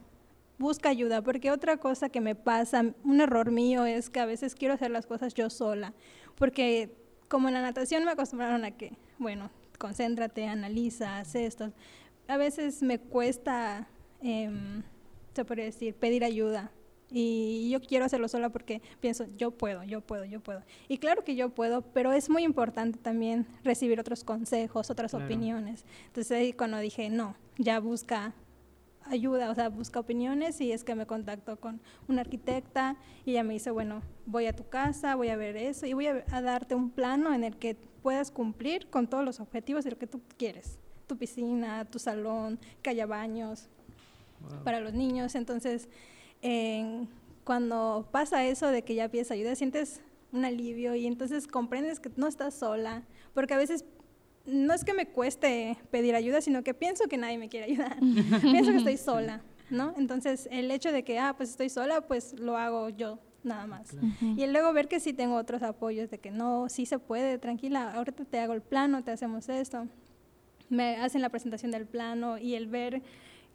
busca 0.58 0.88
ayuda, 0.88 1.22
porque 1.22 1.50
otra 1.50 1.78
cosa 1.78 2.08
que 2.08 2.20
me 2.20 2.34
pasa, 2.34 2.84
un 3.04 3.20
error 3.20 3.50
mío 3.50 3.84
es 3.84 4.08
que 4.08 4.20
a 4.20 4.26
veces 4.26 4.54
quiero 4.54 4.74
hacer 4.74 4.90
las 4.90 5.06
cosas 5.06 5.34
yo 5.34 5.50
sola, 5.50 5.92
porque 6.36 6.96
como 7.28 7.48
en 7.48 7.54
la 7.54 7.62
natación 7.62 8.04
me 8.04 8.12
acostumbraron 8.12 8.64
a 8.64 8.70
que, 8.70 8.92
bueno, 9.18 9.50
concéntrate, 9.78 10.46
analiza, 10.46 11.18
haz 11.18 11.34
esto. 11.34 11.72
A 12.28 12.36
veces 12.36 12.82
me 12.82 12.98
cuesta, 12.98 13.88
eh, 14.22 14.50
se 15.34 15.44
podría 15.44 15.64
decir, 15.64 15.94
pedir 15.94 16.24
ayuda 16.24 16.70
y 17.10 17.70
yo 17.70 17.80
quiero 17.80 18.04
hacerlo 18.04 18.28
sola 18.28 18.50
porque 18.50 18.82
pienso, 19.00 19.26
yo 19.36 19.50
puedo, 19.50 19.82
yo 19.82 20.00
puedo, 20.00 20.24
yo 20.24 20.40
puedo. 20.40 20.62
Y 20.88 20.98
claro 20.98 21.24
que 21.24 21.34
yo 21.34 21.50
puedo, 21.50 21.82
pero 21.82 22.12
es 22.12 22.30
muy 22.30 22.44
importante 22.44 22.98
también 22.98 23.46
recibir 23.64 23.98
otros 23.98 24.24
consejos, 24.24 24.90
otras 24.90 25.14
opiniones. 25.14 25.84
Entonces 26.06 26.32
ahí 26.32 26.52
cuando 26.52 26.78
dije, 26.78 27.10
no, 27.10 27.36
ya 27.58 27.80
busca 27.80 28.32
ayuda, 29.06 29.50
o 29.50 29.54
sea, 29.54 29.68
busca 29.68 29.98
opiniones 29.98 30.60
y 30.60 30.72
es 30.72 30.84
que 30.84 30.94
me 30.94 31.06
contacto 31.06 31.58
con 31.58 31.80
una 32.06 32.20
arquitecta 32.20 32.96
y 33.24 33.32
ella 33.32 33.42
me 33.42 33.54
dice, 33.54 33.70
bueno, 33.70 34.02
voy 34.26 34.46
a 34.46 34.54
tu 34.54 34.68
casa, 34.68 35.16
voy 35.16 35.28
a 35.28 35.36
ver 35.36 35.56
eso 35.56 35.86
y 35.86 35.94
voy 35.94 36.06
a, 36.06 36.22
darte 36.42 36.74
un 36.74 36.90
plano 36.90 37.34
en 37.34 37.42
el 37.42 37.56
que 37.56 37.76
puedas 38.02 38.30
cumplir 38.30 38.88
con 38.88 39.08
todos 39.08 39.24
los 39.24 39.40
objetivos 39.40 39.84
de 39.84 39.90
lo 39.90 39.98
que 39.98 40.06
tú 40.06 40.20
quieres. 40.36 40.78
Tu 41.06 41.16
piscina, 41.16 41.84
tu 41.86 41.98
salón, 41.98 42.58
que 42.82 42.90
haya 42.90 43.04
baños 43.04 43.68
para 44.64 44.80
los 44.80 44.94
niños. 44.94 45.34
Entonces, 45.34 45.88
cuando 47.44 48.08
pasa 48.10 48.44
eso 48.46 48.68
de 48.68 48.82
que 48.82 48.94
ya 48.94 49.08
pides 49.08 49.30
ayuda, 49.30 49.54
sientes 49.54 50.00
un 50.32 50.44
alivio 50.44 50.94
y 50.94 51.06
entonces 51.06 51.46
comprendes 51.46 52.00
que 52.00 52.10
no 52.16 52.26
estás 52.26 52.54
sola, 52.54 53.02
porque 53.34 53.54
a 53.54 53.58
veces 53.58 53.84
no 54.46 54.72
es 54.72 54.84
que 54.84 54.94
me 54.94 55.06
cueste 55.06 55.76
pedir 55.90 56.14
ayuda, 56.14 56.40
sino 56.40 56.62
que 56.62 56.74
pienso 56.74 57.04
que 57.08 57.16
nadie 57.16 57.38
me 57.38 57.48
quiere 57.48 57.66
ayudar, 57.66 57.98
pienso 58.42 58.70
que 58.70 58.78
estoy 58.78 58.96
sola, 58.96 59.42
¿no? 59.70 59.94
Entonces 59.96 60.48
el 60.50 60.70
hecho 60.70 60.92
de 60.92 61.02
que, 61.02 61.18
ah, 61.18 61.34
pues 61.36 61.50
estoy 61.50 61.68
sola, 61.68 62.00
pues 62.02 62.38
lo 62.38 62.56
hago 62.56 62.88
yo 62.88 63.18
nada 63.42 63.66
más. 63.66 63.96
Y 64.20 64.46
luego 64.46 64.72
ver 64.72 64.88
que 64.88 65.00
sí 65.00 65.12
tengo 65.12 65.36
otros 65.36 65.62
apoyos 65.62 66.10
de 66.10 66.18
que 66.18 66.30
no, 66.30 66.68
sí 66.68 66.86
se 66.86 66.98
puede, 66.98 67.38
tranquila, 67.38 67.92
ahorita 67.92 68.24
te 68.24 68.38
hago 68.38 68.52
el 68.52 68.62
plano, 68.62 69.02
te 69.02 69.10
hacemos 69.10 69.48
esto. 69.48 69.86
Me 70.68 70.96
hacen 70.96 71.20
la 71.20 71.30
presentación 71.30 71.70
del 71.72 71.86
plano 71.86 72.38
y 72.38 72.54
el 72.54 72.66
ver 72.66 73.02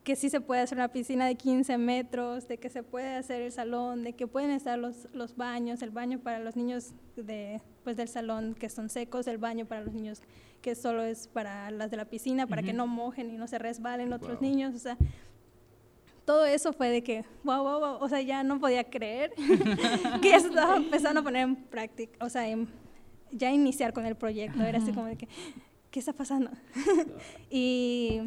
que 0.05 0.15
sí 0.15 0.29
se 0.29 0.39
puede 0.39 0.61
hacer 0.61 0.77
una 0.77 0.89
piscina 0.89 1.25
de 1.25 1.33
15 1.33 1.79
metros, 1.79 2.47
de 2.47 2.59
que 2.59 2.69
se 2.69 2.83
puede 2.83 3.15
hacer 3.15 3.41
el 3.41 3.51
salón, 3.51 4.03
de 4.03 4.13
que 4.13 4.27
pueden 4.27 4.51
estar 4.51 4.77
los, 4.77 5.07
los 5.13 5.35
baños, 5.35 5.81
el 5.81 5.89
baño 5.89 6.19
para 6.19 6.37
los 6.37 6.55
niños 6.55 6.93
de, 7.15 7.59
pues 7.83 7.97
del 7.97 8.07
salón 8.07 8.53
que 8.53 8.69
son 8.69 8.89
secos, 8.89 9.25
el 9.25 9.39
baño 9.39 9.65
para 9.65 9.81
los 9.81 9.93
niños 9.93 10.21
que 10.61 10.75
solo 10.75 11.03
es 11.03 11.27
para 11.27 11.71
las 11.71 11.89
de 11.89 11.97
la 11.97 12.05
piscina, 12.05 12.45
para 12.45 12.61
que 12.61 12.71
no 12.71 12.85
mojen 12.85 13.31
y 13.31 13.37
no 13.37 13.47
se 13.47 13.57
resbalen 13.57 14.13
otros 14.13 14.41
niños, 14.41 14.75
o 14.75 14.79
sea, 14.79 14.95
todo 16.23 16.45
eso 16.45 16.71
fue 16.71 16.89
de 16.89 17.03
que, 17.03 17.25
wow, 17.43 17.63
wow, 17.63 17.79
wow, 17.79 17.97
o 17.99 18.07
sea, 18.07 18.21
ya 18.21 18.43
no 18.43 18.59
podía 18.59 18.83
creer 18.83 19.33
que 20.21 20.35
estaba 20.35 20.77
empezando 20.77 21.21
a 21.21 21.23
poner 21.23 21.41
en 21.41 21.55
práctica, 21.55 22.23
o 22.23 22.29
sea, 22.29 22.43
ya 23.31 23.51
iniciar 23.51 23.91
con 23.91 24.05
el 24.05 24.15
proyecto, 24.15 24.61
era 24.61 24.77
así 24.77 24.91
como 24.91 25.07
de 25.07 25.17
que, 25.17 25.27
¿qué 25.89 25.99
está 25.99 26.13
pasando? 26.13 26.51
y 27.49 28.21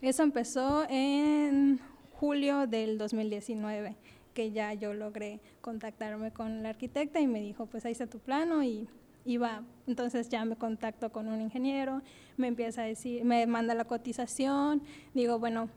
eso 0.00 0.22
empezó 0.22 0.86
en 0.88 1.80
julio 2.12 2.66
del 2.66 2.98
2019, 2.98 3.96
que 4.34 4.52
ya 4.52 4.72
yo 4.74 4.94
logré 4.94 5.40
contactarme 5.60 6.32
con 6.32 6.62
la 6.62 6.70
arquitecta 6.70 7.20
y 7.20 7.26
me 7.26 7.40
dijo, 7.40 7.66
pues 7.66 7.84
ahí 7.84 7.92
está 7.92 8.06
tu 8.06 8.18
plano 8.18 8.62
y 8.62 8.88
iba, 9.24 9.62
entonces 9.86 10.28
ya 10.28 10.44
me 10.44 10.56
contacto 10.56 11.10
con 11.10 11.28
un 11.28 11.40
ingeniero, 11.40 12.02
me 12.36 12.46
empieza 12.46 12.82
a 12.82 12.84
decir, 12.84 13.24
me 13.24 13.46
manda 13.46 13.74
la 13.74 13.84
cotización, 13.84 14.82
digo, 15.14 15.38
bueno, 15.38 15.68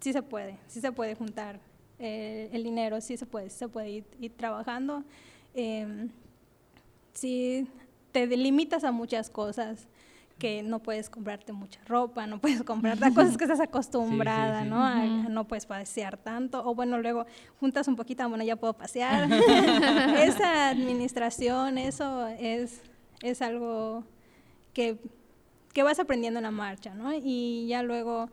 sí 0.00 0.12
se 0.12 0.22
puede, 0.22 0.58
sí 0.66 0.80
se 0.80 0.92
puede 0.92 1.14
juntar 1.14 1.60
eh, 1.98 2.50
el 2.52 2.64
dinero, 2.64 3.00
sí 3.00 3.16
se 3.16 3.26
puede, 3.26 3.50
sí 3.50 3.58
se 3.58 3.68
puede 3.68 4.04
ir, 4.20 4.32
trabajando. 4.36 5.04
Eh, 5.54 6.08
sí, 7.12 7.66
te 8.12 8.26
limitas 8.26 8.84
a 8.84 8.92
muchas 8.92 9.30
cosas 9.30 9.88
que 10.38 10.62
no 10.62 10.78
puedes 10.78 11.10
comprarte 11.10 11.52
mucha 11.52 11.80
ropa, 11.86 12.26
no 12.26 12.40
puedes 12.40 12.62
comprarte 12.62 13.12
cosas 13.12 13.36
que 13.36 13.44
estás 13.44 13.60
acostumbrada, 13.68 14.64
¿no? 14.64 15.28
no 15.28 15.46
puedes 15.46 15.66
pasear 15.66 16.16
tanto, 16.16 16.64
o 16.64 16.74
bueno, 16.74 16.98
luego 16.98 17.26
juntas 17.58 17.88
un 17.88 17.96
poquito, 17.96 18.26
bueno, 18.28 18.44
ya 18.44 18.56
puedo 18.56 18.72
pasear. 18.72 19.28
Esa 20.18 20.68
administración, 20.68 21.78
eso 21.78 22.28
es, 22.28 22.80
es 23.22 23.42
algo 23.42 24.04
que, 24.72 24.98
que 25.72 25.82
vas 25.82 25.98
aprendiendo 25.98 26.38
en 26.38 26.44
la 26.44 26.50
marcha, 26.50 26.94
¿no? 26.94 27.12
Y 27.12 27.66
ya 27.68 27.82
luego 27.82 28.30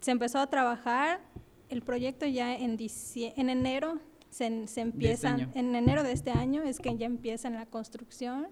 se 0.00 0.12
empezó 0.12 0.38
a 0.38 0.46
trabajar 0.46 1.20
el 1.68 1.82
proyecto 1.82 2.24
ya 2.24 2.54
en, 2.54 2.78
en 2.78 3.50
enero, 3.50 3.98
se, 4.30 4.68
se 4.68 4.80
empieza, 4.80 5.36
este 5.36 5.58
en 5.58 5.74
enero 5.74 6.02
de 6.02 6.12
este 6.12 6.30
año 6.30 6.62
es 6.62 6.78
que 6.78 6.96
ya 6.96 7.06
empieza 7.06 7.48
en 7.48 7.54
la 7.54 7.66
construcción 7.66 8.48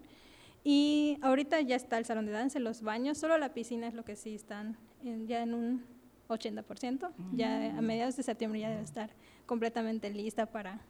y 0.69 1.17
ahorita 1.23 1.61
ya 1.61 1.77
está 1.77 1.97
el 1.97 2.05
salón 2.05 2.27
de 2.27 2.33
danza, 2.33 2.59
los 2.59 2.83
baños, 2.83 3.19
solo 3.19 3.39
la 3.39 3.55
piscina 3.55 3.87
es 3.87 3.95
lo 3.95 4.05
que 4.05 4.17
sí 4.17 4.35
están 4.35 4.77
ya 5.29 5.45
en 5.45 5.55
un 5.55 5.85
80%. 6.29 7.09
Ya 7.35 7.79
a 7.79 7.81
mediados 7.81 8.17
de 8.17 8.25
septiembre 8.25 8.59
ya 8.59 8.71
debe 8.71 8.83
estar 8.83 9.11
completamente 9.47 10.11
lista 10.11 10.47
para, 10.47 10.81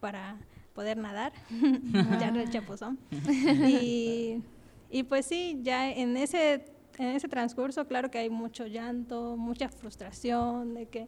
para 0.00 0.40
poder 0.74 0.96
nadar, 0.96 1.32
ya 2.20 2.32
no 2.32 2.40
el 2.40 2.50
chapuzón. 2.50 2.98
y, 3.70 4.42
y 4.90 5.04
pues 5.04 5.26
sí, 5.26 5.60
ya 5.62 5.88
en 5.88 6.16
ese, 6.16 6.64
en 6.98 7.06
ese 7.06 7.28
transcurso, 7.28 7.86
claro 7.86 8.10
que 8.10 8.18
hay 8.18 8.28
mucho 8.28 8.66
llanto, 8.66 9.36
mucha 9.36 9.68
frustración, 9.68 10.74
de 10.74 10.86
que 10.86 11.06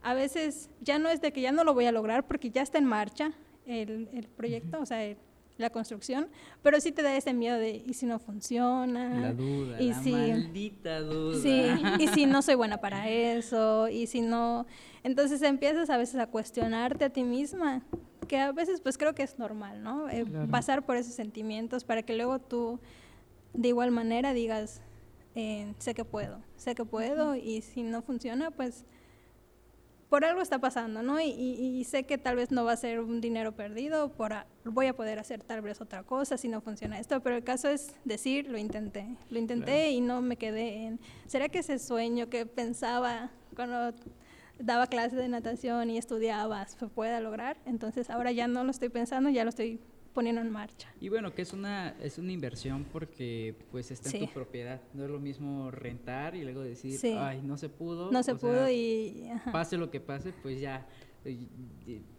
a 0.00 0.14
veces 0.14 0.70
ya 0.80 0.98
no 0.98 1.10
es 1.10 1.20
de 1.20 1.30
que 1.30 1.42
ya 1.42 1.52
no 1.52 1.64
lo 1.64 1.74
voy 1.74 1.84
a 1.84 1.92
lograr 1.92 2.26
porque 2.26 2.48
ya 2.48 2.62
está 2.62 2.78
en 2.78 2.86
marcha 2.86 3.32
el, 3.66 4.08
el 4.14 4.28
proyecto, 4.28 4.80
o 4.80 4.86
sea, 4.86 5.14
la 5.60 5.70
construcción, 5.70 6.28
pero 6.62 6.80
sí 6.80 6.92
te 6.92 7.02
da 7.02 7.16
ese 7.16 7.32
miedo 7.32 7.58
de, 7.58 7.82
¿y 7.86 7.94
si 7.94 8.06
no 8.06 8.18
funciona? 8.18 9.20
La 9.20 9.32
duda, 9.32 9.80
y 9.80 9.90
la 9.90 10.02
si, 10.02 10.12
maldita 10.12 11.00
duda. 11.00 11.40
Sí, 11.40 11.64
y 11.98 12.08
si 12.08 12.26
no 12.26 12.42
soy 12.42 12.54
buena 12.56 12.78
para 12.78 13.08
eso, 13.08 13.88
y 13.88 14.06
si 14.06 14.20
no... 14.20 14.66
Entonces 15.02 15.42
empiezas 15.42 15.90
a 15.90 15.96
veces 15.96 16.16
a 16.20 16.26
cuestionarte 16.26 17.04
a 17.04 17.10
ti 17.10 17.22
misma, 17.24 17.82
que 18.28 18.38
a 18.38 18.52
veces 18.52 18.80
pues 18.80 18.98
creo 18.98 19.14
que 19.14 19.22
es 19.22 19.38
normal, 19.38 19.82
¿no? 19.82 20.08
Eh, 20.08 20.24
Claro. 20.24 20.48
Pasar 20.50 20.84
por 20.84 20.96
esos 20.96 21.14
sentimientos 21.14 21.84
para 21.84 22.02
que 22.02 22.14
luego 22.16 22.38
tú 22.38 22.78
de 23.54 23.68
igual 23.68 23.90
manera 23.90 24.32
digas, 24.32 24.80
eh, 25.34 25.74
sé 25.78 25.94
que 25.94 26.04
puedo, 26.04 26.40
sé 26.56 26.74
que 26.74 26.84
puedo, 26.84 27.34
y 27.36 27.62
si 27.62 27.82
no 27.82 28.02
funciona, 28.02 28.50
pues 28.50 28.84
por 30.10 30.24
algo 30.24 30.42
está 30.42 30.58
pasando, 30.58 31.02
¿no? 31.02 31.20
Y, 31.20 31.26
y- 31.30 31.78
y 31.80 31.84
sé 31.84 32.02
que 32.02 32.18
tal 32.18 32.36
vez 32.36 32.50
no 32.50 32.64
va 32.64 32.72
a 32.72 32.76
ser 32.76 33.00
un 33.00 33.20
dinero 33.20 33.52
perdido, 33.52 34.12
por 34.12 34.32
a- 34.32 34.46
voy 34.64 34.86
a 34.88 34.92
poder 34.94 35.18
hacer 35.20 35.42
tal 35.42 35.62
vez 35.62 35.80
otra 35.80 36.02
cosa 36.02 36.36
si 36.36 36.48
no 36.48 36.60
funciona 36.60 36.98
esto, 36.98 37.22
pero 37.22 37.36
el 37.36 37.44
caso 37.44 37.68
es 37.68 37.94
decir, 38.04 38.48
lo 38.50 38.58
intenté, 38.58 39.06
lo 39.30 39.38
intenté 39.38 39.64
Claro. 39.72 39.90
y 39.92 40.00
no 40.00 40.20
me 40.20 40.36
quedé 40.36 40.84
en, 40.86 41.00
¿será 41.26 41.48
que 41.48 41.60
ese 41.60 41.78
sueño 41.78 42.28
que 42.28 42.44
pensaba 42.44 43.30
cuando 43.54 43.94
daba 44.58 44.88
clases 44.88 45.16
de 45.18 45.28
natación 45.28 45.88
y 45.90 45.96
estudiaba 45.96 46.66
se 46.66 46.86
pueda 46.88 47.20
lograr? 47.20 47.56
Entonces 47.64 48.10
ahora 48.10 48.32
ya 48.32 48.48
no 48.48 48.64
lo 48.64 48.72
estoy 48.72 48.88
pensando, 48.88 49.30
ya 49.30 49.44
lo 49.44 49.50
estoy 49.50 49.78
poniendo 50.12 50.40
en 50.40 50.50
marcha. 50.50 50.92
Y 51.00 51.08
bueno, 51.08 51.34
que 51.34 51.42
es 51.42 51.52
una, 51.52 51.94
es 52.02 52.18
una 52.18 52.32
inversión 52.32 52.84
porque 52.92 53.54
pues 53.70 53.90
está 53.90 54.10
en 54.16 54.26
tu 54.26 54.32
propiedad. 54.32 54.80
No 54.94 55.04
es 55.04 55.10
lo 55.10 55.18
mismo 55.20 55.70
rentar 55.70 56.34
y 56.34 56.42
luego 56.42 56.60
decir, 56.62 56.98
Sí. 56.98 57.14
ay, 57.18 57.40
no 57.42 57.56
se 57.56 57.68
pudo. 57.68 58.10
No 58.10 58.22
se 58.22 58.32
o 58.32 58.38
sea, 58.38 58.48
pudo 58.48 58.70
y... 58.70 59.28
ajá. 59.32 59.52
Pase 59.52 59.76
lo 59.76 59.90
que 59.90 60.00
pase, 60.00 60.32
pues 60.42 60.60
ya 60.60 60.86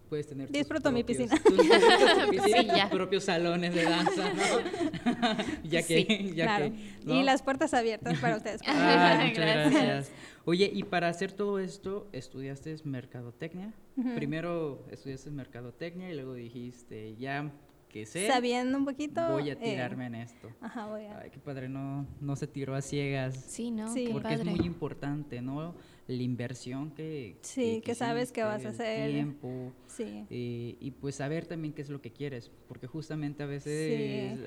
puedes 0.08 0.26
tener 0.26 0.46
tus 0.48 0.52
Disfruto 0.56 0.92
mi 0.92 1.02
propios- 1.02 1.18
piscina. 1.28 1.42
tus- 1.42 1.56
disfrutas 1.58 2.24
tu 2.24 2.30
piscina, 2.30 2.74
Sí, 2.74 2.80
tus 2.82 2.90
propios 2.90 3.24
salones 3.24 3.74
de 3.74 3.84
danza, 3.84 4.32
¿no? 4.32 5.38
ya 5.64 5.82
que, 5.82 6.04
Sí, 6.06 6.32
ya 6.34 6.44
claro. 6.44 6.64
que, 6.66 7.04
¿no? 7.06 7.14
Y 7.14 7.22
las 7.22 7.42
puertas 7.42 7.74
abiertas 7.74 8.18
para 8.20 8.36
ustedes. 8.36 8.60
Ah, 8.66 9.18
muchas 9.26 9.36
Gracias. 9.44 9.72
gracias. 9.84 10.12
Oye, 10.44 10.70
y 10.72 10.82
para 10.84 11.08
hacer 11.08 11.32
todo 11.32 11.58
esto, 11.58 12.08
¿estudiaste 12.12 12.74
mercadotecnia? 12.84 13.72
Primero 14.16 14.84
estudiaste 14.90 15.30
mercadotecnia 15.30 16.10
y 16.10 16.14
luego 16.14 16.34
dijiste, 16.34 17.14
ya 17.16 17.50
que 17.92 18.06
sé, 18.06 18.26
Sabiendo 18.26 18.78
un 18.78 18.84
poquito... 18.84 19.28
voy 19.28 19.50
a 19.50 19.52
eh, 19.52 19.56
tirarme 19.56 20.06
en 20.06 20.14
esto. 20.16 20.48
Ajá, 20.60 20.86
voy 20.86 21.04
a... 21.04 21.18
Ay, 21.18 21.30
qué 21.30 21.38
padre, 21.38 21.68
no, 21.68 22.06
no 22.20 22.36
se 22.36 22.46
tiró 22.46 22.74
a 22.74 22.80
ciegas. 22.80 23.36
Sí, 23.36 23.70
¿no? 23.70 23.92
Sí. 23.92 24.06
Qué 24.06 24.12
Porque 24.12 24.28
padre. 24.30 24.50
es 24.50 24.56
muy 24.56 24.66
importante, 24.66 25.42
¿no? 25.42 25.74
La 26.16 26.22
inversión 26.22 26.90
que... 26.90 27.36
Sí, 27.42 27.80
que 27.84 27.94
sabes 27.94 28.32
que 28.32 28.42
vas 28.42 28.64
a 28.64 28.70
hacer. 28.70 29.00
El 29.08 29.12
tiempo. 29.12 29.72
Sí. 29.86 30.24
eh, 30.30 30.76
y 30.80 30.90
pues 30.92 31.16
saber 31.16 31.44
también 31.44 31.74
qué 31.74 31.82
es 31.82 31.90
lo 31.90 32.00
que 32.00 32.10
quieres, 32.10 32.50
porque 32.66 32.86
justamente 32.86 33.42
a 33.42 33.46
veces 33.46 33.90
Sí. 33.92 34.42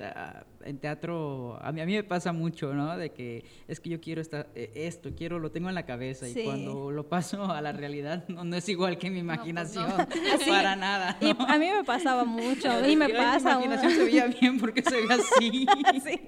en 0.64 0.78
teatro, 0.78 1.56
a 1.62 1.70
mí, 1.70 1.80
a 1.80 1.86
mí 1.86 1.92
me 1.94 2.02
pasa 2.02 2.32
mucho, 2.32 2.74
¿no? 2.74 2.96
De 2.96 3.10
que 3.12 3.44
es 3.68 3.78
que 3.78 3.90
yo 3.90 4.00
quiero 4.00 4.20
esta, 4.20 4.48
eh, 4.56 4.72
esto, 4.74 5.10
quiero, 5.16 5.38
lo 5.38 5.52
tengo 5.52 5.68
en 5.68 5.76
la 5.76 5.86
cabeza 5.86 6.26
Sí. 6.26 6.40
y 6.40 6.44
cuando 6.44 6.90
lo 6.90 7.08
paso 7.08 7.44
a 7.52 7.60
la 7.60 7.70
realidad 7.70 8.24
no, 8.28 8.42
no 8.44 8.56
es 8.56 8.68
igual 8.68 8.98
que 8.98 9.08
mi 9.08 9.22
pues 9.22 9.24
no. 9.26 9.34
imaginación, 9.34 9.86
para 10.48 10.74
nada. 10.74 11.16
A 11.48 11.58
mí 11.58 11.66
me 11.70 11.84
pasaba 11.84 12.24
mucho, 12.24 12.68
y 12.88 12.96
me 12.96 13.06
decía, 13.08 13.32
"Ay, 13.32 13.38
pasa. 13.38 13.48
Mi 13.50 13.54
aún". 13.54 13.64
imaginación 13.66 13.92
se 13.92 14.04
veía 14.04 14.26
bien 14.26 14.58
porque 14.58 14.82
se 14.82 14.96
ve 14.96 15.14
así. 15.14 15.66
sí. 16.02 16.20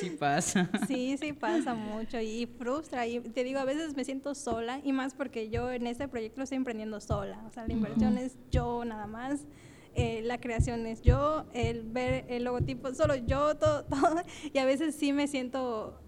sí 0.00 0.10
pasa. 0.18 0.68
Sí, 0.88 1.16
sí 1.18 1.32
pasa 1.32 1.74
mucho 1.74 2.20
y 2.20 2.46
frustra. 2.58 3.06
Y 3.06 3.20
te 3.20 3.44
digo, 3.44 3.58
a 3.60 3.64
veces 3.64 3.94
me 3.96 4.04
siento 4.04 4.34
sola 4.34 4.80
y 4.84 4.92
más 4.92 5.14
porque 5.14 5.48
yo 5.50 5.70
en 5.72 5.86
este 5.86 6.06
proyecto 6.08 6.38
lo 6.40 6.44
estoy 6.44 6.56
emprendiendo 6.56 7.00
sola. 7.00 7.42
O 7.46 7.50
sea, 7.50 7.66
la 7.66 7.72
inversión 7.72 8.18
es 8.18 8.36
yo 8.50 8.84
nada 8.84 9.06
más. 9.06 9.46
eh, 9.98 10.20
la 10.22 10.38
creación 10.38 10.86
es 10.86 11.00
yo, 11.00 11.46
el 11.54 11.82
ver 11.82 12.26
el 12.28 12.44
logotipo, 12.44 12.92
solo 12.94 13.14
yo, 13.16 13.56
todo, 13.58 13.84
todo. 13.84 14.16
Y 14.52 14.58
a 14.58 14.66
veces 14.66 14.94
sí 14.94 15.12
me 15.14 15.26
siento 15.26 15.98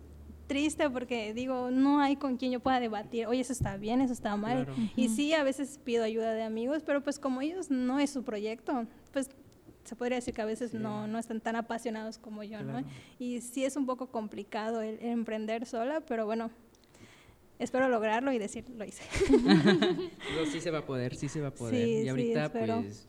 triste 0.46 0.88
porque 0.90 1.32
digo, 1.34 1.70
no 1.70 2.00
hay 2.00 2.16
con 2.16 2.36
quien 2.36 2.52
yo 2.52 2.60
pueda 2.60 2.80
debatir, 2.80 3.26
oye, 3.26 3.40
eso 3.40 3.52
está 3.52 3.76
bien, 3.76 4.00
eso 4.00 4.12
está 4.12 4.36
mal. 4.36 4.64
Claro. 4.66 4.80
Y 4.96 5.08
sí, 5.08 5.32
a 5.34 5.42
veces 5.42 5.78
pido 5.84 6.04
ayuda 6.04 6.32
de 6.32 6.42
amigos, 6.42 6.82
pero 6.84 7.02
pues 7.02 7.18
como 7.18 7.40
ellos 7.42 7.70
no 7.70 7.98
es 7.98 8.10
su 8.10 8.22
proyecto, 8.24 8.86
pues 9.12 9.30
se 9.84 9.96
podría 9.96 10.16
decir 10.16 10.34
que 10.34 10.42
a 10.42 10.46
veces 10.46 10.72
Sí. 10.72 10.76
no, 10.78 11.06
no 11.06 11.18
están 11.18 11.40
tan 11.40 11.56
apasionados 11.56 12.18
como 12.18 12.42
yo, 12.44 12.58
Claro. 12.58 12.80
¿no? 12.82 12.86
Y 13.18 13.40
sí 13.40 13.64
es 13.64 13.74
un 13.76 13.86
poco 13.86 14.08
complicado 14.10 14.82
el, 14.82 14.98
el 15.00 15.10
emprender 15.12 15.64
sola, 15.64 16.00
pero 16.02 16.26
bueno, 16.26 16.50
espero 17.58 17.88
lograrlo 17.88 18.32
y 18.32 18.38
decir, 18.38 18.64
lo 18.70 18.84
hice. 18.84 19.02
Digo, 19.30 20.46
sí 20.50 20.60
se 20.60 20.70
va 20.70 20.78
a 20.78 20.86
poder, 20.86 21.14
sí 21.16 21.28
se 21.28 21.40
va 21.40 21.48
a 21.48 21.54
poder. 21.54 21.84
Sí, 21.86 21.92
y 21.92 22.02
sí, 22.02 22.08
ahorita, 22.08 22.44
espero. 22.46 22.82
pues, 22.82 23.08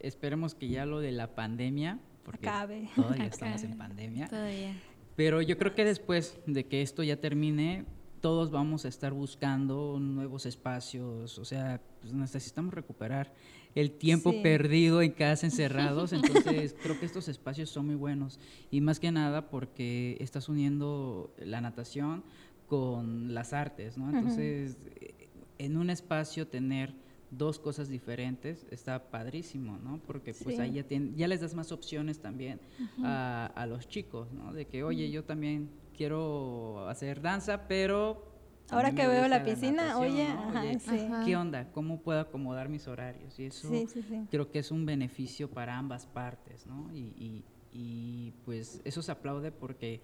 esperemos 0.00 0.54
que 0.54 0.68
ya 0.68 0.86
lo 0.86 1.00
de 1.00 1.12
la 1.12 1.34
pandemia, 1.34 1.98
porque 2.24 2.48
Acabe. 2.48 2.88
todavía 2.94 3.24
estamos 3.26 3.56
Acabe. 3.60 3.72
en 3.72 3.78
pandemia, 3.78 4.28
Todavía. 4.28 4.74
pero 5.16 5.42
yo 5.42 5.56
creo 5.58 5.74
que 5.74 5.84
después 5.84 6.38
de 6.46 6.66
que 6.66 6.82
esto 6.82 7.02
ya 7.02 7.16
termine, 7.20 7.84
todos 8.20 8.50
vamos 8.50 8.84
a 8.84 8.88
estar 8.88 9.12
buscando 9.12 9.98
nuevos 10.00 10.46
espacios, 10.46 11.38
o 11.38 11.44
sea, 11.44 11.80
pues 12.00 12.12
necesitamos 12.12 12.74
recuperar 12.74 13.32
el 13.74 13.90
tiempo 13.92 14.32
Sí. 14.32 14.40
perdido 14.42 15.02
en 15.02 15.12
casa 15.12 15.46
encerrados, 15.46 16.12
entonces 16.64 16.74
creo 16.82 16.98
que 16.98 17.06
estos 17.06 17.28
espacios 17.28 17.68
son 17.70 17.86
muy 17.86 17.94
buenos 17.94 18.40
y 18.70 18.80
más 18.80 18.98
que 19.00 19.12
nada 19.12 19.48
porque 19.50 20.16
estás 20.20 20.48
uniendo 20.48 21.34
la 21.38 21.60
natación 21.60 22.24
con 22.66 23.34
las 23.34 23.52
artes, 23.52 23.96
¿no? 23.96 24.10
Entonces, 24.10 24.78
eh, 25.00 25.28
en 25.58 25.76
un 25.76 25.90
espacio 25.90 26.46
tener 26.48 26.94
dos 27.30 27.58
cosas 27.58 27.88
diferentes 27.88 28.66
está 28.70 29.10
padrísimo, 29.10 29.78
¿no? 29.78 29.98
Porque 30.06 30.32
pues 30.34 30.56
Sí. 30.56 30.62
ahí 30.62 30.72
ya, 30.74 30.86
tien- 30.86 31.14
ya 31.16 31.26
les 31.28 31.40
das 31.40 31.54
más 31.54 31.72
opciones 31.72 32.20
también 32.20 32.60
a, 33.02 33.46
a 33.54 33.66
los 33.66 33.88
chicos, 33.88 34.32
¿no? 34.32 34.52
De 34.52 34.66
que, 34.66 34.84
oye, 34.84 35.10
yo 35.10 35.24
también 35.24 35.70
quiero 35.96 36.88
hacer 36.88 37.20
danza, 37.20 37.66
pero... 37.68 38.32
Ahora 38.68 38.92
que 38.92 39.06
veo 39.06 39.28
la 39.28 39.44
piscina, 39.44 39.96
oye, 39.98 40.24
¿no? 40.28 40.40
ajá, 40.40 40.60
Oye, 40.62 40.78
sí. 40.80 40.88
Ajá. 40.90 41.24
¿Qué 41.24 41.36
onda? 41.36 41.70
¿Cómo 41.72 42.00
puedo 42.00 42.18
acomodar 42.18 42.68
mis 42.68 42.88
horarios? 42.88 43.38
Y 43.38 43.44
eso 43.44 43.68
sí. 43.68 44.26
creo 44.28 44.50
que 44.50 44.58
es 44.58 44.72
un 44.72 44.84
beneficio 44.84 45.48
para 45.48 45.78
ambas 45.78 46.06
partes, 46.06 46.66
¿no? 46.66 46.92
Y, 46.92 47.12
y- 47.16 47.44
y, 47.72 48.32
pues 48.44 48.80
eso 48.84 49.02
se 49.02 49.12
aplaude 49.12 49.52
porque 49.52 50.02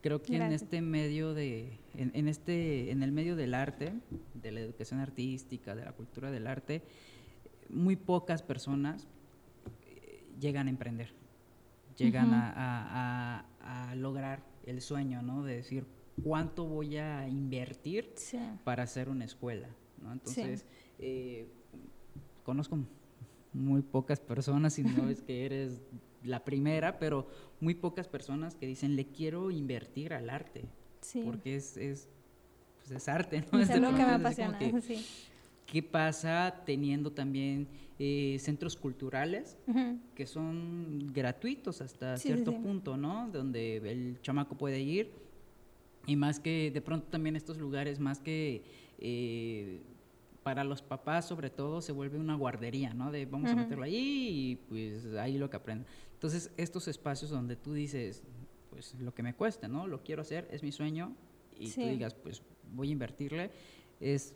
creo 0.00 0.22
que 0.22 0.36
en 0.36 0.52
este 0.52 0.80
medio 0.80 1.34
de, 1.34 1.78
en, 1.94 2.10
en 2.14 2.28
este, 2.28 2.90
en 2.90 3.02
el 3.02 3.12
medio 3.12 3.36
del 3.36 3.54
arte, 3.54 3.92
de 4.34 4.52
la 4.52 4.60
educación 4.60 5.00
artística, 5.00 5.74
de 5.74 5.84
la 5.84 5.92
cultura 5.92 6.30
del 6.30 6.46
arte, 6.46 6.82
muy 7.68 7.96
pocas 7.96 8.42
personas 8.42 9.06
eh, 9.86 10.24
llegan 10.40 10.66
a 10.66 10.70
emprender, 10.70 11.12
llegan 11.96 12.32
a, 12.34 12.50
a- 12.50 13.46
a- 13.60 13.90
a 13.90 13.94
lograr 13.94 14.42
el 14.66 14.80
sueño, 14.80 15.22
¿no? 15.22 15.42
De 15.44 15.56
decir 15.56 15.84
cuánto 16.24 16.64
voy 16.64 16.96
a 16.96 17.28
invertir 17.28 18.12
Sí. 18.16 18.38
para 18.64 18.82
hacer 18.84 19.08
una 19.08 19.24
escuela, 19.24 19.68
¿no? 20.02 20.12
Entonces, 20.12 20.64
eh, 20.98 21.46
conozco 22.42 22.78
muy 23.52 23.82
pocas 23.82 24.20
personas, 24.20 24.78
y 24.78 24.82
no 24.82 25.08
es 25.10 25.22
que 25.22 25.44
eres 25.46 25.80
la 26.24 26.44
primera, 26.44 26.98
pero 26.98 27.26
muy 27.60 27.74
pocas 27.74 28.08
personas 28.08 28.54
que 28.54 28.66
dicen, 28.66 28.96
le 28.96 29.06
quiero 29.06 29.50
invertir 29.50 30.12
al 30.12 30.30
arte, 30.30 30.64
Sí. 31.00 31.22
porque 31.24 31.56
es, 31.56 31.76
es, 31.76 32.08
pues 32.78 32.90
es 32.90 33.08
arte, 33.08 33.44
¿no? 33.52 33.58
Es 33.60 33.70
algo 33.70 33.88
que 33.90 34.02
me 34.04 34.08
es 34.14 34.20
apasiona. 34.20 34.58
que, 34.58 34.80
Sí. 34.80 35.04
¿Qué 35.66 35.82
pasa 35.84 36.62
teniendo 36.66 37.12
también 37.12 37.68
eh, 38.00 38.38
centros 38.40 38.74
culturales 38.76 39.56
que 40.16 40.26
son 40.26 41.12
gratuitos 41.12 41.80
hasta 41.80 42.16
Sí, 42.16 42.28
cierto 42.28 42.50
sí. 42.50 42.58
punto, 42.58 42.96
¿no? 42.96 43.28
Donde 43.32 43.76
el 43.76 44.18
chamaco 44.20 44.56
puede 44.58 44.80
ir 44.80 45.12
y 46.06 46.16
más 46.16 46.40
que 46.40 46.72
de 46.72 46.80
pronto 46.80 47.06
también 47.08 47.36
estos 47.36 47.56
lugares, 47.58 48.00
más 48.00 48.18
que 48.20 48.64
eh, 48.98 49.80
para 50.42 50.64
los 50.64 50.82
papás 50.82 51.28
sobre 51.28 51.50
todo, 51.50 51.80
se 51.82 51.92
vuelve 51.92 52.18
una 52.18 52.34
guardería, 52.34 52.92
¿no? 52.92 53.12
De 53.12 53.26
vamos 53.26 53.50
a 53.50 53.54
meterlo 53.54 53.84
ahí 53.84 53.94
y 54.52 54.56
pues 54.68 55.06
ahí 55.20 55.38
lo 55.38 55.50
que 55.50 55.56
aprenda. 55.58 55.86
Entonces, 56.20 56.50
estos 56.58 56.86
espacios 56.86 57.30
donde 57.30 57.56
tú 57.56 57.72
dices, 57.72 58.22
pues 58.68 58.94
lo 59.00 59.14
que 59.14 59.22
me 59.22 59.32
cueste, 59.34 59.68
¿no? 59.68 59.86
Lo 59.86 60.02
quiero 60.02 60.20
hacer, 60.20 60.46
es 60.50 60.62
mi 60.62 60.70
sueño 60.70 61.16
y 61.58 61.64
tú 61.68 61.70
Sí. 61.80 61.88
digas, 61.88 62.12
pues 62.12 62.42
voy 62.74 62.90
a 62.90 62.92
invertirle, 62.92 63.50
es 64.00 64.34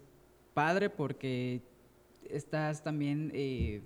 padre 0.55 0.89
porque 0.89 1.61
estás 2.31 2.83
también 2.83 3.31
eh, 3.35 3.83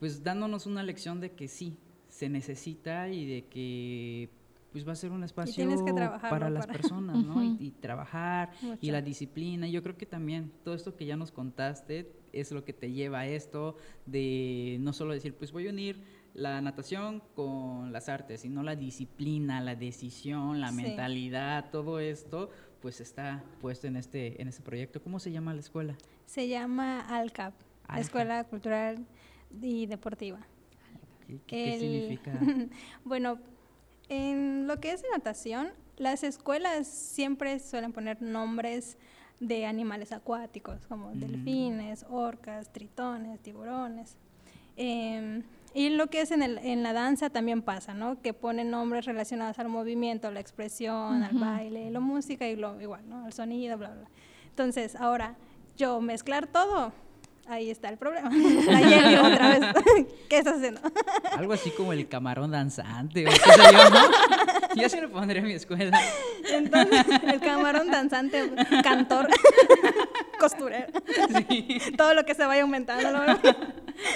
pues 0.00 0.22
dándonos 0.24 0.64
una 0.64 0.82
lección 0.82 1.20
de 1.20 1.32
que 1.32 1.48
sí, 1.48 1.76
se 2.08 2.30
necesita 2.30 3.10
y 3.10 3.26
de 3.26 3.44
que 3.44 4.30
pues 4.72 4.88
va 4.88 4.92
a 4.92 4.96
ser 4.96 5.12
un 5.12 5.22
espacio 5.22 5.68
que 5.84 5.92
para 6.30 6.48
las 6.48 6.66
personas, 6.66 7.22
¿no? 7.26 7.44
y, 7.44 7.66
y 7.66 7.70
trabajar 7.72 8.52
y 8.80 8.90
la 8.90 9.02
disciplina. 9.02 9.68
Yo 9.68 9.82
creo 9.82 9.98
que 9.98 10.06
también 10.06 10.50
todo 10.64 10.74
esto 10.74 10.96
que 10.96 11.04
ya 11.04 11.14
nos 11.18 11.30
contaste 11.30 12.10
es 12.32 12.52
lo 12.52 12.64
que 12.64 12.72
te 12.72 12.90
lleva 12.90 13.20
a 13.20 13.26
esto 13.28 13.76
de 14.06 14.78
no 14.80 14.94
solo 14.94 15.12
decir, 15.12 15.34
pues 15.34 15.52
voy 15.52 15.66
a 15.66 15.70
unir 15.70 16.02
la 16.34 16.60
natación 16.60 17.22
con 17.34 17.92
las 17.92 18.08
artes, 18.08 18.40
sino 18.40 18.62
la 18.62 18.74
disciplina, 18.76 19.60
la 19.60 19.74
decisión, 19.74 20.60
la 20.60 20.68
Sí. 20.70 20.76
mentalidad, 20.76 21.70
todo 21.70 21.98
esto, 22.00 22.50
pues 22.80 23.00
está 23.00 23.44
puesto 23.60 23.86
en 23.86 23.96
este 23.96 24.40
en 24.40 24.48
este 24.48 24.62
proyecto. 24.62 25.02
¿Cómo 25.02 25.18
se 25.20 25.30
llama 25.30 25.52
la 25.54 25.60
escuela? 25.60 25.96
Se 26.26 26.48
llama 26.48 27.00
ALCAP, 27.00 27.54
ALCAP. 27.84 27.98
Escuela 28.00 28.44
Cultural 28.44 29.04
y 29.60 29.86
Deportiva. 29.86 30.40
¿Qué, 31.26 31.34
qué- 31.34 31.40
qué 31.46 31.74
El- 31.74 31.80
significa? 31.80 32.32
Bueno, 33.04 33.38
en 34.08 34.66
lo 34.66 34.80
que 34.80 34.92
es 34.92 35.04
natación, 35.12 35.68
las 35.96 36.24
escuelas 36.24 36.86
siempre 36.88 37.58
suelen 37.60 37.92
poner 37.92 38.20
nombres 38.22 38.96
de 39.38 39.66
animales 39.66 40.12
acuáticos, 40.12 40.86
como 40.86 41.14
Mm. 41.14 41.20
delfines, 41.20 42.06
orcas, 42.08 42.72
tritones, 42.72 43.40
tiburones. 43.40 44.16
Em, 44.76 45.42
y 45.74 45.90
lo 45.90 46.08
que 46.08 46.20
es 46.20 46.30
en, 46.30 46.42
el- 46.42 46.58
en 46.58 46.82
la 46.82 46.92
danza 46.92 47.30
también 47.30 47.62
pasa, 47.62 47.94
¿no? 47.94 48.20
Que 48.20 48.32
ponen 48.34 48.70
nombres 48.70 49.04
relacionados 49.06 49.58
al 49.58 49.68
movimiento, 49.68 50.28
a 50.28 50.30
la 50.30 50.40
expresión, 50.40 51.22
al 51.22 51.34
Ujú. 51.36 51.44
baile, 51.44 51.90
la 51.90 52.00
música 52.00 52.46
y 52.46 52.56
lo 52.56 52.80
igual, 52.80 53.08
¿no? 53.08 53.24
Al 53.24 53.32
sonido, 53.32 53.78
bla, 53.78 53.90
bla. 53.90 54.08
Entonces, 54.48 54.96
ahora, 54.96 55.34
yo 55.76 56.00
mezclar 56.00 56.46
todo, 56.46 56.92
ahí 57.46 57.70
está 57.70 57.88
el 57.88 57.96
problema. 57.96 58.28
Nayeli, 58.30 59.16
otra 59.16 59.48
vez, 59.58 60.06
¿qué 60.28 60.38
estás 60.38 60.56
haciendo? 60.56 60.80
Algo 61.36 61.52
así 61.54 61.70
como 61.70 61.92
el 61.92 62.06
camarón 62.08 62.50
danzante. 62.50 63.26
o 63.26 63.30
yo, 63.30 63.90
¿no? 63.90 64.80
Yo 64.82 64.88
sí 64.88 65.00
lo 65.00 65.10
pondré 65.10 65.38
en 65.40 65.46
mi 65.46 65.52
escuela. 65.54 65.98
Entonces, 66.50 67.04
el 67.26 67.40
camarón 67.40 67.90
danzante, 67.90 68.50
cantor, 68.82 69.28
costurero, 70.38 70.86
Sí. 71.48 71.78
todo 71.96 72.14
lo 72.14 72.24
que 72.24 72.34
se 72.34 72.44
vaya 72.46 72.62
aumentando. 72.62 73.10
¿no? 73.12 73.38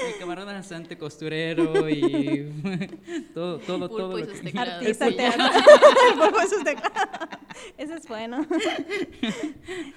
El 0.06 0.18
camarón 0.18 0.46
danzante, 0.46 0.96
costurero 0.98 1.88
y 1.88 2.50
todo, 3.34 3.58
todo, 3.58 3.88
Pulpo 3.88 3.96
todo. 3.96 4.18
y 4.18 4.22
lo 4.22 4.28
sus 4.30 4.38
que- 4.40 4.44
teclados. 4.46 4.74
Artista 4.82 5.10
teatro. 5.10 5.44
El 6.12 6.18
pulpo 6.18 6.38
y 6.44 6.48
sus 6.48 6.64
teclados. 6.64 7.28
Ese 7.78 7.94
es 7.94 8.08
bueno. 8.08 8.46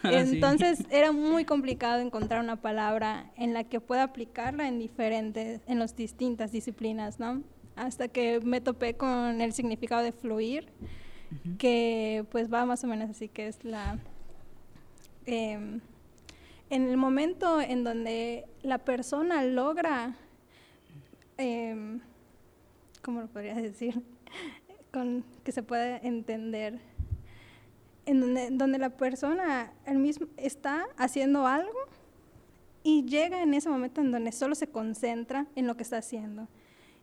Ah, 0.03 0.09
sí. 0.25 0.35
Entonces 0.35 0.83
era 0.89 1.11
muy 1.11 1.45
complicado 1.45 1.99
encontrar 1.99 2.43
una 2.43 2.55
palabra 2.55 3.31
en 3.35 3.53
la 3.53 3.63
que 3.63 3.79
pueda 3.79 4.03
aplicarla 4.03 4.67
en 4.67 4.79
diferentes, 4.79 5.61
en 5.67 5.79
las 5.79 5.95
distintas 5.95 6.51
disciplinas, 6.51 7.19
¿no? 7.19 7.41
Hasta 7.75 8.07
que 8.07 8.39
me 8.41 8.61
topé 8.61 8.95
con 8.95 9.41
el 9.41 9.53
significado 9.53 10.03
de 10.03 10.11
fluir, 10.11 10.67
que 11.57 12.25
pues 12.31 12.51
va 12.51 12.65
más 12.65 12.83
o 12.83 12.87
menos 12.87 13.09
así, 13.09 13.27
que 13.29 13.47
es 13.47 13.63
la... 13.63 13.99
em, 15.25 15.79
en 16.69 16.87
el 16.89 16.97
momento 16.97 17.59
en 17.61 17.83
donde 17.83 18.45
la 18.61 18.77
persona 18.79 19.43
logra, 19.43 20.15
em, 21.37 21.99
¿cómo 23.03 23.21
lo 23.21 23.27
podría 23.27 23.55
decir? 23.55 24.01
Que 25.43 25.51
se 25.51 25.61
pueda 25.61 25.97
entender, 25.97 26.79
en 28.07 28.57
donde, 28.57 28.79
la 28.79 28.89
persona 28.89 29.71
el 29.85 29.99
mismo 29.99 30.25
está 30.35 30.87
haciendo 30.97 31.45
algo 31.45 31.77
y 32.81 33.03
llega 33.05 33.43
en 33.43 33.53
ese 33.53 33.69
momento 33.69 34.01
en 34.01 34.11
donde 34.11 34.31
solo 34.31 34.55
se 34.55 34.65
concentra 34.67 35.45
en 35.55 35.67
lo 35.67 35.77
que 35.77 35.83
está 35.83 35.97
haciendo 35.97 36.47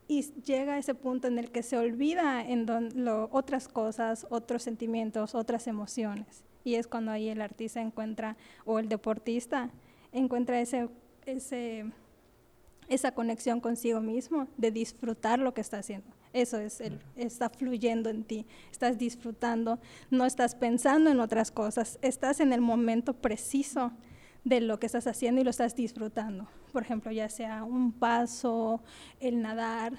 y 0.09 0.23
llega 0.43 0.75
a 0.75 0.79
ese 0.79 0.97
punto 0.97 1.29
en 1.29 1.39
el 1.39 1.53
que 1.53 1.63
se 1.63 1.79
olvida 1.79 2.45
en 2.45 2.67
don- 2.67 2.89
lo- 3.05 3.29
otras 3.31 3.69
cosas, 3.69 4.27
otros 4.31 4.65
sentimientos, 4.65 5.37
otras 5.37 5.69
emociones. 5.69 6.43
Y 6.67 6.75
es 6.75 6.89
cuando 6.89 7.13
ahí 7.13 7.29
el 7.29 7.43
artista 7.43 7.81
encuentra, 7.81 8.37
o 8.65 8.81
el 8.81 8.89
deportista, 8.89 9.71
encuentra 10.11 10.61
ese, 10.61 10.89
ese, 11.25 11.85
esa 12.89 13.13
conexión 13.13 13.61
consigo 13.61 14.01
mismo 14.01 14.49
de 14.57 14.73
disfrutar 14.73 15.39
lo 15.39 15.55
que 15.55 15.61
está 15.61 15.79
haciendo. 15.79 16.09
Eso 16.33 16.59
es, 16.59 16.81
el, 16.81 16.99
está 17.15 17.51
fluyendo 17.51 18.11
en 18.11 18.25
ti, 18.25 18.47
estás 18.73 18.99
disfrutando, 18.99 19.79
no 20.11 20.27
estás 20.27 20.57
pensando 20.57 21.09
en 21.09 21.21
otras 21.21 21.53
cosas, 21.53 22.01
estás 22.03 22.41
en 22.41 22.53
el 22.53 22.61
momento 22.61 23.15
preciso 23.15 23.93
de 24.43 24.61
lo 24.61 24.81
que 24.81 24.87
estás 24.87 25.07
haciendo 25.07 25.41
y 25.41 25.45
lo 25.45 25.51
estás 25.51 25.77
disfrutando. 25.77 26.49
Por 26.73 26.83
ejemplo, 26.83 27.13
ya 27.13 27.29
sea 27.29 27.63
un 27.63 27.93
paso, 27.93 28.83
el 29.21 29.41
nadar, 29.41 29.93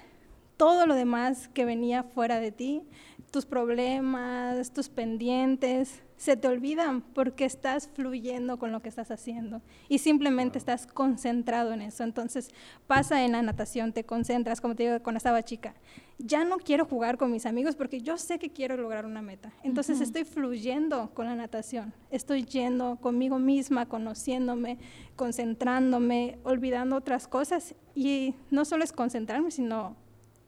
todo 0.58 0.86
lo 0.86 0.94
demás 0.94 1.48
que 1.48 1.64
venía 1.64 2.02
fuera 2.02 2.40
de 2.40 2.52
ti, 2.52 2.82
tus 3.30 3.46
problemas, 3.46 4.70
tus 4.74 4.90
pendientes, 4.90 6.02
se 6.18 6.36
te 6.36 6.48
olvidan 6.48 7.00
porque 7.00 7.44
estás 7.44 7.88
fluyendo 7.88 8.58
con 8.58 8.72
lo 8.72 8.82
que 8.82 8.88
estás 8.88 9.10
haciendo 9.10 9.62
y 9.88 9.98
simplemente 9.98 10.58
estás 10.58 10.86
concentrado 10.86 11.72
en 11.72 11.80
eso. 11.80 12.02
Entonces 12.02 12.50
pasa 12.86 13.24
en 13.24 13.32
la 13.32 13.40
natación, 13.40 13.92
te 13.92 14.04
concentras, 14.04 14.60
como 14.60 14.74
te 14.74 14.82
digo, 14.82 15.02
cuando 15.02 15.18
estaba 15.18 15.44
chica, 15.44 15.74
ya 16.18 16.44
no 16.44 16.58
quiero 16.58 16.84
jugar 16.84 17.16
con 17.16 17.30
mis 17.30 17.46
amigos 17.46 17.76
porque 17.76 18.00
yo 18.00 18.18
sé 18.18 18.40
que 18.40 18.50
quiero 18.50 18.76
lograr 18.76 19.06
una 19.06 19.22
meta. 19.22 19.52
Entonces 19.62 20.00
estoy 20.00 20.24
fluyendo 20.24 21.10
con 21.14 21.26
la 21.26 21.36
natación, 21.36 21.94
estoy 22.10 22.44
yendo 22.44 22.96
conmigo 22.96 23.38
misma, 23.38 23.86
conociéndome, 23.86 24.78
concentrándome, 25.14 26.38
olvidando 26.42 26.96
otras 26.96 27.28
cosas 27.28 27.76
y 27.94 28.34
no 28.50 28.64
solo 28.64 28.82
es 28.82 28.92
concentrarme, 28.92 29.52
sino 29.52 29.96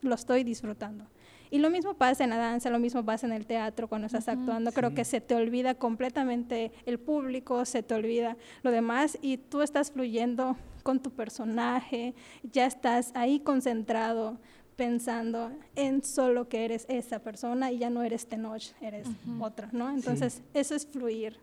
lo 0.03 0.15
estoy 0.17 0.43
disfrutando. 0.43 1.07
Y 1.51 1.59
lo 1.59 1.69
mismo 1.71 1.95
pasa 1.95 2.23
en 2.25 2.31
la 2.31 2.37
danza, 2.37 2.71
lo 2.71 2.79
mismo 2.79 3.05
pasa 3.05 3.27
en 3.27 3.33
el 3.33 3.47
teatro 3.47 3.89
cuando 3.89 4.07
estás 4.07 4.29
actuando. 4.29 4.71
Creo 4.73 4.91
Sí. 4.91 4.95
que 4.97 5.05
se 5.05 5.21
te 5.21 5.35
olvida 5.35 5.75
completamente 5.75 6.71
el 6.87 6.99
público, 6.99 7.65
se 7.65 7.83
te 7.83 7.95
olvida 7.95 8.37
lo 8.63 8.71
demás 8.71 9.19
y 9.21 9.37
tú 9.39 9.63
estás 9.63 9.91
fluyendo 9.91 10.57
con 10.85 11.01
tu 11.01 11.11
personaje, 11.11 12.15
ya 12.43 12.67
estás 12.67 13.11
ahí 13.15 13.41
concentrado 13.41 14.39
pensando 14.77 15.51
en 15.77 16.03
solo 16.03 16.49
que 16.49 16.65
eres 16.65 16.87
esa 16.89 17.19
persona 17.19 17.71
y 17.71 17.79
ya 17.79 17.91
no 17.91 18.03
eres 18.03 18.27
Tenoch, 18.29 18.63
eres 18.81 19.07
otra, 19.41 19.69
¿no? 19.73 19.91
Entonces, 19.91 20.43
eso 20.55 20.75
es 20.75 20.87
fluir. 20.87 21.39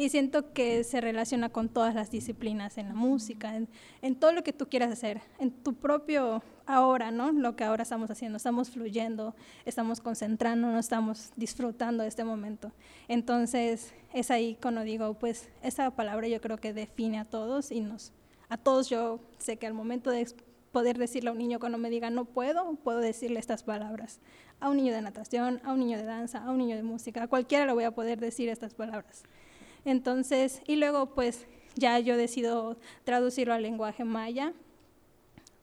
Y 0.00 0.10
siento 0.10 0.52
que 0.52 0.84
se 0.84 1.00
relaciona 1.00 1.48
con 1.48 1.68
todas 1.68 1.92
las 1.92 2.08
disciplinas, 2.08 2.78
en 2.78 2.86
la 2.86 2.94
música, 2.94 3.56
en, 4.00 4.14
todo 4.14 4.32
lo 4.32 4.44
que 4.44 4.52
tú 4.52 4.68
quieras 4.68 4.92
hacer, 4.92 5.20
en 5.40 5.50
tu 5.50 5.74
propio 5.74 6.40
ahora, 6.66 7.10
¿no? 7.10 7.32
Lo 7.32 7.56
que 7.56 7.64
ahora 7.64 7.82
estamos 7.82 8.08
haciendo, 8.08 8.36
estamos 8.36 8.70
fluyendo, 8.70 9.34
estamos 9.64 10.00
concentrándonos, 10.00 10.78
estamos 10.78 11.32
disfrutando 11.34 12.04
de 12.04 12.10
este 12.10 12.22
momento. 12.22 12.70
Entonces, 13.08 13.92
es 14.14 14.30
ahí 14.30 14.56
cuando 14.62 14.82
digo, 14.82 15.14
pues, 15.14 15.48
esa 15.64 15.90
palabra 15.90 16.28
yo 16.28 16.40
creo 16.40 16.58
que 16.58 16.72
define 16.72 17.18
a 17.18 17.24
todos 17.24 17.72
y 17.72 17.80
nos, 17.80 18.12
a 18.48 18.56
todos 18.56 18.88
yo 18.88 19.18
sé 19.38 19.56
que 19.56 19.66
al 19.66 19.74
momento 19.74 20.12
de 20.12 20.28
poder 20.70 20.96
decirle 20.96 21.30
a 21.30 21.32
un 21.32 21.38
niño 21.38 21.58
cuando 21.58 21.76
me 21.76 21.90
diga 21.90 22.08
no 22.08 22.24
puedo, 22.24 22.76
puedo 22.76 23.00
decirle 23.00 23.40
estas 23.40 23.64
palabras. 23.64 24.20
A 24.60 24.68
un 24.68 24.76
niño 24.76 24.92
de 24.92 25.02
natación, 25.02 25.60
a 25.64 25.72
un 25.72 25.80
niño 25.80 25.98
de 25.98 26.04
danza, 26.04 26.44
a 26.44 26.52
un 26.52 26.58
niño 26.58 26.76
de 26.76 26.84
música, 26.84 27.24
a 27.24 27.26
cualquiera 27.26 27.66
le 27.66 27.72
voy 27.72 27.82
a 27.82 27.90
poder 27.90 28.20
decir 28.20 28.48
estas 28.48 28.74
palabras. 28.74 29.24
Entonces, 29.88 30.60
y 30.66 30.76
luego 30.76 31.14
pues 31.14 31.46
ya 31.74 31.98
yo 31.98 32.16
decido 32.16 32.76
traducirlo 33.04 33.54
al 33.54 33.62
lenguaje 33.62 34.04
maya, 34.04 34.52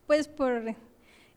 pues 0.07 0.27
por 0.27 0.75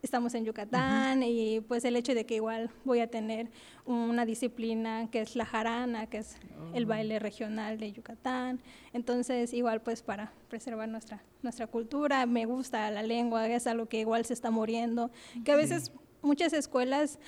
estamos 0.02 0.32
en 0.34 0.44
Yucatán 0.44 1.22
y 1.22 1.60
pues 1.60 1.84
el 1.84 1.96
hecho 1.96 2.14
de 2.14 2.24
que 2.24 2.36
igual 2.36 2.70
voy 2.84 3.00
a 3.00 3.10
tener 3.10 3.50
una 3.84 4.24
disciplina 4.24 5.10
que 5.10 5.20
es 5.20 5.36
la 5.36 5.44
jarana, 5.44 6.06
que 6.06 6.18
es 6.18 6.36
el 6.72 6.84
Oh. 6.84 6.88
baile 6.88 7.18
regional 7.18 7.78
de 7.78 7.92
Yucatán. 7.92 8.60
Entonces, 8.94 9.52
igual 9.52 9.82
pues 9.82 10.02
para 10.02 10.32
preservar 10.48 10.88
nuestra 10.88 11.22
nuestra 11.42 11.66
cultura, 11.66 12.24
me 12.26 12.46
gusta 12.46 12.90
la 12.90 13.02
lengua, 13.02 13.46
es 13.48 13.66
algo 13.66 13.86
que 13.86 14.00
igual 14.00 14.24
se 14.24 14.32
está 14.32 14.50
muriendo, 14.50 15.10
que 15.44 15.52
a 15.52 15.56
veces 15.56 15.92
muchas 16.22 16.52
escuelas 16.52 17.18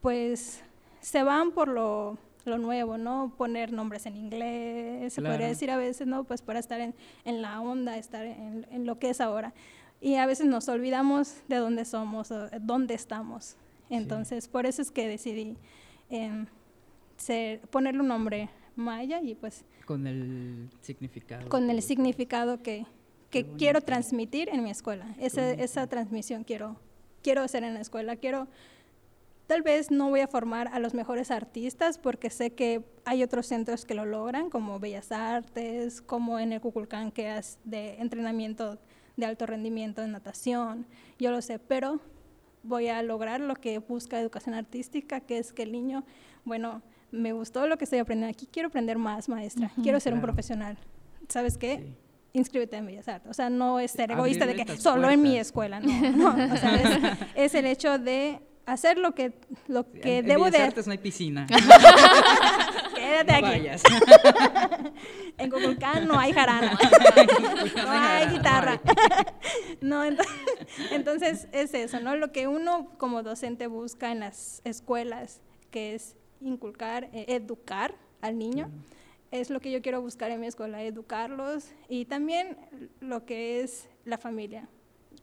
pues 0.00 0.62
se 1.00 1.22
van 1.22 1.52
por 1.52 1.68
lo 1.68 2.18
lo 2.48 2.58
nuevo, 2.58 2.98
¿no? 2.98 3.32
Poner 3.36 3.72
nombres 3.72 4.06
en 4.06 4.16
inglés, 4.16 5.12
se 5.12 5.22
podría 5.22 5.46
decir 5.48 5.70
a 5.70 5.76
veces, 5.76 6.06
¿no? 6.06 6.24
Pues 6.24 6.42
para 6.42 6.58
estar 6.58 6.80
en, 6.80 6.94
en 7.24 7.42
la 7.42 7.60
onda, 7.60 7.96
estar 7.96 8.24
en, 8.26 8.66
en 8.70 8.86
lo 8.86 8.98
que 8.98 9.10
es 9.10 9.20
ahora. 9.20 9.52
Y 10.00 10.14
a 10.16 10.26
veces 10.26 10.46
nos 10.46 10.68
olvidamos 10.68 11.36
de 11.48 11.56
dónde 11.56 11.84
somos, 11.84 12.30
o 12.30 12.48
dónde 12.60 12.94
estamos. 12.94 13.56
Entonces, 13.90 14.48
por 14.48 14.66
eso 14.66 14.82
es 14.82 14.90
que 14.90 15.08
decidí 15.08 15.56
em, 16.10 16.46
ser- 17.16 17.60
ponerle 17.68 18.00
un 18.00 18.08
nombre 18.08 18.48
maya 18.76 19.20
y 19.20 19.34
pues 19.34 19.64
Con 19.86 20.06
el 20.06 20.68
significado. 20.82 21.48
con 21.48 21.68
el 21.70 21.82
significado 21.82 22.62
que, 22.62 22.86
que 23.30 23.44
quiero 23.56 23.80
transmitir 23.80 24.48
en 24.50 24.62
mi 24.62 24.70
escuela. 24.70 25.14
Esa, 25.18 25.50
esa 25.52 25.86
transmisión 25.86 26.44
quiero, 26.44 26.76
quiero 27.22 27.42
hacer 27.42 27.64
en 27.64 27.74
la 27.74 27.80
escuela. 27.80 28.14
Quiero, 28.16 28.46
tal 29.48 29.62
vez 29.62 29.90
no 29.90 30.10
voy 30.10 30.20
a 30.20 30.28
formar 30.28 30.68
a 30.68 30.78
los 30.78 30.92
mejores 30.92 31.30
artistas 31.30 31.98
porque 31.98 32.28
sé 32.28 32.50
que 32.50 32.84
hay 33.06 33.22
otros 33.22 33.46
centros 33.46 33.86
que 33.86 33.94
lo 33.94 34.04
logran, 34.04 34.50
como 34.50 34.78
Bellas 34.78 35.10
Artes, 35.10 36.02
como 36.02 36.38
en 36.38 36.52
el 36.52 36.60
Cuculcán, 36.60 37.10
que 37.10 37.36
es 37.36 37.58
de 37.64 37.94
entrenamiento 37.94 38.78
de 39.16 39.26
alto 39.26 39.46
rendimiento 39.46 40.02
en 40.02 40.12
natación. 40.12 40.86
Yo 41.18 41.30
lo 41.30 41.40
sé, 41.40 41.58
pero 41.58 41.98
voy 42.62 42.88
a 42.88 43.02
lograr 43.02 43.40
lo 43.40 43.54
que 43.56 43.78
busca 43.78 44.20
educación 44.20 44.54
artística, 44.54 45.20
que 45.20 45.38
es 45.38 45.54
que 45.54 45.62
el 45.62 45.72
niño, 45.72 46.04
bueno, 46.44 46.82
me 47.10 47.32
gustó 47.32 47.66
lo 47.66 47.78
que 47.78 47.84
estoy 47.84 48.00
aprendiendo 48.00 48.36
aquí, 48.36 48.46
quiero 48.46 48.68
aprender 48.68 48.98
más, 48.98 49.30
maestra, 49.30 49.72
quiero 49.82 49.98
ser 49.98 50.12
un 50.12 50.20
profesional. 50.20 50.76
¿Sabes 51.28 51.56
qué? 51.56 51.96
inscríbete 52.34 52.76
en 52.76 52.86
Bellas 52.86 53.08
Artes. 53.08 53.30
O 53.30 53.34
sea, 53.34 53.50
no 53.50 53.80
es 53.80 53.90
ser 53.90 54.10
egoísta 54.10 54.46
de 54.46 54.54
que 54.54 54.76
solo 54.76 55.10
en 55.10 55.22
mi 55.22 55.38
escuela, 55.38 55.80
no, 55.80 55.88
no. 56.12 56.30
O 56.54 56.56
sea, 56.56 57.18
es, 57.34 57.54
el 57.54 57.66
hecho 57.66 57.98
de 57.98 58.40
hacer 58.68 58.98
lo 58.98 59.14
que, 59.14 59.32
lo 59.66 59.90
que 59.90 60.22
debo 60.22 60.46
en 60.46 60.52
de... 60.52 60.58
Artes 60.58 60.86
no 60.86 60.92
hay 60.92 60.98
piscina. 60.98 61.46
Quédate 62.94 63.32
aquí. 63.32 63.42
Vayas. 63.42 63.82
en 65.38 65.50
Cuculcán 65.50 66.06
no 66.08 66.18
hay 66.18 66.32
jarana. 66.32 66.78
no 67.76 67.90
hay 67.90 68.26
guitarra. 68.26 68.80
no, 69.80 70.02
entonces 70.90 71.48
es 71.52 71.74
eso, 71.74 72.00
¿no? 72.00 72.16
Lo 72.16 72.32
que 72.32 72.46
uno 72.46 72.90
como 72.98 73.22
docente 73.22 73.66
busca 73.66 74.12
en 74.12 74.20
las 74.20 74.60
escuelas, 74.64 75.40
que 75.70 75.94
es 75.94 76.16
inculcar, 76.40 77.08
eh, 77.12 77.24
educar 77.28 77.94
al 78.20 78.38
niño 78.38 78.70
es 79.30 79.50
lo 79.50 79.60
que 79.60 79.70
yo 79.70 79.82
quiero 79.82 80.00
buscar 80.00 80.30
en 80.30 80.40
mi 80.40 80.46
escuela, 80.46 80.82
educarlos 80.82 81.70
y 81.88 82.06
también 82.06 82.56
lo 83.00 83.24
que 83.24 83.60
es 83.60 83.88
la 84.04 84.18
familia. 84.18 84.68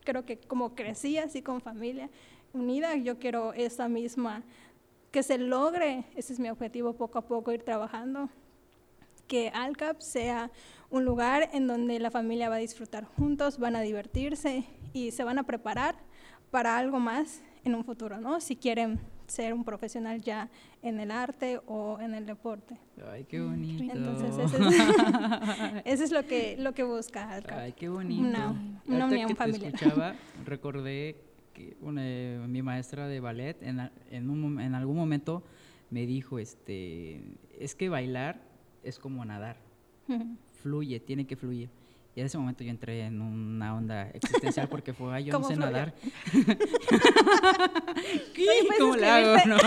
Creo 0.03 0.25
que 0.25 0.37
como 0.37 0.75
crecí 0.75 1.17
así 1.17 1.41
con 1.41 1.61
familia 1.61 2.09
unida, 2.55 2.95
yo 2.95 3.19
quiero 3.19 3.53
esa 3.53 3.87
misma, 3.87 4.43
que 5.11 5.23
se 5.23 5.37
logre, 5.37 6.05
ese 6.15 6.33
es 6.33 6.39
mi 6.39 6.49
objetivo, 6.49 6.93
poco 6.93 7.19
a 7.19 7.27
poco 7.27 7.51
ir 7.51 7.63
trabajando, 7.63 8.29
que 9.27 9.49
ALCAP 9.53 10.01
sea 10.01 10.51
un 10.89 11.05
lugar 11.05 11.49
en 11.53 11.67
donde 11.67 11.99
la 11.99 12.11
familia 12.11 12.49
va 12.49 12.55
a 12.55 12.59
disfrutar 12.59 13.05
juntos, 13.05 13.57
van 13.57 13.75
a 13.75 13.81
divertirse 13.81 14.65
y 14.93 15.11
se 15.11 15.23
van 15.23 15.39
a 15.39 15.43
preparar 15.43 15.95
para 16.51 16.77
algo 16.77 16.99
más 16.99 17.41
en 17.63 17.75
un 17.75 17.83
futuro, 17.83 18.19
¿no? 18.19 18.39
Si 18.39 18.55
quieren 18.55 18.99
ser 19.27 19.53
un 19.53 19.63
profesional 19.63 20.21
ya 20.21 20.49
en 20.81 20.99
el 20.99 21.11
arte 21.11 21.59
o 21.65 21.99
en 21.99 22.13
el 22.13 22.25
deporte. 22.25 22.77
Ay, 23.11 23.23
qué 23.23 23.41
bonito. 23.41 23.91
Entonces, 23.91 24.37
eso 24.37 24.57
es, 26.03 26.11
lo 26.11 26.25
que 26.25 26.55
lo 26.57 26.73
que 26.73 26.83
busca 26.83 27.29
Alca. 27.31 27.59
Ay, 27.59 27.73
qué 27.73 27.89
bonito. 27.89 28.21
Una, 28.21 28.79
una 28.87 29.05
unión 29.05 29.35
familiar. 29.35 29.71
Te 29.71 29.77
escuchaba, 29.77 30.15
recordé 30.45 31.15
que 31.55 31.75
una, 31.81 32.03
mi 32.47 32.61
maestra 32.61 33.07
de 33.07 33.19
ballet 33.19 33.57
en, 33.63 33.89
en, 34.11 34.29
un, 34.29 34.59
en 34.59 34.75
algún 34.75 34.95
momento 34.95 35.43
me 35.89 36.05
dijo, 36.05 36.37
este, 36.37 37.23
es 37.57 37.73
que 37.73 37.89
bailar 37.89 38.39
es 38.83 38.99
como 38.99 39.25
nadar, 39.25 39.57
fluye, 40.61 40.99
tiene 40.99 41.25
que 41.25 41.35
fluir. 41.35 41.71
Y 42.15 42.21
en 42.21 42.27
ese 42.27 42.37
momento 42.37 42.63
yo 42.63 42.69
entré 42.69 43.01
en 43.01 43.21
una 43.21 43.75
onda 43.75 44.09
existencial 44.11 44.69
porque 44.69 44.93
fue, 44.93 45.13
ay, 45.13 45.25
yo 45.25 45.37
no 45.37 45.45
sé 45.45 45.57
nadar. 45.57 45.93
¿Qué? 48.33 48.45
¿Cómo 48.79 48.95
le 48.95 49.09
hago? 49.09 49.35
No. 49.45 49.57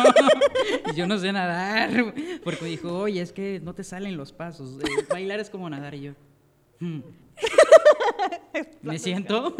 yo 0.97 1.07
no 1.07 1.19
sé 1.19 1.31
nadar. 1.31 2.15
Porque 2.43 2.63
me 2.63 2.71
dijo, 2.71 3.01
oye, 3.01 3.21
es 3.21 3.35
que 3.35 3.61
no 3.63 3.75
te 3.75 3.85
salen 3.85 4.17
los 4.17 4.33
pasos. 4.33 4.81
Eh, 4.81 5.07
bailar 5.11 5.41
es 5.41 5.51
como 5.51 5.69
nadar. 5.69 5.95
Y 5.95 6.01
yo, 6.01 6.13
hmm". 6.81 7.01
me 8.83 8.99
siento. 8.99 9.57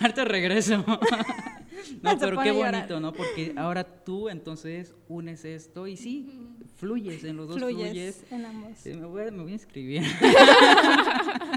Harto 0.00 0.24
regreso. 0.26 0.78
no, 2.02 2.18
pero 2.18 2.40
qué 2.40 2.52
bonito, 2.52 3.00
¿no? 3.00 3.12
Porque 3.12 3.54
ahora 3.56 3.84
tú 3.84 4.28
entonces 4.28 4.94
unes 5.08 5.44
esto 5.44 5.86
y 5.86 5.96
sí, 5.96 6.28
fluyes, 6.76 7.24
en 7.24 7.36
los 7.36 7.48
dos 7.48 7.58
fluyes. 7.58 8.24
En 8.30 8.46
ambos. 8.46 8.84
me, 8.84 9.06
voy, 9.06 9.22
a, 9.22 9.30
me 9.30 9.42
voy 9.42 9.50
a 9.50 9.54
inscribir. 9.54 10.02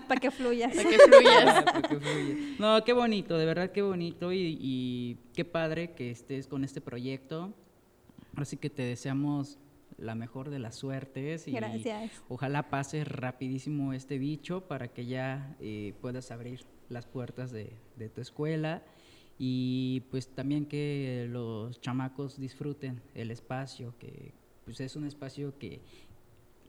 Para 0.07 0.19
que 0.19 0.31
fluyas. 0.31 0.75
Para 0.75 0.89
que 0.89 0.97
fluyas. 0.97 1.65
No, 2.59 2.83
qué 2.83 2.93
bonito, 2.93 3.37
de 3.37 3.45
verdad 3.45 3.71
qué 3.71 3.81
bonito 3.81 4.31
y, 4.31 4.57
y 4.59 5.17
qué 5.33 5.45
padre 5.45 5.91
que 5.91 6.11
estés 6.11 6.47
con 6.47 6.63
este 6.63 6.81
proyecto. 6.81 7.53
Así 8.35 8.57
que 8.57 8.69
te 8.69 8.83
deseamos 8.83 9.59
la 10.01 10.15
mejor 10.15 10.49
de 10.49 10.59
las 10.59 10.75
suertes 10.75 11.47
y 11.47 11.51
Gracias. 11.51 12.23
ojalá 12.27 12.69
pase 12.69 13.03
rapidísimo 13.03 13.93
este 13.93 14.17
bicho 14.17 14.67
para 14.67 14.89
que 14.89 15.05
ya 15.05 15.55
eh, 15.59 15.93
puedas 16.01 16.31
abrir 16.31 16.65
las 16.89 17.05
puertas 17.05 17.51
de, 17.51 17.71
de, 17.95 18.09
tu 18.09 18.19
escuela 18.19 18.83
y 19.37 20.01
pues 20.11 20.27
también 20.27 20.65
que 20.65 21.27
los 21.29 21.79
chamacos 21.79 22.39
disfruten 22.39 23.01
el 23.15 23.31
espacio, 23.31 23.93
que 23.97 24.33
pues 24.65 24.79
es 24.81 24.95
un 24.95 25.05
espacio 25.05 25.57
que 25.57 25.81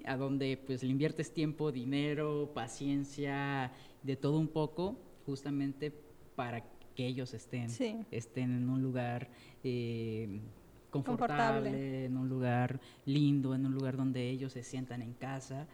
a 0.04 0.16
donde 0.16 0.56
pues 0.56 0.82
le 0.82 0.90
inviertes 0.90 1.32
tiempo, 1.32 1.72
dinero, 1.72 2.50
paciencia, 2.54 3.72
de 4.02 4.16
todo 4.16 4.38
un 4.38 4.48
poco, 4.48 4.96
justamente 5.26 5.92
para 6.34 6.64
que 6.94 7.06
ellos 7.06 7.34
estén, 7.34 7.68
estén 8.10 8.52
en 8.52 8.68
un 8.68 8.82
lugar 8.82 9.28
eh, 9.64 10.40
confortable, 10.92 12.04
en 12.04 12.16
un 12.16 12.28
lugar 12.28 12.78
lindo, 13.06 13.54
en 13.54 13.66
un 13.66 13.72
lugar 13.72 13.96
donde 13.96 14.28
ellos 14.28 14.52
se 14.52 14.62
sientan 14.62 15.02
en 15.02 15.14
casa. 15.14 15.66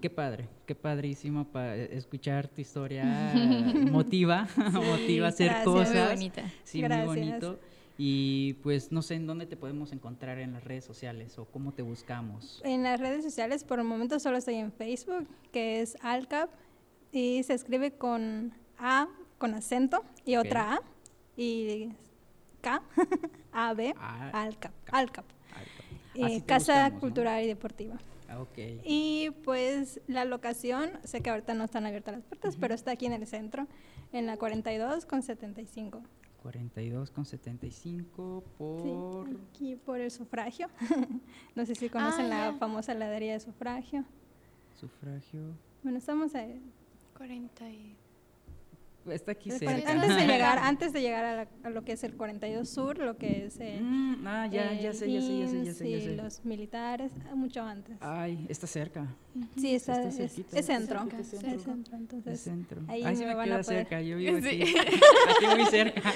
Qué 0.00 0.10
padre, 0.10 0.48
qué 0.66 0.74
padrísimo 0.74 1.44
para 1.44 1.76
escuchar 1.76 2.48
tu 2.48 2.60
historia, 2.60 3.04
motiva, 3.92 4.48
motiva 4.72 5.26
a 5.26 5.28
hacer 5.28 5.52
cosas. 5.62 5.94
Muy 5.94 6.16
bonita. 6.16 6.42
Sí, 6.64 6.82
muy 6.82 7.04
bonito. 7.04 7.60
Y 7.96 8.54
pues 8.54 8.90
no 8.90 9.02
sé 9.02 9.14
en 9.14 9.26
dónde 9.26 9.46
te 9.46 9.56
podemos 9.56 9.92
encontrar 9.92 10.38
en 10.38 10.52
las 10.54 10.64
redes 10.64 10.84
sociales 10.84 11.38
o 11.38 11.44
cómo 11.44 11.72
te 11.72 11.82
buscamos. 11.82 12.60
En 12.64 12.82
las 12.82 12.98
redes 12.98 13.22
sociales 13.22 13.62
por 13.62 13.78
el 13.78 13.84
momento 13.84 14.18
solo 14.18 14.38
estoy 14.38 14.56
en 14.56 14.72
Facebook, 14.72 15.28
que 15.52 15.80
es 15.80 15.96
Alcap, 16.02 16.50
y 17.12 17.44
se 17.44 17.54
escribe 17.54 17.92
con 17.92 18.52
A, 18.78 19.06
con 19.38 19.54
acento, 19.54 20.02
y 20.24 20.34
otra 20.34 20.74
A, 20.74 20.80
y 21.36 21.90
K, 22.60 22.82
A, 23.54 23.72
B, 23.74 23.94
Alcap. 24.32 24.72
Alcap. 24.90 25.24
Eh, 26.14 26.42
Casa 26.42 26.90
Cultural 26.92 27.42
y 27.42 27.46
Deportiva. 27.46 27.96
Ah, 28.28 28.40
okay. 28.40 28.80
Y 28.84 29.30
pues 29.44 30.00
la 30.06 30.24
locación, 30.24 30.90
sé 31.04 31.20
que 31.20 31.30
ahorita 31.30 31.54
no 31.54 31.64
están 31.64 31.86
abiertas 31.86 32.16
las 32.16 32.24
puertas, 32.24 32.56
pero 32.56 32.74
está 32.74 32.92
aquí 32.92 33.06
en 33.06 33.12
el 33.12 33.26
centro, 33.26 33.66
en 34.12 34.26
la 34.26 34.36
42 34.36 35.06
con 35.06 35.22
75. 35.22 36.02
42 36.42 37.10
con 37.10 37.24
75 37.24 38.44
por... 38.58 38.82
Sí, 38.82 39.36
aquí 39.50 39.76
por 39.76 40.00
el 40.00 40.10
sufragio. 40.10 40.68
no 41.54 41.64
sé 41.64 41.74
si 41.74 41.88
conocen 41.88 42.26
ah, 42.32 42.50
la 42.50 42.58
famosa 42.58 42.92
heladería 42.92 43.32
de 43.32 43.40
sufragio. 43.40 44.04
Sufragio. 44.78 45.40
Bueno, 45.82 45.98
estamos 45.98 46.34
a... 46.34 46.46
40 47.16 47.70
y... 47.70 47.96
Está 49.10 49.32
aquí 49.32 49.50
cerca. 49.50 49.90
Antes 49.90 50.16
de 50.16 50.26
llegar, 50.26 50.58
antes 50.58 50.92
de 50.92 51.00
llegar 51.00 51.48
a, 51.64 51.70
lo 51.70 51.84
que 51.84 51.92
es 51.92 52.04
el 52.04 52.14
42 52.14 52.68
Sur, 52.68 52.98
lo 52.98 53.16
que 53.16 53.46
es 53.46 53.60
eh, 53.60 53.78
mm, 53.80 54.26
ah, 54.26 54.46
ya, 54.46 54.72
ya 54.72 54.92
sé, 54.92 55.12
ya 55.12 55.20
sé, 55.20 55.38
ya 55.38 55.48
sé, 55.48 55.64
ya 55.64 55.74
sé, 55.74 55.90
ya 55.90 56.00
sé. 56.00 56.16
los 56.16 56.44
militares, 56.44 57.12
mucho 57.34 57.62
antes. 57.62 57.96
Ay, 58.00 58.46
está 58.48 58.66
cerca. 58.66 59.14
Sí, 59.56 59.74
está, 59.74 60.00
es, 60.02 60.18
es, 60.18 60.32
centro. 60.64 61.06
Es 61.18 61.26
centro. 61.28 61.96
entonces. 61.96 62.34
Es 62.34 62.40
centro. 62.40 62.82
Ahí 62.88 63.02
Ay, 63.04 63.16
sí 63.16 63.24
me, 63.24 63.34
me 63.34 63.44
queda 63.44 63.62
cerca, 63.62 64.00
yo 64.00 64.16
vivo 64.16 64.38
aquí. 64.38 64.62
aquí 64.62 65.46
muy 65.56 65.66
cerca. 65.66 66.12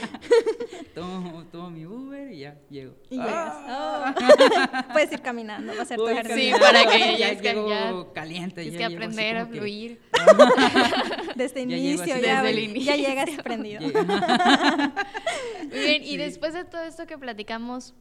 tomo, 0.94 1.44
tomo 1.50 1.70
mi 1.70 1.84
Uber 1.84 2.32
y 2.32 2.40
ya 2.40 2.56
llego. 2.70 2.94
Y 3.10 3.18
ah. 3.20 4.14
llegas. 4.14 4.86
Oh. 4.88 4.92
Puedes 4.92 5.12
ir 5.12 5.20
caminando, 5.20 5.74
va 5.76 5.82
a 5.82 5.84
ser 5.84 5.96
tu 5.96 6.08
ejercicio. 6.08 6.56
Sí, 6.56 6.60
para 6.60 6.86
que 6.86 7.18
ya, 7.18 7.32
llego 7.32 7.68
ya, 7.68 8.12
caliente. 8.14 8.66
Es 8.66 8.76
que 8.76 8.84
aprender 8.84 9.36
a 9.36 9.46
fluir. 9.46 10.00
Desde 11.36 11.62
inicio, 11.62 12.06
ya, 12.06 12.42
Desde 12.42 12.50
el 12.50 12.58
inicio. 12.58 12.94
ya 12.94 13.08
llegas 13.08 13.30
prendido. 13.44 13.80
Muy 15.68 15.78
bien, 15.78 16.02
y 16.04 16.16
después 16.16 16.54
de 16.54 16.64
todo 16.64 16.82
esto 16.82 17.06
que 17.06 17.18
platicamos, 17.18 17.94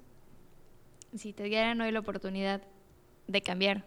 si 1.15 1.33
te 1.33 1.43
dieran 1.43 1.79
hoy 1.81 1.91
la 1.91 1.99
oportunidad 1.99 2.61
de 3.27 3.41
cambiar 3.41 3.85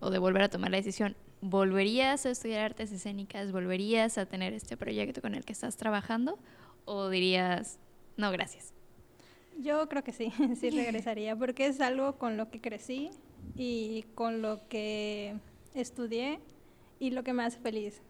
o 0.00 0.10
de 0.10 0.18
volver 0.18 0.42
a 0.42 0.48
tomar 0.48 0.70
la 0.70 0.76
decisión, 0.76 1.16
¿volverías 1.40 2.26
a 2.26 2.30
estudiar 2.30 2.64
artes 2.64 2.92
escénicas? 2.92 3.52
¿Volverías 3.52 4.18
a 4.18 4.26
tener 4.26 4.52
este 4.52 4.76
proyecto 4.76 5.20
con 5.20 5.34
el 5.34 5.44
que 5.44 5.52
estás 5.52 5.76
trabajando? 5.76 6.38
¿O 6.84 7.08
dirías, 7.08 7.78
no, 8.16 8.30
gracias? 8.30 8.72
Yo 9.58 9.88
creo 9.88 10.02
que 10.02 10.12
sí, 10.12 10.32
sí 10.60 10.70
regresaría, 10.70 11.36
porque 11.36 11.66
es 11.66 11.80
algo 11.80 12.18
con 12.18 12.36
lo 12.36 12.50
que 12.50 12.60
crecí 12.60 13.10
y 13.56 14.04
con 14.14 14.42
lo 14.42 14.66
que 14.68 15.36
estudié 15.74 16.40
y 16.98 17.10
lo 17.10 17.24
que 17.24 17.32
me 17.32 17.44
hace 17.44 17.58
feliz. 17.58 18.02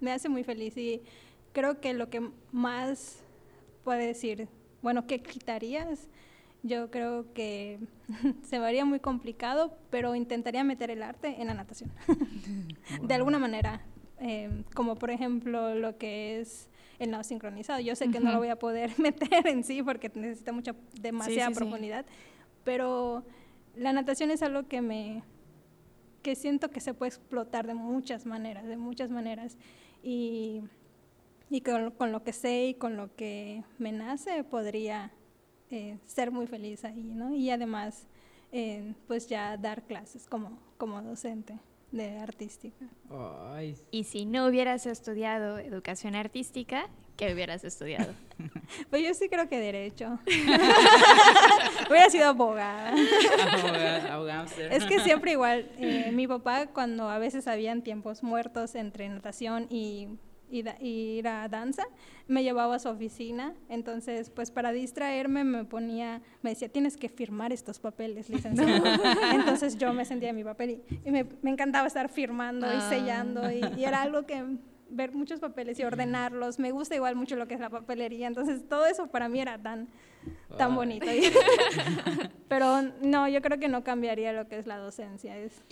me 0.00 0.12
hace 0.12 0.28
muy 0.28 0.44
feliz 0.44 0.76
y 0.76 1.02
creo 1.52 1.80
que 1.80 1.94
lo 1.94 2.10
que 2.10 2.30
más 2.52 3.22
puede 3.84 4.06
decir, 4.06 4.48
bueno, 4.82 5.06
¿qué 5.06 5.22
quitarías? 5.22 6.08
Yo 6.62 6.90
creo 6.90 7.32
que 7.32 7.78
se 8.42 8.58
me 8.58 8.66
haría 8.66 8.84
muy 8.84 9.00
complicado, 9.00 9.76
pero 9.90 10.14
intentaría 10.14 10.64
meter 10.64 10.90
el 10.90 11.02
arte 11.02 11.40
en 11.40 11.46
la 11.46 11.54
natación. 11.54 11.90
de 13.02 13.14
alguna 13.14 13.38
manera, 13.38 13.80
em, 14.18 14.64
como 14.74 14.96
por 14.96 15.10
ejemplo 15.10 15.74
lo 15.74 15.96
que 15.96 16.40
es 16.40 16.68
el 16.98 17.10
nado 17.10 17.24
sincronizado. 17.24 17.80
Yo 17.80 17.94
sé 17.94 18.10
que 18.10 18.20
no 18.20 18.32
lo 18.32 18.38
voy 18.38 18.48
a 18.48 18.58
poder 18.58 18.90
meter 18.98 19.46
en 19.46 19.64
sí 19.64 19.82
porque 19.82 20.10
necesita 20.14 20.52
mucha, 20.52 20.74
demasiada 21.00 21.50
profundidad, 21.50 22.06
pero 22.64 23.24
la 23.76 23.92
natación 23.92 24.30
es 24.30 24.42
algo 24.42 24.66
que 24.66 24.80
me 24.80 25.22
que 26.26 26.34
siento 26.34 26.72
que 26.72 26.80
se 26.80 26.92
puede 26.92 27.10
explotar 27.10 27.68
de 27.68 27.74
muchas 27.74 28.26
maneras, 28.26 28.66
de 28.66 28.76
muchas 28.76 29.12
maneras. 29.12 29.56
Y 30.02 30.60
y 31.48 31.60
con, 31.60 31.92
con, 31.92 32.10
lo 32.10 32.24
que 32.24 32.32
sé 32.32 32.66
y 32.66 32.74
con 32.74 32.96
lo 32.96 33.14
que 33.14 33.62
me 33.78 33.92
nace 33.92 34.42
podría 34.42 35.12
eh, 35.70 35.98
ser 36.04 36.32
muy 36.32 36.48
feliz 36.48 36.84
ahí, 36.84 37.04
¿no? 37.14 37.32
Y 37.32 37.48
además, 37.50 38.08
eh, 38.50 38.94
pues 39.06 39.28
ya 39.28 39.56
dar 39.56 39.84
clases 39.84 40.26
como, 40.26 40.58
como 40.78 41.00
docente 41.00 41.60
de 41.92 42.18
artística. 42.18 42.88
Ay. 43.52 43.76
Y 43.92 44.02
si 44.02 44.26
no 44.26 44.46
hubieras 44.46 44.84
estudiado 44.86 45.58
educación 45.58 46.16
artística, 46.16 46.88
¿qué 47.16 47.32
hubieras 47.32 47.64
estudiado? 47.64 48.12
pues 48.90 49.02
yo 49.02 49.14
sí 49.14 49.28
creo 49.28 49.48
que 49.48 49.58
derecho. 49.58 50.18
Hubiera 51.88 52.10
sido 52.10 52.26
abogada. 52.26 52.94
abogada, 54.10 54.46
Es 54.70 54.84
que 54.84 55.00
siempre 55.00 55.32
igual, 55.32 55.70
eh, 55.78 56.10
mi 56.12 56.26
papá 56.26 56.66
cuando 56.66 57.08
a 57.08 57.18
veces 57.18 57.48
habían 57.48 57.82
tiempos 57.82 58.22
muertos 58.22 58.74
entre 58.74 59.08
natación 59.08 59.66
y 59.70 60.08
y, 60.50 61.18
ir 61.18 61.28
a 61.28 61.48
danza, 61.48 61.84
me 62.28 62.42
llevaba 62.42 62.76
a 62.76 62.78
su 62.78 62.88
oficina, 62.88 63.54
entonces 63.68 64.30
pues 64.30 64.50
para 64.50 64.72
distraerme 64.72 65.44
me 65.44 65.64
ponía, 65.64 66.22
me 66.42 66.50
decía, 66.50 66.68
tienes 66.68 66.96
que 66.96 67.08
firmar 67.08 67.52
estos 67.52 67.78
papeles, 67.78 68.28
licenciado. 68.28 68.84
entonces 69.32 69.76
yo 69.76 69.92
me 69.92 70.04
sentía 70.04 70.30
en 70.30 70.36
mi 70.36 70.44
papel 70.44 70.82
y, 71.04 71.10
me, 71.10 71.26
encantaba 71.44 71.86
estar 71.86 72.08
firmando 72.08 72.66
y 72.66 72.76
ah. 72.76 72.88
sellando 72.88 73.50
y, 73.50 73.84
era 73.84 74.02
algo 74.02 74.26
que 74.26 74.44
ver 74.88 75.12
muchos 75.12 75.40
papeles 75.40 75.78
y 75.78 75.84
ordenarlos, 75.84 76.58
me 76.58 76.70
gusta 76.70 76.94
igual 76.94 77.16
mucho 77.16 77.36
lo 77.36 77.46
que 77.48 77.54
es 77.54 77.60
la 77.60 77.70
papelería, 77.70 78.26
entonces 78.26 78.68
todo 78.68 78.86
eso 78.86 79.08
para 79.08 79.28
mí 79.28 79.40
era 79.40 79.58
tan, 79.58 79.88
tan 80.56 80.74
bonito. 80.74 81.06
Pero 82.48 82.82
no, 83.02 83.28
yo 83.28 83.42
creo 83.42 83.58
que 83.58 83.68
no 83.68 83.82
cambiaría 83.84 84.32
lo 84.32 84.48
que 84.48 84.58
es 84.58 84.66
la 84.66 84.78
docencia, 84.78 85.36
es 85.38 85.62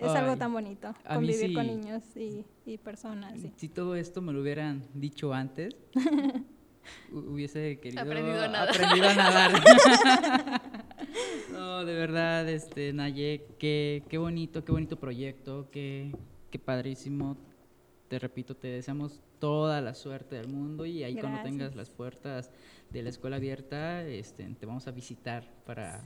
es 0.00 0.10
algo 0.12 0.36
tan 0.36 0.52
bonito, 0.52 0.94
convivir 1.06 1.54
con 1.54 1.66
niños 1.66 2.02
y, 2.16 2.44
y 2.64 2.78
personas. 2.78 3.38
Si 3.56 3.68
todo 3.68 3.94
esto 3.94 4.22
me 4.22 4.32
lo 4.32 4.40
hubieran 4.40 4.86
dicho 4.94 5.34
antes, 5.34 5.76
hubiese 7.12 7.78
querido 7.80 8.02
aprendido 8.02 8.42
a 8.42 8.48
nadar. 8.48 8.70
Aprendido 8.70 9.08
a 9.08 9.14
nadar. 9.14 10.62
no, 11.52 11.84
de 11.84 11.94
verdad, 11.94 12.48
este, 12.48 12.92
Naye, 12.92 13.46
qué, 13.58 14.02
qué 14.08 14.18
bonito, 14.18 14.64
qué 14.64 14.72
bonito 14.72 14.98
proyecto, 14.98 15.68
qué, 15.70 16.14
qué 16.50 16.58
padrísimo. 16.58 17.36
Te 18.10 18.18
repito, 18.18 18.56
te 18.56 18.66
deseamos 18.66 19.20
toda 19.38 19.80
la 19.80 19.94
suerte 19.94 20.34
del 20.34 20.48
mundo 20.48 20.84
y 20.84 21.04
ahí 21.04 21.14
cuando 21.14 21.42
tengas 21.42 21.76
las 21.76 21.90
puertas 21.90 22.50
de 22.90 23.04
la 23.04 23.08
escuela 23.08 23.36
abierta, 23.36 24.02
este, 24.02 24.42
te 24.46 24.66
vamos 24.66 24.88
a 24.88 24.90
visitar 24.90 25.44
para, 25.64 26.02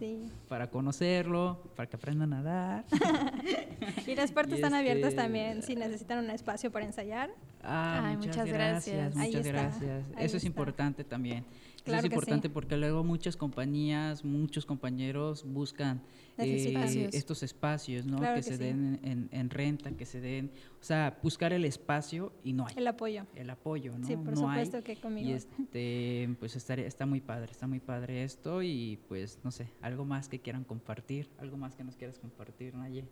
para 0.46 0.68
conocerlo, 0.68 1.62
para 1.74 1.88
que 1.88 1.96
aprendan 1.96 2.34
a 2.34 2.42
nadar. 2.42 2.84
y 4.06 4.14
las 4.16 4.32
puertas 4.32 4.56
están 4.56 4.74
abiertas 4.74 5.12
este, 5.12 5.22
también 5.22 5.62
si 5.62 5.76
necesitan 5.76 6.22
un 6.22 6.28
espacio 6.28 6.70
para 6.70 6.84
ensayar. 6.84 7.30
Ah, 7.62 8.14
muchas, 8.18 8.46
gracias. 8.48 9.16
Muchas 9.16 9.46
gracias. 9.46 10.04
Eso 10.18 10.36
es 10.36 10.44
importante 10.44 11.04
también. 11.04 11.46
Eso 11.84 11.96
es 11.96 12.04
importante 12.04 12.48
porque 12.48 12.76
luego 12.78 13.04
muchas 13.04 13.36
compañías, 13.36 14.24
muchos 14.24 14.64
compañeros 14.64 15.44
buscan 15.44 16.00
eh, 16.38 17.10
estos 17.12 17.42
espacios, 17.42 18.06
¿no? 18.06 18.20
que, 18.20 18.42
se 18.42 18.56
den 18.56 19.28
en, 19.30 19.50
renta, 19.50 19.92
que 19.92 20.06
se 20.06 20.20
den, 20.20 20.50
o 20.80 20.82
sea, 20.82 21.18
buscar 21.22 21.52
el 21.52 21.64
espacio 21.66 22.32
y 22.42 22.54
no 22.54 22.66
hay. 22.66 22.74
El 22.76 22.86
apoyo. 22.86 23.26
El 23.34 23.50
apoyo, 23.50 23.98
¿no? 23.98 24.06
Sí, 24.06 24.16
por 24.16 24.34
supuesto 24.34 24.82
que 24.82 24.96
conmigo. 24.96 25.28
Y 25.28 25.32
este, 25.34 26.34
pues 26.40 26.56
estaría, 26.56 26.86
está 26.86 27.04
muy 27.04 27.20
padre, 27.20 27.52
está 27.52 27.66
muy 27.66 27.80
padre 27.80 28.24
esto 28.24 28.62
y 28.62 28.98
pues 29.06 29.38
no 29.44 29.50
sé, 29.50 29.68
algo 29.82 30.06
más 30.06 30.28
que 30.28 30.40
quieran 30.40 30.64
compartir, 30.64 31.28
algo 31.38 31.58
más 31.58 31.74
que 31.74 31.84
nos 31.84 31.96
quieras 31.96 32.18
compartir, 32.18 32.74
Naye. 32.74 33.04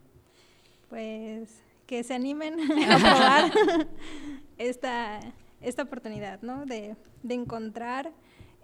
Pues 0.89 1.61
que 1.85 2.03
se 2.03 2.15
animen 2.15 2.55
a 2.89 2.97
probar 2.97 3.51
esta, 4.57 5.19
esta 5.61 5.83
oportunidad, 5.83 6.41
¿no? 6.41 6.65
De, 6.65 6.95
de 7.21 7.33
encontrar 7.35 8.11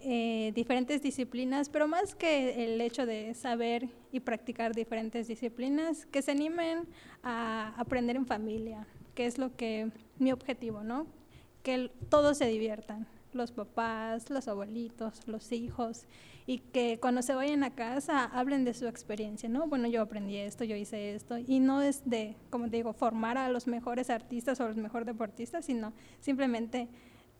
eh, 0.02 0.52
diferentes 0.54 1.02
disciplinas, 1.02 1.68
pero 1.68 1.86
más 1.86 2.14
que 2.14 2.64
el 2.64 2.80
hecho 2.80 3.06
de 3.06 3.34
saber 3.34 3.88
y 4.12 4.20
practicar 4.20 4.74
diferentes 4.74 5.28
disciplinas, 5.28 6.06
que 6.06 6.22
se 6.22 6.30
animen 6.30 6.88
a 7.22 7.74
aprender 7.76 8.16
en 8.16 8.26
familia, 8.26 8.86
que 9.14 9.26
es 9.26 9.38
lo 9.38 9.54
que 9.56 9.90
mi 10.18 10.32
objetivo, 10.32 10.82
¿no? 10.82 11.06
Que 11.62 11.90
todos 12.08 12.38
se 12.38 12.46
diviertan, 12.46 13.06
los 13.32 13.52
papás, 13.52 14.30
los 14.30 14.48
abuelitos, 14.48 15.20
los 15.26 15.52
hijos, 15.52 16.06
y 16.46 16.58
que 16.58 16.98
cuando 17.00 17.22
se 17.22 17.34
vayan 17.34 17.62
a 17.62 17.74
casa 17.74 18.24
hablen 18.24 18.64
de 18.64 18.74
su 18.74 18.86
experiencia, 18.86 19.48
¿no? 19.48 19.66
Bueno, 19.68 19.86
yo 19.86 20.02
aprendí 20.02 20.36
esto, 20.36 20.64
yo 20.64 20.76
hice 20.76 21.14
esto, 21.14 21.38
y 21.38 21.60
no 21.60 21.82
es 21.82 22.08
de, 22.08 22.36
como 22.50 22.68
te 22.68 22.76
digo, 22.78 22.92
formar 22.92 23.38
a 23.38 23.48
los 23.50 23.66
mejores 23.66 24.10
artistas 24.10 24.60
o 24.60 24.66
los 24.66 24.76
mejores 24.76 25.06
deportistas, 25.06 25.66
sino 25.66 25.92
simplemente 26.20 26.88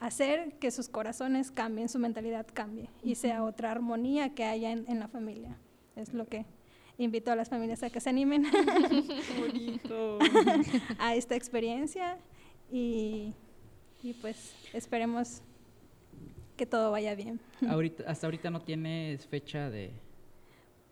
hacer 0.00 0.54
que 0.58 0.70
sus 0.70 0.88
corazones 0.88 1.50
cambien, 1.50 1.88
su 1.88 1.98
mentalidad 1.98 2.46
cambie 2.52 2.88
y 3.02 3.14
sea 3.14 3.44
otra 3.44 3.70
armonía 3.70 4.34
que 4.34 4.44
haya 4.44 4.72
en, 4.72 4.98
la 4.98 5.08
familia. 5.08 5.56
Es 5.94 6.14
lo 6.14 6.26
que 6.26 6.46
invito 6.98 7.30
a 7.30 7.36
las 7.36 7.50
familias 7.50 7.82
a 7.82 7.90
que 7.90 8.00
se 8.00 8.10
animen 8.10 8.46
a 10.98 11.14
esta 11.14 11.36
experiencia 11.36 12.18
y, 12.72 13.34
y, 14.02 14.14
pues 14.14 14.54
esperemos 14.72 15.42
que 16.56 16.66
todo 16.66 16.90
vaya 16.90 17.14
bien. 17.14 17.40
Ahorita, 17.68 18.04
hasta 18.06 18.26
ahorita 18.26 18.50
no 18.50 18.62
tienes 18.62 19.26
fecha 19.26 19.70
de, 19.70 19.92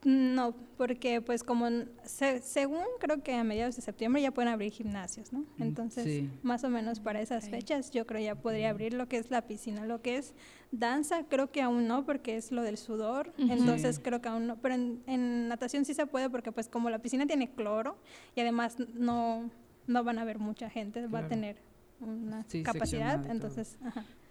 no, 0.04 0.54
porque 0.76 1.20
pues 1.20 1.42
como 1.42 1.66
según 2.04 2.84
creo 3.00 3.22
que 3.22 3.34
a 3.34 3.42
mediados 3.42 3.74
de 3.74 3.82
septiembre 3.82 4.22
ya 4.22 4.30
pueden 4.30 4.52
abrir 4.52 4.70
gimnasios, 4.70 5.32
¿no? 5.32 5.40
Mm, 5.40 5.62
Entonces, 5.62 6.24
más 6.42 6.62
o 6.62 6.68
menos 6.68 7.00
para 7.00 7.20
esas 7.20 7.48
fechas 7.48 7.90
yo 7.90 8.06
creo 8.06 8.22
ya 8.22 8.34
podría 8.36 8.70
abrir 8.70 8.94
lo 8.94 9.08
que 9.08 9.18
es 9.18 9.30
la 9.30 9.42
piscina, 9.42 9.86
lo 9.86 10.00
que 10.00 10.16
es 10.16 10.34
danza 10.70 11.24
creo 11.28 11.50
que 11.50 11.62
aún 11.62 11.88
no 11.88 12.04
porque 12.04 12.36
es 12.36 12.52
lo 12.52 12.62
del 12.62 12.76
sudor, 12.76 13.32
entonces 13.38 13.98
creo 13.98 14.20
que 14.20 14.28
aún 14.28 14.46
no, 14.46 14.56
pero 14.56 14.76
en, 14.76 15.48
natación 15.48 15.84
sí 15.84 15.94
se 15.94 16.06
puede 16.06 16.30
porque 16.30 16.52
pues 16.52 16.68
como 16.68 16.90
la 16.90 17.00
piscina 17.00 17.26
tiene 17.26 17.50
cloro 17.50 17.98
y 18.36 18.40
además 18.40 18.76
no, 18.94 19.50
no 19.88 20.04
van 20.04 20.18
a 20.18 20.22
haber 20.22 20.38
mucha 20.38 20.70
gente, 20.70 21.06
va 21.08 21.20
a 21.20 21.28
tener 21.28 21.56
una 22.00 22.46
capacidad, 22.62 23.28
entonces... 23.28 23.78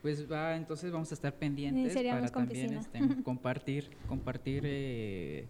Pues 0.07 0.31
va, 0.31 0.55
entonces 0.55 0.89
vamos 0.89 1.11
a 1.11 1.15
estar 1.15 1.35
pendientes 1.35 1.93
para 1.93 2.25
también 2.27 2.75
este, 2.75 2.99
compartir, 3.25 3.89
compartir 4.07 4.63
eh, 4.65 5.47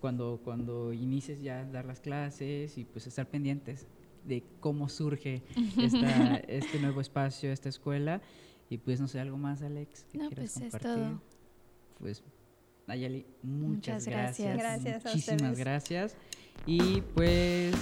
cuando, 0.00 0.40
cuando 0.44 0.92
inicies 0.92 1.42
ya 1.42 1.64
dar 1.64 1.86
las 1.86 1.98
clases 1.98 2.78
y 2.78 2.84
pues 2.84 3.08
estar 3.08 3.26
pendientes 3.26 3.88
de 4.24 4.44
cómo 4.60 4.88
surge 4.88 5.42
este 6.46 6.78
nuevo 6.78 7.00
espacio, 7.00 7.50
esta 7.50 7.68
escuela. 7.68 8.22
Y 8.70 8.78
pues 8.78 9.00
no 9.00 9.08
sé, 9.08 9.18
algo 9.18 9.38
más, 9.38 9.60
Alex, 9.62 10.04
que 10.12 10.18
quieras 10.18 10.36
pues 10.36 10.52
compartir. 10.52 11.18
Pues 11.98 12.22
Nayeli, 12.86 13.26
muchas, 13.42 14.06
gracias. 14.06 14.56
gracias. 14.56 15.04
Muchísimas 15.04 15.58
gracias. 15.58 16.16
Y 16.64 17.00
pues, 17.00 17.74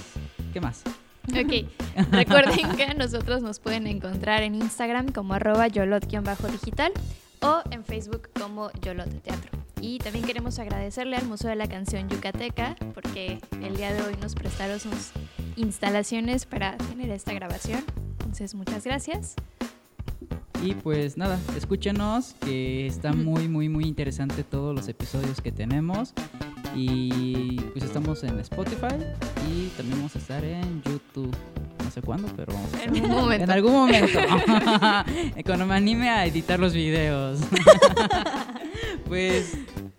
¿qué 0.51 0.59
más? 0.59 0.81
Ok, 1.29 1.67
recuerden 2.11 2.75
que 2.75 2.93
nosotros 2.93 3.41
nos 3.41 3.59
pueden 3.59 3.87
encontrar 3.87 4.43
en 4.43 4.55
Instagram 4.55 5.11
como 5.11 5.33
arroba 5.33 5.67
yolot-digital 5.67 6.91
o 7.41 7.61
en 7.71 7.83
Facebook 7.83 8.29
como 8.39 8.71
Yolot 8.81 9.21
Teatro. 9.21 9.51
Y 9.81 9.99
también 9.99 10.25
queremos 10.25 10.57
agradecerle 10.59 11.17
al 11.17 11.25
Museo 11.25 11.49
de 11.49 11.55
la 11.55 11.67
Canción 11.67 12.09
Yucateca 12.09 12.75
porque 12.93 13.39
el 13.61 13.75
día 13.75 13.93
de 13.93 14.01
hoy 14.01 14.15
nos 14.21 14.33
prestaron 14.33 14.79
sus 14.79 15.11
instalaciones 15.55 16.45
para 16.45 16.77
tener 16.77 17.11
esta 17.11 17.33
grabación. 17.33 17.83
Entonces, 18.19 18.55
muchas 18.55 18.83
gracias. 18.83 19.35
Y 20.63 20.73
pues 20.73 21.17
nada, 21.17 21.39
escúchenos, 21.55 22.33
que 22.41 22.87
está 22.87 23.13
muy, 23.13 23.47
muy, 23.47 23.69
muy 23.69 23.83
interesante 23.83 24.43
todos 24.43 24.73
los 24.73 24.87
episodios 24.87 25.41
que 25.41 25.51
tenemos. 25.51 26.13
Y 26.75 27.55
pues 27.71 27.85
estamos 27.85 28.21
en 28.23 28.37
Spotify 28.41 28.95
y 29.49 29.67
también 29.77 29.99
vamos 29.99 30.15
a 30.15 30.19
estar 30.19 30.43
en 30.43 30.83
YouTube. 30.83 31.33
No 31.83 31.89
sé 31.91 32.01
cuándo, 32.01 32.27
pero 32.35 32.53
vamos 32.53 32.73
a 32.73 32.83
En 32.83 32.95
algún 32.95 33.11
momento. 33.11 33.43
En 33.43 33.51
algún 33.51 33.71
momento. 33.71 34.19
Cuando 35.45 35.65
me 35.65 35.75
anime 35.75 36.09
a 36.09 36.25
editar 36.25 36.59
los 36.59 36.73
videos. 36.73 37.39
pues 39.07 39.53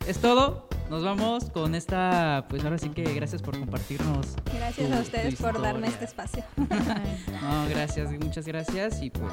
es 0.07 0.19
todo. 0.19 0.69
Nos 0.91 1.03
vamos 1.03 1.51
con 1.51 1.75
esta, 1.75 2.47
pues 2.49 2.63
ahora 2.63 2.79
sí 2.79 2.91
que 2.91 3.03
gracias 3.15 3.43
por 3.43 3.59
compartirnos. 3.59 4.35
Gracias 4.55 4.93
a 4.93 5.01
ustedes 5.01 5.35
por 5.37 5.61
darme 5.61 5.89
este 5.89 6.05
espacio. 6.05 6.45
no, 6.57 7.69
gracias, 7.71 8.13
muchas 8.13 8.47
gracias 8.47 9.03
y 9.03 9.11
pues 9.11 9.33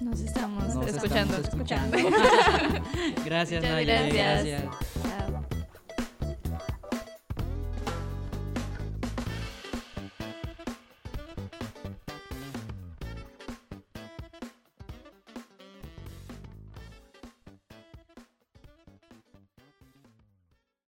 nos 0.00 0.20
estamos 0.20 0.64
escuchando. 0.86 1.36
escuchando. 1.36 1.98
gracias, 3.24 3.62
Nadia, 3.62 4.08
gracias. 4.08 4.64